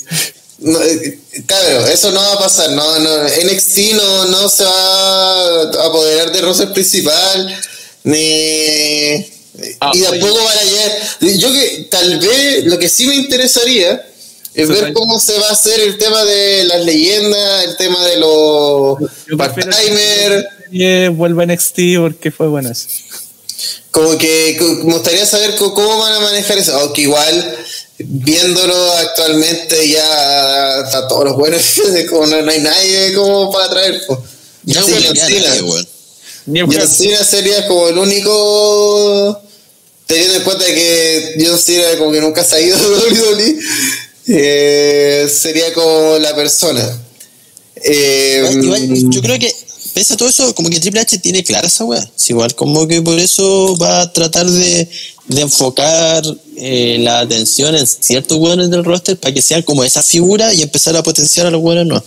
[0.59, 2.71] No, eh, claro, eso no va a pasar.
[2.71, 7.61] No, no, NXT no, no se va a apoderar del roster principal,
[8.03, 9.38] ni.
[9.81, 10.21] Ah, y oye.
[10.21, 10.93] tampoco van a llegar.
[11.39, 14.05] Yo que tal vez lo que sí me interesaría
[14.55, 18.17] es ver cómo se va a hacer el tema de las leyendas, el tema de
[18.19, 18.99] los
[19.37, 20.49] part-timer.
[21.13, 22.89] vuelva a NXT porque fue bueno eso.
[23.91, 26.79] Como que me gustaría saber cómo van a manejar eso.
[26.79, 27.57] Aunque igual
[27.99, 31.63] viéndolo actualmente ya está todos los buenos,
[32.11, 34.03] como no, no hay nadie como para traer.
[34.07, 34.23] po.
[34.65, 35.53] Ya, Sí, John ya Cena.
[35.53, 36.89] hablar.
[36.89, 39.41] Cena sería como el único,
[40.09, 43.59] teniendo en cuenta que John Cena como que nunca se ha ido de WWE,
[44.27, 47.01] eh, sería como la persona.
[47.85, 49.55] Eh, Igual, yo creo que,
[49.95, 52.11] pese a todo eso, como que Triple H tiene clara esa weá.
[52.17, 54.89] Es igual, como que por eso va a tratar de,
[55.29, 56.25] de enfocar
[56.57, 60.63] eh, la atención en ciertos weones del roster para que sean como esa figura y
[60.63, 62.03] empezar a potenciar a los weones no.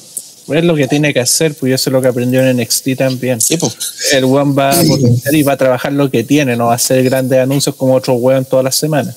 [0.47, 3.39] Es lo que tiene que hacer, pues eso es lo que aprendió en NXT también.
[3.39, 3.75] Sí, pues.
[4.11, 6.75] El weón va a potenciar y va a trabajar lo que tiene, no va a
[6.75, 9.15] hacer grandes anuncios como otros weón todas las semanas.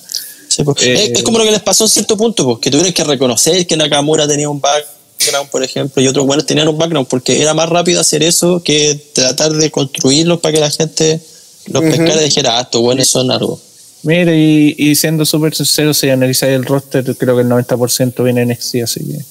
[0.48, 0.82] Sí, pues.
[0.82, 3.04] Eh, es, es como lo que les pasó en cierto punto, pues, que tuvieron que
[3.04, 7.40] reconocer que Nakamura tenía un background, por ejemplo, y otros buenos tenían un background, porque
[7.40, 11.20] era más rápido hacer eso que tratar de construirlos para que la gente
[11.66, 13.60] los pescara y dijera, ah, estos buenos son algo.
[14.02, 18.42] Mire, y, y siendo súper sincero, si analizáis el roster, creo que el 90% viene
[18.42, 19.24] en NXT, así que.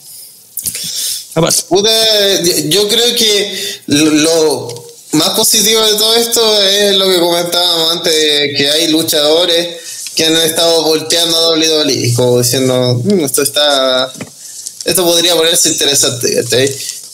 [2.69, 8.13] Yo- creo que lo, más positivo de todo esto es lo que comentábamos antes,
[8.57, 9.67] que hay luchadores
[10.15, 14.11] que han estado volteando a WWE, como diciendo, "Mm, esto está,
[14.85, 16.43] esto podría ponerse interesante.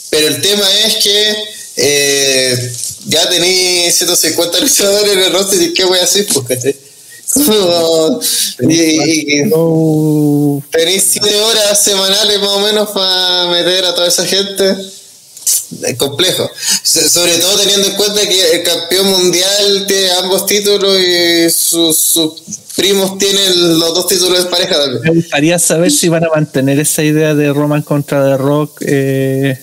[0.10, 1.36] Pero el tema es que
[1.82, 2.72] eh,
[3.06, 6.76] ya tenéis 150 luchadores en el roster y qué voy a hacer, pues, ¿cachai?
[10.72, 14.76] Tenéis 7 horas semanales más o menos para meter a toda esa gente.
[15.84, 16.50] Es complejo.
[16.84, 21.98] So- Sobre todo teniendo en cuenta que el campeón mundial tiene ambos títulos y sus,
[21.98, 22.34] sus
[22.76, 25.02] primos tienen los dos títulos de pareja también.
[25.04, 29.58] me gustaría saber si van a mantener esa idea de Roman contra The Rock eh,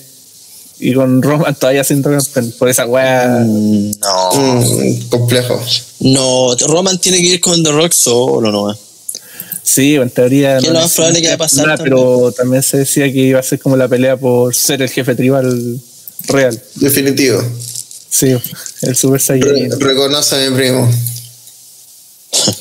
[0.79, 2.53] y con Roman todavía siendo campeón.
[2.57, 3.43] Por esa weá.
[3.45, 4.31] mm, no.
[4.33, 5.61] Mm, complejo.
[5.99, 8.77] No, Roman tiene que ir con The Rock solo, ¿no?
[9.63, 10.57] Sí, en teoría.
[10.59, 11.95] ¿Qué es lo más probable que va a pasar nada, también?
[11.97, 15.13] pero también se decía que iba a ser como la pelea por ser el jefe
[15.15, 15.79] tribal
[16.27, 16.61] real.
[16.75, 17.41] Definitivo.
[18.09, 18.35] Sí,
[18.83, 19.79] el Super Re- Saiyan.
[19.79, 20.89] reconoce a mi primo.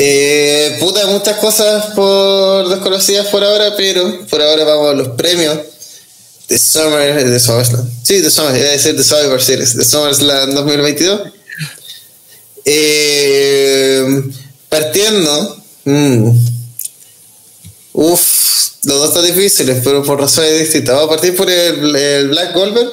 [0.00, 5.58] Eh, puta, muchas cosas por desconocidas por ahora, pero por ahora vamos a los premios
[6.48, 7.90] de Summer, de SummerSlam.
[8.02, 11.20] Sí, de Summer, iba a decir de Survivor Series, de SummerSlam 2022.
[12.64, 14.22] Eh,
[14.68, 16.30] partiendo, mm,
[17.92, 20.94] uff, los dos están difíciles, pero por razones distintas.
[20.94, 22.90] Vamos a partir por el, el Black Goldberg.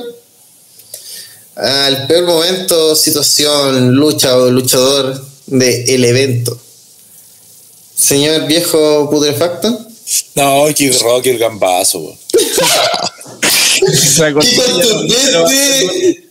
[1.55, 6.59] Al peor momento, situación, lucha o luchador del evento.
[7.95, 9.85] Señor viejo putrefacto.
[10.35, 12.17] No, que Rock el gambazo,
[13.79, 16.23] ¡Qué contundente!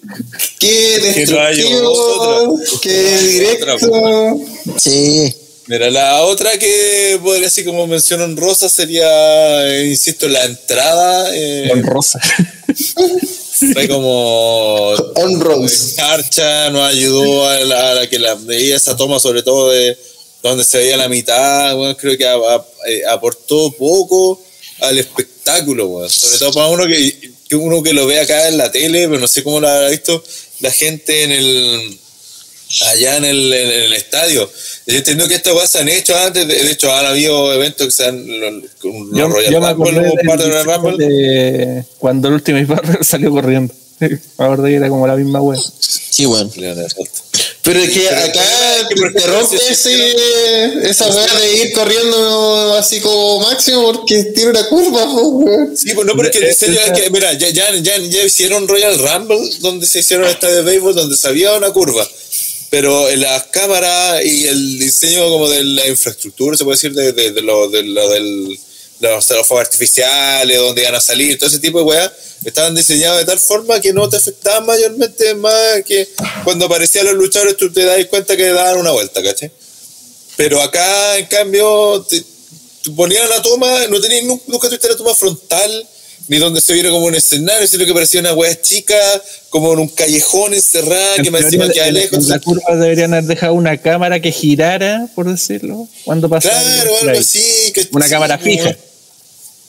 [0.58, 2.58] ¡Qué destructivo!
[2.82, 4.38] ¡Qué directo!
[4.78, 5.34] Sí.
[5.66, 11.30] Mira, la otra que podría así como menciono en rosa sería, eh, insisto, la entrada.
[11.34, 12.20] eh, Con rosa.
[13.72, 15.98] fue como On Rose.
[16.02, 19.96] Archa nos ayudó a la, a la que la veía esa toma, sobre todo de
[20.42, 24.42] donde se veía la mitad, bueno, creo que a- a- eh, aportó poco
[24.80, 25.33] al espectáculo,
[25.86, 26.08] bueno.
[26.08, 29.20] sobre todo para uno que, que uno que lo ve acá en la tele, pero
[29.20, 30.22] no sé cómo lo habrá visto
[30.60, 31.98] la gente en el
[32.82, 34.50] allá en el, en el estadio.
[34.86, 37.86] Yo entiendo que estas cosas se han hecho antes, de, de hecho han habido eventos
[37.86, 38.26] que se han
[38.82, 43.74] Yo, yo me acordé hubo un par de de cuando el Ultimate Barber salió corriendo.
[44.36, 45.60] Que era como la misma wea.
[45.78, 46.50] Sí, bueno.
[47.62, 53.40] Pero es que Pero acá te rompe ese, esa weá de ir corriendo así como
[53.40, 55.06] máximo porque tiene una curva.
[55.74, 58.98] Sí, pues no, porque el diseño es que, mira, ya, ya, ya, ya hicieron Royal
[58.98, 62.06] Rumble, donde se hicieron estadio de béisbol, donde se había una curva.
[62.70, 67.12] Pero en las cámaras y el diseño como de la infraestructura, se puede decir, de,
[67.12, 68.58] de, de lo, de lo del de
[69.00, 72.10] los, fuegos artificiales, donde iban a salir, todo ese tipo de weas,
[72.44, 76.08] estaban diseñados de tal forma que no te afectaban mayormente más que
[76.44, 79.50] cuando aparecían los luchadores tú te das cuenta que daban una vuelta, ¿cachai?
[80.36, 82.20] Pero acá, en cambio, te,
[82.82, 85.88] te ponían la toma, no tenías nunca tuviste la toma frontal,
[86.28, 88.96] ni donde se viera como un escenario, sino que parecía una wea chica,
[89.50, 92.26] como en un callejón encerrada, que me encima queda lejos.
[92.28, 96.58] la curva deberían haber dejado una cámara que girara, por decirlo, cuando pasaba.
[96.60, 97.72] Claro, algo así.
[97.72, 98.76] que- Una sí, cámara como- fija.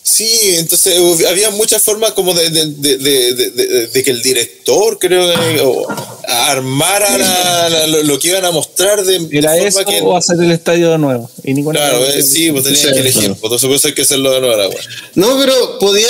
[0.07, 2.67] Sí, entonces uh, había muchas formas como de, de,
[2.97, 5.87] de, de, que el director, creo que, o
[6.27, 10.01] armara la- la- lo, lo que iban a mostrar de, de Era forma eso que-
[10.01, 11.29] o hacer el estadio de nuevo.
[11.43, 13.21] Y ninguna Claro, eh, sí, pues tenían que elegir.
[13.29, 14.79] Pues, entonces por eso hay que hacerlo de nuevo, la weá.
[15.15, 16.07] No, pero podía,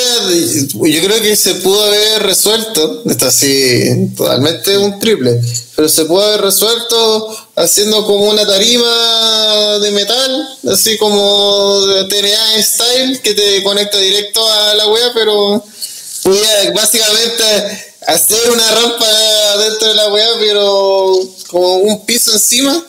[0.74, 5.40] yo creo que se pudo haber resuelto, está así, totalmente un triple,
[5.76, 12.64] pero se pudo haber resuelto haciendo como una tarima de metal, así como de TNA
[12.64, 15.64] style, que te conecta directo a la wea, pero
[16.24, 17.44] podía básicamente
[18.08, 22.85] hacer una rampa dentro de la wea, pero como un piso encima.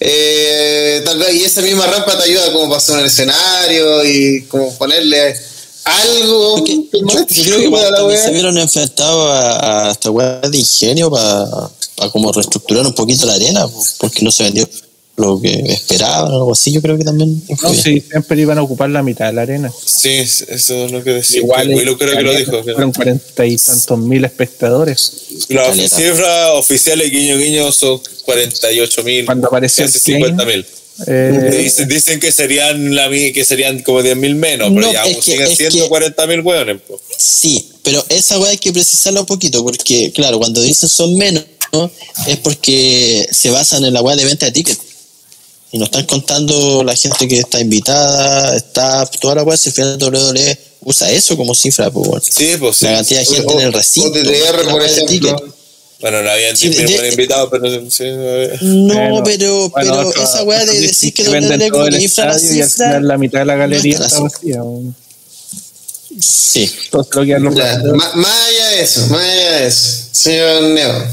[0.00, 4.42] Eh, tal vez, y esa misma rampa te ayuda como para hacer un escenario y
[4.46, 5.36] como ponerle
[5.84, 6.64] algo.
[6.66, 11.60] Yo creo que se vieron enfrentados a, a esta weá de ingenio para
[12.10, 14.68] como reestructurar un poquito la arena, po, porque no se vendió
[15.16, 16.72] lo que esperaban o algo así.
[16.72, 19.70] Yo creo que también No, sí, siempre iban a ocupar la mitad de la arena.
[19.84, 21.38] Sí, eso es lo que decía.
[21.40, 22.64] Igual yo creo que lo dijo.
[22.64, 25.12] que- Fueron cuarenta y tantos mil espectadores.
[25.48, 25.96] Las Caleta.
[25.96, 30.66] cifras oficiales guiño guiño son 48 mil, Cuando apareció casi el 50 mil.
[31.06, 35.04] Eh, Dicen, dicen que serían la que serían como 10 mil menos, pero No, ya
[35.06, 36.80] es que- siguen es siendo que- 40 mil hueones.
[36.86, 37.00] po.
[37.18, 41.44] Sí, pero esa weá hay que precisarla un poquito, porque claro, cuando dicen son menos,
[41.72, 41.90] ¿no?
[42.26, 44.78] es porque se basan en la weá de venta de tickets.
[45.72, 49.74] Y no están contando la gente que está invitada, está toda la weá, si al
[49.74, 52.22] final WWE usa eso como cifra, pues bueno.
[52.28, 52.84] Sí, pues sí.
[52.84, 54.08] La cantidad de gente O- en el recinto.
[54.10, 55.06] o TTR, por ejemplo.
[55.06, 55.36] ticket.
[56.00, 58.04] Bueno, no habían Sí, 10 mil de- buenos invitados, pero sí.
[58.60, 61.96] No, Bueno, pero, bueno, pero otro- esa weá de decir que WWE todo como el
[61.96, 63.00] que infla la cifra.
[63.00, 64.60] la mitad de la galería no está está vacía.
[66.20, 69.98] Sí, Entonces lo que han Ya, ma- más allá de eso, más allá de eso,
[70.12, 71.06] señor Neo,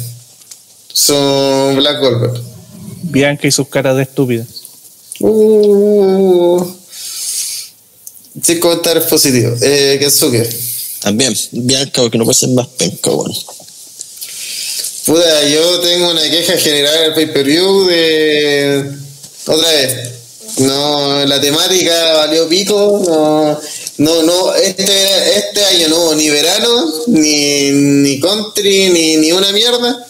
[0.92, 1.14] su
[1.78, 2.42] Black Goldberg.
[3.10, 4.46] Bianca y sus caras de estúpida.
[5.20, 6.66] Uh,
[8.42, 9.62] sin comentarios positivos.
[9.62, 10.48] Eh, Kensuke.
[11.02, 11.36] también.
[11.52, 13.36] Bianca, porque no puede ser más penca, bueno.
[15.06, 18.92] Puta, yo tengo una queja general al pay-per-view de.
[19.48, 20.10] Otra vez.
[20.58, 23.02] No, la temática valió pico.
[23.08, 23.60] No,
[23.98, 29.52] no, no este, este año no hubo ni verano, ni, ni country, ni, ni una
[29.52, 30.06] mierda.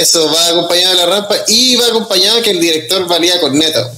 [0.00, 3.92] Eso va acompañado de la rampa y va acompañado que el director valía corneta.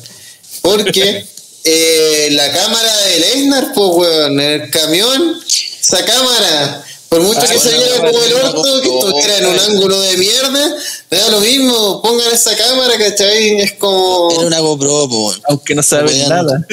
[0.63, 1.25] Porque
[1.65, 5.41] eh, la cámara de Lesnar, pues, weón, en el camión,
[5.81, 9.59] esa cámara, por mucho Ah, que se viera como el orto, que estuviera en un
[9.59, 10.77] ángulo de mierda,
[11.11, 13.61] me da lo mismo, pongan esa cámara, ¿cachai?
[13.61, 14.31] Es como.
[14.33, 15.41] Era una GoPro, pues.
[15.49, 16.67] Aunque no saben podían- nada.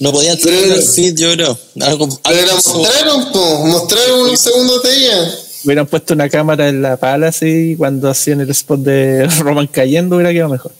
[0.00, 1.56] No podían Pero- tener el feed, yo creo.
[1.80, 5.38] Algo, Pero algo la mostraron, pues, mostraron unos segundos de ella.
[5.64, 10.16] Hubieran puesto una cámara en la pala así cuando hacían el spot de Roman cayendo
[10.16, 10.72] hubiera quedado mejor.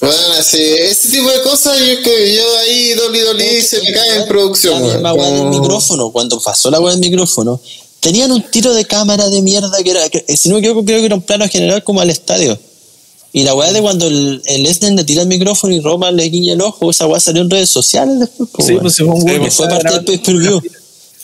[0.00, 4.16] Bueno, sí, ese tipo de cosas yo que yo ahí dolí dolí se me cae
[4.16, 7.60] en producción, La misma weá del micrófono, cuando pasó la weá del micrófono,
[8.00, 10.98] tenían un tiro de cámara de mierda que era, que, si no me equivoco, creo
[10.98, 12.58] que era un plano general como al estadio.
[13.32, 16.24] Y la weá de cuando el, el Lesnar le tira el micrófono y Roman le
[16.24, 18.48] guiña el ojo, esa weá salió en redes sociales después.
[18.50, 20.62] po, Sí, pues, si fue un que fue parte del pay-per-view.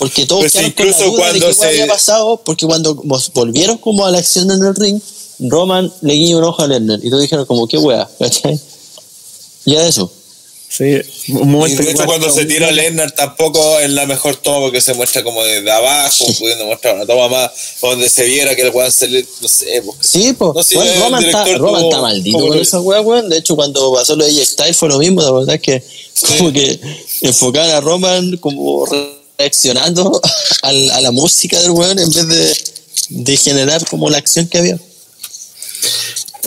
[0.00, 2.40] Porque todos Pues quedaron con la incluso duda de cuando qué weá se- había pasado,
[2.42, 2.94] porque cuando
[3.34, 4.98] volvieron como a la acción en el ring,
[5.40, 6.98] Roman le guiña un ojo a Lesnar.
[7.02, 8.58] Y todos dijeron como, qué weá, ¿cachai?
[9.66, 10.10] Ya eso.
[10.72, 10.84] Sí,
[11.34, 14.80] un Y de hecho, cuando cuando- se tira Lennart tampoco es la mejor toma porque
[14.80, 17.50] se muestra como desde abajo, pudiendo mostrar una toma más
[17.82, 19.26] donde se viera que el weón se le.
[19.42, 20.54] No sé, pues, Sí, pues.
[20.54, 23.28] No, sí, bueno, Roman, está, Roman está maldito con esa weá, weón.
[23.28, 25.82] De hecho, cuando pasó lo de AJ Styles fue lo mismo, la verdad es que
[26.38, 26.80] como que
[27.22, 28.86] enfocaban a Roman como
[29.40, 30.20] reaccionando
[30.62, 32.56] a la música del weón en vez de,
[33.24, 34.78] de generar como la acción que había.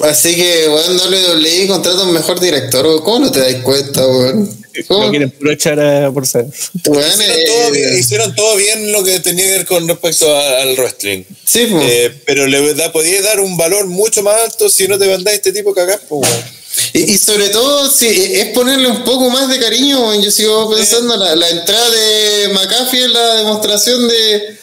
[0.03, 3.03] Así que, weón, WWE contrata un mejor director, weón.
[3.03, 4.63] ¿Cómo no te das cuenta, weón?
[4.87, 5.03] ¿Cómo?
[5.05, 6.47] lo quieren puro echar a- por ser.
[6.47, 10.61] Hicieron, eh, todo bien, hicieron todo bien lo que tenía que ver con respecto a-
[10.61, 11.23] al wrestling.
[11.45, 11.85] Sí, pues.
[11.87, 15.37] Eh, pero le da, podía dar un valor mucho más alto si no te mandáis
[15.37, 16.43] este tipo cagar, pues, weón.
[16.93, 20.13] Y, y sobre todo, sí, es ponerle un poco más de cariño.
[20.21, 24.57] Yo sigo pensando, la, la entrada de McAfee es la demostración de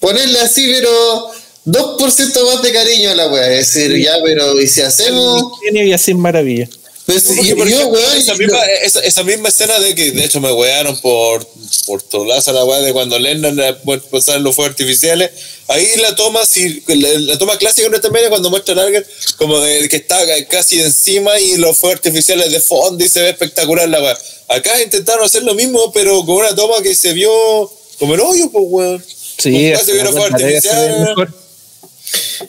[0.00, 1.30] ponerle así, pero
[1.66, 3.52] 2% más de cariño a la weá.
[3.52, 5.44] Es decir, ya, pero ¿y si hacemos?
[5.64, 6.68] Genio y así en maravilla.
[7.06, 10.40] Pues, yo, ejemplo, weón, esa, yo- misma, esa, esa misma escena de que de hecho
[10.40, 11.46] me wearon por,
[11.86, 13.56] por tolaza la weá de cuando Lennon
[14.10, 15.30] pasar los fuegos artificiales.
[15.68, 19.06] Ahí la toma, si, la, la toma clásica en esta media cuando muestran a alguien
[19.36, 20.18] como de que está
[20.48, 24.18] casi encima y los fuegos artificiales de fondo y se ve espectacular la weá.
[24.48, 27.30] Acá intentaron hacer lo mismo, pero con una toma que se vio
[28.00, 29.04] como el hoyo, pues weón.
[29.38, 31.08] Sí, casi vieron la fuegos se artificiales.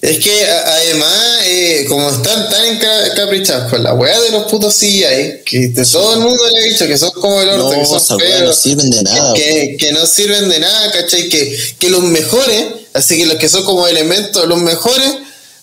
[0.02, 1.14] Es que a- además,
[1.46, 6.14] eh, como están tan encaprichados con la weá de los putos CGI, que de todo
[6.16, 8.20] el mundo le ha dicho que son como el orto, No, que son weas no
[8.20, 9.34] feos, sirven de nada.
[9.34, 11.30] que, que no sirven de nada, ¿cachai?
[11.30, 15.10] Que, que los mejores, así que los que son como elementos, los mejores,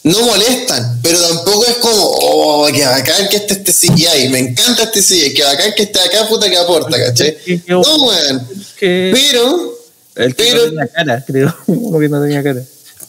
[0.04, 4.82] no molestan, pero tampoco es como, oh, que bacán que este, este CGI, me encanta
[4.82, 7.36] este CGI, que bacán que esté acá, puta que aporta, ¿cachai?
[7.66, 8.48] No, weón.
[8.78, 9.78] Pero,
[10.16, 11.56] el que pero- no tenía cara, creo.
[11.66, 12.62] Uno que no tenía cara.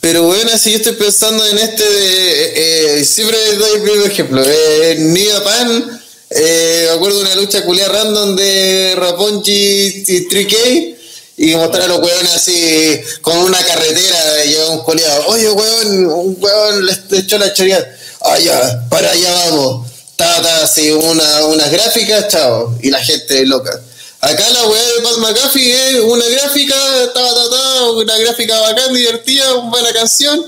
[0.05, 4.43] Pero bueno, así yo estoy pensando en este de, eh, siempre doy el mismo ejemplo,
[4.45, 10.95] eh, New Japan, eh, me acuerdo de una lucha culia random de Raponchi y 3K,
[11.37, 15.25] y mostrar a los hueones así con una carretera y un coleado.
[15.25, 17.97] Oye, hueón, un hueón le echó la choría.
[18.21, 19.87] Ah, ya, para allá vamos.
[20.17, 22.77] Ta, ta, así, una, unas gráficas, chao.
[22.83, 23.81] Y la gente loca.
[24.25, 26.75] Acá la weá de Pat McAfee es una gráfica,
[27.13, 30.43] ta, ta, ta, una gráfica bacán, divertida, una buena canción.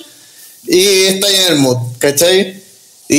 [0.66, 2.64] Y está ahí en el mood, ¿cachai?
[3.10, 3.16] Y,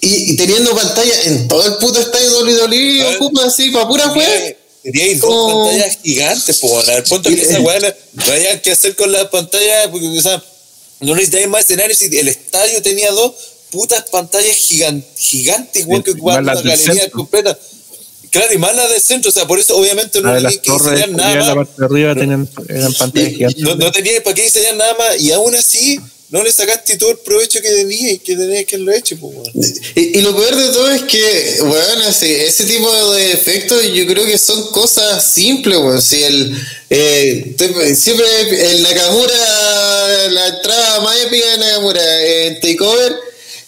[0.00, 3.14] y, y teniendo pantalla en todo el puto estadio WWE, Ah.
[3.16, 4.56] ocupa así, para pura weá.
[4.82, 5.66] Teníais dos Oh.
[5.68, 7.78] pantallas gigantes, po, al punto que esa weá
[8.14, 10.42] no había que hacer con la pantalla, porque, o sea,
[11.00, 13.32] no necesitáis más escenarios y el estadio tenía dos
[13.70, 17.58] putas pantallas gigan- gigantes, weón, que ocupaban las del galería completa.
[18.30, 21.10] Claro, y más la del centro, o sea, por eso obviamente no tenía que diseñar
[21.10, 21.66] nada la más.
[21.66, 23.62] parte de arriba tenían, eran pantallas gigantes.
[23.62, 25.98] No, no tenía para qué diseñar nada más, y aún así
[26.30, 29.80] no le sacaste todo el provecho que tenía y que tenías que haberlo hecho, pues.
[29.96, 34.06] Y, y lo peor de todo es que, weón, ese, ese tipo de efectos yo
[34.06, 36.00] creo que son cosas simples, weón.
[36.00, 36.56] Si el,
[36.88, 37.56] eh,
[37.96, 38.26] siempre
[38.70, 43.16] el Nakamura, la entrada más épica de Nakamura en Takeover,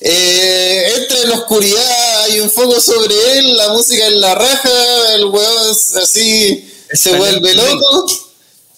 [0.04, 5.14] eh, entra en la oscuridad, hay un foco sobre él, la música en la raja,
[5.14, 5.70] el weón
[6.02, 8.06] así se vuelve loco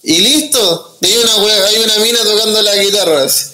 [0.02, 0.96] y listo.
[1.02, 3.24] Hay una, wea- hay una mina tocando la guitarra.
[3.24, 3.44] así.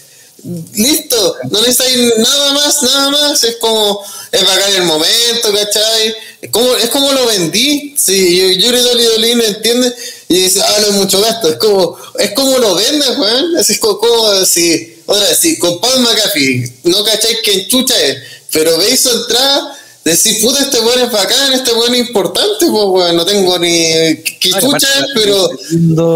[0.74, 3.44] Listo, no necesitáis nada más, nada más.
[3.44, 6.14] Es como, es bacán el momento, ¿cachai?
[6.40, 7.94] Es como, es como lo vendí.
[7.98, 9.94] Sí, yo, yo creo que Dolly Dolly me entiende
[10.28, 11.48] y dice, ah, no es mucho gasto.
[11.50, 13.56] Es como, es como lo vendes, weón.
[13.56, 17.94] Así es como, como si, otra vez, si con Paul McAfee, no cacháis quién chucha
[18.02, 18.18] es,
[18.52, 19.76] pero veis su entrada.
[20.02, 23.14] Decir, puta, este weón es bacán, este weón es importante, pues, weón.
[23.16, 25.50] No tengo ni qué Ah, chucha es, pero,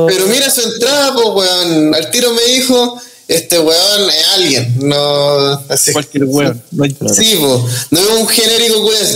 [0.08, 1.94] pero mira su entrada, pues, weón.
[1.94, 2.98] Al tiro me dijo,
[3.28, 5.50] este weón es alguien, no.
[5.68, 5.92] Así.
[5.92, 6.62] Cualquier weón.
[6.72, 7.68] No hay- Sí, po.
[7.90, 9.06] no es un genérico weón,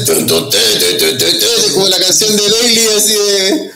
[1.74, 3.70] como la canción de Bailey, así de.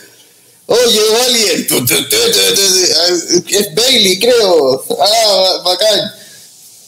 [1.67, 3.09] Tun, ah,
[3.49, 4.83] Es Bailey, creo.
[4.99, 6.11] Ah, bacán.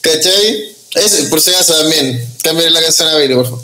[0.00, 0.76] ¿Cachai?
[0.94, 2.26] Ese, por si acaso también.
[2.42, 3.62] Cambien la canción a Bailey, por favor.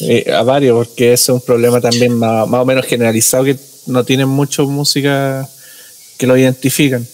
[0.00, 3.56] Eh, a varios, porque es un problema también más, más o menos generalizado que
[3.86, 5.48] no tienen mucho música
[6.18, 7.06] que lo identifican.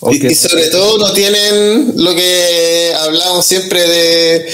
[0.00, 4.46] O Y, que- y sobre todo no tienen lo que hablamos siempre de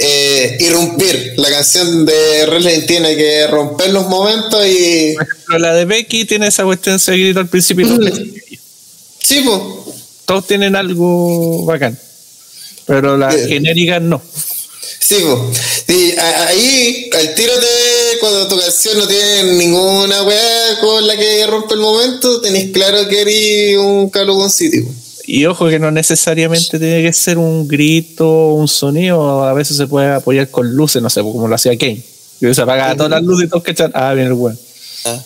[0.00, 1.34] eh, irrumpir.
[1.36, 5.14] La canción de Wrestling tiene que romper los momentos y.
[5.14, 7.86] por ejemplo, la de Becky tiene esa cuestión de grito al principio.
[9.22, 9.60] Sí, pues.
[10.24, 11.98] Todos tienen algo bacán.
[12.86, 13.48] Pero las Sí.
[13.48, 14.20] genéricas no.
[14.98, 15.16] Sí,
[15.86, 16.18] pues.
[16.18, 21.46] A- ahí, al tiro de cuando tu canción no tiene ninguna weá con la que
[21.46, 24.82] rompe el momento, tenés claro que eres un Calugón City.
[24.82, 24.90] po.
[25.32, 29.76] Y ojo que no necesariamente tiene que ser un grito o un sonido, a veces
[29.76, 32.02] se puede apoyar con luces, no sé, como lo hacía Kane.
[32.40, 34.58] Que se apagaba todas las luces y todos cachan, ah, viene el weón.
[35.04, 35.22] Ah.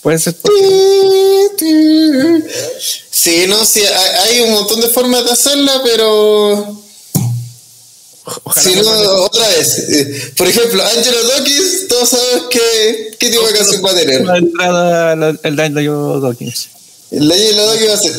[0.00, 0.36] Puede ser
[3.10, 6.80] Sí, no, sí, hay un montón de formas de hacerla, pero
[8.44, 9.78] Ojalá Si no, otra vez.
[9.90, 14.24] eh, Por ejemplo, Angelo Dawkins, todos sabemos qué, qué tipo de canción va a tener.
[14.24, 16.73] la entrada el Daño Dawkins.
[17.16, 18.12] La y la que va a hacer.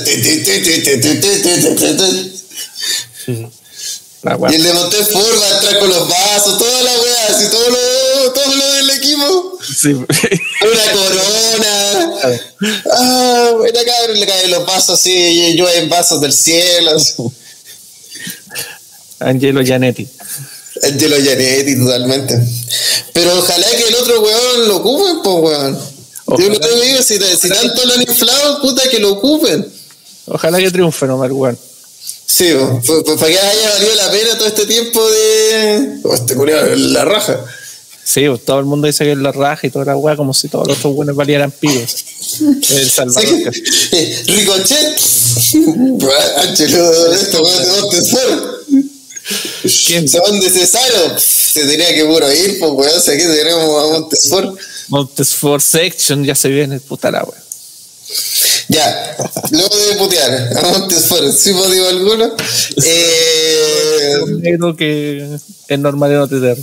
[4.49, 7.69] Y el de Montefort va a entrar con los vasos, toda la weá, así todo
[7.69, 9.59] lo, todo lo del equipo.
[9.83, 12.41] Una corona.
[12.91, 16.91] Ah, bueno, cabrón, le caen los vasos así, yo en vasos del cielo.
[19.19, 20.07] Angelo Gianetti.
[20.83, 22.40] Angelo Gianetti, totalmente.
[23.14, 25.94] Pero ojalá que el otro weón lo ocupen, pues weón.
[26.27, 26.49] Yo Ojalá.
[26.49, 29.65] no te digo, si, si tanto lo han inflado, puta que lo ocupen.
[30.27, 31.57] Ojalá que triunfe nomás, weón.
[32.25, 32.51] Sí,
[32.85, 35.99] pues, pues, para que haya valido la pena todo este tiempo de.
[36.03, 37.39] Oh, este culiao, la raja.
[38.03, 40.33] Sí, pues, todo el mundo dice que es la raja y toda la weá, como
[40.33, 42.05] si todos los otros buenos valieran pibes.
[42.71, 43.53] El Salvador.
[43.53, 44.13] Sí.
[44.27, 44.99] Ricochet.
[46.37, 48.65] Angelo, esto weón de Montesor.
[49.87, 50.05] ¿Quién?
[50.11, 51.19] Van de Cesaro.
[51.19, 52.97] Se tenía que puro ir, pues weón.
[52.97, 54.55] O sea, que tenemos a Montesor.
[54.89, 57.41] Montesfort Section ya se viene, puta la weá.
[58.67, 59.17] Ya,
[59.51, 62.35] luego de putear a Montesfort, ¿sí motivo alguno?
[62.83, 66.57] Eh, negro que es normal de no tener.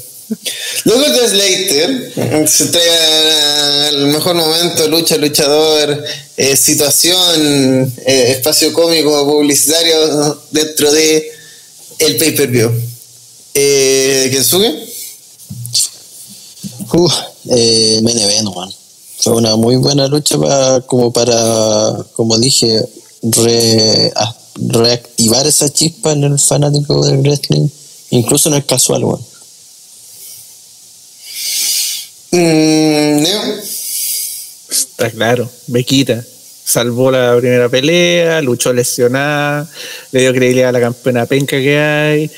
[0.85, 6.05] luego de Slater, se entrega al mejor momento, lucha, luchador,
[6.37, 11.31] eh, situación, eh, espacio cómico, publicitario dentro de
[11.99, 12.73] el pay-per-view.
[13.55, 14.93] Eh, ¿Kensuke?
[16.95, 17.15] Uf,
[17.51, 18.73] eh, main event, weón.
[19.19, 22.85] Fue una muy buena lucha para, como para, como dije,
[23.23, 27.69] re- a- reactivar esa chispa en el fanático del wrestling,
[28.11, 29.25] incluso en el casual, weón.
[32.33, 33.41] Mm, Neo.
[34.71, 35.51] Está claro.
[35.67, 36.25] Bequita.
[36.65, 39.69] Salvó la primera pelea, luchó lesionada,
[40.13, 42.31] le dio credibilidad a la campeona penca que hay.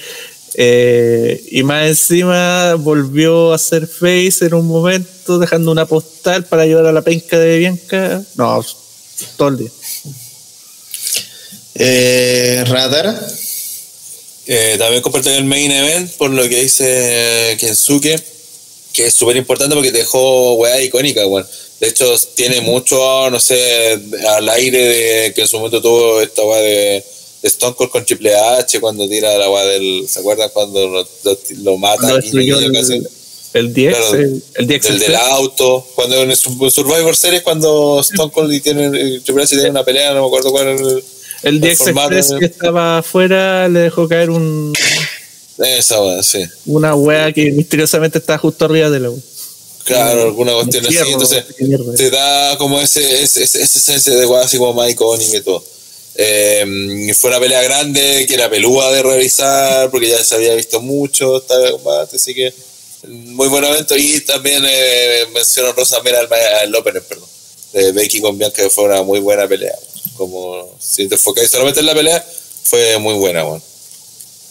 [0.56, 6.62] Eh, y más encima volvió a ser face en un momento, dejando una postal para
[6.62, 8.22] ayudar a la penca de Bianca.
[8.36, 8.64] No,
[9.36, 9.70] todo el día.
[11.74, 13.20] Eh, Ratara.
[14.46, 18.22] Eh, también comparto en el main event por lo que dice Kensuke,
[18.92, 21.46] que es súper importante porque dejó weá icónica, weón.
[21.80, 26.42] De hecho, tiene mucho, no sé, al aire de que en su momento tuvo esta
[26.44, 27.04] weá de
[27.48, 30.06] Stone Cold con Triple H cuando tira la weá del.
[30.08, 32.18] ¿Se acuerdan cuando lo, lo, lo mata?
[32.32, 32.74] Medio el,
[33.54, 38.86] el Claro, el, del, del auto, cuando en Survivor Series, cuando Stone Cold y tiene,
[39.00, 41.04] y Triple H tiene una pelea, no me acuerdo cuál era el,
[41.44, 42.36] el DX Express eh.
[42.40, 44.72] que estaba afuera le dejó caer un,
[45.58, 46.44] Esa weá, sí.
[46.66, 49.20] una wea que misteriosamente estaba justo arriba de la wea.
[49.84, 50.96] Claro, alguna cuestión así.
[51.12, 51.44] Entonces,
[51.96, 55.42] te da como ese, ese, ese- esa esencia de weá así como más icónica y
[55.42, 55.62] todo.
[56.16, 60.80] Eh, fue una pelea grande que era pelúa de revisar porque ya se había visto
[60.80, 62.52] mucho de combate, así que
[63.08, 63.96] muy buen evento.
[63.96, 66.20] Y también eh, menciono Rosa Mera
[66.62, 67.28] al, opener, perdón,
[67.72, 69.74] de Becky con Bianca, que fue una muy buena pelea.
[70.16, 72.24] Como si te enfocáis solamente en la pelea,
[72.62, 73.62] fue muy buena, weón.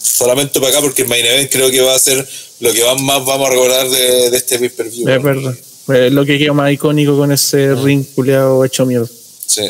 [0.02, 2.28] Solamente para acá porque el main event creo que va a ser
[2.60, 5.08] lo que más vamos a recordar de, de este pay-per-view.
[5.08, 5.54] Es verdad.
[5.88, 9.08] Es lo que quedó más icónico con ese ring culeado hecho mierda.
[9.46, 9.62] Sí.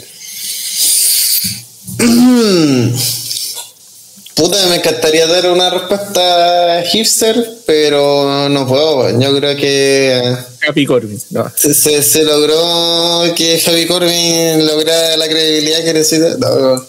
[4.34, 9.20] Puta, me encantaría dar una respuesta hipster, pero no puedo.
[9.20, 10.36] Yo creo que
[10.68, 11.20] Happy Corbin.
[11.31, 11.50] No.
[11.57, 16.36] se, se- logró que Javi Corbin lograra la credibilidad que necesita.
[16.39, 16.86] No, no.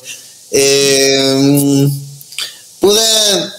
[0.52, 1.88] Eh,
[2.80, 3.54] puta,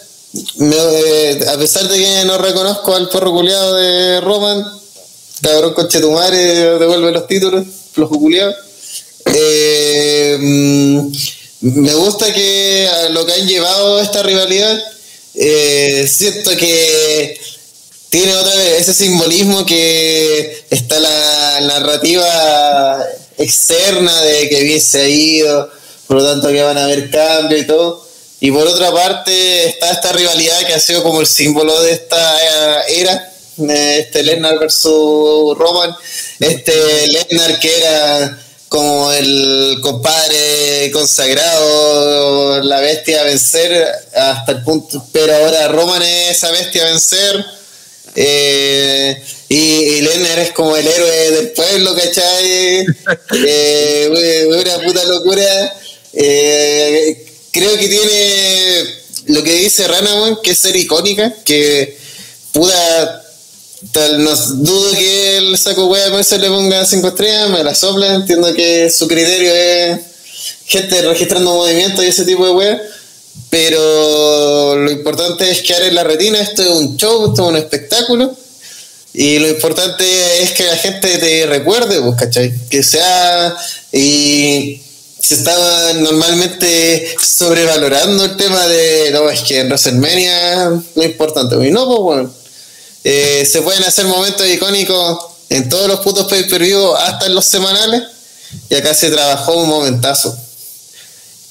[0.56, 4.64] me- eh, a pesar de que no reconozco al perro culiado de Roman,
[5.42, 6.38] cabrón coche tu madre,
[6.78, 8.52] devuelve los títulos, flojo culiado.
[9.26, 11.12] Eh, mm,
[11.60, 14.78] me gusta que a lo que han llevado esta rivalidad,
[15.34, 17.40] eh, siento que
[18.08, 23.04] tiene otra vez ese simbolismo que está la narrativa
[23.38, 25.70] externa de que bien se ido,
[26.06, 28.06] por lo tanto que van a haber cambios y todo.
[28.40, 32.84] Y por otra parte está esta rivalidad que ha sido como el símbolo de esta
[32.88, 35.94] era, este Lesnar versus Roman,
[36.38, 45.04] este Lesnar que era como el compadre consagrado, la bestia a vencer hasta el punto,
[45.12, 47.44] pero ahora Roman es esa bestia a vencer.
[48.18, 52.86] Eh, y, y es como el héroe del pueblo, ¿cachai?
[53.46, 55.76] Eh, una puta locura.
[56.12, 58.84] Eh, creo que tiene
[59.26, 61.96] lo que dice Ranaman, que es ser icónica, que
[62.52, 63.25] puta,
[64.18, 68.52] no dudo que el saco wea se le ponga 5 estrellas, me la sopla, entiendo
[68.54, 70.00] que su criterio es
[70.66, 72.82] gente registrando movimientos y ese tipo de wea.
[73.50, 77.56] Pero lo importante es quedar en la retina, esto es un show, esto es un
[77.56, 78.36] espectáculo.
[79.18, 82.52] Y lo importante es que la gente te recuerde, pues, ¿cachai?
[82.68, 83.56] Que sea.
[83.92, 84.82] Y
[85.18, 89.10] se está normalmente sobrevalorando el tema de.
[89.12, 91.56] No, es que en WrestleMania no es importante.
[91.66, 92.34] Y no, pues, bueno.
[93.08, 98.02] Eh, se pueden hacer momentos icónicos en todos los putos pay-per-view, hasta en los semanales.
[98.68, 100.36] Y acá se trabajó un momentazo.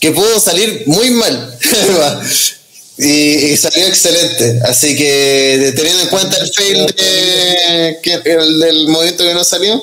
[0.02, 1.58] Que pudo salir muy mal.
[2.98, 4.60] y, salió excelente.
[4.66, 9.82] Así que teniendo en cuenta el fail de, el del movimiento que no salió,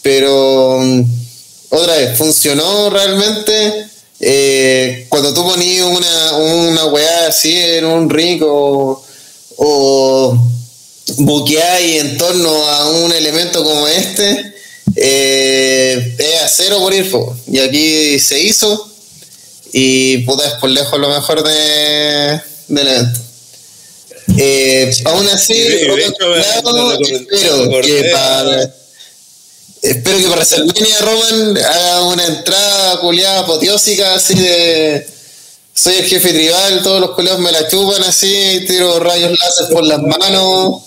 [0.00, 1.02] pero mm,
[1.68, 3.88] otra vez, funcionó realmente.
[4.20, 9.04] Eh, cuando tú ponías una, una weá así en un ring o
[11.18, 14.54] buqueáis en torno a un elemento como este,
[14.96, 17.10] eh, es a cero por ir.
[17.10, 17.36] po.
[17.50, 18.90] Y aquí se hizo
[19.72, 23.20] y puta es por lejos lo mejor de, del evento.
[24.38, 25.96] Eh, aún así, espero
[27.82, 28.74] que para
[29.82, 35.06] espero que para WrestleMania Roman haga una entrada culiada apoteósica así de
[35.74, 39.84] soy el jefe tribal, todos los culiados me la chupan así, tiro rayos láser por
[39.84, 40.83] las manos,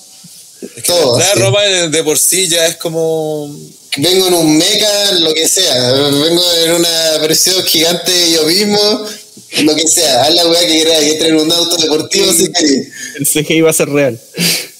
[0.86, 1.20] todo.
[1.20, 1.40] La así.
[1.40, 3.50] ropa de, de por sí ya es como.
[3.98, 9.08] vengo en un mecha, lo que sea, vengo en una versión gigante de yo mismo
[9.64, 12.88] lo que sea, haz la weá que quieras, entra en un auto deportivo si querés.
[13.16, 14.20] El CGI va a ser real.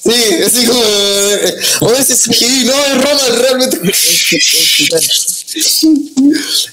[0.08, 0.80] Sí, así como,
[1.82, 3.78] o ese CGI, no, es Roman, realmente.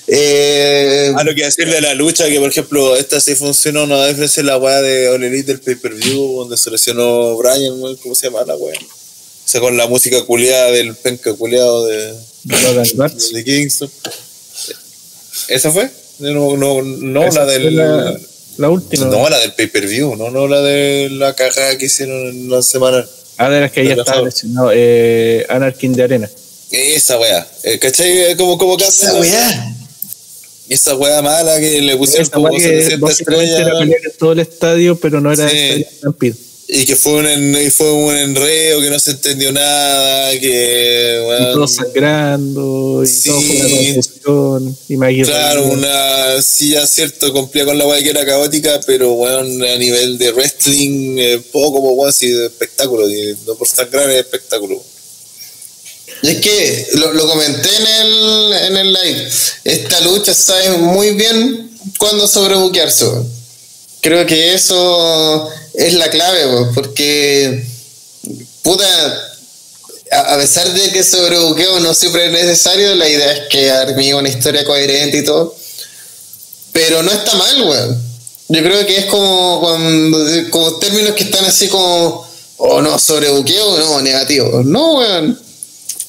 [0.06, 3.96] eh, Ah, lo que decir de la lucha, que por ejemplo, esta sí funcionó una
[4.06, 8.14] vez veces la weá de All Elite del pay-per-view, donde se lesionó Brian, weón, ¿cómo
[8.14, 8.78] se llama la weá?
[8.78, 12.14] O sea, con la música culiada del penca culiado de,
[13.32, 13.90] de Kingston.
[15.48, 15.90] ¿Esa fue?
[16.20, 17.76] No, no, no la del.
[17.76, 18.16] La,
[18.58, 19.06] la última.
[19.06, 23.04] No, la del pay-per-view, no, no la de la caja que hicieron en la semana.
[23.36, 24.70] Ah, de las que ya de la estaba lesionado.
[24.74, 26.30] Eh, Anarchy de Arena.
[26.70, 28.36] Esa weá, eh, ¿cachai?
[28.36, 29.70] Como, como que esa weá.
[30.68, 33.78] Esa weá mala que le pusieron Esa como weá que 700 básicamente era estrellas.
[33.80, 35.56] pelear en todo el estadio, pero no era Sí.
[35.56, 36.34] estadio Stampede.
[36.76, 41.20] Y que fue un, en- y fue un enredo, que no se entendió nada, que.
[41.40, 43.28] Y todos sangrando, y Sí.
[43.28, 44.78] todo fue una confusión.
[44.88, 45.78] Y Maggie Claro, Ryan.
[45.78, 50.18] una sí, ya cierto, cumplía con la weá que era caótica, pero weón, a nivel
[50.18, 54.82] de wrestling, eh, poco, como weón, sí, de espectáculo, y no por sangrar es espectáculo.
[56.22, 59.28] Y es que lo, lo comenté en el, en el live.
[59.62, 63.06] Esta lucha sabe muy bien cuándo sobrebuquearse.
[64.00, 67.64] Creo que eso es la clave, weón, porque
[68.62, 68.86] puta,
[70.10, 74.28] a, pesar de que sobrebuqueo no siempre es necesario, la idea es que arme una
[74.28, 75.54] historia coherente y todo.
[76.72, 78.02] Pero no está mal, weón.
[78.48, 80.18] Yo creo que es como, cuando,
[80.50, 84.62] como términos que están así como, o no, sobrebuqueo, no, negativo.
[84.64, 85.40] No, weón.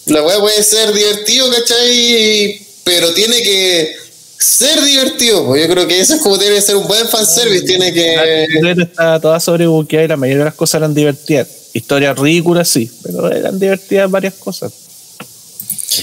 [0.07, 2.61] La weá puede ser divertido, ¿cachai?
[2.83, 3.95] Pero tiene que
[4.37, 5.45] ser divertido.
[5.45, 5.61] pues.
[5.67, 7.65] Yo creo que eso es como debe ser un buen fanservice.
[7.65, 8.15] Tiene que.
[8.15, 8.23] La
[8.61, 11.47] pelea estaba toda sobrebuqueada y la mayoría de las cosas eran divertidas.
[11.73, 14.71] Historias ridículas, sí, pero eran divertidas varias cosas.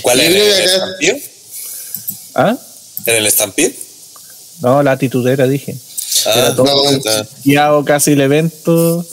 [0.03, 0.33] ¿Cuál Yo era?
[0.33, 1.33] creo ¿En que el acá- Stampede?
[2.35, 2.57] ¿Ah?
[3.07, 3.77] ¿En el Stampede?
[4.61, 5.77] No, la titudera, dije.
[6.27, 7.27] Ah, Era todo no, está.
[7.85, 9.05] casi el evento.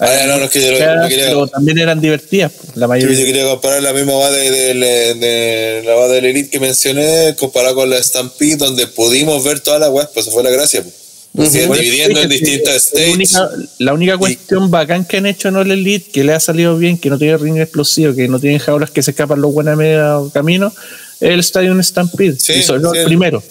[0.00, 2.86] Ah, no, no, es que yo, lo- Pero yo quería, también eran divertidas, pues, la
[2.86, 3.24] yo, mayoría.
[3.24, 7.34] quería comparar la misma va de, de, de- de la va del Elite que mencioné,
[7.38, 10.82] comparada con la Stampede, donde pudimos ver toda la web, pues eso fue la gracia.
[10.82, 11.54] Pues.
[11.54, 13.14] Iban Bueno, dividiendo en distintas stages.
[13.14, 13.48] única,
[13.78, 16.98] la única cuestión bacán que han hecho en All Elite, que le ha salido bien,
[16.98, 20.28] que no tiene ring explosivo, que no tienen jaulas que se escapan los buenos medio
[20.34, 20.72] camino,
[21.20, 22.36] es el Stadium Stampede.
[22.40, 22.88] Sí, y sobre sí.
[22.98, 23.42] el primero,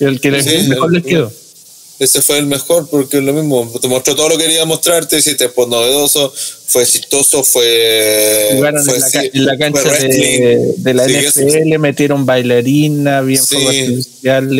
[0.00, 1.32] el que les- Sí, mejor el les quedó.
[1.98, 3.72] Ese fue el mejor porque es lo mismo.
[3.80, 5.16] Te mostró todo lo que quería mostrarte.
[5.16, 6.30] Hiciste pues novedoso,
[6.66, 8.50] fue exitoso, fue.
[8.52, 10.74] Jugaron fue, en la, sí, en la cancha fue de, wrestling.
[10.82, 14.02] de la Sí, NFL, metieron bailarina, bien Sí.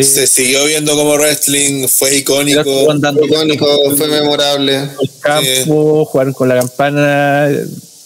[0.03, 2.87] Se siguió viendo como wrestling, fue icónico.
[2.97, 4.75] Dando Icónico, fue memorable.
[4.75, 7.49] el campo, jugaron con la campana,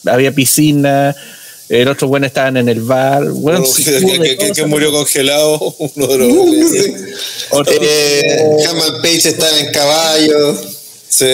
[0.08, 1.16] había piscina,
[1.72, 3.24] el otro bueno estaban en el bar.
[3.30, 5.58] Bueno, sí, que, murió congelado,
[5.96, 6.30] uno de los.
[7.52, 10.58] otro- Eh, Hammond Page estaba en caballo.
[11.10, 11.26] Sí.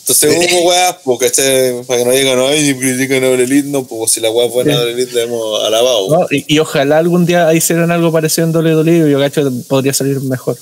[0.00, 4.10] Entonces hubo weas, porque este, para que no digan, ay, critican a Elite, no, pues
[4.12, 4.84] si la wea es buena Sí.
[4.86, 6.08] de Elite la hemos alabado.
[6.08, 6.26] ¿no?
[6.30, 10.56] y, y ojalá algún día hicieran algo parecido en WWE, yo cacho podría salir mejor.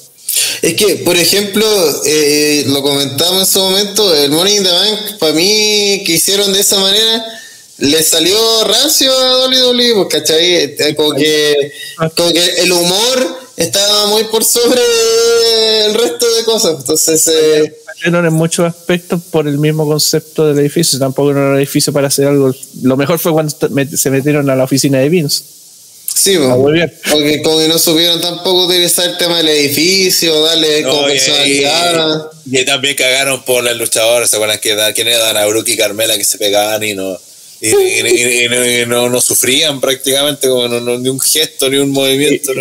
[0.63, 1.65] Es que, por ejemplo,
[2.07, 6.53] eh, lo comentamos en su momento, el Money in the Bank, para mí, que hicieron
[6.53, 7.25] de esa manera,
[7.79, 10.55] le salió rancio a WWE, pues, ¿cachai?
[10.57, 11.73] Eh, Como que,
[12.17, 14.81] como que el humor estaba muy por sobre
[15.87, 16.77] el resto de cosas.
[16.79, 21.93] Entonces, eh, en muchos aspectos por el mismo concepto del edificio, tampoco era un edificio
[21.93, 22.55] para hacer algo.
[22.83, 23.55] Lo mejor fue cuando
[23.97, 25.43] se metieron a la oficina de Vince.
[26.15, 26.93] sí, A pues, huevear.
[27.11, 31.13] porque como que no supieron tampoco utilizar el tema del edificio, darle como No, y,
[31.13, 32.27] personalidad.
[32.51, 35.69] y- y también cagaron por las luchadoras, ¿se acuerdan que da- quién era Dana Brooke
[35.73, 37.19] y Carmela que se pegaban y no
[37.69, 41.21] y, y- y- y no, y no, no sufrían prácticamente como no- no- ni un
[41.21, 42.53] gesto ni un movimiento.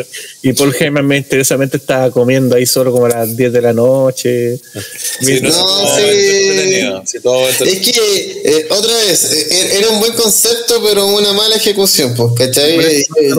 [0.41, 4.57] Y Paul Heyman interesamente estaba comiendo ahí solo como a las 10 de la noche.
[5.21, 7.17] Sí, no, sí.
[7.67, 12.31] Es que, eh, otra vez, eh, era un buen concepto, pero una mala ejecución, pues,
[12.37, 12.79] ¿cachai?
[12.79, 13.33] Eh, eh.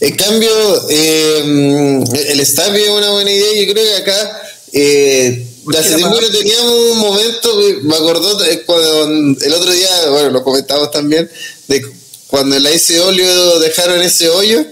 [0.00, 0.50] En cambio,
[0.88, 3.64] eh, el staff es una buena idea.
[3.66, 9.72] Yo creo que acá, eh, que no teníamos un momento, me acordó cuando el otro
[9.72, 11.30] día, bueno, lo comentamos también,
[11.68, 11.82] de
[12.26, 14.64] cuando en la ICW dejaron ese hoyo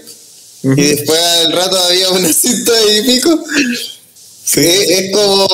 [0.63, 3.43] y después al rato había una cinta y pico.
[4.55, 5.47] Eh, es como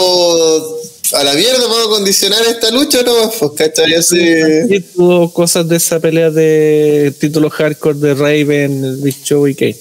[1.13, 3.31] a la mierda vamos a condicionar esta lucha, ¿no?
[3.39, 3.93] Pues, ¿cachai?
[3.93, 4.81] Así.
[4.95, 9.77] Tuvo cosas de esa pelea de títulos hardcore de Raven, Big Show y Kane.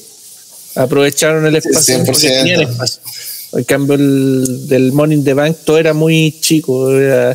[0.74, 1.98] Aprovecharon el espacio.
[1.98, 2.06] 100%.
[2.06, 3.00] porque tenían espacio.
[3.56, 6.90] En cambio, el del Morning the Bank todo era muy chico.
[6.90, 7.32] era-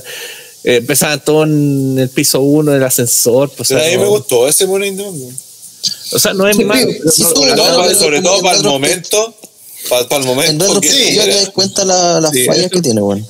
[0.64, 3.50] eh, empezaban todo en el piso uno del ascensor.
[3.56, 5.16] pues, o, Pero sea, a mí no, me gustó ese Morning Dog.
[6.12, 6.86] o sea, no es Sí, malo.
[6.92, 9.34] sí, sí, sí, Sobre no, todo, pero para, sobre todo para el momento,
[9.88, 10.66] Para el momento.
[10.76, 13.26] En que era- te das cuenta la- las Sí, fallas que tiene, weón.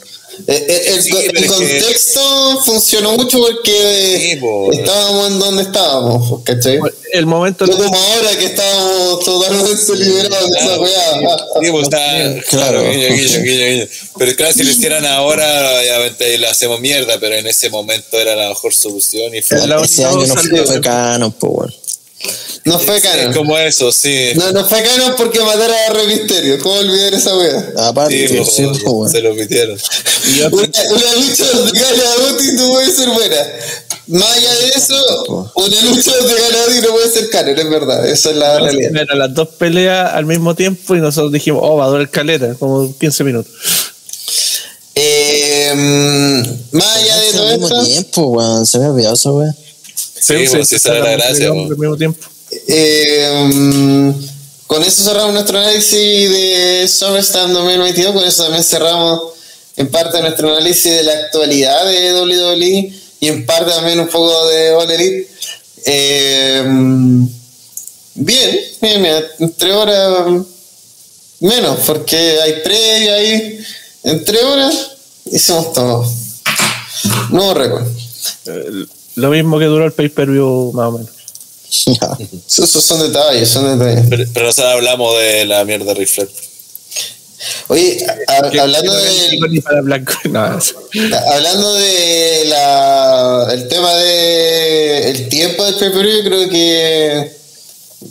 [0.47, 6.79] Eh, eh, El, Sí, que- contexto funcionó mucho porque Sí, estábamos en donde estábamos, ¿cachai?
[7.11, 11.37] El momento No como ahora que estábamos totalmente liberados de esa weá.
[11.61, 13.87] Sí, pues está, claro, guiño, guiño, guiño, guiño.
[14.17, 18.35] Pero claro, si lo hicieran ahora, obviamente le hacemos mierda, pero en ese momento era
[18.35, 19.65] la mejor solución y fue.
[19.67, 21.33] La Ese única año
[22.65, 24.31] no fue canon, Es como eso, sí.
[24.35, 26.59] No, no fue canon porque matara a Rey Misterio.
[26.59, 27.73] ¿Cómo olvidar esa weá?
[27.87, 29.09] Aparte, Sí, sí, weón.
[29.09, 29.77] se lo pitieron.
[30.51, 33.35] Una, una lucha donde gana Guti no puede ser buena.
[34.07, 38.07] Más allá de eso, una lucha donde gana Guti no puede ser canon, es verdad.
[38.07, 38.91] Esa es la realidad.
[38.95, 42.53] Eran las dos peleas al mismo tiempo y nosotros dijimos, oh, va a durar caleta,
[42.55, 43.51] como 15 minutos.
[44.95, 48.65] Eh, mm, más allá de Al todo mismo esto, tiempo, weón.
[48.65, 49.55] Se me ha olvidado esa weón.
[50.21, 52.27] Sí, pues, sí, esa era la gracia, Al mismo tiempo.
[52.67, 54.13] eh,
[54.67, 58.13] con eso cerramos nuestro análisis de SummerSlam 2022.
[58.13, 59.21] Con eso también cerramos
[59.77, 64.47] en parte nuestro análisis de la actualidad de WWE y en parte también un poco
[64.47, 65.29] de All Elite.
[65.85, 66.63] Eh,
[68.15, 70.25] bien, bien, bien, entre horas
[71.39, 73.59] menos, porque hay previa ahí.
[74.03, 74.91] Entre horas
[75.25, 76.05] hicimos todo.
[77.31, 77.87] Nuevo récord.
[79.19, 81.09] Lo mismo que duró el pay-per-view, más o menos.
[81.85, 82.17] Ya.
[82.47, 84.05] Esos son detalles, son detalles.
[84.09, 86.29] Pero, pero nosotros hablamos de la mierda Flair.
[87.67, 90.39] Oye, a- hablando de Ni para blanco, no,
[91.33, 97.31] hablando de la el tema de el tiempo del pay creo que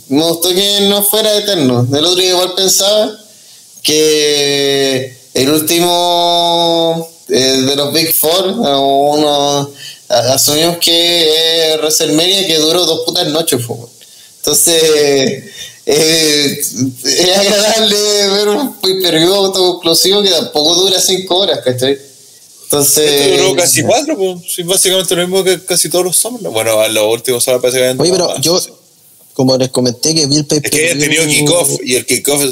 [0.09, 1.87] me gustó que no fuera eterno.
[1.91, 3.11] El otro día igual pensaba
[3.83, 9.69] que el último eh, de los Big Four, uno
[10.09, 13.89] asumimos que es WrestleMania que duró dos putas noches, po.
[14.37, 14.83] entonces
[15.85, 17.97] eh, es agradable
[18.29, 21.97] ver un pay-per-view autoconclusivo que tampoco dura cinco horas, ¿cachai?
[22.63, 24.37] Entonces, Este duró casi cuatro, pues.
[24.47, 26.53] Sí, básicamente lo mismo que casi todos los Summers.
[26.53, 28.41] Bueno, a los últimos Summers parece que Oye, pero más.
[28.41, 28.61] yo,
[29.39, 32.43] como les comenté que vi el pay Es que había tenido kickoff y el kickoff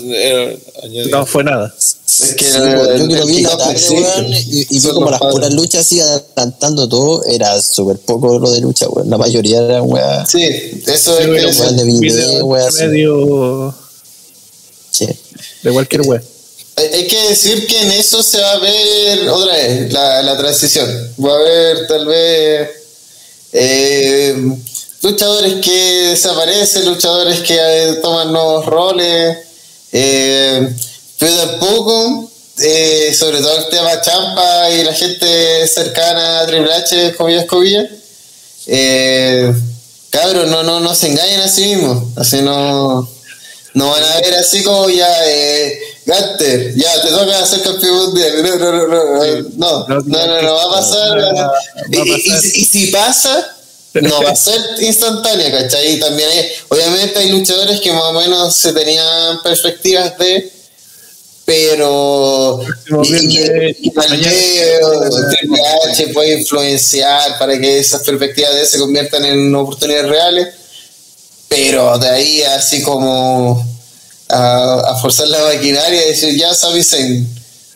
[1.11, 1.75] no fue nada.
[1.77, 5.11] es que Sí, el- yo que lo vi la tarde, weón, y, y vi como
[5.11, 5.33] las padres.
[5.35, 9.09] puras luchas así adelantando todo, era súper poco lo de lucha, weón.
[9.09, 10.25] La mayoría era weá.
[10.25, 10.47] Sí,
[10.85, 11.27] eso es
[11.59, 13.75] weón de video, weá, medio
[14.91, 15.07] Sí.
[15.63, 16.03] de cualquier
[16.77, 20.37] hay hay que decir que en eso se va a ver otra vez la, la
[20.37, 20.87] transición.
[21.21, 22.69] Va a haber tal vez
[23.51, 24.35] eh,
[25.11, 29.37] luchadores que desaparecen, luchadores que eh, toman nuevos roles,
[29.91, 30.75] eh,
[31.17, 32.29] pero tampoco,
[32.59, 37.85] eh, sobre todo el tema Champa y la gente cercana a Triple H, comillas, comillas,
[38.67, 39.53] eh,
[40.09, 43.07] cabros, no, no, no se engañen a sí mismos, así no,
[43.73, 48.43] no van a ver así como ya, eh, Gunter, ya te toca ser campeón mundial,
[48.43, 49.03] no, no, no, no,
[49.55, 51.51] no, no, no, no, no va a pasar, Va a
[51.91, 52.45] y, y- pasar.
[52.45, 53.56] y- y si pasa,
[53.93, 55.93] no va a ser instantánea, ¿cachai?
[55.95, 60.51] Y también hay, obviamente hay luchadores que más o menos se tenían perspectivas de,
[61.45, 62.59] pero
[63.03, 64.81] y, tal vez
[66.13, 70.47] puede influenciar para que esas perspectivas de se conviertan en oportunidades reales,
[71.47, 73.65] pero de ahí así como
[74.27, 77.25] a, a forzar la maquinaria y decir ya Zayn,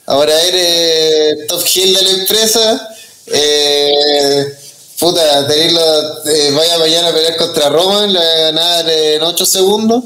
[0.06, 2.90] ahora eres top heel de la empresa,
[3.27, 4.53] eh,
[5.01, 5.81] puta, tenerlo,
[6.25, 10.03] eh, vaya mañana a pelear contra Roman, le va a ganar en 8 segundos.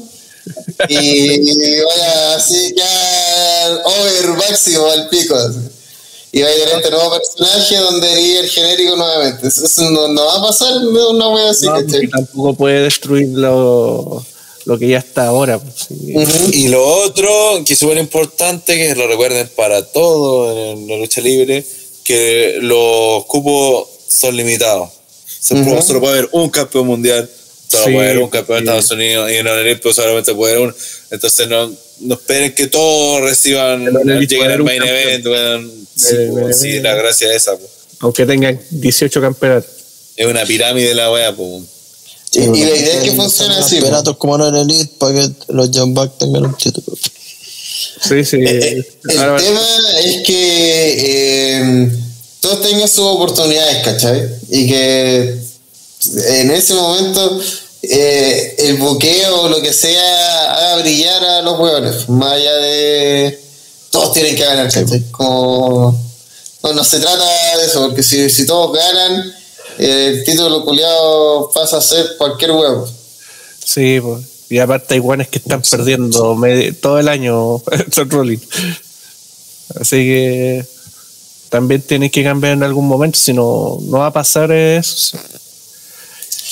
[0.87, 5.35] Y vaya así ya over máximo al pico.
[6.31, 9.47] Y va a tener este nuevo personaje donde iría el genérico nuevamente.
[9.47, 13.29] Eso, no, no va a pasar no, una wea así, No, porque tampoco puede destruir
[13.29, 14.25] lo,
[14.63, 15.59] lo que ya está ahora.
[15.59, 16.51] pues, sí.
[16.53, 21.19] Y lo otro, que es súper importante, que lo recuerden para todo en la lucha
[21.21, 21.65] libre,
[22.03, 24.89] que los cupos son limitados.
[25.41, 25.81] Solo, Ujú.
[25.81, 27.29] solo puede haber un campeón mundial,
[27.69, 28.71] solo Sí, puede haber un campeón de.
[28.71, 30.75] Estados Unidos, y en el Olímpico solamente puede haber uno.
[31.11, 31.71] Entonces no,
[32.01, 35.25] no esperen que todos reciban, El lleguen al un main event.
[35.95, 36.81] Sí, Eh, pues, eh, sí, eh.
[36.81, 37.57] la gracia es esa.
[37.57, 37.69] pues.
[37.99, 39.71] Aunque tengan 18 campeonatos.
[40.15, 41.63] Es una pirámide la wea, pues.
[42.33, 43.75] Y, y la idea es que funcione así.
[43.75, 46.97] Campeonatos como no en el Elite para que los John Buck tengan un título.
[46.97, 48.37] Sí, sí.
[48.41, 49.61] Eh, El Ahora- tema
[50.03, 50.95] es que
[51.59, 51.89] eh,
[52.45, 54.29] todos tengan sus oportunidades, ¿cachai?
[54.49, 55.41] Y que
[56.27, 57.41] en ese momento
[57.81, 63.39] eh, el buqueo o lo que sea haga brillar a los hueones, más allá de
[63.89, 65.01] todos tienen que ganar, ¿cachai?
[65.09, 65.99] Como,
[66.61, 67.25] no, no se trata
[67.57, 69.33] de eso, porque si, si todos ganan,
[69.79, 72.87] eh, el título culiado pasa a ser cualquier huevo.
[73.63, 74.23] Sí, pues.
[74.51, 76.37] Y aparte hay guanes que están perdiendo
[76.79, 77.57] todo el año
[77.91, 78.43] Seth Rollins.
[79.79, 80.74] Así que
[81.49, 85.17] también tienen que cambiar en algún momento, si no, no va a pasar eso.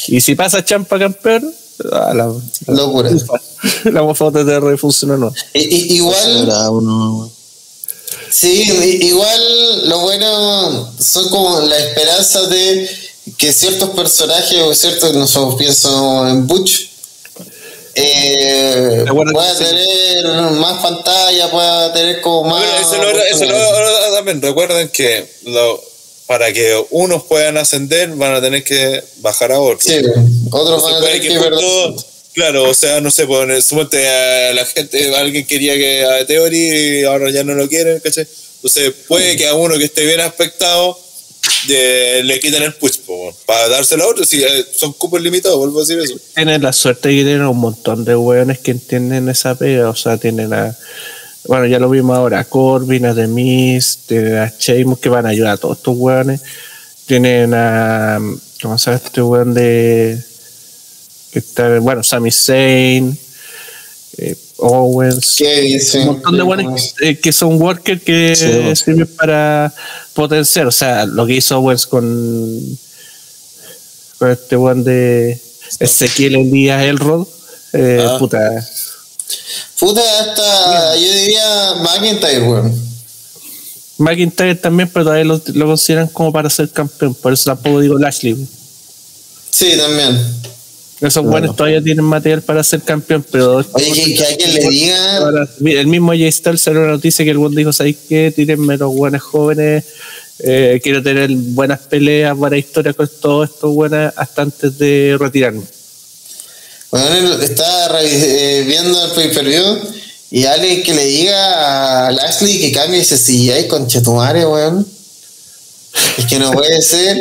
[0.07, 1.53] Y si pasa Champa campeón,
[1.91, 2.31] ah, la,
[2.67, 3.09] Locura.
[3.85, 5.33] la mofa TTR funciona no.
[5.53, 6.45] I- i- igual,
[8.29, 8.63] sí,
[9.01, 12.89] igual lo bueno son como la esperanza de
[13.37, 16.89] que ciertos personajes o ciertos, no sé, pienso en Butch,
[17.95, 19.05] eh,
[19.57, 19.63] sí.
[19.63, 22.59] tener más pantalla, pueda tener como más.
[22.63, 25.83] Bueno, eso, lo, eso lo- lo- también recuerden que lo-
[26.27, 29.83] para que unos puedan ascender van a tener que bajar a otros.
[29.83, 30.01] Sí,
[30.51, 31.53] otros van a tener que que ver.
[31.53, 36.25] justo- claro, o sea, no sé, pues, suponte a la gente, alguien quería que a
[36.25, 38.25] Theory y ahora ya no lo quieren, ¿cachai?
[38.55, 40.97] Entonces puede que a uno que esté bien aspectado
[41.67, 42.99] de- le quiten el push
[43.45, 46.15] para dárselo a otro, si eh, son cupos limitados, vuelvo a decir eso.
[46.35, 49.89] Tienen la suerte de que tienen un montón de hueones que entienden esa pega.
[49.89, 50.75] O sea, tienen a.
[51.45, 55.53] Bueno, ya lo vimos ahora, a Corbin, a Demis, tienen a que van a ayudar
[55.53, 56.41] a todos estos hueones.
[57.05, 58.19] Tienen a.
[58.61, 60.17] ¿Cómo se llama este hueón de.
[61.31, 63.17] Que está, bueno, Sami Zayn,
[64.17, 64.35] eh,
[64.65, 65.41] Owens.
[65.95, 68.75] Un montón de hueones eh, que son workers que Sí, bueno.
[68.75, 69.73] sirven para
[70.13, 70.67] potenciar.
[70.67, 72.77] O sea, lo que hizo Owens con,
[74.17, 75.39] con este weón de
[75.79, 77.27] Ezequiel Elías Elrod.
[77.73, 78.17] Eh, Ah.
[78.19, 78.39] puta.
[79.79, 82.93] Puta, hasta yo diría McIntyre, weón.
[83.97, 87.13] McIntyre también, pero todavía lo, lo consideran como para ser campeón.
[87.15, 88.47] Por eso tampoco digo Lashley.
[89.49, 90.17] Sí, también.
[91.03, 93.57] Esos buenos todavía tienen material para ser campeón, pero.
[93.57, 95.19] Oye, que, que alguien le diga.
[95.65, 98.31] El mismo Jay Styles salió una noticia que el buen dijo: ¿Sabéis qué?
[98.35, 99.83] Tírenme los buenos jóvenes.
[100.39, 105.63] eh, quiero tener buenas peleas, buenas historias con todos estos buenas hasta antes de retirarme.
[106.91, 109.79] Bueno, estaba eh, viendo el pay-per-view
[110.31, 114.85] y alguien que le diga a Lashley que cambie ese CGI con Chetumare, weón.
[116.17, 117.19] Es que no puede ser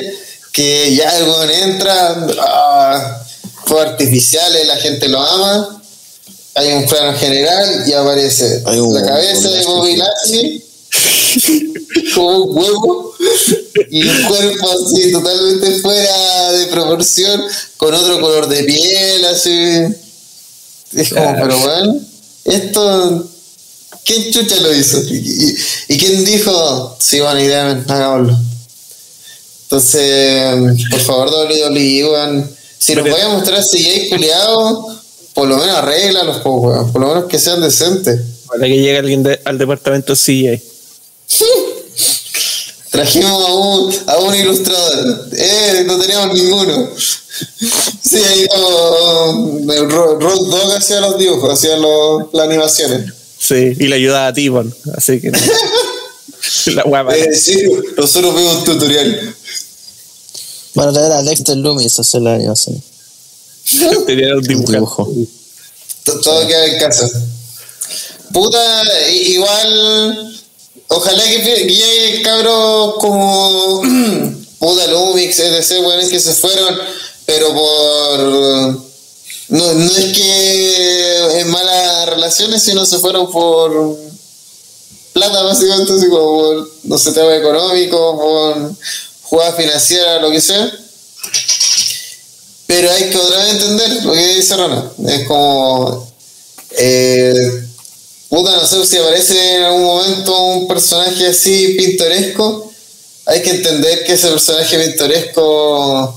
[0.52, 3.21] que ya el weón entra, ah,
[3.72, 5.82] fue artificial, la gente lo ama,
[6.54, 10.62] hay un plano general y aparece Hay un- la cabeza de Bobby Lashley
[12.14, 13.14] como un huevo
[13.90, 17.42] y un cuerpo así totalmente fuera de proporción
[17.78, 19.50] con otro color de piel así
[20.94, 21.38] es como Claro.
[21.42, 22.00] pero bueno
[22.44, 23.28] esto
[24.04, 25.00] ¿quién chucha lo hizo?
[25.04, 26.94] ¿Y, y- y quién dijo?
[27.00, 28.38] sí buena idea hagámoslo
[29.62, 30.54] entonces
[30.90, 32.44] por favor WWE
[32.84, 34.86] si nos voy a mostrar CGI culiado
[35.34, 36.92] por lo menos arréglalos po, weón.
[36.92, 40.60] por lo menos que sean decentes Para que llegue alguien de- al departamento CJ.
[42.90, 45.28] Trajimos a un, a un ilustrador.
[45.34, 46.90] Eh, no teníamos ninguno.
[46.96, 53.10] Sí, ahí como eh, Ro- Road Dog hacía los dibujos, hacía los, las animaciones.
[53.38, 54.74] Sí, y le ayudaba a Tibon.
[54.94, 55.32] Así que.
[56.74, 57.16] la guapa.
[57.16, 57.64] Eh, sí,
[57.96, 59.36] nosotros vimos un tutorial.
[60.74, 62.82] Van a traer a Dexter Loomis a hacer la animación.
[64.06, 64.72] Tenía un dibujo.
[64.72, 65.12] dibujo.
[66.04, 67.08] To- Todo queda en casa.
[68.32, 70.38] Puta, igual.
[70.88, 73.82] Ojalá que llegue cabros como.
[74.58, 75.82] Puta, Lumix, etc.
[75.82, 76.78] Bueno, que se fueron,
[77.26, 78.18] pero por.
[79.48, 83.98] No, no es que en malas relaciones, sino se fueron por
[85.12, 88.72] plata, básicamente, así como por, no sé, tema económico, por
[89.32, 90.70] jugada financiera, lo que sea.
[92.66, 94.92] Pero hay que otra vez entender lo que dice Rana.
[95.08, 96.06] Es como.
[96.72, 97.64] Eh,
[98.28, 102.70] puta, no sé si aparece en algún momento un personaje así pintoresco.
[103.24, 106.14] Hay que entender que ese personaje pintoresco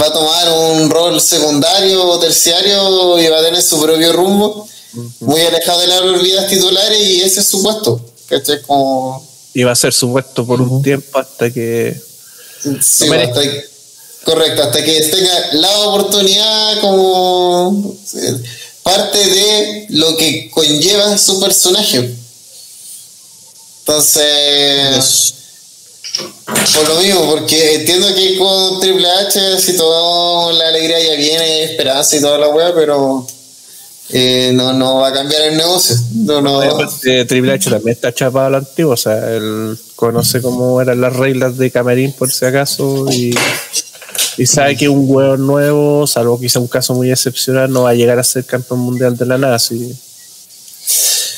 [0.00, 4.66] va a tomar un rol secundario o terciario y va a tener su propio rumbo,
[5.20, 8.00] muy alejado de las vidas titulares, y ese es su puesto.
[8.28, 8.62] ¿Cachai?
[8.62, 9.31] Como.
[9.54, 11.94] Y va a ser supuesto por un tiempo hasta que.
[12.80, 13.64] Sí, No hasta que-
[14.24, 18.34] correcto, hasta que tenga la oportunidad como eh,
[18.82, 22.14] parte de lo que conlleva su personaje.
[23.80, 25.34] Entonces,
[26.74, 31.64] por lo mismo, porque entiendo que con Triple H, si toda la alegría ya viene,
[31.64, 33.26] esperanza y toda la wea, pero
[34.12, 35.96] eh, no, no va a cambiar el negocio.
[36.14, 40.40] No, no, Aparte, Triple H también está chapado a lo antiguo, o sea, él conoce
[40.42, 43.34] cómo eran las reglas de Camerín por si acaso y,
[44.38, 47.94] y sabe que un hueón nuevo, salvo quizá un caso muy excepcional, no va a
[47.94, 49.94] llegar a ser campeón mundial de la nada, así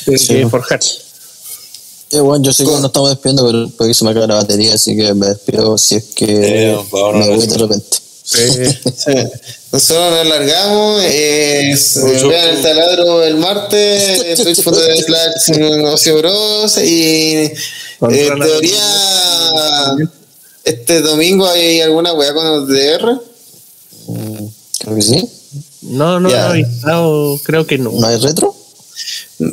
[0.05, 0.27] tiene Sí.
[0.35, 0.79] que forjar.
[2.11, 4.73] Eh, bueno, yo sé que nos estamos despidiendo, pero porque se me acaba la batería,
[4.75, 6.77] así que me despido si es que Eh,
[7.13, 7.97] me voy de repente.
[8.25, 8.39] Sí.
[8.97, 9.13] Sí.
[9.71, 11.01] Nosotros nos largamos.
[11.05, 11.75] Eh,
[12.27, 14.35] vean el taladro el martes.
[14.41, 16.77] Twitch.tv slash negocio bros.
[16.79, 17.55] Y eh,
[18.01, 18.81] Rana- teoría.
[20.63, 23.19] Este domingo hay alguna weá con el DR.
[24.79, 25.29] Creo que sí.
[25.83, 27.91] No, no, no avisado, creo que no.
[27.91, 28.55] ¿No hay retro?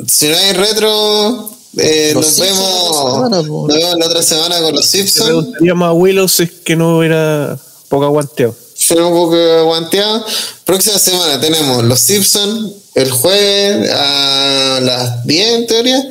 [0.07, 2.91] Si no hay retro, eh, Los nos Simpsons vemos.
[2.91, 3.67] la otra semana, po.
[3.67, 5.25] nos vemos la otra semana con los Le Simpsons.
[5.27, 8.55] preguntaríamos a Willow si es que no hubiera poco aguanteo.
[8.85, 10.25] Será un poco aguanteado.
[10.65, 16.07] Próxima semana tenemos Los Simpsons el jueves a las 10 en teoría.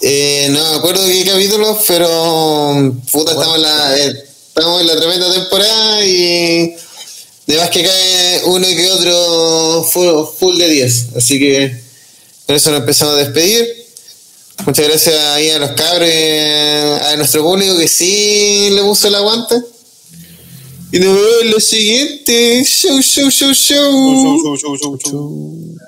[0.00, 4.96] Eh, no me acuerdo qué capítulos, pero puta, estamos, en la, eh, estamos en la
[4.96, 6.74] tremenda temporada y
[7.46, 11.06] de más que cae uno y que otro full, full de 10.
[11.16, 11.78] Así que
[12.46, 13.68] con eso nos empezamos a despedir.
[14.64, 19.71] Muchas gracias ahí a los cabros, a nuestro público que sí le puso el aguante.
[20.92, 22.62] Y nos vemos en lo siguiente.
[22.64, 24.98] Show, show, show, show.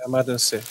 [0.09, 0.63] Mátense.